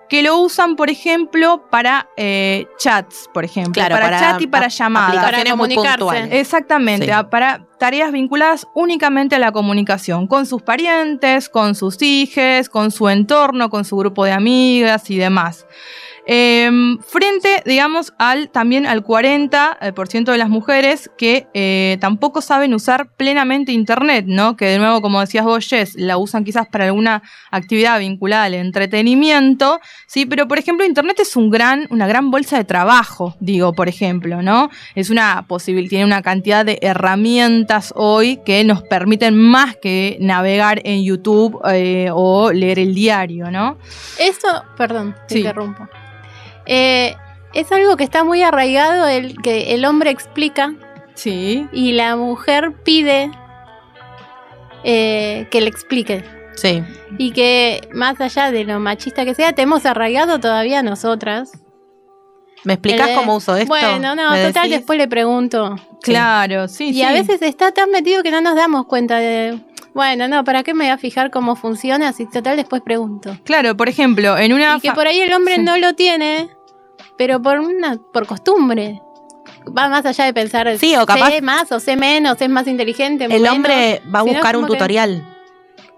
Que 0.09 0.23
lo 0.23 0.37
usan, 0.39 0.75
por 0.75 0.89
ejemplo, 0.89 1.63
para 1.69 2.09
eh, 2.17 2.67
chats, 2.77 3.29
por 3.33 3.45
ejemplo, 3.45 3.73
Claro, 3.73 3.95
para, 3.95 4.07
para 4.07 4.19
chat 4.19 4.41
y 4.41 4.47
para 4.47 4.67
llamadas. 4.67 5.23
Para 5.23 5.37
muy 5.55 5.75
comunicarse. 5.75 6.39
Exactamente, 6.39 7.05
Sí. 7.05 7.11
para 7.29 7.67
tareas 7.77 8.11
vinculadas 8.11 8.67
únicamente 8.73 9.35
a 9.35 9.39
la 9.39 9.51
comunicación, 9.51 10.27
con 10.27 10.45
sus 10.45 10.61
parientes, 10.61 11.47
con 11.47 11.75
sus 11.75 12.01
hijos, 12.01 12.69
con 12.69 12.91
su 12.91 13.07
entorno, 13.07 13.69
con 13.69 13.85
su 13.85 13.95
grupo 13.97 14.25
de 14.25 14.31
amigas 14.31 15.09
y 15.09 15.17
demás. 15.17 15.65
Em, 16.31 16.99
frente, 16.99 17.63
digamos, 17.65 18.13
al 18.19 18.51
también 18.51 18.85
al 18.85 19.03
40% 19.03 20.31
de 20.31 20.37
las 20.37 20.47
mujeres 20.47 21.09
que 21.17 21.47
eh, 21.55 21.97
tampoco 22.01 22.41
saben 22.41 22.75
usar 22.75 23.09
plenamente 23.17 23.71
Internet, 23.71 24.25
¿no? 24.27 24.55
Que 24.55 24.65
de 24.65 24.77
nuevo, 24.77 25.01
como 25.01 25.21
decías 25.21 25.43
vos, 25.43 25.67
Jess, 25.67 25.95
la 25.95 26.17
usan 26.19 26.43
quizás 26.43 26.67
para 26.67 26.85
alguna 26.85 27.23
actividad 27.49 27.97
vinculada 27.97 28.43
al 28.43 28.53
entretenimiento, 28.53 29.79
¿sí? 30.05 30.27
Pero, 30.27 30.47
por 30.47 30.59
ejemplo, 30.59 30.85
Internet 30.85 31.19
es 31.19 31.35
un 31.35 31.49
gran, 31.49 31.87
una 31.89 32.05
gran 32.05 32.29
bolsa 32.29 32.57
de 32.57 32.63
trabajo, 32.63 33.35
digo, 33.39 33.73
por 33.73 33.89
ejemplo, 33.89 34.43
¿no? 34.43 34.69
Es 34.93 35.09
una 35.09 35.45
posibilidad, 35.47 35.89
tiene 35.89 36.05
una 36.05 36.21
cantidad 36.21 36.63
de 36.63 36.77
herramientas 36.83 37.91
hoy 37.95 38.39
que 38.45 38.63
nos 38.63 38.83
permiten 38.83 39.35
más 39.35 39.77
que 39.77 40.17
navegar 40.19 40.79
en 40.83 41.03
YouTube 41.03 41.59
eh, 41.73 42.11
o 42.13 42.51
leer 42.51 42.77
el 42.77 42.93
diario, 42.93 43.49
¿no? 43.49 43.79
Eso, 44.19 44.63
perdón, 44.77 45.15
te 45.27 45.33
Sí. 45.33 45.39
interrumpo. 45.39 45.87
Eh, 46.71 47.15
es 47.53 47.71
algo 47.71 47.97
que 47.97 48.03
está 48.03 48.23
muy 48.23 48.43
arraigado, 48.43 49.07
el 49.07 49.35
que 49.41 49.73
el 49.73 49.83
hombre 49.85 50.11
explica 50.11 50.73
Sí. 51.15 51.67
y 51.73 51.93
la 51.93 52.15
mujer 52.15 52.73
pide 52.83 53.31
eh, 54.83 55.47
que 55.51 55.61
le 55.61 55.67
explique. 55.69 56.23
Sí. 56.55 56.83
Y 57.17 57.31
que 57.31 57.87
más 57.93 58.19
allá 58.21 58.51
de 58.51 58.63
lo 58.65 58.79
machista 58.79 59.25
que 59.25 59.33
sea, 59.33 59.53
te 59.53 59.61
hemos 59.63 59.85
arraigado 59.85 60.39
todavía 60.39 60.83
nosotras. 60.83 61.51
¿Me 62.65 62.73
explicás 62.73 63.09
Eh, 63.09 63.13
cómo 63.15 63.35
uso 63.37 63.55
esto? 63.55 63.67
Bueno, 63.69 64.15
no, 64.15 64.31
¿Me 64.31 64.45
total, 64.47 64.63
decís? 64.63 64.79
después 64.79 64.97
le 64.99 65.07
pregunto. 65.07 65.75
Claro, 66.03 66.67
sí, 66.67 66.89
y 66.89 66.93
sí. 66.95 67.03
a 67.03 67.13
veces 67.13 67.41
está 67.41 67.71
tan 67.71 67.89
metido 67.91 68.21
que 68.21 68.31
no 68.31 68.41
nos 68.41 68.55
damos 68.55 68.85
cuenta 68.85 69.17
de. 69.17 69.59
Bueno, 69.93 70.27
no, 70.27 70.43
¿para 70.43 70.63
qué 70.63 70.73
me 70.73 70.83
voy 70.85 70.91
a 70.91 70.97
fijar 70.97 71.31
cómo 71.31 71.55
funciona 71.55 72.11
si 72.13 72.25
total 72.29 72.57
después 72.57 72.81
pregunto? 72.81 73.37
Claro, 73.45 73.75
por 73.75 73.89
ejemplo, 73.89 74.37
en 74.37 74.53
una... 74.53 74.77
Y 74.77 74.81
que 74.81 74.91
por 74.91 75.07
ahí 75.07 75.19
el 75.19 75.33
hombre 75.33 75.55
Sí. 75.55 75.61
no 75.63 75.77
lo 75.77 75.93
tiene, 75.93 76.49
pero 77.19 77.41
por 77.41 77.59
una 77.59 77.97
por 78.13 78.25
costumbre. 78.25 79.01
Va 79.77 79.89
más 79.89 80.05
allá 80.05 80.23
de 80.25 80.33
pensar, 80.33 80.77
Sí, 80.77 80.95
o 80.95 81.05
capaz- 81.05 81.31
sé 81.31 81.41
más 81.41 81.71
o 81.71 81.79
sé 81.79 81.95
menos, 81.97 82.41
es 82.41 82.49
más 82.49 82.65
inteligente. 82.65 83.25
El 83.25 83.31
menos, 83.41 83.49
hombre 83.55 84.01
va 84.13 84.19
a 84.19 84.23
buscar 84.23 84.55
un 84.55 84.61
como 84.63 84.73
que- 84.73 84.77
tutorial. 84.79 85.23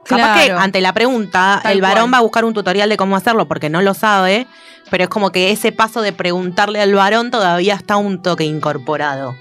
Capaz 0.04 0.40
que 0.40 0.46
Claro. 0.48 0.60
ante 0.62 0.82
la 0.82 0.94
pregunta, 0.94 1.60
Tal 1.62 1.74
el 1.74 1.82
varón 1.82 2.06
cual. 2.06 2.14
va 2.16 2.18
a 2.18 2.22
buscar 2.22 2.44
un 2.46 2.54
tutorial 2.56 2.90
de 2.90 2.98
cómo 2.98 3.16
hacerlo 3.16 3.48
porque 3.48 3.70
no 3.70 3.84
lo 3.84 3.94
sabe, 3.94 4.48
pero 4.90 5.04
es 5.04 5.10
como 5.10 5.32
que 5.32 5.52
ese 5.52 5.72
paso 5.72 6.02
de 6.02 6.12
preguntarle 6.12 6.82
al 6.82 6.96
varón 6.96 7.30
todavía 7.30 7.76
está 7.76 7.98
un 7.98 8.22
toque 8.24 8.44
incorporado. 8.46 9.36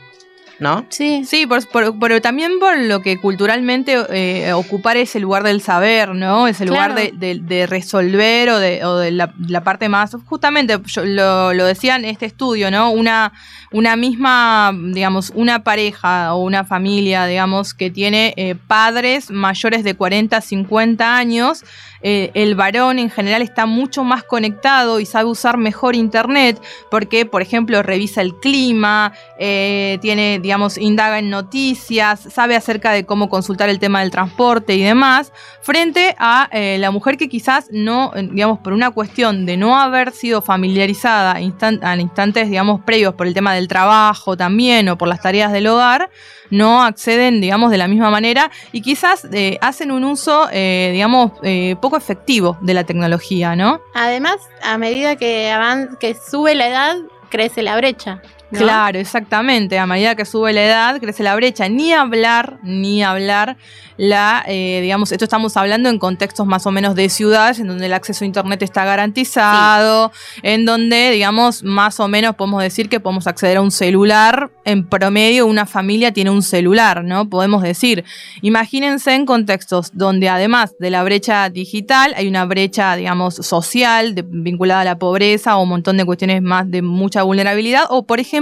¿No? 0.61 0.85
Sí. 0.91 1.25
Sí, 1.25 1.47
por- 1.47 1.67
por- 1.69 1.99
pero 1.99 2.21
también 2.21 2.59
por 2.61 2.77
lo 2.79 3.01
que 3.01 3.17
culturalmente 3.19 3.97
eh, 4.11 4.53
ocupar 4.53 4.99
ese 4.99 5.19
lugar 5.19 5.43
del 5.43 5.63
saber, 5.63 6.11
¿no? 6.15 6.47
Ese 6.47 6.67
lugar 6.67 6.93
Claro. 6.93 7.11
de, 7.15 7.35
de- 7.35 7.41
de 7.43 7.67
resolver 7.67 8.51
o 8.51 8.59
de, 8.59 8.85
o 8.85 8.97
de 8.99 9.11
la, 9.11 9.33
la 9.49 9.65
parte 9.65 9.89
más. 9.89 10.15
Justamente 10.27 10.79
yo- 10.85 11.05
lo, 11.07 11.55
lo 11.55 11.65
decía 11.65 11.97
en 11.97 12.05
este 12.05 12.27
estudio, 12.27 12.71
¿no? 12.71 12.91
Una, 12.91 13.33
una 13.73 13.97
misma, 13.97 14.73
digamos, 14.93 15.33
una 15.35 15.65
pareja 15.65 16.35
o 16.35 16.43
una 16.43 16.65
familia, 16.65 17.25
digamos, 17.25 17.73
que 17.73 17.91
tiene 17.91 18.35
eh, 18.37 18.55
padres 18.55 19.31
mayores 19.31 19.83
de 19.83 19.95
40, 19.95 20.41
50 20.43 21.17
años. 21.17 21.65
Eh, 22.03 22.31
el 22.35 22.55
varón 22.55 22.99
en 22.99 23.11
general 23.11 23.43
está 23.43 23.67
mucho 23.67 24.05
más 24.05 24.23
conectado 24.25 25.01
y 25.01 25.07
sabe 25.07 25.29
usar 25.29 25.59
mejor 25.59 25.95
internet 25.95 26.61
porque, 26.91 27.27
por 27.27 27.43
ejemplo, 27.43 27.83
revisa 27.83 28.23
el 28.23 28.35
clima, 28.37 29.13
eh, 29.39 29.99
tiene, 30.01 30.39
digamos, 30.41 30.79
indaga 30.79 31.19
en 31.19 31.31
noticias, 31.31 32.21
sabe 32.33 32.57
acerca 32.57 32.93
de 32.93 33.05
cómo 33.05 33.29
consultar 33.29 33.69
el 33.69 33.79
tema 33.79 34.01
del 34.01 34.11
transporte 34.11 34.75
y 34.77 34.83
demás, 34.83 35.33
frente 35.63 36.15
a 36.19 36.49
eh, 36.53 36.79
la 36.79 36.91
mujer 36.91 37.17
que 37.17 37.29
quizás 37.29 37.69
no, 37.71 38.13
digamos, 38.15 38.59
por 38.61 38.73
una 38.73 38.91
cuestión 38.91 39.47
de 39.47 39.57
no 39.57 39.79
haber 39.79 40.13
sido 40.13 40.43
familiarizada 40.43 41.41
instan- 41.41 41.81
a 41.83 41.97
instantes, 41.97 42.49
digamos, 42.49 42.81
previos 42.83 43.15
por 43.15 43.27
el 43.27 43.35
tema 43.35 43.55
del 43.55 43.69
trabajo 43.69 44.37
también 44.37 44.89
o 44.89 44.97
por 44.97 45.09
las 45.09 45.21
tareas 45.21 45.53
del 45.53 45.67
hogar, 45.67 46.11
no 46.51 46.83
acceden, 46.83 47.41
digamos, 47.41 47.71
de 47.71 47.79
la 47.79 47.87
misma 47.87 48.11
manera 48.11 48.51
y 48.73 48.81
quizás 48.81 49.29
hacen 49.61 49.93
un 49.93 50.03
uso, 50.03 50.49
digamos, 50.51 51.33
eh, 51.43 51.77
efectivo 51.97 52.57
de 52.61 52.75
la 52.75 52.85
tecnología, 52.85 53.57
¿no? 53.57 53.81
Además, 53.95 54.37
a 54.63 54.79
medida 54.79 55.17
que 55.17 55.53
que 55.99 56.15
sube 56.15 56.55
la 56.55 56.69
edad, 56.69 56.97
crece 57.31 57.63
la 57.63 57.77
brecha. 57.77 58.23
¿No? 58.51 58.59
Claro, 58.59 58.99
exactamente. 58.99 59.79
A 59.79 59.87
medida 59.87 60.15
que 60.15 60.25
sube 60.25 60.53
la 60.53 60.65
edad, 60.65 61.01
crece 61.01 61.23
la 61.23 61.35
brecha. 61.37 61.69
Ni 61.69 61.93
hablar, 61.93 62.59
ni 62.63 63.03
hablar 63.03 63.57
la, 63.97 64.43
eh, 64.47 64.81
digamos, 64.83 65.13
esto 65.13 65.25
estamos 65.25 65.57
hablando 65.57 65.89
en 65.91 65.99
contextos 65.99 66.47
más 66.47 66.67
o 66.67 66.71
menos 66.71 66.95
de 66.95 67.09
ciudades, 67.11 67.61
en 67.61 67.69
donde 67.69 67.87
el 67.87 67.93
acceso 67.93 68.25
a 68.25 68.27
internet 68.27 68.63
está 68.63 68.85
garantizado, 68.85 70.11
en 70.43 70.65
donde, 70.65 71.11
digamos, 71.11 71.63
más 71.63 72.01
o 72.01 72.09
menos 72.09 72.35
podemos 72.37 72.63
decir 72.63 72.89
que 72.89 72.99
podemos 73.01 73.27
acceder 73.27 73.59
a 73.59 73.61
un 73.61 73.71
celular. 73.71 74.51
En 74.65 74.87
promedio, 74.89 75.47
una 75.47 75.67
familia 75.67 76.13
tiene 76.13 76.31
un 76.31 76.43
celular, 76.43 77.05
¿no? 77.05 77.29
Podemos 77.29 77.63
decir. 77.63 78.05
Imagínense 78.43 79.15
en 79.15 79.27
contextos 79.27 79.91
donde 79.93 80.29
además 80.29 80.75
de 80.79 80.91
la 80.91 81.03
brecha 81.05 81.49
digital, 81.51 82.15
hay 82.17 82.27
una 82.27 82.45
brecha, 82.47 82.97
digamos, 82.97 83.35
social 83.35 84.15
de- 84.15 84.25
vinculada 84.27 84.81
a 84.81 84.85
la 84.85 84.99
pobreza 84.99 85.57
o 85.57 85.63
un 85.63 85.69
montón 85.69 85.97
de 85.99 86.05
cuestiones 86.05 86.41
más 86.43 86.71
de 86.71 86.83
mucha 86.83 87.23
vulnerabilidad, 87.23 87.85
o 87.91 88.05
por 88.07 88.19
ejemplo, 88.19 88.40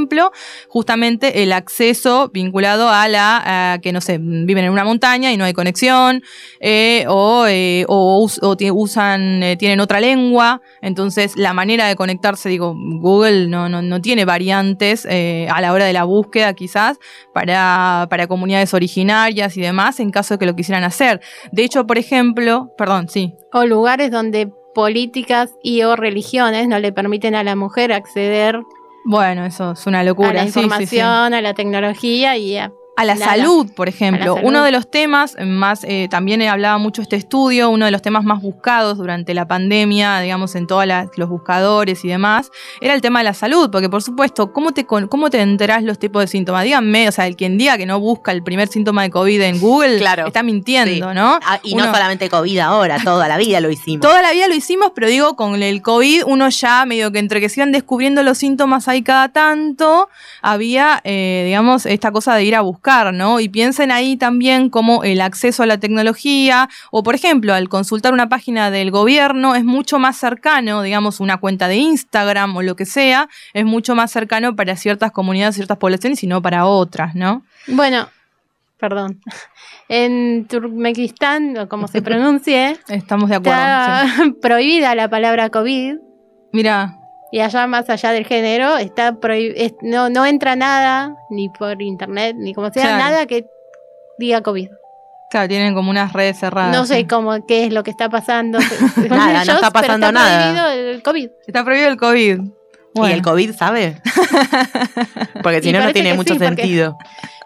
justamente 0.68 1.42
el 1.42 1.52
acceso 1.52 2.30
vinculado 2.32 2.88
a 2.88 3.08
la, 3.08 3.78
que 3.82 3.92
no 3.92 4.00
sé, 4.00 4.18
viven 4.18 4.64
en 4.64 4.70
una 4.70 4.84
montaña 4.84 5.32
y 5.32 5.36
no 5.36 5.44
hay 5.44 5.52
conexión, 5.52 6.22
eh, 6.60 7.04
o, 7.08 7.46
eh, 7.48 7.84
o 7.88 8.26
usan, 8.72 9.42
eh, 9.42 9.56
tienen 9.56 9.80
otra 9.80 10.00
lengua, 10.00 10.60
entonces 10.82 11.36
la 11.36 11.52
manera 11.52 11.86
de 11.86 11.96
conectarse, 11.96 12.48
digo, 12.48 12.74
Google 12.76 13.48
no, 13.48 13.68
no, 13.68 13.82
no 13.82 14.00
tiene 14.00 14.24
variantes 14.24 15.06
a 15.06 15.60
la 15.60 15.72
hora 15.72 15.84
de 15.84 15.92
la 15.92 16.04
búsqueda 16.04 16.52
quizás 16.54 16.98
para, 17.32 18.06
para 18.10 18.26
comunidades 18.26 18.74
originarias 18.74 19.56
y 19.56 19.60
demás 19.60 20.00
en 20.00 20.10
caso 20.10 20.34
de 20.34 20.38
que 20.38 20.46
lo 20.46 20.54
quisieran 20.54 20.84
hacer. 20.84 21.20
De 21.52 21.64
hecho, 21.64 21.86
por 21.86 21.98
ejemplo, 21.98 22.72
perdón, 22.76 23.08
sí. 23.08 23.34
O 23.52 23.64
lugares 23.64 24.10
donde 24.10 24.50
políticas 24.74 25.50
y 25.62 25.82
o 25.82 25.96
religiones 25.96 26.68
no 26.68 26.78
le 26.78 26.92
permiten 26.92 27.34
a 27.34 27.42
la 27.42 27.56
mujer 27.56 27.92
acceder 27.92 28.60
Bueno, 29.04 29.44
eso 29.44 29.72
es 29.72 29.86
una 29.86 30.02
locura. 30.02 30.30
a 30.30 30.34
la 30.34 30.40
sí, 30.42 30.46
sí, 30.48 30.52
sí. 30.52 30.60
información, 30.60 31.34
a 31.34 31.40
la 31.40 31.54
tecnología 31.54 32.36
y 32.36 32.56
a, 32.56 32.72
A 33.00 33.04
la 33.04 33.16
salud, 33.16 33.70
por 33.74 33.88
ejemplo. 33.88 34.34
Salud. 34.34 34.48
Uno 34.48 34.62
de 34.64 34.72
los 34.72 34.90
temas 34.90 35.36
más, 35.44 35.84
eh, 35.84 36.08
también 36.10 36.42
hablaba 36.42 36.78
mucho 36.78 37.00
este 37.02 37.16
estudio, 37.16 37.70
uno 37.70 37.84
de 37.84 37.90
los 37.90 38.02
temas 38.02 38.24
más 38.24 38.42
buscados 38.42 38.98
durante 38.98 39.34
la 39.34 39.46
pandemia, 39.46 40.18
digamos, 40.20 40.54
en 40.56 40.66
todos 40.66 40.84
los 41.16 41.28
buscadores 41.28 42.04
y 42.04 42.08
demás, 42.08 42.50
era 42.80 42.94
el 42.94 43.00
tema 43.00 43.20
de 43.20 43.24
la 43.24 43.34
salud, 43.34 43.70
porque 43.70 43.88
por 43.88 44.02
supuesto, 44.02 44.52
¿cómo 44.52 44.72
te, 44.72 44.84
cómo 44.84 45.30
te 45.30 45.40
enterás 45.40 45.82
los 45.84 45.98
tipos 45.98 46.22
de 46.22 46.26
síntomas? 46.26 46.64
Díganme, 46.64 47.08
o 47.08 47.12
sea, 47.12 47.26
el 47.26 47.36
quien 47.36 47.56
diga 47.56 47.76
que 47.78 47.86
no 47.86 48.00
busca 48.00 48.32
el 48.32 48.42
primer 48.42 48.68
síntoma 48.68 49.02
de 49.02 49.10
COVID 49.10 49.40
en 49.42 49.60
Google, 49.60 49.98
Claro. 49.98 50.26
está 50.26 50.42
mintiendo, 50.42 51.08
Sí. 51.10 51.14
¿no? 51.14 51.38
Ah, 51.46 51.60
y 51.62 51.74
Uno- 51.74 51.86
no 51.86 51.92
solamente 51.92 52.28
COVID 52.28 52.58
ahora, 52.58 52.98
toda 53.04 53.28
la 53.28 53.36
vida 53.36 53.60
lo 53.60 53.70
hicimos. 53.70 54.00
Toda 54.00 54.22
la 54.22 54.32
vida 54.32 54.48
lo 54.48 54.54
hicimos, 54.54 54.90
pero 54.94 55.06
digo, 55.08 55.36
con 55.36 55.62
el 55.62 55.82
COVID, 55.82 56.24
uno 56.26 56.48
ya 56.48 56.84
medio 56.84 57.12
que 57.12 57.20
entre 57.20 57.40
que 57.40 57.48
se 57.48 57.60
iban 57.60 57.70
descubriendo 57.72 58.22
los 58.24 58.38
síntomas 58.38 58.88
ahí 58.88 59.02
cada 59.02 59.28
tanto, 59.28 60.08
había, 60.42 61.00
eh, 61.04 61.44
digamos, 61.46 61.86
esta 61.86 62.10
cosa 62.10 62.34
de 62.34 62.44
ir 62.44 62.56
a 62.56 62.60
buscar, 62.60 62.87
¿no? 63.12 63.38
Y 63.38 63.48
piensen 63.48 63.90
ahí 63.92 64.16
también 64.16 64.70
como 64.70 65.04
el 65.04 65.20
acceso 65.20 65.62
a 65.62 65.66
la 65.66 65.78
tecnología, 65.78 66.68
o 66.90 67.02
por 67.02 67.14
ejemplo, 67.14 67.52
al 67.52 67.68
consultar 67.68 68.14
una 68.14 68.28
página 68.28 68.70
del 68.70 68.90
gobierno, 68.90 69.54
es 69.54 69.64
mucho 69.64 69.98
más 69.98 70.16
cercano, 70.16 70.82
digamos, 70.82 71.20
una 71.20 71.36
cuenta 71.36 71.68
de 71.68 71.76
Instagram 71.76 72.56
o 72.56 72.62
lo 72.62 72.76
que 72.76 72.86
sea, 72.86 73.28
es 73.52 73.66
mucho 73.66 73.94
más 73.94 74.10
cercano 74.10 74.56
para 74.56 74.74
ciertas 74.76 75.12
comunidades, 75.12 75.56
ciertas 75.56 75.76
poblaciones 75.76 76.22
y 76.22 76.26
no 76.26 76.40
para 76.40 76.64
otras, 76.64 77.14
¿no? 77.14 77.42
Bueno, 77.66 78.08
perdón. 78.78 79.20
En 79.90 80.44
Turkmenistán, 80.44 81.56
o 81.56 81.66
como 81.66 81.88
se 81.88 82.02
pronuncie, 82.02 82.76
Estamos 82.88 83.30
de 83.30 83.36
acuerdo. 83.36 83.58
está 83.58 84.06
sí. 84.22 84.32
prohibida 84.32 84.94
la 84.94 85.08
palabra 85.08 85.48
COVID. 85.48 85.94
Mira, 86.52 86.98
Y 87.30 87.40
allá 87.40 87.66
más 87.66 87.88
allá 87.90 88.12
del 88.12 88.24
género, 88.26 88.78
está 88.78 89.12
prohib- 89.12 89.52
es- 89.56 89.74
no, 89.82 90.08
no 90.08 90.24
entra 90.24 90.56
nada, 90.56 91.14
ni 91.30 91.48
por 91.50 91.80
internet, 91.82 92.36
ni 92.38 92.54
como 92.54 92.70
sea, 92.70 92.82
Claro. 92.84 92.98
nada 92.98 93.26
que 93.26 93.44
diga 94.18 94.40
COVID. 94.42 94.68
claro, 95.30 95.46
tienen 95.48 95.74
como 95.74 95.90
unas 95.90 96.12
redes 96.14 96.38
cerradas. 96.38 96.74
no 96.74 96.86
sé 96.86 96.96
sí. 96.96 97.04
cómo, 97.06 97.44
qué 97.46 97.64
es 97.66 97.72
lo 97.72 97.82
que 97.82 97.90
está 97.90 98.08
pasando. 98.08 98.58
Nada, 99.10 99.44
no 99.44 99.52
está 99.56 99.70
pero 99.70 99.72
pasando 99.72 100.06
está 100.06 100.12
nada. 100.12 100.52
prohibido 100.52 100.90
el 100.92 101.02
COVID. 101.02 101.30
Está 101.46 101.64
prohibido 101.64 101.90
el 101.90 101.96
COVID. 101.98 102.40
¿Y 102.94 103.12
el 103.12 103.22
COVID 103.22 103.52
sabe? 103.54 104.00
porque 105.42 105.62
si 105.62 105.68
Y 105.68 105.72
no, 105.72 105.80
no 105.84 105.92
tiene 105.92 106.14
mucho 106.14 106.34
sí, 106.34 106.40
porque- 106.40 106.62
sentido. 106.62 106.96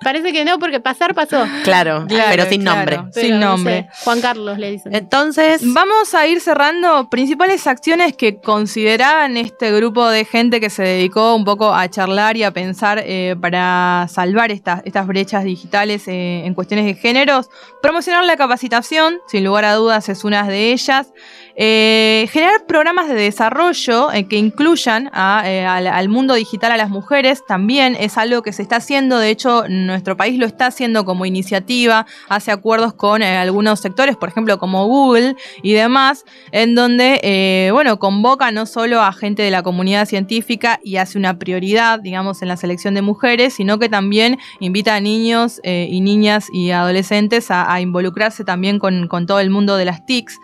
Parece 0.02 0.32
que 0.32 0.44
no, 0.44 0.58
porque 0.58 0.80
pasar 0.80 1.14
pasó. 1.14 1.44
Claro, 1.64 2.04
Claro, 2.08 2.28
pero 2.30 2.46
sin 2.48 2.62
claro. 2.62 2.76
nombre. 2.76 3.10
Pero 3.14 3.26
Sin 3.26 3.40
no 3.40 3.48
nombre. 3.48 3.88
sé, 3.92 4.04
Juan 4.04 4.20
Carlos 4.20 4.58
le 4.58 4.70
dicen. 4.72 4.94
Entonces, 4.94 5.62
Vamos 5.72 6.14
a 6.14 6.26
ir 6.26 6.40
cerrando 6.40 7.08
principales 7.08 7.66
acciones 7.66 8.16
que 8.16 8.40
consideraban 8.40 9.36
este 9.36 9.72
grupo 9.72 10.08
de 10.08 10.24
gente 10.24 10.60
que 10.60 10.70
se 10.70 10.82
dedicó 10.82 11.34
un 11.34 11.44
poco 11.44 11.72
a 11.74 11.88
charlar 11.88 12.36
y 12.36 12.42
a 12.42 12.50
pensar 12.52 13.00
eh, 13.04 13.36
para 13.40 14.06
salvar 14.08 14.50
estas, 14.50 14.82
estas 14.84 15.06
brechas 15.06 15.44
digitales 15.44 16.06
eh, 16.08 16.42
en 16.44 16.54
cuestiones 16.54 16.86
de 16.86 16.94
géneros. 16.94 17.48
Promocionar 17.80 18.24
la 18.24 18.36
capacitación, 18.36 19.18
sin 19.28 19.44
lugar 19.44 19.64
a 19.64 19.74
dudas, 19.74 20.08
es 20.08 20.24
una 20.24 20.44
de 20.46 20.72
ellas. 20.72 21.12
Eh, 21.54 22.28
generar 22.32 22.64
programas 22.66 23.08
de 23.08 23.14
desarrollo 23.14 24.10
eh, 24.12 24.26
que 24.26 24.36
incluyan 24.36 25.10
a, 25.12 25.42
eh, 25.44 25.66
al, 25.66 25.86
al 25.86 26.08
mundo 26.08 26.32
digital 26.34 26.72
a 26.72 26.78
las 26.78 26.88
mujeres 26.88 27.44
también 27.46 27.94
es 28.00 28.16
algo 28.16 28.42
que 28.42 28.52
se 28.54 28.62
está 28.62 28.76
haciendo. 28.76 29.18
De 29.18 29.28
hecho, 29.28 29.64
nuestro 29.92 30.16
país 30.16 30.38
lo 30.38 30.46
está 30.46 30.66
haciendo 30.66 31.04
como 31.04 31.26
iniciativa, 31.26 32.06
hace 32.28 32.50
acuerdos 32.50 32.94
con 32.94 33.22
eh, 33.22 33.36
algunos 33.36 33.80
sectores, 33.80 34.16
por 34.16 34.28
ejemplo, 34.28 34.58
como 34.58 34.86
Google 34.86 35.36
y 35.62 35.72
demás, 35.72 36.24
en 36.50 36.74
donde, 36.74 37.20
eh, 37.22 37.70
bueno, 37.72 37.98
convoca 37.98 38.50
no 38.50 38.66
solo 38.66 39.00
a 39.00 39.12
gente 39.12 39.42
de 39.42 39.50
la 39.50 39.62
comunidad 39.62 40.06
científica 40.06 40.80
y 40.82 40.96
hace 40.96 41.18
una 41.18 41.38
prioridad, 41.38 42.00
digamos, 42.00 42.42
en 42.42 42.48
la 42.48 42.56
selección 42.56 42.94
de 42.94 43.02
mujeres, 43.02 43.54
sino 43.54 43.78
que 43.78 43.88
también 43.88 44.38
invita 44.60 44.94
a 44.96 45.00
niños 45.00 45.60
eh, 45.62 45.86
y 45.90 46.00
niñas 46.00 46.46
y 46.52 46.70
adolescentes 46.70 47.50
a, 47.50 47.80
involucrarse 47.80 48.44
también 48.44 48.78
con, 48.78 49.08
con 49.08 49.26
todo 49.26 49.40
el 49.40 49.50
mundo 49.50 49.76
de 49.76 49.84
las 49.84 50.04
TICs. 50.06 50.38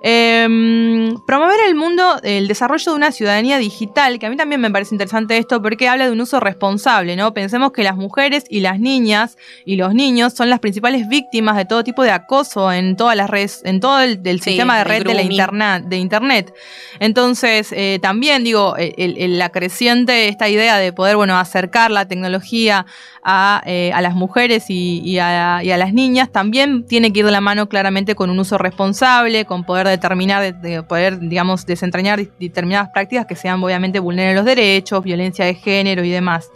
Em, 0.00 1.16
promover 1.26 1.56
el 1.68 1.74
mundo, 1.74 2.20
el 2.22 2.46
desarrollo 2.46 2.92
de 2.92 2.96
una 2.96 3.10
ciudadanía 3.12 3.58
digital, 3.58 4.18
que 4.18 4.26
a 4.26 4.30
mí 4.30 4.36
también 4.36 4.60
me 4.60 4.70
parece 4.70 4.94
interesante 4.94 5.36
esto 5.38 5.60
porque 5.60 5.88
habla 5.88 6.06
de 6.06 6.12
un 6.12 6.20
uso 6.20 6.38
responsable, 6.38 7.16
¿no? 7.16 7.34
Pensemos 7.34 7.72
que 7.72 7.82
las 7.82 7.96
mujeres 7.96 8.44
y 8.48 8.60
las 8.60 8.78
niñas 8.78 9.36
y 9.64 9.76
los 9.76 9.94
niños 9.94 10.34
son 10.34 10.50
las 10.50 10.60
principales 10.60 11.08
víctimas 11.08 11.56
de 11.56 11.64
todo 11.64 11.82
tipo 11.82 12.04
de 12.04 12.10
acoso 12.12 12.72
en 12.72 12.96
todas 12.96 13.16
las 13.16 13.28
redes, 13.28 13.60
en 13.64 13.80
todo 13.80 14.00
el 14.00 14.22
del 14.22 14.40
Sí, 14.40 14.50
sistema 14.50 14.78
de 14.78 14.84
red 14.84 15.04
de 15.04 15.14
la 15.14 15.22
internet, 15.22 15.84
de 15.88 15.96
internet. 15.96 16.54
Entonces, 17.00 17.72
eh, 17.72 17.98
también 18.00 18.44
digo, 18.44 18.76
el- 18.76 19.16
el- 19.18 19.38
la 19.38 19.48
creciente 19.50 20.28
esta 20.28 20.48
idea 20.48 20.76
de 20.78 20.92
poder, 20.92 21.16
bueno, 21.16 21.38
acercar 21.38 21.90
la 21.90 22.06
tecnología 22.06 22.86
a, 23.24 23.62
eh, 23.66 23.90
a 23.92 24.00
las 24.00 24.14
mujeres 24.14 24.66
y, 24.70 25.00
y 25.04 25.18
a, 25.18 25.60
y 25.62 25.70
a 25.70 25.76
las 25.76 25.92
niñas 25.92 26.30
también 26.32 26.86
tiene 26.86 27.12
que 27.12 27.18
ir 27.20 27.26
de 27.26 27.32
la 27.32 27.40
mano 27.40 27.68
claramente 27.68 28.14
con 28.14 28.30
un 28.30 28.38
uso 28.38 28.56
responsable, 28.58 29.44
con 29.44 29.64
poder 29.64 29.87
determinar, 29.88 30.42
de, 30.42 30.52
de 30.52 30.82
poder, 30.82 31.18
digamos, 31.18 31.66
desentrañar 31.66 32.20
determinadas 32.38 32.90
prácticas 32.90 33.26
que 33.26 33.36
sean 33.36 33.62
obviamente 33.62 33.98
vulneren 33.98 34.36
los 34.36 34.44
derechos, 34.44 35.02
violencia 35.02 35.44
de 35.44 35.54
género 35.54 36.04
y 36.04 36.10
demás. 36.10 36.50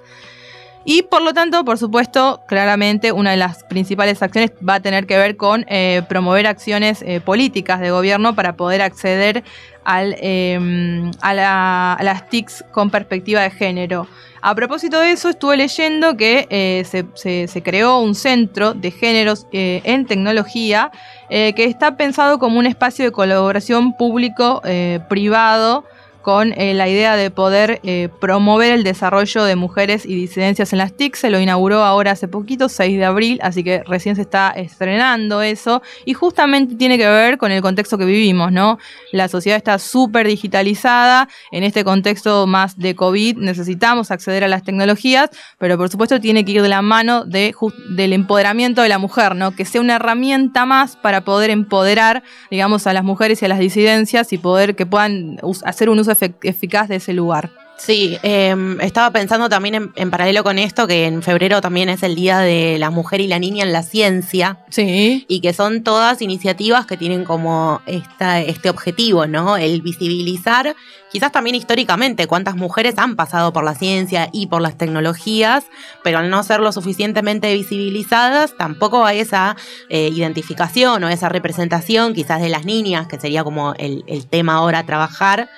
Y 0.85 1.03
por 1.03 1.23
lo 1.23 1.33
tanto, 1.33 1.65
por 1.65 1.79
supuesto, 1.79 2.43
claramente 2.47 3.13
una 3.13 3.31
de 3.31 3.37
las 3.37 3.63
principales 3.65 4.21
acciones 4.23 4.53
va 4.69 4.75
a 4.75 4.81
tener 4.81 5.07
que 5.07 5.17
ver 5.17 5.37
con 5.37 5.65
eh, 5.69 6.03
promover 6.09 6.47
acciones 6.47 7.03
eh, 7.03 7.21
políticas 7.21 7.81
de 7.81 7.91
gobierno 7.91 8.35
para 8.35 8.57
poder 8.57 8.83
acceder 8.83 9.45
al, 9.85 10.17
eh, 10.19 11.11
a, 11.21 11.97
a 11.99 12.03
las 12.03 12.29
TICs 12.29 12.65
con 12.73 12.91
perspectiva 12.91 13.43
de 13.43 13.51
género. 13.51 14.09
A 14.45 14.57
propósito 14.57 14.99
de 14.99 15.13
eso, 15.13 15.29
estuve 15.29 15.57
leyendo 15.57 16.17
que 16.17 16.49
eh, 16.51 16.83
se, 16.85 17.63
creó 17.63 18.01
un 18.01 18.17
centro 18.17 18.75
de 18.75 18.91
géneros 18.91 19.47
eh, 19.53 19.81
en 19.85 20.05
tecnología 20.05 20.91
eh, 21.31 21.53
que 21.55 21.65
está 21.65 21.97
pensado 21.97 22.41
como 22.41 22.59
un 22.59 22.67
espacio 22.67 23.05
de 23.05 23.13
colaboración 23.13 23.97
público-privado 23.97 25.85
con 26.23 26.53
eh, 26.53 26.73
la 26.75 26.89
idea 26.89 27.17
de 27.17 27.31
poder 27.31 27.81
eh, 27.83 28.09
promover 28.21 28.73
el 28.73 28.85
desarrollo 28.85 29.45
de 29.45 29.57
mujeres 29.57 30.07
y 30.07 30.15
disidencias 30.15 30.73
en 30.73 30.79
las 30.79 30.93
TIC. 30.95 31.17
Se 31.17 31.31
lo 31.31 31.41
inauguró 31.41 31.83
ahora 31.83 32.13
hace 32.13 32.29
poquito, 32.29 32.69
6 32.69 32.99
de 32.99 33.05
abril, 33.05 33.39
así 33.43 33.65
que 33.65 33.83
recién 33.85 34.17
se 34.17 34.23
está 34.23 34.51
estrenando 34.51 35.43
eso. 35.43 35.83
Y 36.05 36.15
justamente 36.15 36.77
tiene 36.77 36.97
que 36.97 37.07
ver 37.07 37.39
con 37.39 37.53
el 37.53 37.61
contexto 37.61 37.99
que 37.99 38.05
vivimos, 38.05 38.53
¿no? 38.53 38.79
La 39.11 39.29
sociedad 39.29 39.57
está 39.57 39.79
súper 39.79 40.27
digitalizada. 40.27 41.29
En 41.51 41.65
este 41.65 41.85
contexto 41.85 42.47
más 42.47 42.79
de 42.79 42.95
COVID 42.95 43.39
necesitamos 43.39 44.11
acceder 44.11 44.45
a 44.45 44.49
las 44.49 44.63
tecnologías, 44.63 45.31
pero 45.59 45.77
por 45.77 45.89
supuesto 45.91 46.21
tiene 46.21 46.45
que 46.45 46.53
ir 46.53 46.63
de 46.63 46.69
la 46.69 46.83
mano 46.83 47.25
de, 47.25 47.55
del 47.91 48.13
empoderamiento 48.13 48.83
de 48.83 48.89
la 48.89 48.99
mujer, 48.99 49.35
¿no? 49.35 49.51
Que 49.51 49.65
sea 49.65 49.81
una 49.81 49.97
herramienta 49.97 50.65
más 50.67 50.97
para 50.97 51.23
poder 51.25 51.51
empoderar, 51.51 52.23
digamos, 52.51 52.87
a 52.87 52.93
las 52.93 53.03
mujeres 53.03 53.43
y 53.43 53.47
a 53.47 53.49
las 53.49 53.59
disidencias 53.59 54.33
y 54.33 54.39
poder 54.39 54.77
que 54.77 54.87
puedan 54.87 55.39
hacer 55.65 55.91
un 55.91 55.99
uso 55.99 56.12
eficaz 56.21 56.89
de 56.89 56.97
ese 56.97 57.13
lugar. 57.13 57.51
Sí, 57.85 58.17
eh, 58.23 58.55
estaba 58.81 59.11
pensando 59.11 59.49
también 59.49 59.75
en, 59.75 59.93
en 59.97 60.11
paralelo 60.13 60.45
con 60.45 60.57
esto 60.57 60.87
que 60.87 61.07
en 61.07 61.21
febrero 61.21 61.61
también 61.61 61.89
es 61.89 62.05
el 62.05 62.15
Día 62.15 62.39
de 62.39 62.79
la 62.79 62.91
Mujer 62.91 63.21
y 63.21 63.27
la 63.27 63.41
Niña 63.41 63.65
en 63.65 63.73
la 63.73 63.83
Ciencia. 63.83 64.59
Sí. 64.69 65.25
Y 65.27 65.41
que 65.41 65.53
son 65.53 65.83
todas 65.83 66.23
iniciativas 66.23 66.87
que 66.87 66.97
tienen 66.97 67.25
como 67.25 67.81
esta, 67.87 68.41
este 68.41 68.71
objetivo, 68.71 69.27
¿no? 69.27 69.57
El 69.57 69.83
visibilizar, 69.83 70.77
quizás 71.11 71.33
también 71.33 71.57
históricamente, 71.57 72.29
cuántas 72.29 72.55
mujeres 72.55 72.95
han 72.99 73.17
pasado 73.17 73.53
por 73.53 73.65
la 73.65 73.75
ciencia 73.75 74.29
y 74.33 74.47
por 74.47 74.63
las 74.63 74.79
tecnologías, 74.79 75.65
pero 76.05 76.19
al 76.19 76.31
no 76.31 76.45
ser 76.45 76.61
lo 76.61 76.71
suficientemente 76.71 77.53
visibilizadas, 77.53 78.57
tampoco 78.57 79.05
hay 79.05 79.19
esa 79.19 79.57
eh, 79.89 80.09
identificación 80.15 81.03
o 81.03 81.09
esa 81.09 81.29
representación 81.29 82.15
quizás 82.15 82.41
de 82.41 82.49
las 82.49 82.65
niñas, 82.65 83.09
que 83.09 83.19
sería 83.19 83.43
como 83.43 83.75
el, 83.77 84.05
el 84.07 84.27
tema 84.29 84.55
ahora 84.55 84.81
a 84.81 84.87
trabajar 84.87 85.49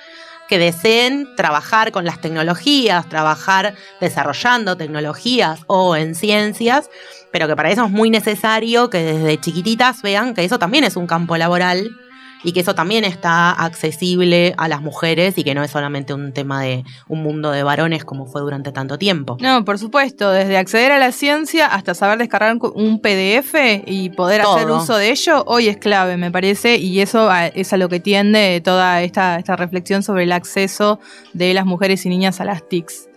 que 0.47 0.59
deseen 0.59 1.35
trabajar 1.35 1.91
con 1.91 2.05
las 2.05 2.21
tecnologías, 2.21 3.07
trabajar 3.09 3.75
desarrollando 3.99 4.77
tecnologías 4.77 5.61
o 5.67 5.95
en 5.95 6.15
ciencias, 6.15 6.89
pero 7.31 7.47
que 7.47 7.55
para 7.55 7.71
eso 7.71 7.85
es 7.85 7.91
muy 7.91 8.09
necesario 8.09 8.89
que 8.89 9.03
desde 9.03 9.39
chiquititas 9.39 10.01
vean 10.01 10.33
que 10.33 10.43
eso 10.43 10.59
también 10.59 10.83
es 10.83 10.95
un 10.95 11.07
campo 11.07 11.37
laboral 11.37 11.89
y 12.45 12.53
que 12.53 12.59
eso 12.59 12.75
también 12.75 13.03
está 13.03 13.49
accesible 13.49 14.53
a 14.57 14.67
las 14.67 14.81
mujeres 14.81 15.35
y 15.37 15.43
que 15.43 15.55
no 15.55 15.63
es 15.63 15.71
solamente 15.71 16.13
un 16.13 16.31
tema 16.31 16.61
de 16.61 16.83
un 17.07 17.23
mundo 17.23 17.49
de 17.49 17.63
varones 17.63 18.05
como 18.05 18.27
fue 18.27 18.41
durante 18.41 18.71
tanto 18.71 18.99
tiempo. 18.99 19.37
No, 19.41 19.65
por 19.65 19.79
supuesto, 19.79 20.29
desde 20.29 20.55
acceder 20.55 20.91
a 20.91 20.99
la 20.99 21.11
ciencia 21.11 21.65
hasta 21.65 21.95
saber 21.95 22.19
descargar 22.19 22.55
un 22.75 22.99
PDF 23.01 23.55
y 23.87 24.11
poder 24.11 24.41
hacer 24.41 24.69
uso 24.69 24.95
de 24.95 25.09
ello, 25.09 25.43
hoy 25.47 25.67
es 25.69 25.77
clave, 25.77 26.17
me 26.17 26.29
parece, 26.29 26.77
y 26.77 27.01
eso 27.01 27.29
es 27.33 27.73
a 27.73 27.77
lo 27.77 27.89
que 27.89 27.99
tiende 27.99 28.61
toda 28.63 29.01
esta, 29.01 29.37
esta 29.37 29.55
reflexión 29.55 30.03
sobre 30.03 30.23
el 30.23 30.31
acceso 30.31 30.99
de 31.33 31.55
las 31.55 31.65
mujeres 31.65 32.05
y 32.05 32.09
niñas 32.09 32.39
a 32.41 32.45
las 32.45 32.69
TICs. 32.69 33.09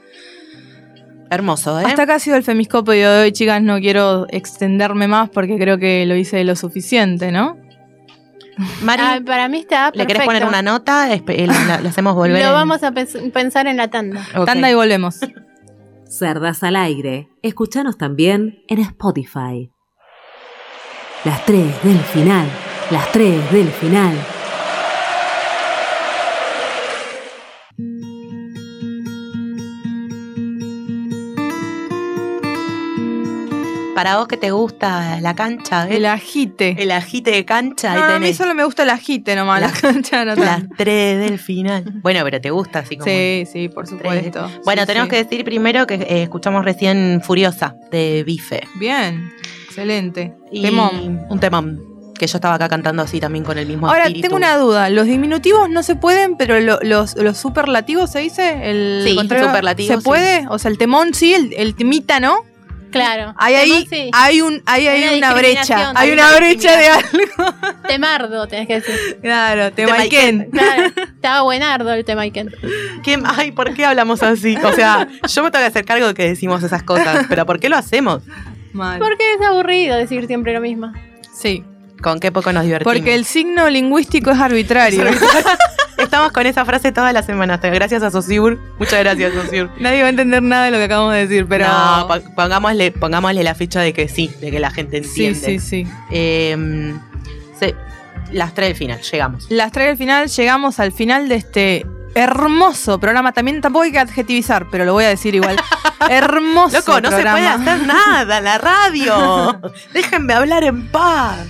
Hermoso, 1.30 1.78
¿eh? 1.78 1.84
Hasta 1.84 2.04
acá 2.04 2.14
ha 2.14 2.18
sido 2.18 2.38
el 2.38 2.42
femiscopio 2.42 3.12
de 3.12 3.22
hoy, 3.24 3.32
chicas, 3.32 3.60
no 3.60 3.78
quiero 3.78 4.26
extenderme 4.30 5.06
más 5.06 5.28
porque 5.28 5.58
creo 5.58 5.76
que 5.76 6.06
lo 6.06 6.16
hice 6.16 6.42
lo 6.44 6.56
suficiente, 6.56 7.30
¿no? 7.30 7.58
Mari, 8.82 9.02
Ah, 9.04 9.20
para 9.24 9.48
mí 9.48 9.58
está 9.58 9.86
¿le 9.86 9.92
perfecto. 9.92 10.06
querés 10.08 10.24
poner 10.26 10.44
una 10.46 10.62
nota? 10.62 11.12
Eh, 11.14 11.22
La, 11.46 11.80
la 11.80 11.88
hacemos 11.88 12.14
volver. 12.14 12.40
Lo 12.42 12.48
en- 12.48 12.52
vamos 12.54 12.82
a 12.82 12.90
pens- 12.92 13.32
pensar 13.32 13.66
en 13.66 13.76
la 13.76 13.88
tanda. 13.88 14.26
Ok. 14.36 14.46
Tanda 14.46 14.70
y 14.70 14.74
volvemos. 14.74 15.20
Cerdas 16.08 16.62
al 16.62 16.76
aire. 16.76 17.28
Escuchanos 17.42 17.98
también 17.98 18.62
en 18.68 18.78
Spotify. 18.80 19.70
Las 21.24 21.44
tres 21.44 21.66
del 21.82 21.98
final. 22.00 22.46
Las 22.90 23.10
tres 23.12 23.50
del 23.52 23.68
final. 23.68 24.14
Para 33.98 34.16
vos 34.18 34.28
que 34.28 34.36
te 34.36 34.52
gusta 34.52 35.20
la 35.20 35.34
cancha, 35.34 35.86
¿ves? 35.86 35.96
El 35.96 36.06
agite. 36.06 36.76
El 36.78 36.92
agite 36.92 37.32
de 37.32 37.44
cancha. 37.44 37.96
No, 37.96 38.04
a 38.04 38.18
mí 38.20 38.32
solo 38.32 38.54
me 38.54 38.62
gusta 38.62 38.84
el 38.84 38.90
agite 38.90 39.34
nomás, 39.34 39.60
la, 39.60 39.72
cancha 39.72 40.24
no 40.24 40.36
Las 40.36 40.62
tres 40.76 41.18
del 41.18 41.36
final. 41.40 41.82
Bueno, 42.00 42.20
pero 42.22 42.40
te 42.40 42.50
gusta 42.50 42.78
así 42.78 42.96
como. 42.96 43.10
Sí, 43.10 43.42
sí, 43.52 43.68
por 43.68 43.88
supuesto. 43.88 44.48
Bueno, 44.64 44.82
Sí, 44.82 44.86
tenemos 44.86 45.06
sí. 45.06 45.10
que 45.10 45.24
decir 45.24 45.44
primero 45.44 45.84
que 45.88 45.94
eh, 45.94 46.22
escuchamos 46.22 46.64
recién 46.64 47.20
Furiosa 47.24 47.74
de 47.90 48.22
Bife. 48.24 48.68
Bien, 48.76 49.32
excelente. 49.66 50.32
Y 50.52 50.62
Temón. 50.62 51.26
Un 51.28 51.40
temón. 51.40 51.80
Que 52.16 52.26
yo 52.28 52.38
estaba 52.38 52.54
acá 52.54 52.68
cantando 52.68 53.02
así 53.02 53.18
también 53.20 53.44
con 53.44 53.58
el 53.58 53.66
mismo 53.66 53.86
Ahora, 53.88 54.02
espíritu. 54.04 54.22
tengo 54.26 54.36
una 54.36 54.56
duda. 54.56 54.90
Los 54.90 55.06
diminutivos 55.06 55.68
no 55.70 55.82
se 55.82 55.96
pueden, 55.96 56.36
pero 56.36 56.58
lo- 56.60 56.78
los, 56.82 57.16
los 57.16 57.36
superlativos 57.36 58.10
se 58.10 58.20
dice. 58.20 58.70
El 58.70 59.02
Sí, 59.04 59.14
superlativo, 59.18 59.88
¿Se 59.94 59.96
sí. 60.00 60.04
puede? 60.04 60.46
O 60.50 60.58
sea, 60.60 60.70
el 60.70 60.78
temón 60.78 61.14
sí, 61.14 61.34
el, 61.34 61.52
el 61.56 61.74
temita 61.74 62.20
no. 62.20 62.44
Claro. 62.90 63.34
Hay 63.36 63.54
ahí, 63.54 63.86
sí. 63.88 64.10
hay, 64.12 64.40
un, 64.40 64.62
hay, 64.66 64.86
Hay 64.86 65.02
ahí 65.04 65.18
una 65.18 65.28
una 65.28 65.36
brecha. 65.38 65.92
Hay 65.94 66.10
una 66.12 66.28
una 66.28 66.36
brecha 66.38 66.76
de 66.76 66.88
algo. 66.88 67.54
Temardo, 67.86 68.46
tenés 68.46 68.66
que 68.66 68.74
decir. 68.80 69.18
Claro, 69.20 69.72
temaiken. 69.72 70.50
Claro, 70.50 70.92
estaba 71.14 71.42
buenardo 71.42 71.92
el 71.92 72.04
Temaiken. 72.04 72.54
¿Qué- 73.02 73.18
Ay, 73.24 73.52
¿por 73.52 73.74
qué 73.74 73.84
hablamos 73.84 74.22
así? 74.22 74.56
O 74.62 74.72
sea, 74.72 75.06
yo 75.28 75.42
me 75.42 75.50
tengo 75.50 75.62
que 75.62 75.68
hacer 75.68 75.84
cargo 75.84 76.06
de 76.08 76.14
que 76.14 76.28
decimos 76.28 76.62
esas 76.62 76.82
cosas, 76.82 77.26
pero 77.28 77.44
¿por 77.46 77.60
qué 77.60 77.68
lo 77.68 77.76
hacemos? 77.76 78.22
Mal. 78.72 78.98
Porque 78.98 79.34
es 79.34 79.40
aburrido 79.46 79.96
decir 79.96 80.26
siempre 80.26 80.52
lo 80.52 80.60
mismo. 80.60 80.92
Sí. 81.32 81.64
Con 82.02 82.20
qué 82.20 82.30
poco 82.30 82.52
nos 82.52 82.64
divertimos. 82.64 82.94
Porque 82.94 83.14
el 83.14 83.24
signo 83.24 83.68
lingüístico 83.68 84.30
es 84.30 84.38
arbitrario. 84.38 85.04
Estamos 85.98 86.32
con 86.32 86.46
esa 86.46 86.64
frase 86.64 86.92
todas 86.92 87.12
las 87.12 87.26
semanas. 87.26 87.60
Gracias 87.62 88.02
a 88.02 88.10
Sosur. 88.10 88.58
Muchas 88.78 89.00
gracias, 89.00 89.32
Sosur. 89.34 89.70
Nadie 89.80 90.00
va 90.00 90.06
a 90.06 90.10
entender 90.10 90.42
nada 90.42 90.64
de 90.66 90.70
lo 90.70 90.78
que 90.78 90.84
acabamos 90.84 91.12
de 91.14 91.26
decir, 91.26 91.46
pero. 91.48 91.66
No, 91.68 92.06
po- 92.08 92.34
pongámosle, 92.34 92.92
pongámosle 92.92 93.42
la 93.42 93.54
ficha 93.54 93.80
de 93.80 93.92
que 93.92 94.08
sí, 94.08 94.30
de 94.40 94.50
que 94.50 94.60
la 94.60 94.70
gente 94.70 95.02
sí, 95.04 95.26
entiende. 95.26 95.60
sí, 95.60 95.84
sí. 95.84 95.92
Eh, 96.10 96.94
se- 97.58 97.74
las 98.32 98.54
tres 98.54 98.68
del 98.68 98.76
final, 98.76 99.00
llegamos. 99.00 99.46
Las 99.50 99.72
tres 99.72 99.88
del 99.88 99.96
final, 99.96 100.28
llegamos 100.28 100.78
al 100.80 100.92
final 100.92 101.28
de 101.28 101.34
este 101.34 101.86
hermoso 102.14 102.98
programa. 103.00 103.32
También 103.32 103.60
tampoco 103.60 103.84
hay 103.84 103.92
que 103.92 103.98
adjetivizar, 103.98 104.66
pero 104.70 104.84
lo 104.84 104.92
voy 104.92 105.04
a 105.04 105.08
decir 105.08 105.34
igual. 105.34 105.56
hermoso 106.10 106.76
Loco, 106.78 107.00
no 107.00 107.08
programa. 107.10 107.36
se 107.38 107.42
puede 107.58 107.70
hacer 107.72 107.86
nada 107.86 108.40
la 108.40 108.58
radio. 108.58 109.60
Déjenme 109.92 110.34
hablar 110.34 110.62
en 110.64 110.88
paz. 110.88 111.46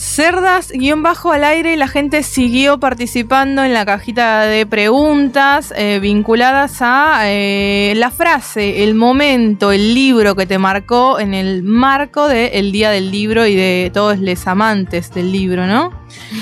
Cerdas, 0.00 0.72
guion 0.72 1.02
bajo 1.02 1.30
al 1.30 1.44
aire, 1.44 1.74
y 1.74 1.76
la 1.76 1.86
gente 1.86 2.22
siguió 2.22 2.80
participando 2.80 3.62
en 3.64 3.74
la 3.74 3.84
cajita 3.84 4.46
de 4.46 4.64
preguntas 4.64 5.74
eh, 5.76 5.98
vinculadas 6.00 6.78
a 6.80 7.20
eh, 7.24 7.92
la 7.96 8.10
frase, 8.10 8.82
el 8.82 8.94
momento, 8.94 9.72
el 9.72 9.92
libro 9.92 10.34
que 10.36 10.46
te 10.46 10.56
marcó 10.56 11.20
en 11.20 11.34
el 11.34 11.62
marco 11.62 12.28
del 12.28 12.72
Día 12.72 12.90
del 12.90 13.10
Libro 13.10 13.46
y 13.46 13.54
de 13.54 13.90
todos 13.92 14.18
los 14.18 14.46
amantes 14.46 15.12
del 15.12 15.30
libro, 15.32 15.66
¿no? 15.66 15.92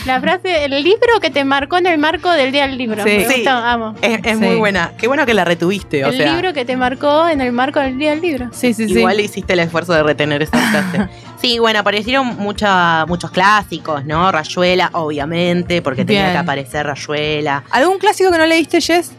La 0.06 0.20
frase, 0.20 0.64
el 0.64 0.80
libro 0.84 1.18
que 1.20 1.30
te 1.30 1.44
marcó 1.44 1.78
en 1.78 1.86
el 1.86 1.98
marco 1.98 2.30
del 2.30 2.52
día 2.52 2.66
del 2.68 2.78
libro. 2.78 3.02
Sí. 3.02 3.10
Me 3.10 3.28
Sí. 3.28 3.44
amo. 3.48 3.94
Es, 4.02 4.20
es 4.22 4.38
Sí. 4.38 4.44
muy 4.44 4.54
buena. 4.54 4.92
Qué 4.96 5.08
bueno 5.08 5.26
que 5.26 5.34
la 5.34 5.44
retuviste. 5.44 6.04
O 6.04 6.08
el 6.08 6.16
sea, 6.16 6.32
libro 6.32 6.52
que 6.52 6.64
te 6.64 6.76
marcó 6.76 7.28
en 7.28 7.40
el 7.40 7.52
marco 7.52 7.80
del 7.80 7.98
día 7.98 8.10
del 8.10 8.20
libro. 8.22 8.48
Sí, 8.52 8.72
sí, 8.72 8.84
igual 8.84 9.18
hiciste 9.20 9.52
el 9.54 9.58
esfuerzo 9.60 9.92
de 9.94 10.02
retener 10.04 10.42
esa 10.42 10.58
frase. 10.58 11.08
sí, 11.40 11.58
bueno, 11.58 11.80
aparecieron 11.80 12.36
mucha, 12.38 13.06
muchos 13.06 13.30
clásicos, 13.30 14.04
¿no? 14.04 14.30
Rayuela, 14.30 14.90
obviamente, 14.92 15.82
porque 15.82 16.04
tenía 16.04 16.22
Bien. 16.22 16.32
que 16.32 16.38
aparecer 16.38 16.86
Rayuela. 16.86 17.64
¿Algún 17.70 17.98
clásico 17.98 18.30
que 18.30 18.38
no 18.38 18.46
leíste, 18.46 18.80
Jess? 18.80 19.12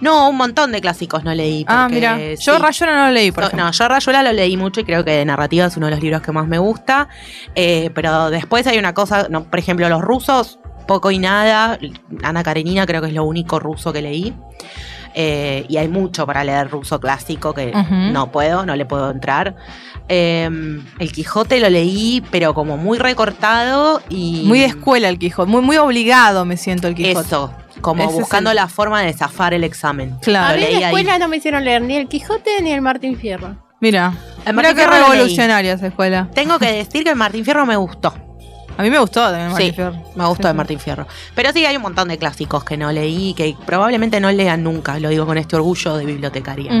No, 0.00 0.30
un 0.30 0.36
montón 0.36 0.72
de 0.72 0.80
clásicos 0.80 1.24
no 1.24 1.34
leí. 1.34 1.64
Ah, 1.68 1.82
porque 1.82 1.94
mira. 1.96 2.18
Yo 2.34 2.56
sí. 2.56 2.62
Rayuela 2.62 2.96
no 2.96 3.06
lo 3.06 3.12
leí, 3.12 3.32
por 3.32 3.54
no, 3.54 3.70
yo 3.70 3.88
Rayuela 3.88 4.22
lo 4.22 4.32
leí 4.32 4.56
mucho 4.56 4.80
y 4.80 4.84
creo 4.84 5.04
que 5.04 5.12
de 5.12 5.24
narrativa 5.24 5.66
es 5.66 5.76
uno 5.76 5.86
de 5.86 5.92
los 5.92 6.02
libros 6.02 6.22
que 6.22 6.32
más 6.32 6.48
me 6.48 6.58
gusta. 6.58 7.08
Eh, 7.54 7.90
pero 7.94 8.30
después 8.30 8.66
hay 8.66 8.78
una 8.78 8.94
cosa, 8.94 9.26
no, 9.28 9.44
por 9.44 9.58
ejemplo, 9.58 9.88
los 9.88 10.00
rusos, 10.00 10.58
poco 10.86 11.10
y 11.10 11.18
nada. 11.18 11.78
Ana 12.22 12.42
Karenina 12.42 12.86
creo 12.86 13.02
que 13.02 13.08
es 13.08 13.14
lo 13.14 13.24
único 13.24 13.58
ruso 13.58 13.92
que 13.92 14.00
leí. 14.02 14.34
Eh, 15.14 15.66
y 15.68 15.76
hay 15.76 15.88
mucho 15.88 16.26
para 16.26 16.44
leer 16.44 16.70
ruso 16.70 17.00
clásico 17.00 17.52
que 17.52 17.72
no 18.12 18.30
puedo, 18.30 18.64
no 18.64 18.76
le 18.76 18.86
puedo 18.86 19.10
entrar. 19.10 19.56
Eh, 20.08 20.48
el 20.98 21.12
Quijote 21.12 21.60
lo 21.60 21.68
leí, 21.68 22.22
pero 22.30 22.54
como 22.54 22.76
muy 22.76 22.98
recortado 22.98 24.02
y. 24.08 24.42
Muy 24.46 24.60
de 24.60 24.66
escuela 24.66 25.08
el 25.08 25.18
Quijote, 25.18 25.50
muy, 25.50 25.62
muy 25.62 25.76
obligado 25.76 26.44
me 26.44 26.56
siento 26.56 26.88
el 26.88 26.94
Quijote. 26.94 27.26
Eso, 27.26 27.52
como 27.80 28.04
Ese 28.04 28.12
buscando 28.14 28.50
el- 28.50 28.56
la 28.56 28.68
forma 28.68 29.02
de 29.02 29.12
zafar 29.12 29.54
el 29.54 29.64
examen. 29.64 30.16
Claro. 30.22 30.54
A 30.54 30.56
mí 30.56 30.64
en 30.64 30.72
la 30.72 30.78
ahí. 30.78 30.84
escuela 30.94 31.18
no 31.18 31.28
me 31.28 31.36
hicieron 31.38 31.64
leer 31.64 31.82
ni 31.82 31.96
el 31.96 32.08
Quijote 32.08 32.50
ni 32.62 32.72
el 32.72 32.80
Martín 32.80 33.16
Fierro. 33.18 33.56
Mira, 33.80 34.12
mira 34.40 34.52
Martín 34.52 34.76
qué 34.76 34.86
revolucionaria 34.86 35.72
esa 35.72 35.86
escuela. 35.86 36.28
Tengo 36.34 36.58
que 36.58 36.70
decir 36.70 37.02
que 37.04 37.10
el 37.10 37.16
Martín 37.16 37.44
Fierro 37.44 37.64
me 37.66 37.76
gustó. 37.76 38.14
A 38.80 38.82
mí 38.82 38.88
me 38.90 38.98
gustó 38.98 39.20
también 39.20 39.48
Martín 39.50 39.66
Sí, 39.68 39.72
Fierro. 39.74 39.92
me 40.14 40.26
gustó 40.26 40.42
Sí, 40.42 40.48
de 40.48 40.50
sí. 40.52 40.56
Martín 40.56 40.80
Fierro. 40.80 41.06
Pero 41.34 41.52
sí, 41.52 41.66
hay 41.66 41.76
un 41.76 41.82
montón 41.82 42.08
de 42.08 42.16
clásicos 42.16 42.64
que 42.64 42.78
no 42.78 42.90
leí, 42.90 43.34
que 43.34 43.54
probablemente 43.66 44.20
no 44.20 44.32
lean 44.32 44.62
nunca. 44.62 44.98
Lo 44.98 45.10
digo 45.10 45.26
con 45.26 45.36
este 45.36 45.56
orgullo 45.56 45.96
de 45.98 46.06
bibliotecaria. 46.06 46.72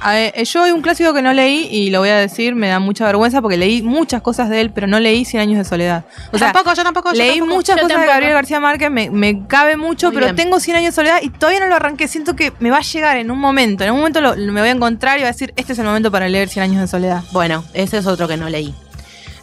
A 0.00 0.12
ver, 0.12 0.32
eh, 0.36 0.44
yo 0.44 0.62
hay 0.62 0.70
un 0.70 0.82
clásico 0.82 1.12
que 1.12 1.20
no 1.20 1.32
leí 1.32 1.66
y 1.70 1.90
lo 1.90 1.98
voy 1.98 2.10
a 2.10 2.16
decir, 2.16 2.54
me 2.54 2.68
da 2.68 2.78
mucha 2.78 3.04
vergüenza 3.06 3.42
porque 3.42 3.56
leí 3.56 3.82
muchas 3.82 4.22
cosas 4.22 4.48
de 4.50 4.60
él, 4.60 4.70
pero 4.70 4.86
no 4.86 5.00
leí 5.00 5.24
Cien 5.24 5.42
años 5.42 5.58
de 5.58 5.64
soledad. 5.64 6.04
O 6.32 6.38
sea, 6.38 6.52
tampoco, 6.52 6.74
yo 6.76 6.84
tampoco. 6.84 7.12
yo 7.12 7.18
leí 7.18 7.38
tampoco. 7.38 7.54
muchas 7.56 7.76
Yo 7.76 7.82
cosas 7.82 8.00
de. 8.02 8.06
Gabriel 8.06 8.32
García 8.34 8.60
Márquez, 8.60 8.90
me, 8.90 9.10
me 9.10 9.46
cabe 9.48 9.76
mucho, 9.76 10.06
Muy 10.08 10.14
pero 10.14 10.26
bien. 10.26 10.36
tengo 10.36 10.60
Cien 10.60 10.76
años 10.76 10.94
de 10.94 11.02
soledad 11.02 11.18
y 11.22 11.30
todavía 11.30 11.58
no 11.60 11.66
lo 11.66 11.74
arranqué. 11.74 12.06
Siento 12.06 12.36
que 12.36 12.52
me 12.60 12.70
va 12.70 12.76
a 12.78 12.82
llegar 12.82 13.16
en 13.16 13.30
un 13.32 13.38
momento. 13.40 13.82
En 13.82 13.90
un 13.90 13.98
momento 13.98 14.20
lo- 14.20 14.36
me 14.36 14.60
voy 14.60 14.68
a 14.68 14.72
encontrar 14.72 15.16
y 15.18 15.22
voy 15.22 15.28
a 15.28 15.32
decir, 15.32 15.52
este 15.56 15.72
es 15.72 15.78
el 15.80 15.86
momento 15.86 16.12
para 16.12 16.28
leer 16.28 16.48
Cien 16.48 16.62
años 16.62 16.80
de 16.80 16.86
soledad. 16.86 17.24
Bueno, 17.32 17.64
ese 17.74 17.98
es 17.98 18.06
otro 18.06 18.28
que 18.28 18.36
no 18.36 18.48
leí. 18.48 18.72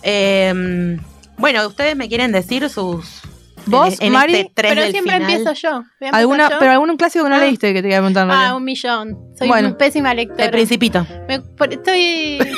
Eh, 0.04 0.98
bueno, 1.38 1.68
¿ustedes 1.68 1.96
me 1.96 2.08
quieren 2.08 2.32
decir 2.32 2.70
sus. 2.70 3.22
¿Vos, 3.68 3.96
en, 4.00 4.08
en 4.08 4.14
Mari? 4.14 4.36
este 4.36 4.52
tres 4.54 4.72
Pero 4.72 4.82
del 4.84 4.92
siempre 4.92 5.14
final? 5.16 5.32
empiezo 5.32 5.54
yo. 5.54 5.84
¿Alguna, 6.12 6.50
yo. 6.52 6.56
pero 6.60 6.72
algún 6.72 6.96
clásico 6.98 7.24
que 7.26 7.30
no 7.32 7.36
Ah. 7.38 7.40
leíste 7.40 7.70
que 7.74 7.80
te 7.80 7.84
quería 7.84 7.98
preguntar. 7.98 8.24
Ah, 8.24 8.28
María? 8.28 8.56
un 8.56 8.64
millón. 8.64 9.18
Soy 9.38 9.48
Bueno. 9.48 9.70
una 9.70 9.78
pésima 9.78 10.14
lectora. 10.14 10.46
El 10.46 10.52
Principito. 10.52 11.06
Me- 11.28 11.42
estoy. 11.72 12.38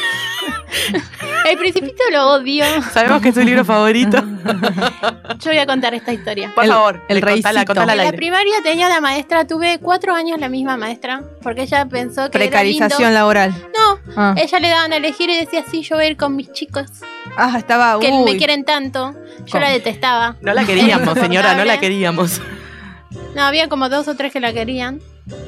el 1.51 1.57
Principito 1.57 2.03
lo 2.11 2.33
odio. 2.33 2.63
Sabemos 2.91 3.21
que 3.21 3.29
es 3.29 3.35
tu 3.35 3.41
libro 3.41 3.63
favorito. 3.65 4.17
Yo 5.39 5.51
voy 5.51 5.57
a 5.57 5.65
contar 5.65 5.93
esta 5.93 6.13
historia. 6.13 6.51
Por 6.53 6.63
El- 6.65 6.71
favor, 6.71 7.01
el 7.07 7.19
contala, 7.21 7.51
reycito. 7.59 7.65
contala 7.73 7.93
al 7.93 7.99
En 7.99 8.05
la 8.05 8.11
primaria 8.13 8.53
tenía 8.63 8.87
una 8.87 9.01
maestra, 9.01 9.45
tuve 9.47 9.79
cuatro 9.79 10.13
años 10.13 10.39
la 10.39 10.49
misma 10.49 10.77
maestra, 10.77 11.23
porque 11.41 11.63
ella 11.63 11.85
pensó 11.85 12.25
que 12.25 12.37
Precarización 12.39 12.89
era 13.01 13.09
lindo. 13.09 13.19
laboral. 13.19 13.67
No, 13.75 13.99
Ah. 14.15 14.33
ella 14.37 14.59
le 14.59 14.69
daban 14.69 14.93
a 14.93 14.97
elegir 14.97 15.29
y 15.29 15.37
decía, 15.37 15.63
sí, 15.69 15.81
yo 15.83 15.95
voy 15.95 16.05
a 16.05 16.07
ir 16.09 16.17
con 16.17 16.35
mis 16.35 16.51
chicos, 16.53 16.85
Ah, 17.37 17.53
estaba. 17.57 17.99
que 17.99 18.09
uy. 18.11 18.31
me 18.31 18.37
quieren 18.37 18.63
tanto. 18.63 19.13
Yo 19.45 19.51
¿Cómo? 19.53 19.63
la 19.65 19.69
detestaba. 19.71 20.35
No 20.41 20.53
la 20.53 20.65
queríamos, 20.65 21.17
señora, 21.19 21.55
no 21.55 21.63
la 21.65 21.79
queríamos. 21.79 22.41
No, 23.35 23.43
había 23.43 23.67
como 23.69 23.89
dos 23.89 24.07
o 24.07 24.15
tres 24.15 24.33
que 24.33 24.39
la 24.39 24.51
querían. 24.53 24.99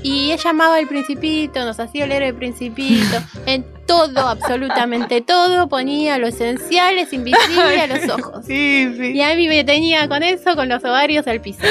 Y 0.03 0.31
ella 0.31 0.49
amaba 0.49 0.79
el 0.79 0.87
principito, 0.87 1.63
nos 1.65 1.79
hacía 1.79 2.05
leer 2.07 2.23
el 2.23 2.33
principito. 2.35 3.17
En 3.45 3.65
todo, 3.85 4.27
absolutamente 4.27 5.21
todo, 5.21 5.67
ponía 5.69 6.17
lo 6.17 6.27
esencial, 6.27 6.97
es 6.97 7.11
invisible 7.13 7.81
a 7.81 7.87
los 7.87 8.09
ojos. 8.19 8.45
Sí, 8.45 8.93
sí. 8.97 9.11
Y 9.13 9.21
a 9.21 9.35
mí 9.35 9.47
me 9.47 9.63
tenía 9.63 10.07
con 10.07 10.21
eso, 10.23 10.55
con 10.55 10.69
los 10.69 10.83
ovarios 10.83 11.27
al 11.27 11.41
piso. 11.41 11.61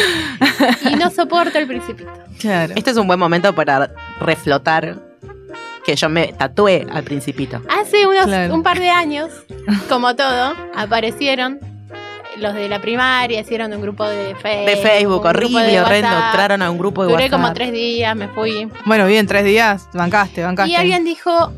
Y 0.90 0.94
no 0.97 1.10
soporto 1.10 1.59
el 1.59 1.66
principito. 1.66 2.10
Claro. 2.39 2.72
Este 2.76 2.90
es 2.90 2.97
un 2.97 3.06
buen 3.06 3.18
momento 3.18 3.55
para 3.55 3.90
reflotar 4.20 4.97
que 5.85 5.97
yo 5.97 6.09
me 6.09 6.32
tatué 6.35 6.86
al 6.93 7.02
Principito. 7.02 7.62
Hace 7.70 8.06
unos 8.06 8.26
Claro. 8.26 8.52
un 8.55 8.62
par 8.62 8.78
de 8.78 8.90
años, 8.90 9.30
como 9.89 10.14
todo, 10.14 10.55
aparecieron 10.76 11.59
los 12.40 12.55
de 12.55 12.69
la 12.69 12.81
primaria, 12.81 13.40
hicieron 13.40 13.73
un 13.73 13.81
grupo 13.81 14.09
de 14.09 14.35
Facebook. 14.36 14.66
De 14.66 14.77
Facebook, 14.77 15.16
un 15.16 15.23
grupo 15.23 15.28
horrible, 15.28 15.66
de 15.66 15.81
horrendo. 15.81 16.09
WhatsApp. 16.09 16.35
Entraron 16.35 16.62
a 16.62 16.70
un 16.70 16.78
grupo 16.78 17.02
de 17.02 17.10
Duré 17.12 17.24
WhatsApp. 17.24 17.40
como 17.40 17.52
tres 17.52 17.73
días, 17.73 18.16
me 18.16 18.28
fui. 18.28 18.69
Bueno, 18.85 19.06
bien, 19.06 19.27
tres 19.27 19.44
días. 19.44 19.89
Bancaste, 19.93 20.43
bancaste. 20.43 20.70
Y 20.73 20.77
alguien 20.77 21.05
dijo, 21.05 21.52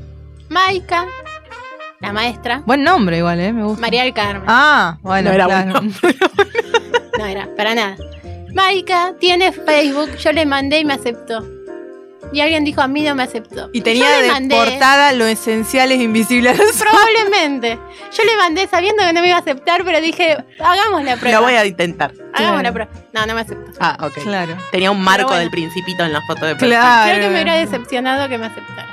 Maika, 0.48 1.06
la 2.00 2.12
maestra, 2.12 2.62
Buen 2.64 2.82
nombre 2.82 3.18
igual, 3.18 3.40
¿eh? 3.40 3.52
Me 3.52 3.62
gusta. 3.62 3.80
María 3.80 4.04
del 4.04 4.14
Carmen. 4.14 4.44
Ah, 4.46 4.96
bueno. 5.02 5.30
No 5.30 5.34
era 5.34 5.44
claro. 5.46 5.80
No 7.18 7.26
era, 7.26 7.48
para 7.54 7.74
nada. 7.74 7.96
Maika 8.54 9.12
tiene 9.20 9.52
Facebook, 9.52 10.16
yo 10.16 10.32
le 10.32 10.46
mandé 10.46 10.80
y 10.80 10.84
me 10.86 10.94
aceptó. 10.94 11.44
Y 12.32 12.40
alguien 12.40 12.64
dijo, 12.64 12.80
a 12.80 12.86
mí 12.86 13.02
no 13.02 13.14
me 13.14 13.24
aceptó. 13.24 13.70
Y 13.72 13.80
tenía 13.80 14.08
de 14.18 14.28
mandé, 14.28 14.54
portada 14.54 15.12
lo 15.12 15.26
esencial 15.26 15.90
es 15.90 16.00
invisible 16.00 16.50
a 16.50 16.54
los 16.54 16.60
ojos. 16.62 16.76
Probablemente. 16.82 17.78
Yo 18.16 18.24
le 18.24 18.36
mandé 18.36 18.68
sabiendo 18.68 19.02
que 19.04 19.12
no 19.12 19.20
me 19.20 19.28
iba 19.28 19.36
a 19.36 19.40
aceptar, 19.40 19.84
pero 19.84 20.00
dije, 20.00 20.36
hagamos 20.60 21.02
la 21.04 21.16
prueba. 21.16 21.38
Lo 21.38 21.44
voy 21.44 21.54
a 21.54 21.66
intentar. 21.66 22.12
Hagamos 22.32 22.60
Claro. 22.60 22.62
la 22.62 22.72
prueba. 22.72 22.90
No, 23.12 23.26
no 23.26 23.34
me 23.34 23.40
aceptó. 23.40 23.72
Ah, 23.80 23.96
ok. 24.00 24.22
Claro. 24.22 24.56
Tenía 24.70 24.90
un 24.90 25.02
marco 25.02 25.26
bueno. 25.28 25.40
del 25.40 25.50
Principito 25.50 26.04
en 26.04 26.12
la 26.12 26.20
foto 26.22 26.46
de 26.46 26.52
perfil. 26.54 26.68
Claro. 26.68 27.10
Creo 27.10 27.20
que 27.20 27.26
me 27.28 27.34
hubiera 27.34 27.54
decepcionado 27.54 28.28
que 28.28 28.38
me 28.38 28.46
aceptara. 28.46 28.88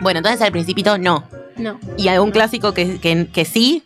Bueno, 0.00 0.18
entonces 0.18 0.40
al 0.42 0.52
Principito 0.52 0.98
no. 0.98 1.24
No. 1.56 1.78
¿Y 1.96 2.08
algún 2.08 2.30
clásico 2.30 2.72
que, 2.74 3.00
que, 3.00 3.26
que 3.32 3.44
sí? 3.44 3.84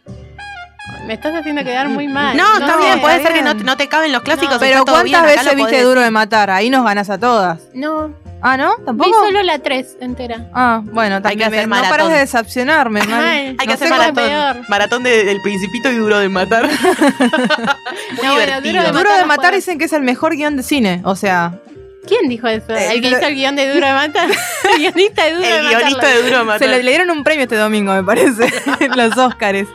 Me 1.07 1.15
estás 1.15 1.35
haciendo 1.35 1.63
quedar 1.65 1.89
muy 1.89 2.09
mal. 2.09 2.37
No, 2.37 2.55
está 2.59 2.77
bien, 2.77 3.01
puede 3.01 3.17
está 3.17 3.29
ser 3.29 3.37
que 3.37 3.43
no, 3.43 3.55
no 3.55 3.77
te 3.77 3.89
caben 3.89 4.11
los 4.13 4.23
clásicos. 4.23 4.55
No. 4.55 4.61
Pero 4.61 4.85
¿cuántas 4.85 5.23
veces 5.25 5.55
viste 5.55 5.83
Duro 5.83 6.01
de. 6.01 6.11
Matar? 6.11 6.51
Ahí 6.51 6.71
nos 6.71 6.85
ganas 6.85 7.11
a 7.11 7.19
todas. 7.19 7.61
No. 7.75 8.15
Ah, 8.47 8.59
¿no? 8.59 8.77
Vi 8.77 8.85
¿Tampoco? 8.85 9.25
solo 9.25 9.43
la 9.43 9.59
3 9.59 9.97
entera. 10.03 10.51
Ah, 10.53 10.83
bueno, 10.85 11.17
Hay 11.17 11.23
también 11.23 11.39
que 11.39 11.57
hacer 11.57 11.67
me- 11.67 11.77
no 11.81 11.89
paras 11.89 12.09
de 12.11 12.15
decepcionarme, 12.19 13.01
Mari. 13.01 13.13
Ay, 13.13 13.47
Hay 13.49 13.57
que 13.57 13.67
No 13.69 13.73
hacer 13.73 13.89
maratón. 13.89 14.15
peor. 14.17 14.57
Maratón 14.69 15.03
de- 15.03 15.25
del 15.25 15.41
Principito 15.41 15.91
y 15.91 15.97
Duro 15.97 16.19
de 16.19 16.29
Matar. 16.29 16.69
Muy 18.17 18.23
No, 18.27 18.35
bueno. 18.35 18.61
Duro 18.61 18.83
de 18.83 18.93
Duro 18.93 19.17
de 19.17 19.25
Matar 19.25 19.55
dicen 19.55 19.79
que 19.79 19.87
es 19.87 19.93
el 19.95 20.03
mejor 20.03 20.37
guion 20.37 20.57
de 20.59 20.63
cine. 20.63 21.01
O 21.05 21.17
sea, 21.17 21.59
¿Quién 22.07 22.29
dijo 22.29 22.47
eso? 22.49 22.75
Eh, 22.75 22.93
¿El 22.93 23.01
que 23.01 23.09
hizo 23.09 23.19
el 23.27 23.35
guion 23.35 23.57
de 23.57 23.73
Duro 23.73 23.87
de 23.87 23.93
Matar? 23.93 24.29
el 24.73 24.79
guionista 24.79 25.25
de 25.25 25.33
Duro 25.33 25.47
de 25.47 25.57
El 25.57 25.63
Matar. 25.65 25.79
guionista 25.79 26.07
de 26.09 26.23
Duro 26.23 26.39
de 26.39 26.45
Matar. 26.45 26.59
se 26.61 26.69
le, 26.69 26.83
le 26.83 26.91
dieron 26.91 27.11
un 27.11 27.25
premio 27.25 27.43
este 27.45 27.57
domingo, 27.57 27.93
me 27.93 28.05
parece. 28.05 28.53
los 28.97 29.17
Óscares. 29.17 29.69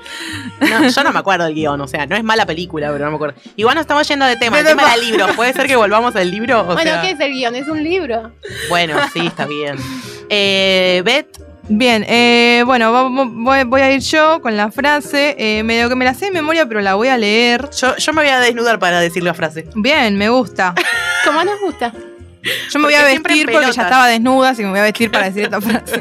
No, 0.59 0.87
yo 0.87 1.03
no 1.03 1.11
me 1.11 1.19
acuerdo 1.19 1.45
del 1.45 1.55
guion, 1.55 1.79
o 1.81 1.87
sea, 1.87 2.05
no 2.05 2.15
es 2.15 2.23
mala 2.23 2.45
película, 2.45 2.91
pero 2.91 3.05
no 3.05 3.11
me 3.11 3.15
acuerdo. 3.15 3.35
Igual 3.55 3.75
nos 3.75 3.81
estamos 3.83 4.07
yendo 4.07 4.25
de 4.25 4.35
tema, 4.35 4.59
el 4.59 4.65
tema 4.65 4.91
del 4.91 5.01
libro. 5.01 5.27
¿Puede 5.35 5.53
ser 5.53 5.67
que 5.67 5.75
volvamos 5.75 6.15
al 6.15 6.29
libro? 6.29 6.61
O 6.61 6.65
Bueno, 6.65 6.81
sea, 6.81 7.01
¿qué 7.01 7.11
es 7.11 7.19
el 7.19 7.31
guion? 7.31 7.55
Es 7.55 7.67
un 7.67 7.83
libro. 7.83 8.31
Bueno, 8.69 8.95
sí, 9.13 9.25
está 9.25 9.45
bien. 9.45 9.75
Eh, 10.29 11.01
Beth, 11.05 11.41
Bien, 11.71 12.03
eh, 12.09 12.63
bueno, 12.65 13.11
voy 13.11 13.81
a 13.81 13.91
ir 13.91 14.01
yo 14.01 14.41
con 14.41 14.57
la 14.57 14.71
frase. 14.71 15.35
eh, 15.37 15.61
medio 15.61 15.87
que 15.87 15.95
me 15.95 16.03
la 16.03 16.15
sé 16.15 16.25
de 16.25 16.31
memoria, 16.31 16.65
pero 16.65 16.81
la 16.81 16.95
voy 16.95 17.09
a 17.09 17.17
leer. 17.17 17.69
yo, 17.79 17.95
yo 17.95 18.11
me 18.13 18.23
voy 18.23 18.31
a 18.31 18.39
desnudar 18.39 18.79
para 18.79 18.99
decir 18.99 19.21
la 19.21 19.35
frase. 19.35 19.67
Bien, 19.75 20.17
me 20.17 20.29
gusta. 20.29 20.73
Como 21.25 21.43
nos 21.43 21.59
gusta. 21.61 21.93
Yo 22.71 22.79
me 22.79 22.85
voy 22.85 22.93
a 22.93 23.03
vestir 23.03 23.49
porque 23.51 23.71
ya 23.73 23.83
estaba 23.83 24.07
desnuda, 24.07 24.49
así 24.49 24.61
que 24.61 24.65
me 24.65 24.71
voy 24.71 24.79
a 24.79 24.83
vestir 24.83 25.11
para 25.11 25.25
decir 25.25 25.43
esta 25.43 25.59
frase. 25.61 25.99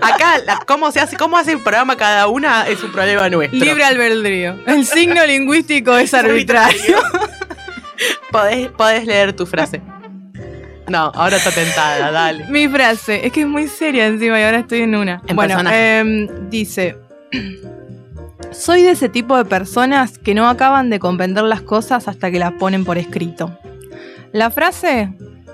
Acá, 0.00 0.38
la- 0.44 0.58
cómo 0.66 0.90
se 0.90 1.00
hace, 1.00 1.16
cómo 1.16 1.36
hace 1.36 1.52
el 1.52 1.62
programa 1.62 1.96
cada 1.96 2.26
una 2.28 2.66
es 2.68 2.82
un 2.82 2.92
problema 2.92 3.28
nuestro. 3.28 3.58
Libre 3.58 3.84
albedrío. 3.84 4.56
El 4.66 4.84
signo 4.86 5.24
lingüístico 5.26 5.96
es 5.96 6.12
arbitrario. 6.14 6.98
podés, 8.30 8.68
podés 8.70 9.06
leer 9.06 9.32
tu 9.34 9.46
frase. 9.46 9.80
No, 10.88 11.10
ahora 11.14 11.36
está 11.36 11.50
tentada, 11.50 12.10
dale. 12.12 12.44
Mi 12.48 12.68
frase, 12.68 13.26
es 13.26 13.32
que 13.32 13.40
es 13.40 13.46
muy 13.46 13.66
seria 13.66 14.06
encima 14.06 14.38
y 14.40 14.44
ahora 14.44 14.60
estoy 14.60 14.82
en 14.82 14.94
una. 14.94 15.20
En 15.26 15.34
bueno, 15.34 15.58
em, 15.70 16.48
dice: 16.48 16.96
Soy 18.52 18.82
de 18.82 18.92
ese 18.92 19.08
tipo 19.08 19.36
de 19.36 19.44
personas 19.44 20.18
que 20.18 20.34
no 20.34 20.48
acaban 20.48 20.88
de 20.90 21.00
comprender 21.00 21.42
las 21.44 21.60
cosas 21.62 22.06
hasta 22.06 22.30
que 22.30 22.38
las 22.38 22.52
ponen 22.52 22.84
por 22.84 22.98
escrito. 22.98 23.58
La 24.32 24.50
frase 24.50 25.10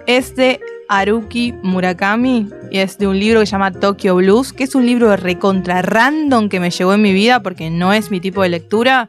es 0.07 0.35
de 0.37 0.61
Haruki 0.89 1.55
Murakami 1.63 2.49
y 2.71 2.79
es 2.79 2.99
de 2.99 3.07
un 3.07 3.19
libro 3.19 3.41
que 3.41 3.47
se 3.47 3.53
llama 3.53 3.73
Tokyo 3.73 4.17
Blues, 4.17 4.53
que 4.53 4.65
es 4.65 4.75
un 4.75 4.85
libro 4.87 5.09
de 5.09 5.17
recontra 5.17 5.83
random 5.83 6.49
que 6.49 6.61
me 6.61 6.71
llegó 6.71 6.93
en 6.95 7.03
mi 7.03 7.13
vida 7.13 7.43
porque 7.43 7.71
no 7.71 7.93
es 7.93 8.11
mi 8.11 8.21
tipo 8.21 8.43
de 8.43 8.49
lectura. 8.49 9.09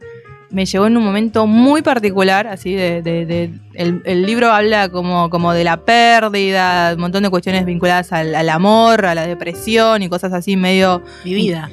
Me 0.52 0.68
llegó 0.68 0.86
en 0.86 0.96
un 0.98 1.04
momento 1.04 1.48
muy 1.48 1.82
particular, 1.82 2.46
así 2.46 2.76
de, 2.76 3.02
de- 3.02 3.26
de- 3.26 3.50
el, 3.74 4.26
libro 4.26 4.52
habla 4.52 4.90
como, 4.90 5.32
como 5.32 5.52
de 5.52 5.64
la 5.64 5.78
pérdida, 5.78 6.94
un 6.94 7.02
montón 7.02 7.24
de 7.24 7.32
cuestiones 7.32 7.66
vinculadas 7.66 8.14
al, 8.14 8.36
al 8.36 8.50
amor, 8.50 9.08
a 9.08 9.16
la 9.16 9.26
depresión 9.26 10.04
y 10.04 10.10
cosas 10.10 10.32
así 10.32 10.56
medio... 10.56 11.02
Mi 11.26 11.34
vida. 11.34 11.72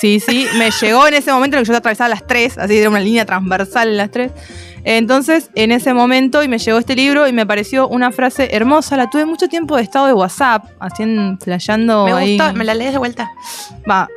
Sí, 0.00 0.18
sí, 0.18 0.46
me 0.56 0.70
llegó 0.80 1.06
en 1.06 1.14
ese 1.14 1.30
momento 1.30 1.56
en 1.56 1.60
el 1.60 1.66
que 1.66 1.72
yo 1.72 1.76
atravesaba 1.76 2.08
las 2.08 2.26
tres, 2.26 2.56
así 2.56 2.78
era 2.78 2.88
una 2.88 3.00
línea 3.00 3.26
transversal 3.26 3.88
en 3.88 3.96
las 3.98 4.10
tres. 4.10 4.32
Entonces, 4.82 5.50
en 5.54 5.72
ese 5.72 5.92
momento, 5.92 6.42
y 6.42 6.48
me 6.48 6.56
llegó 6.58 6.78
este 6.78 6.96
libro 6.96 7.28
y 7.28 7.34
me 7.34 7.44
pareció 7.44 7.86
una 7.86 8.10
frase 8.10 8.48
hermosa. 8.52 8.96
La 8.96 9.10
tuve 9.10 9.26
mucho 9.26 9.48
tiempo 9.48 9.76
de 9.76 9.82
estado 9.82 10.06
de 10.06 10.14
WhatsApp, 10.14 10.64
haciendo, 10.80 11.36
flasheando 11.44 12.06
Me 12.06 12.12
ahí. 12.12 12.38
gustó, 12.38 12.54
me 12.54 12.64
la 12.64 12.74
lees 12.74 12.92
de 12.92 12.98
vuelta. 12.98 13.30
Va. 13.88 14.08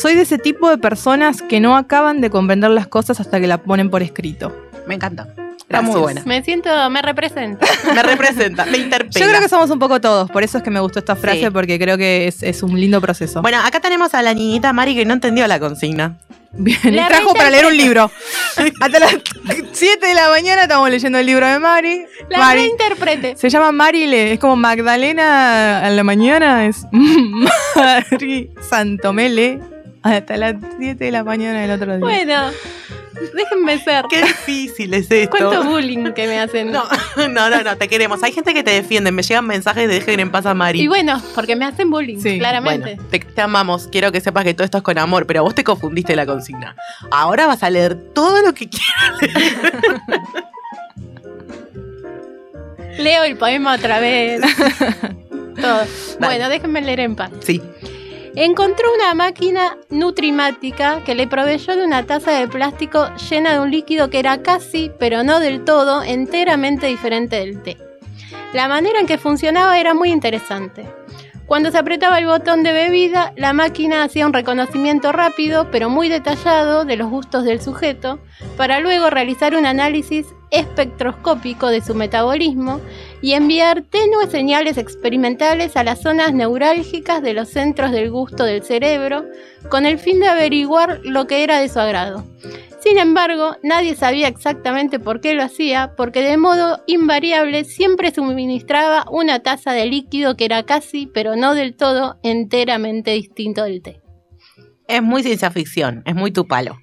Soy 0.00 0.14
de 0.14 0.22
ese 0.22 0.38
tipo 0.38 0.70
de 0.70 0.78
personas 0.78 1.42
que 1.42 1.58
no 1.58 1.76
acaban 1.76 2.20
de 2.20 2.30
comprender 2.30 2.70
las 2.70 2.86
cosas 2.86 3.18
hasta 3.18 3.40
que 3.40 3.48
la 3.48 3.58
ponen 3.58 3.90
por 3.90 4.02
escrito. 4.02 4.54
Me 4.86 4.94
encanta. 4.94 5.26
Está 5.68 5.82
muy 5.82 6.00
buena. 6.00 6.22
Me 6.24 6.42
siento, 6.42 6.70
me 6.88 7.02
representa. 7.02 7.66
Me 7.94 8.02
representa, 8.02 8.64
me 8.64 8.78
interpela. 8.78 9.10
Yo 9.26 9.28
creo 9.28 9.40
que 9.42 9.48
somos 9.50 9.68
un 9.70 9.78
poco 9.78 10.00
todos, 10.00 10.30
por 10.30 10.42
eso 10.42 10.56
es 10.58 10.64
que 10.64 10.70
me 10.70 10.80
gustó 10.80 10.98
esta 10.98 11.14
frase, 11.14 11.40
Sí. 11.40 11.50
porque 11.50 11.78
creo 11.78 11.98
que 11.98 12.26
es, 12.26 12.42
es 12.42 12.62
un 12.62 12.80
lindo 12.80 13.00
proceso. 13.02 13.42
Bueno, 13.42 13.58
acá 13.60 13.78
tenemos 13.80 14.14
a 14.14 14.22
la 14.22 14.32
niñita 14.32 14.72
Mari 14.72 14.94
que 14.94 15.04
no 15.04 15.12
entendió 15.12 15.46
la 15.46 15.60
consigna. 15.60 16.16
Bien, 16.52 16.78
y 16.82 16.96
trajo 16.96 17.34
para 17.34 17.50
leer 17.50 17.66
un 17.66 17.76
libro. 17.76 18.10
Hasta 18.80 18.98
las 18.98 19.14
7 19.72 20.06
de 20.06 20.14
la 20.14 20.30
mañana 20.30 20.62
estamos 20.62 20.88
leyendo 20.88 21.18
el 21.18 21.26
libro 21.26 21.46
de 21.46 21.58
Mari. 21.58 22.06
La 22.30 22.38
Mari. 22.38 22.60
reinterprete. 22.60 23.36
Se 23.36 23.50
llama 23.50 23.70
Marile, 23.70 24.32
es 24.32 24.38
como 24.40 24.56
Magdalena 24.56 25.80
a 25.84 25.90
la 25.90 26.02
mañana, 26.04 26.64
es 26.66 26.86
Mari 27.76 28.50
Santomele 28.62 29.60
hasta 30.02 30.36
las 30.38 30.54
7 30.78 31.04
de 31.04 31.10
la 31.10 31.24
mañana 31.24 31.60
del 31.60 31.70
otro 31.72 31.90
día. 31.96 32.00
Bueno, 32.00 32.50
déjenme 33.34 33.78
ser. 33.78 34.04
Qué 34.08 34.22
difícil 34.22 34.94
es 34.94 35.10
esto. 35.10 35.36
¿Cuánto 35.36 35.64
bullying 35.64 36.12
que 36.12 36.26
me 36.26 36.38
hacen? 36.38 36.72
No, 36.72 36.84
no, 37.16 37.50
no, 37.50 37.62
no, 37.62 37.76
te 37.76 37.88
queremos. 37.88 38.22
Hay 38.22 38.32
gente 38.32 38.54
que 38.54 38.62
te 38.62 38.70
defiende. 38.70 39.12
Me 39.12 39.22
llegan 39.22 39.46
mensajes 39.46 39.88
de 39.88 39.94
dejen 39.94 40.20
en 40.20 40.30
paz 40.30 40.46
a 40.46 40.54
Mari. 40.54 40.80
Y 40.80 40.88
bueno, 40.88 41.20
porque 41.34 41.56
me 41.56 41.64
hacen 41.64 41.90
bullying, 41.90 42.18
claramente. 42.38 42.94
Bueno, 42.96 43.08
te, 43.10 43.20
te 43.20 43.40
amamos. 43.40 43.88
Quiero 43.88 44.12
que 44.12 44.20
sepas 44.20 44.44
que 44.44 44.54
todo 44.54 44.64
esto 44.64 44.78
es 44.78 44.84
con 44.84 44.98
amor, 44.98 45.26
pero 45.26 45.42
vos 45.42 45.54
te 45.54 45.64
confundiste 45.64 46.14
la 46.16 46.26
consigna. 46.26 46.76
Ahora 47.10 47.46
vas 47.46 47.62
a 47.62 47.70
leer 47.70 47.96
todo 48.14 48.42
lo 48.42 48.54
que 48.54 48.68
quieras. 48.68 49.18
Leo 52.98 53.24
el 53.24 53.36
poema 53.36 53.74
otra 53.74 54.00
vez. 54.00 54.40
Todo. 55.60 55.82
Bueno, 56.20 56.48
déjenme 56.48 56.80
leer 56.82 57.00
en 57.00 57.16
paz. 57.16 57.30
Sí. 57.40 57.62
Encontró 58.40 58.94
una 58.94 59.14
máquina 59.14 59.76
nutrimática 59.90 61.02
que 61.02 61.16
le 61.16 61.26
proveyó 61.26 61.74
de 61.74 61.84
una 61.84 62.06
taza 62.06 62.30
de 62.30 62.46
plástico 62.46 63.08
llena 63.28 63.54
de 63.54 63.58
un 63.58 63.72
líquido 63.72 64.10
que 64.10 64.20
era 64.20 64.44
casi, 64.44 64.92
pero 64.96 65.24
no 65.24 65.40
del 65.40 65.64
todo, 65.64 66.04
enteramente 66.04 66.86
diferente 66.86 67.34
del 67.34 67.60
té. 67.60 67.76
La 68.52 68.68
manera 68.68 69.00
en 69.00 69.08
que 69.08 69.18
funcionaba 69.18 69.80
era 69.80 69.92
muy 69.92 70.12
interesante. 70.12 70.86
Cuando 71.48 71.70
se 71.70 71.78
apretaba 71.78 72.18
el 72.18 72.26
botón 72.26 72.62
de 72.62 72.74
bebida, 72.74 73.32
la 73.34 73.54
máquina 73.54 74.02
hacía 74.02 74.26
un 74.26 74.34
reconocimiento 74.34 75.12
rápido, 75.12 75.70
pero 75.70 75.88
muy 75.88 76.10
detallado, 76.10 76.84
de 76.84 76.96
los 76.96 77.08
gustos 77.08 77.42
del 77.44 77.62
sujeto, 77.62 78.18
para 78.58 78.80
luego 78.80 79.08
realizar 79.08 79.56
un 79.56 79.64
análisis 79.64 80.26
espectroscópico 80.50 81.68
de 81.68 81.80
su 81.80 81.94
metabolismo 81.94 82.82
y 83.22 83.32
enviar 83.32 83.80
tenues 83.80 84.30
señales 84.30 84.76
experimentales 84.76 85.74
a 85.78 85.84
las 85.84 86.02
zonas 86.02 86.34
neurálgicas 86.34 87.22
de 87.22 87.32
los 87.32 87.48
centros 87.48 87.92
del 87.92 88.10
gusto 88.10 88.44
del 88.44 88.62
cerebro, 88.62 89.24
con 89.70 89.86
el 89.86 89.98
fin 89.98 90.20
de 90.20 90.28
averiguar 90.28 91.00
lo 91.02 91.26
que 91.26 91.44
era 91.44 91.60
de 91.60 91.70
su 91.70 91.80
agrado. 91.80 92.26
Sin 92.88 92.96
embargo, 92.96 93.54
nadie 93.62 93.94
sabía 93.96 94.28
exactamente 94.28 94.98
por 94.98 95.20
qué 95.20 95.34
lo 95.34 95.42
hacía, 95.42 95.92
porque 95.94 96.22
de 96.22 96.38
modo 96.38 96.82
invariable 96.86 97.64
siempre 97.64 98.12
suministraba 98.14 99.04
una 99.10 99.40
taza 99.40 99.72
de 99.72 99.84
líquido 99.84 100.36
que 100.38 100.46
era 100.46 100.62
casi, 100.62 101.06
pero 101.06 101.36
no 101.36 101.54
del 101.54 101.76
todo, 101.76 102.18
enteramente 102.22 103.10
distinto 103.10 103.64
del 103.64 103.82
té. 103.82 104.00
Es 104.86 105.02
muy 105.02 105.22
ciencia 105.22 105.50
ficción, 105.50 106.02
es 106.06 106.14
muy 106.14 106.30
tu 106.32 106.46
palo. 106.46 106.78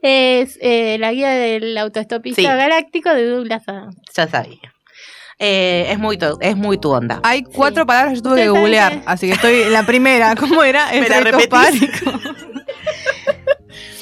Es 0.00 0.58
eh, 0.62 0.96
la 1.00 1.12
guía 1.12 1.30
del 1.30 1.76
autoestopista 1.76 2.40
Sí. 2.40 2.46
galáctico 2.46 3.10
de 3.12 3.26
Douglas 3.26 3.64
Adams. 3.66 3.96
Ya 4.14 4.28
sabía. 4.28 4.72
Eh, 5.40 5.86
es, 5.90 5.98
muy 5.98 6.18
tu, 6.18 6.38
es 6.40 6.56
muy 6.56 6.78
tu 6.78 6.92
onda. 6.92 7.18
Hay 7.24 7.42
cuatro 7.42 7.84
palabras 7.84 8.12
que 8.12 8.16
yo 8.18 8.22
tuve 8.22 8.42
que 8.42 8.48
googlear, 8.48 8.92
que- 8.92 9.02
así 9.06 9.26
que 9.26 9.32
estoy 9.32 9.62
en 9.62 9.72
la 9.72 9.84
primera. 9.84 10.36
¿Cómo 10.38 10.62
era? 10.62 10.86
¿Me 10.92 11.08
la 11.08 11.18
repetís? 11.20 11.82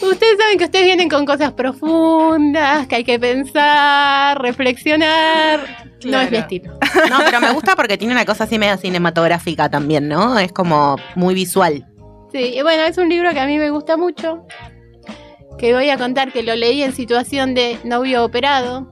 Ustedes 0.02 0.38
saben 0.38 0.58
que 0.58 0.64
ustedes 0.64 0.84
vienen 0.86 1.08
con 1.08 1.26
cosas 1.26 1.52
profundas, 1.52 2.86
que 2.86 2.96
hay 2.96 3.04
que 3.04 3.18
pensar, 3.18 4.40
reflexionar. 4.40 5.90
No 6.04 6.20
es 6.20 6.30
mi 6.30 6.38
estilo. 6.38 6.72
No, 7.10 7.18
pero 7.24 7.40
me 7.40 7.52
gusta 7.52 7.76
porque 7.76 7.98
tiene 7.98 8.14
una 8.14 8.24
cosa 8.24 8.44
así 8.44 8.58
medio 8.58 8.76
cinematográfica 8.78 9.68
también, 9.68 10.08
¿no? 10.08 10.38
Es 10.38 10.52
como 10.52 10.96
muy 11.14 11.34
visual. 11.34 11.86
Sí, 12.32 12.54
y 12.56 12.62
bueno, 12.62 12.84
es 12.84 12.96
un 12.96 13.08
libro 13.08 13.30
que 13.32 13.40
a 13.40 13.46
mí 13.46 13.58
me 13.58 13.70
gusta 13.70 13.96
mucho. 13.96 14.46
Que 15.58 15.74
voy 15.74 15.90
a 15.90 15.98
contar 15.98 16.32
que 16.32 16.42
lo 16.42 16.54
leí 16.56 16.82
en 16.82 16.92
situación 16.92 17.54
de 17.54 17.78
novio 17.84 18.24
operado. 18.24 18.90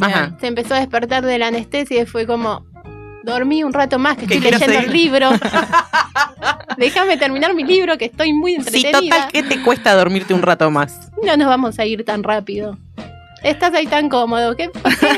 Ajá. 0.00 0.36
Se 0.40 0.46
empezó 0.46 0.74
a 0.74 0.78
despertar 0.78 1.24
de 1.24 1.38
la 1.38 1.48
anestesia 1.48 2.02
y 2.02 2.06
fue 2.06 2.26
como. 2.26 2.64
Dormí 3.24 3.64
un 3.64 3.72
rato 3.72 3.98
más 3.98 4.16
que 4.18 4.26
Que 4.26 4.34
estoy 4.34 4.50
leyendo 4.52 4.78
el 4.80 4.92
libro. 4.92 5.30
Déjame 6.76 7.16
terminar 7.16 7.54
mi 7.54 7.64
libro 7.64 7.96
que 7.96 8.04
estoy 8.06 8.32
muy 8.34 8.52
Sí, 8.52 8.58
entretenida. 8.58 9.00
total, 9.00 9.32
¿qué 9.32 9.42
te 9.42 9.62
cuesta 9.62 9.94
dormirte 9.94 10.34
un 10.34 10.42
rato 10.42 10.70
más? 10.70 11.10
No 11.24 11.36
nos 11.36 11.46
vamos 11.48 11.78
a 11.78 11.86
ir 11.86 12.04
tan 12.04 12.22
rápido. 12.22 12.76
Estás 13.44 13.74
ahí 13.74 13.86
tan 13.86 14.08
cómodo. 14.08 14.56
¿Qué? 14.56 14.70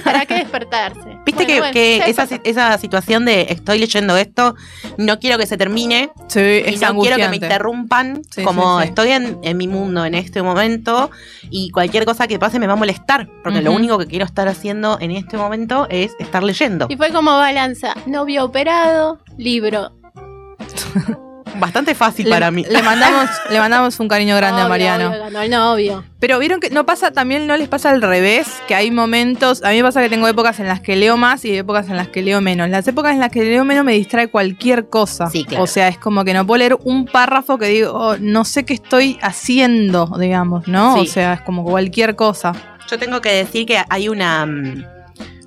¿Para 0.04 0.26
qué 0.26 0.34
despertarse? 0.34 1.00
Viste 1.24 1.44
Bueno, 1.44 1.46
que, 1.46 1.58
bueno, 1.58 1.72
que 1.72 2.02
sí, 2.04 2.10
esa, 2.10 2.26
si- 2.26 2.40
esa 2.44 2.76
situación 2.78 3.24
de 3.24 3.46
estoy 3.50 3.78
leyendo 3.78 4.16
esto, 4.16 4.54
no 4.98 5.18
quiero 5.18 5.38
que 5.38 5.46
se 5.46 5.56
termine. 5.56 6.10
Sí, 6.28 6.40
y 6.40 6.74
es 6.74 6.80
no 6.82 6.98
quiero 7.00 7.16
que 7.16 7.28
me 7.28 7.36
interrumpan, 7.36 8.22
Sí, 8.30 8.42
como 8.42 8.78
sí, 8.80 8.82
sí. 8.84 8.88
estoy 8.90 9.10
en, 9.12 9.38
en 9.42 9.56
mi 9.56 9.68
mundo 9.68 10.04
en 10.04 10.14
este 10.14 10.42
momento 10.42 11.10
y 11.50 11.70
cualquier 11.70 12.04
cosa 12.04 12.26
que 12.26 12.38
pase 12.38 12.58
me 12.58 12.66
va 12.66 12.72
a 12.74 12.76
molestar, 12.76 13.28
porque 13.42 13.62
lo 13.62 13.72
único 13.72 13.96
que 13.98 14.06
quiero 14.06 14.24
estar 14.24 14.48
haciendo 14.48 14.98
en 15.00 15.12
este 15.12 15.36
momento 15.36 15.86
es 15.88 16.12
estar 16.18 16.42
leyendo. 16.42 16.86
Y 16.88 16.96
fue 16.96 17.10
como 17.10 17.30
balanza. 17.36 17.94
Novio 18.06 18.44
operado, 18.44 19.18
libro. 19.38 19.92
Bastante 21.58 21.94
fácil 21.94 22.26
Le, 22.26 22.30
para 22.30 22.50
mí. 22.50 22.64
le 22.68 22.82
mandamos, 22.82 23.28
le 23.50 23.58
mandamos 23.58 23.98
un 24.00 24.08
cariño 24.08 24.36
grande 24.36 24.62
a 24.62 24.68
Mariano. 24.68 25.08
obvio, 25.08 25.20
ganó 25.24 25.42
el 25.42 25.50
novio. 25.50 26.04
Pero 26.18 26.38
vieron 26.38 26.60
que 26.60 26.70
no 26.70 26.86
pasa, 26.86 27.10
también 27.12 27.46
no 27.46 27.56
les 27.56 27.68
pasa 27.68 27.90
al 27.90 28.00
revés, 28.02 28.48
que 28.66 28.74
hay 28.74 28.90
momentos, 28.90 29.62
a 29.62 29.70
mí 29.70 29.76
me 29.76 29.82
pasa 29.82 30.00
que 30.00 30.08
tengo 30.08 30.26
épocas 30.28 30.58
en 30.60 30.66
las 30.66 30.80
que 30.80 30.96
leo 30.96 31.16
más 31.16 31.44
y 31.44 31.56
épocas 31.56 31.88
en 31.88 31.96
las 31.96 32.08
que 32.08 32.22
leo 32.22 32.40
menos. 32.40 32.68
Las 32.68 32.88
épocas 32.88 33.12
en 33.12 33.20
las 33.20 33.30
que 33.30 33.44
leo 33.44 33.64
menos 33.64 33.84
me 33.84 33.92
distrae 33.92 34.28
cualquier 34.28 34.88
cosa. 34.88 35.28
Sí, 35.30 35.44
claro. 35.44 35.64
O 35.64 35.66
sea, 35.66 35.88
es 35.88 35.98
como 35.98 36.24
que 36.24 36.32
no 36.34 36.46
puedo 36.46 36.58
leer 36.58 36.76
un 36.84 37.04
párrafo 37.06 37.58
que 37.58 37.66
digo, 37.66 37.92
oh, 37.92 38.16
no 38.18 38.44
sé 38.44 38.64
qué 38.64 38.74
estoy 38.74 39.18
haciendo, 39.22 40.10
digamos, 40.18 40.66
¿no? 40.68 40.94
Sí. 40.94 41.00
O 41.00 41.06
sea, 41.06 41.34
es 41.34 41.40
como 41.42 41.64
cualquier 41.64 42.16
cosa. 42.16 42.52
Yo 42.90 42.98
tengo 42.98 43.20
que 43.20 43.30
decir 43.32 43.66
que 43.66 43.82
hay 43.88 44.08
una, 44.08 44.46
mm, 44.46 44.84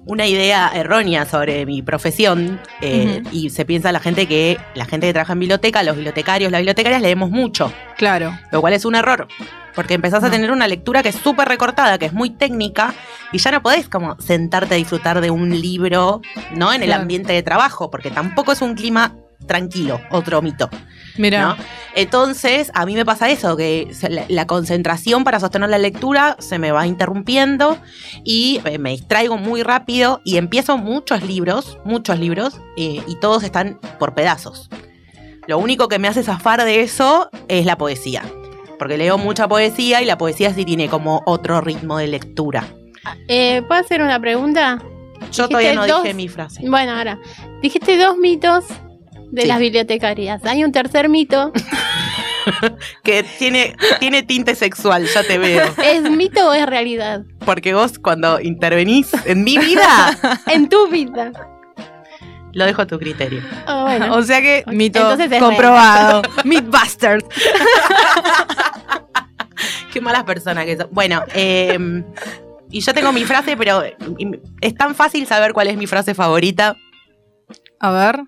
una 0.10 0.26
idea 0.26 0.72
errónea 0.74 1.26
sobre 1.26 1.68
mi 1.68 1.84
profesión 1.84 2.60
eh, 2.82 3.22
y 3.32 3.52
se 3.52 3.64
piensa 3.64 3.92
la 3.92 4.00
gente 4.00 4.28
que 4.28 4.58
la 4.74 4.86
gente 4.86 5.06
que 5.06 5.14
trabaja 5.14 5.34
en 5.34 5.40
biblioteca, 5.40 5.84
los 5.84 5.96
bibliotecarios, 5.96 6.52
las 6.52 6.62
bibliotecarias 6.62 7.02
leemos 7.02 7.30
mucho, 7.30 7.72
Claro. 7.96 8.36
lo 8.52 8.60
cual 8.60 8.74
es 8.74 8.86
un 8.86 8.96
error. 8.96 9.28
Porque 9.76 9.94
empezás 9.94 10.24
a 10.24 10.32
tener 10.32 10.52
una 10.52 10.68
lectura 10.68 11.04
que 11.04 11.10
es 11.10 11.16
súper 11.16 11.48
recortada, 11.48 12.00
que 12.00 12.08
es 12.08 12.14
muy 12.14 12.32
técnica, 12.32 12.94
y 13.32 13.38
ya 13.38 13.52
no 13.52 13.62
podés 13.62 13.88
como 13.88 14.20
sentarte 14.20 14.74
a 14.74 14.78
disfrutar 14.78 15.22
de 15.22 15.30
un 15.30 15.62
libro, 15.62 16.22
¿no? 16.56 16.74
En 16.74 16.82
el 16.82 16.92
ambiente 16.92 17.32
de 17.32 17.44
trabajo, 17.44 17.92
porque 17.92 18.10
tampoco 18.10 18.52
es 18.52 18.62
un 18.64 18.74
clima 18.74 19.16
tranquilo, 19.50 20.00
otro 20.12 20.42
mito. 20.42 20.70
Mira. 21.18 21.42
¿no? 21.42 21.56
Entonces, 21.96 22.72
a 22.76 22.86
mí 22.86 22.96
me 22.96 23.04
pasa 23.04 23.30
eso, 23.30 23.58
que 23.58 23.92
la, 24.08 24.24
la 24.30 24.48
concentración 24.48 25.24
para 25.24 25.40
sostener 25.40 25.70
la 25.70 25.80
lectura 25.80 26.38
se 26.40 26.60
me 26.60 26.72
va 26.72 26.88
interrumpiendo 26.88 27.78
y 28.24 28.62
eh, 28.64 28.78
me 28.78 28.92
distraigo 28.92 29.38
muy 29.38 29.64
rápido 29.64 30.22
y 30.24 30.38
empiezo 30.38 30.78
muchos 30.78 31.24
libros, 31.24 31.80
muchos 31.84 32.20
libros, 32.20 32.62
eh, 32.78 33.02
y 33.06 33.16
todos 33.20 33.44
están 33.44 33.80
por 33.98 34.14
pedazos. 34.14 34.70
Lo 35.48 35.58
único 35.58 35.88
que 35.88 35.98
me 35.98 36.08
hace 36.08 36.22
zafar 36.22 36.64
de 36.64 36.82
eso 36.82 37.30
es 37.48 37.66
la 37.66 37.76
poesía, 37.76 38.24
porque 38.78 38.98
leo 38.98 39.18
mucha 39.18 39.48
poesía 39.48 40.02
y 40.02 40.06
la 40.06 40.18
poesía 40.18 40.54
sí 40.54 40.64
tiene 40.64 40.90
como 40.90 41.24
otro 41.26 41.60
ritmo 41.60 41.98
de 41.98 42.08
lectura. 42.08 42.68
Eh, 43.28 43.64
¿Puedo 43.68 43.82
hacer 43.82 44.04
una 44.04 44.20
pregunta? 44.20 44.80
Yo 45.32 45.48
todavía 45.48 45.74
no 45.74 45.86
dije 45.86 46.14
mi 46.14 46.28
frase. 46.28 46.62
Bueno, 46.70 46.94
ahora, 46.94 47.20
dijiste 47.62 47.98
dos 47.98 48.16
mitos 48.18 48.66
de 49.32 49.42
Sí. 49.44 49.48
las 49.48 49.60
bibliotecarias. 49.60 50.44
Hay 50.46 50.64
un 50.64 50.72
tercer 50.72 51.10
mito. 51.10 51.52
Que 53.04 53.22
tiene, 53.38 53.76
tiene 54.00 54.24
tinte 54.24 54.56
sexual, 54.56 55.06
ya 55.14 55.22
te 55.24 55.38
veo. 55.38 55.66
¿Es 55.84 56.10
mito 56.10 56.50
o 56.50 56.54
es 56.54 56.66
realidad? 56.66 57.22
Porque 57.46 57.76
vos 57.76 58.00
cuando 58.00 58.40
intervenís 58.42 59.12
en 59.26 59.44
mi 59.44 59.58
vida, 59.60 60.18
En 60.48 60.68
tu 60.68 60.88
vida. 60.88 61.32
lo 62.54 62.66
dejo 62.66 62.82
a 62.82 62.88
tu 62.88 62.98
criterio. 62.98 63.44
Ah, 63.68 63.84
bueno. 63.84 64.16
O 64.16 64.24
sea 64.24 64.42
que 64.42 64.64
mito 64.68 65.00
comprobado. 65.40 66.24
Mythbusters. 66.44 67.24
Qué 69.94 70.02
malas 70.02 70.24
personas 70.24 70.66
que 70.66 70.78
son. 70.78 70.88
Bueno, 70.92 71.24
eh, 71.36 71.78
y 72.72 72.82
yo 72.82 72.94
tengo 72.94 73.12
mi 73.12 73.26
frase, 73.26 73.58
pero 73.58 73.84
es 74.62 74.76
tan 74.76 74.96
fácil 74.96 75.28
saber 75.28 75.54
cuál 75.54 75.68
es 75.68 75.78
mi 75.78 75.86
frase 75.88 76.16
favorita. 76.16 76.76
A 77.80 77.92
ver. 77.92 78.22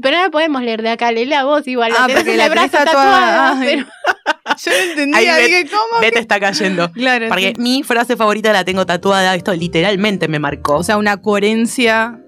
Pero 0.00 0.16
ahora 0.16 0.30
podemos 0.30 0.62
leer 0.62 0.82
de 0.82 0.90
acá, 0.90 1.12
lee 1.12 1.24
la 1.26 1.44
voz 1.44 1.66
igual. 1.66 1.92
Ah, 1.98 2.06
porque 2.12 2.36
la 2.36 2.48
brazo 2.48 2.76
tatuada. 2.78 3.52
tatuada, 3.54 3.60
pero- 3.64 3.86
Yo 4.64 4.70
no 4.70 4.90
entendía, 4.90 5.18
Ahí 5.18 5.26
Bet- 5.26 5.46
dije, 5.46 5.66
¿cómo? 5.70 6.00
Bet 6.00 6.16
está 6.16 6.38
cayendo. 6.38 6.90
Claro, 6.92 7.28
Porque 7.28 7.52
sí. 7.56 7.62
mi 7.62 7.82
frase 7.82 8.16
favorita 8.16 8.52
la 8.52 8.64
tengo 8.64 8.84
tatuada. 8.86 9.34
Esto 9.34 9.54
literalmente 9.54 10.28
me 10.28 10.38
marcó. 10.38 10.76
O 10.76 10.82
sea, 10.82 10.96
una 10.96 11.16
coherencia. 11.18 12.20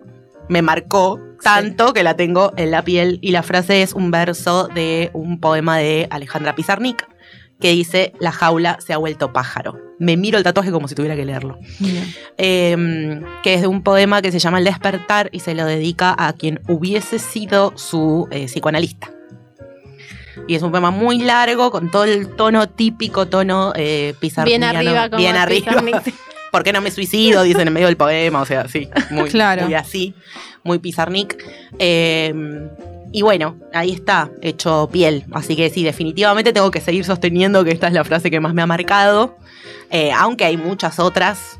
me 0.49 0.63
marcó 0.63 1.21
tanto 1.43 1.93
que 1.93 2.03
la 2.05 2.15
tengo 2.17 2.53
en 2.57 2.71
la 2.71 2.83
piel. 2.83 3.19
Y 3.21 3.33
la 3.33 3.43
frase 3.43 3.83
es 3.83 3.93
un 3.93 4.11
verso 4.11 4.69
de 4.69 5.11
un 5.13 5.41
poema 5.41 5.77
de 5.79 6.07
Alejandra 6.11 6.55
Pizarnik 6.55 7.05
que 7.61 7.71
dice: 7.71 8.13
La 8.21 8.33
jaula 8.33 8.79
se 8.85 8.93
ha 8.93 8.97
vuelto 8.99 9.33
pájaro. 9.33 9.79
Me 9.99 10.17
miro 10.17 10.37
el 10.37 10.45
tatuaje 10.45 10.71
como 10.71 10.89
si 10.89 10.95
tuviera 10.95 11.17
que 11.17 11.25
leerlo. 11.25 11.59
Eh, 12.37 13.23
que 13.43 13.55
es 13.55 13.63
de 13.63 13.67
un 13.67 13.83
poema 13.83 14.21
que 14.21 14.31
se 14.31 14.39
llama 14.39 14.59
El 14.59 14.65
despertar 14.65 15.31
y 15.33 15.41
se 15.41 15.55
lo 15.55 15.65
dedica 15.65 16.15
a 16.19 16.33
quien 16.35 16.61
hubiese 16.69 17.19
sido 17.19 17.73
su 17.77 18.29
eh, 18.31 18.47
psicoanalista. 18.47 19.11
Y 20.49 20.55
es 20.55 20.63
un 20.63 20.71
poema 20.71 20.91
muy 20.91 21.19
largo, 21.19 21.71
con 21.71 21.91
todo 21.91 22.05
el 22.05 22.29
tono 22.29 22.69
típico, 22.69 23.27
tono 23.27 23.73
eh, 23.75 24.15
Bien 24.45 24.63
arriba, 24.65 25.09
como 25.09 25.21
bien 25.21 25.37
arriba. 25.37 25.83
¿Por 26.53 26.63
qué 26.63 26.73
no 26.73 26.81
me 26.81 26.91
suicido? 26.91 27.43
Dicen 27.43 27.67
en 27.67 27.73
medio 27.73 27.87
del 27.87 27.97
poema, 27.97 28.41
o 28.41 28.47
sea, 28.47 28.69
sí, 28.69 28.89
muy, 29.11 29.29
Claro. 29.31 29.65
muy 29.65 29.75
así, 29.75 30.15
muy 30.63 30.79
pizarnik. 30.79 31.37
Eh, 31.79 32.33
y 33.13 33.23
bueno, 33.23 33.57
ahí 33.73 33.93
está, 33.93 34.31
hecho 34.43 34.89
piel. 34.93 35.25
Así 35.33 35.57
que 35.57 35.71
sí, 35.71 35.83
definitivamente 35.83 36.53
tengo 36.53 36.71
que 36.71 36.81
seguir 36.81 37.05
sosteniendo 37.05 37.65
que 37.65 37.71
esta 37.71 37.89
es 37.89 37.93
la 37.93 38.05
frase 38.05 38.31
que 38.31 38.41
más 38.41 38.55
me 38.55 38.63
ha 38.63 38.67
marcado. 38.67 39.37
Eh, 39.91 40.11
aunque 40.13 40.45
hay 40.45 40.57
muchas 40.57 40.99
otras. 40.99 41.59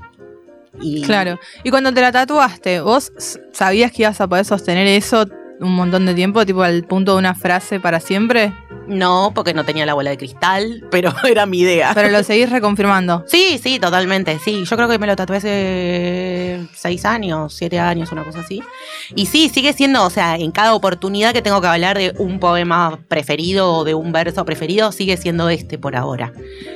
Claro. 1.05 1.39
Y 1.65 1.71
cuando 1.71 1.93
te 1.95 2.03
la 2.03 2.13
tatuaste, 2.13 2.81
¿vos 2.81 3.11
sabías 3.53 3.93
que 3.93 4.03
ibas 4.03 4.21
a 4.21 4.29
poder 4.29 4.45
sostener 4.45 4.87
eso 4.87 5.27
un 5.61 5.75
montón 5.75 6.07
de 6.07 6.15
tiempo, 6.15 6.45
tipo 6.45 6.63
al 6.63 6.85
punto 6.85 7.13
de 7.13 7.19
una 7.19 7.35
frase 7.35 7.81
para 7.81 8.01
siempre? 8.01 8.53
No, 8.89 9.33
porque 9.35 9.53
no 9.55 9.65
tenía 9.65 9.85
la 9.85 9.95
bola 9.95 10.11
de 10.11 10.17
cristal, 10.19 10.85
pero 10.91 11.13
era 11.29 11.45
mi 11.47 11.61
idea. 11.61 11.91
Pero 11.95 12.09
lo 12.11 12.23
seguís 12.23 12.51
reconfirmando. 12.51 13.25
Sí, 13.27 13.59
sí, 13.63 13.79
totalmente, 13.81 14.39
sí. 14.39 14.65
Yo 14.65 14.77
creo 14.77 14.89
que 14.89 14.99
me 14.99 15.07
lo 15.07 15.17
tatué 15.17 15.39
hace 15.39 16.67
seis 16.75 17.05
años, 17.05 17.53
siete 17.55 17.79
años, 17.81 18.13
una 18.13 18.23
cosa 18.25 18.41
así. 18.41 18.63
Y 19.15 19.27
sí, 19.27 19.49
sigue 19.49 19.73
siendo, 19.73 20.05
o 20.05 20.11
sea, 20.11 20.37
en 20.37 20.53
cada 20.53 20.75
oportunidad 20.75 21.33
que 21.33 21.43
tengo 21.43 21.61
que 21.61 21.67
hablar 21.67 21.97
de 21.99 22.15
un 22.19 22.39
poema 22.39 22.99
preferido 23.09 23.73
o 23.73 23.85
de 23.85 23.95
un 23.95 24.13
verso 24.13 24.45
preferido, 24.45 24.93
sigue 24.93 25.17
siendo 25.17 25.49
este 25.49 25.79
por 25.79 25.97
ahora. 25.97 26.33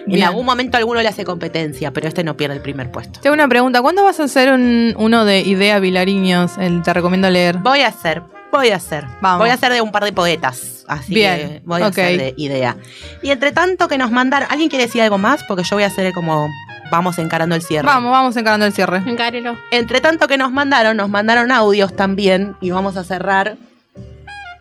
En 0.07 0.23
algún 0.23 0.45
momento 0.47 0.77
alguno 0.77 1.01
le 1.03 1.09
hace 1.09 1.25
competencia, 1.25 1.93
pero 1.93 2.09
este 2.09 2.25
no 2.25 2.37
pierde 2.37 2.57
el 2.57 2.63
primer 2.63 2.91
puesto. 2.91 3.21
Tengo 3.21 3.35
una 3.35 3.49
pregunta. 3.49 3.83
¿Cuándo 3.83 4.03
vas 4.05 4.19
a 4.21 4.25
hacer 4.25 4.51
un- 4.53 4.95
uno 4.99 5.25
de 5.25 5.41
Idea 5.41 5.79
Vilariños? 5.79 6.59
El 6.59 6.83
te 6.83 6.93
recomiendo 6.93 7.31
leer. 7.31 7.59
Voy 7.59 7.81
a 7.81 7.89
hacer, 7.89 8.23
voy 8.59 8.71
a 8.71 8.77
hacer. 8.77 9.07
Vamos. 9.21 9.41
Voy 9.41 9.51
a 9.51 9.55
hacer 9.55 9.73
de 9.73 9.81
un 9.81 9.93
par 9.93 10.05
de 10.05 10.13
poetas. 10.13 10.85
Así 10.89 11.15
Bien, 11.15 11.39
que 11.39 11.63
voy 11.65 11.83
a 11.83 11.87
hacer 11.87 12.19
de 12.19 12.35
idea. 12.37 12.77
Y 13.23 13.31
entre 13.31 13.53
tanto 13.53 13.89
que 13.89 13.97
nos 13.97 14.11
mandaron, 14.11 14.49
¿alguien 14.51 14.69
quiere 14.69 14.87
decir 14.87 15.03
algo 15.03 15.19
más? 15.19 15.45
Porque 15.45 15.63
yo 15.63 15.77
voy 15.77 15.85
a 15.85 15.87
hacer 15.87 16.13
como 16.13 16.49
vamos 16.91 17.19
encarando 17.19 17.55
el 17.55 17.63
cierre. 17.63 17.87
Vamos, 17.87 18.11
vamos 18.11 18.37
encarando 18.37 18.67
el 18.67 18.73
cierre. 18.73 18.99
Encárelo. 19.07 19.57
Entre 19.71 20.01
tanto 20.01 20.27
que 20.27 20.37
nos 20.37 20.51
mandaron, 20.51 20.97
nos 20.97 21.09
mandaron 21.09 21.53
audios 21.53 21.95
también 21.95 22.57
y 22.61 22.71
vamos 22.71 22.97
a 22.97 23.05
cerrar 23.05 23.57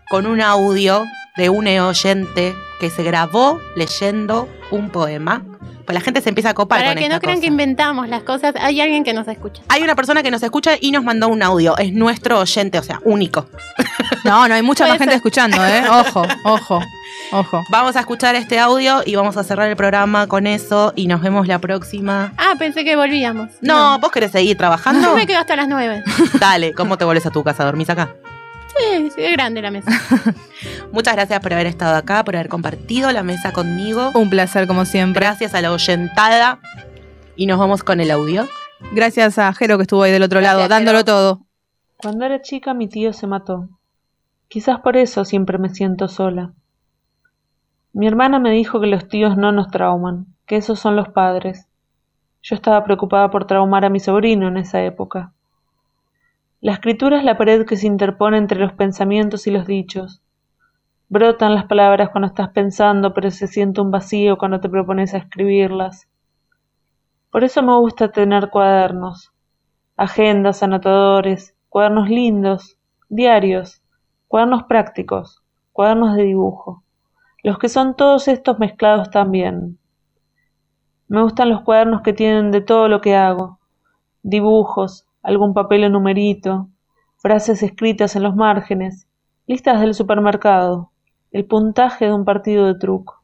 con 0.10 0.26
un 0.26 0.42
audio 0.42 1.06
de 1.38 1.50
un 1.50 1.68
oyente 1.68 2.56
que 2.80 2.90
se 2.90 3.04
grabó 3.04 3.60
leyendo 3.76 4.50
un 4.72 4.90
poema. 4.90 5.44
Pues 5.90 5.96
la 5.96 6.02
gente 6.02 6.22
se 6.22 6.30
empieza 6.30 6.52
a 6.52 6.54
copar 6.54 6.82
Para 6.82 6.92
con 6.92 6.98
que 7.00 7.06
esta 7.06 7.16
no 7.16 7.20
crean 7.20 7.38
cosa. 7.38 7.42
que 7.42 7.48
inventamos 7.48 8.08
las 8.10 8.22
cosas, 8.22 8.54
hay 8.62 8.80
alguien 8.80 9.04
que 9.04 9.12
nos 9.12 9.28
escucha. 9.28 9.64
Hay 9.70 9.82
una 9.82 9.96
persona 9.96 10.22
que 10.22 10.30
nos 10.30 10.44
escucha 10.44 10.74
y 10.80 10.92
nos 10.92 11.04
mandó 11.04 11.30
un 11.30 11.42
audio. 11.42 11.76
Es 11.80 11.92
nuestro 11.94 12.38
oyente, 12.42 12.78
o 12.78 12.84
sea, 12.84 13.00
único. 13.06 13.48
No, 14.24 14.48
no 14.48 14.54
hay 14.54 14.62
mucha 14.62 14.86
más 14.86 15.00
gente 15.00 15.16
escuchando, 15.16 15.58
¿eh? 15.66 15.82
Ojo, 15.90 16.24
ojo, 16.44 16.80
ojo. 17.32 17.64
Vamos 17.72 17.96
a 17.96 18.02
escuchar 18.02 18.36
este 18.36 18.60
audio 18.60 19.02
y 19.06 19.16
vamos 19.16 19.38
a 19.38 19.44
cerrar 19.44 19.70
el 19.70 19.78
programa 19.78 20.28
con 20.28 20.46
eso 20.46 20.92
y 20.96 21.08
nos 21.08 21.22
vemos 21.22 21.48
la 21.48 21.58
próxima. 21.58 22.34
Ah, 22.38 22.54
pensé 22.60 22.84
que 22.84 22.96
volvíamos. 22.98 23.50
No, 23.62 23.98
¿vos 24.00 24.12
querés 24.12 24.32
seguir 24.32 24.58
trabajando? 24.58 25.02
Yo 25.10 25.16
me 25.16 25.26
quedo 25.26 25.40
hasta 25.40 25.56
las 25.56 25.70
nueve. 25.70 26.04
Dale, 26.40 26.74
¿cómo 26.74 26.98
te 26.98 27.06
vuelves 27.06 27.26
a 27.26 27.32
tu 27.32 27.44
casa? 27.44 27.64
¿Dormís 27.64 27.90
acá? 27.90 28.10
Sí, 28.80 29.10
sí, 29.12 29.24
es 29.24 29.32
grande 29.34 29.62
la 29.62 29.72
mesa. 29.72 29.92
Muchas 30.92 31.16
gracias 31.16 31.40
por 31.42 31.54
haber 31.54 31.68
estado 31.68 31.96
acá, 31.96 32.24
por 32.24 32.36
haber 32.36 32.50
compartido 32.50 33.12
la 33.12 33.24
mesa 33.24 33.52
conmigo. 33.52 34.12
Un 34.16 34.30
placer 34.30 34.68
como 34.68 34.86
siempre. 34.86 35.26
Gracias 35.26 35.54
a 35.54 35.62
la 35.62 35.72
oyentada. 35.72 36.60
Y 37.36 37.46
nos 37.46 37.60
vamos 37.60 37.84
con 37.84 38.00
el 38.00 38.12
audio. 38.12 38.48
Gracias 38.92 39.38
a 39.38 39.54
Jero 39.54 39.78
que 39.78 39.84
estuvo 39.84 40.04
ahí 40.04 40.12
del 40.12 40.24
otro 40.24 40.42
lado, 40.42 40.68
dándolo 40.68 41.04
todo. 41.04 41.42
Cuando 41.98 42.26
era 42.26 42.42
chica 42.42 42.74
mi 42.74 42.88
tío 42.88 43.14
se 43.14 43.28
mató. 43.28 43.70
Quizás 44.48 44.80
por 44.80 44.98
eso 44.98 45.26
siempre 45.26 45.58
me 45.58 45.70
siento 45.70 46.08
sola. 46.08 46.54
Mi 47.92 48.08
hermana 48.08 48.40
me 48.40 48.52
dijo 48.52 48.80
que 48.80 48.88
los 48.88 49.08
tíos 49.08 49.38
no 49.38 49.52
nos 49.52 49.70
trauman, 49.70 50.28
que 50.46 50.56
esos 50.56 50.80
son 50.80 50.96
los 50.96 51.10
padres. 51.10 51.68
Yo 52.42 52.56
estaba 52.56 52.84
preocupada 52.84 53.30
por 53.30 53.46
traumar 53.46 53.84
a 53.84 53.90
mi 53.90 54.00
sobrino 54.00 54.48
en 54.48 54.58
esa 54.58 54.82
época. 54.84 55.34
La 56.62 56.74
escritura 56.74 57.18
es 57.18 57.24
la 57.24 57.38
pared 57.38 57.66
que 57.66 57.78
se 57.78 57.88
interpone 57.88 58.38
entre 58.38 58.60
los 58.60 58.74
pensamientos 58.74 59.48
y 59.48 59.52
los 59.52 59.66
dichos. 59.66 60.22
Brotan 61.08 61.56
las 61.56 61.68
palabras 61.68 62.10
cuando 62.10 62.28
estás 62.28 62.50
pensando, 62.50 63.14
pero 63.14 63.32
se 63.32 63.48
siente 63.48 63.80
un 63.80 63.92
vacío 63.92 64.38
cuando 64.38 64.60
te 64.60 64.68
propones 64.68 65.14
a 65.14 65.20
escribirlas. 65.20 66.10
Por 67.32 67.46
eso 67.46 67.64
me 67.64 67.78
gusta 67.78 68.12
tener 68.12 68.50
cuadernos, 68.50 69.32
agendas, 69.96 70.62
anotadores, 70.62 71.56
cuadernos 71.70 72.10
lindos, 72.10 72.78
diarios, 73.08 73.82
cuadernos 74.28 74.64
prácticos, 74.64 75.42
cuadernos 75.72 76.18
de 76.18 76.24
dibujo, 76.24 76.84
los 77.42 77.58
que 77.58 77.70
son 77.70 77.96
todos 77.96 78.28
estos 78.28 78.60
mezclados 78.60 79.10
también. 79.12 79.80
Me 81.08 81.22
gustan 81.24 81.48
los 81.48 81.62
cuadernos 81.62 82.02
que 82.02 82.12
tienen 82.12 82.52
de 82.52 82.60
todo 82.60 82.90
lo 82.90 83.00
que 83.00 83.16
hago, 83.16 83.60
dibujos, 84.24 85.09
algún 85.22 85.54
papel 85.54 85.84
o 85.84 85.90
numerito, 85.90 86.70
frases 87.18 87.64
escritas 87.64 88.16
en 88.16 88.24
los 88.24 88.36
márgenes, 88.36 89.08
listas 89.48 89.82
del 89.82 89.94
supermercado, 89.94 90.92
el 91.32 91.46
puntaje 91.46 92.06
de 92.06 92.14
un 92.14 92.26
partido 92.26 92.66
de 92.66 92.76
truco. 92.76 93.20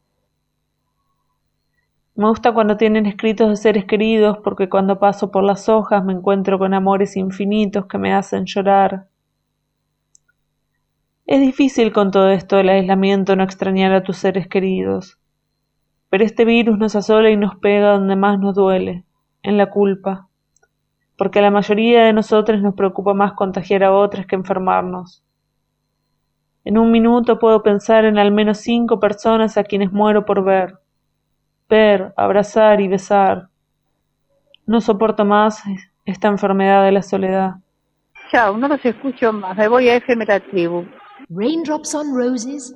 Me 2.15 2.29
gusta 2.29 2.53
cuando 2.53 2.77
tienen 2.77 3.05
escritos 3.05 3.49
de 3.49 3.55
seres 3.57 3.85
queridos 3.85 4.37
porque 4.43 4.69
cuando 4.69 4.99
paso 4.99 5.31
por 5.31 5.43
las 5.43 5.67
hojas 5.67 6.03
me 6.03 6.13
encuentro 6.13 6.57
con 6.57 6.73
amores 6.73 7.17
infinitos 7.17 7.87
que 7.87 7.97
me 7.97 8.13
hacen 8.13 8.45
llorar. 8.45 9.09
Es 11.25 11.41
difícil 11.41 11.91
con 11.91 12.11
todo 12.11 12.29
esto 12.29 12.55
del 12.55 12.69
aislamiento 12.69 13.35
no 13.35 13.43
extrañar 13.43 13.91
a 13.93 14.03
tus 14.03 14.17
seres 14.17 14.47
queridos, 14.47 15.17
pero 16.09 16.23
este 16.23 16.45
virus 16.45 16.77
nos 16.77 16.95
asola 16.95 17.29
y 17.31 17.35
nos 17.35 17.55
pega 17.55 17.93
donde 17.93 18.15
más 18.15 18.39
nos 18.39 18.55
duele, 18.55 19.03
en 19.41 19.57
la 19.57 19.69
culpa, 19.69 20.29
porque 21.17 21.39
a 21.39 21.41
la 21.41 21.51
mayoría 21.51 22.05
de 22.05 22.13
nosotros 22.13 22.61
nos 22.61 22.75
preocupa 22.75 23.13
más 23.13 23.33
contagiar 23.33 23.83
a 23.83 23.93
otras 23.93 24.25
que 24.25 24.35
enfermarnos. 24.35 25.23
En 26.63 26.77
un 26.77 26.91
minuto 26.91 27.39
puedo 27.39 27.61
pensar 27.63 28.05
en 28.05 28.17
al 28.17 28.31
menos 28.31 28.59
cinco 28.59 28.99
personas 28.99 29.57
a 29.57 29.63
quienes 29.63 29.91
muero 29.91 30.25
por 30.25 30.43
ver 30.43 30.79
ver, 31.69 32.13
abrazar 32.15 32.81
y 32.81 32.87
besar. 32.87 33.49
No 34.65 34.81
soporto 34.81 35.25
más 35.25 35.61
esta 36.05 36.27
enfermedad 36.27 36.83
de 36.83 36.91
la 36.91 37.01
soledad. 37.01 37.55
Chao, 38.31 38.57
no 38.57 38.67
los 38.67 38.83
escucho 38.83 39.31
más. 39.31 39.55
Me 39.57 39.67
voy 39.67 39.89
a 39.89 39.95
FM 39.95 40.25
La 40.25 40.39
Tribu. 40.39 40.85
Raindrops 41.29 41.95
on 41.95 42.15
roses 42.15 42.75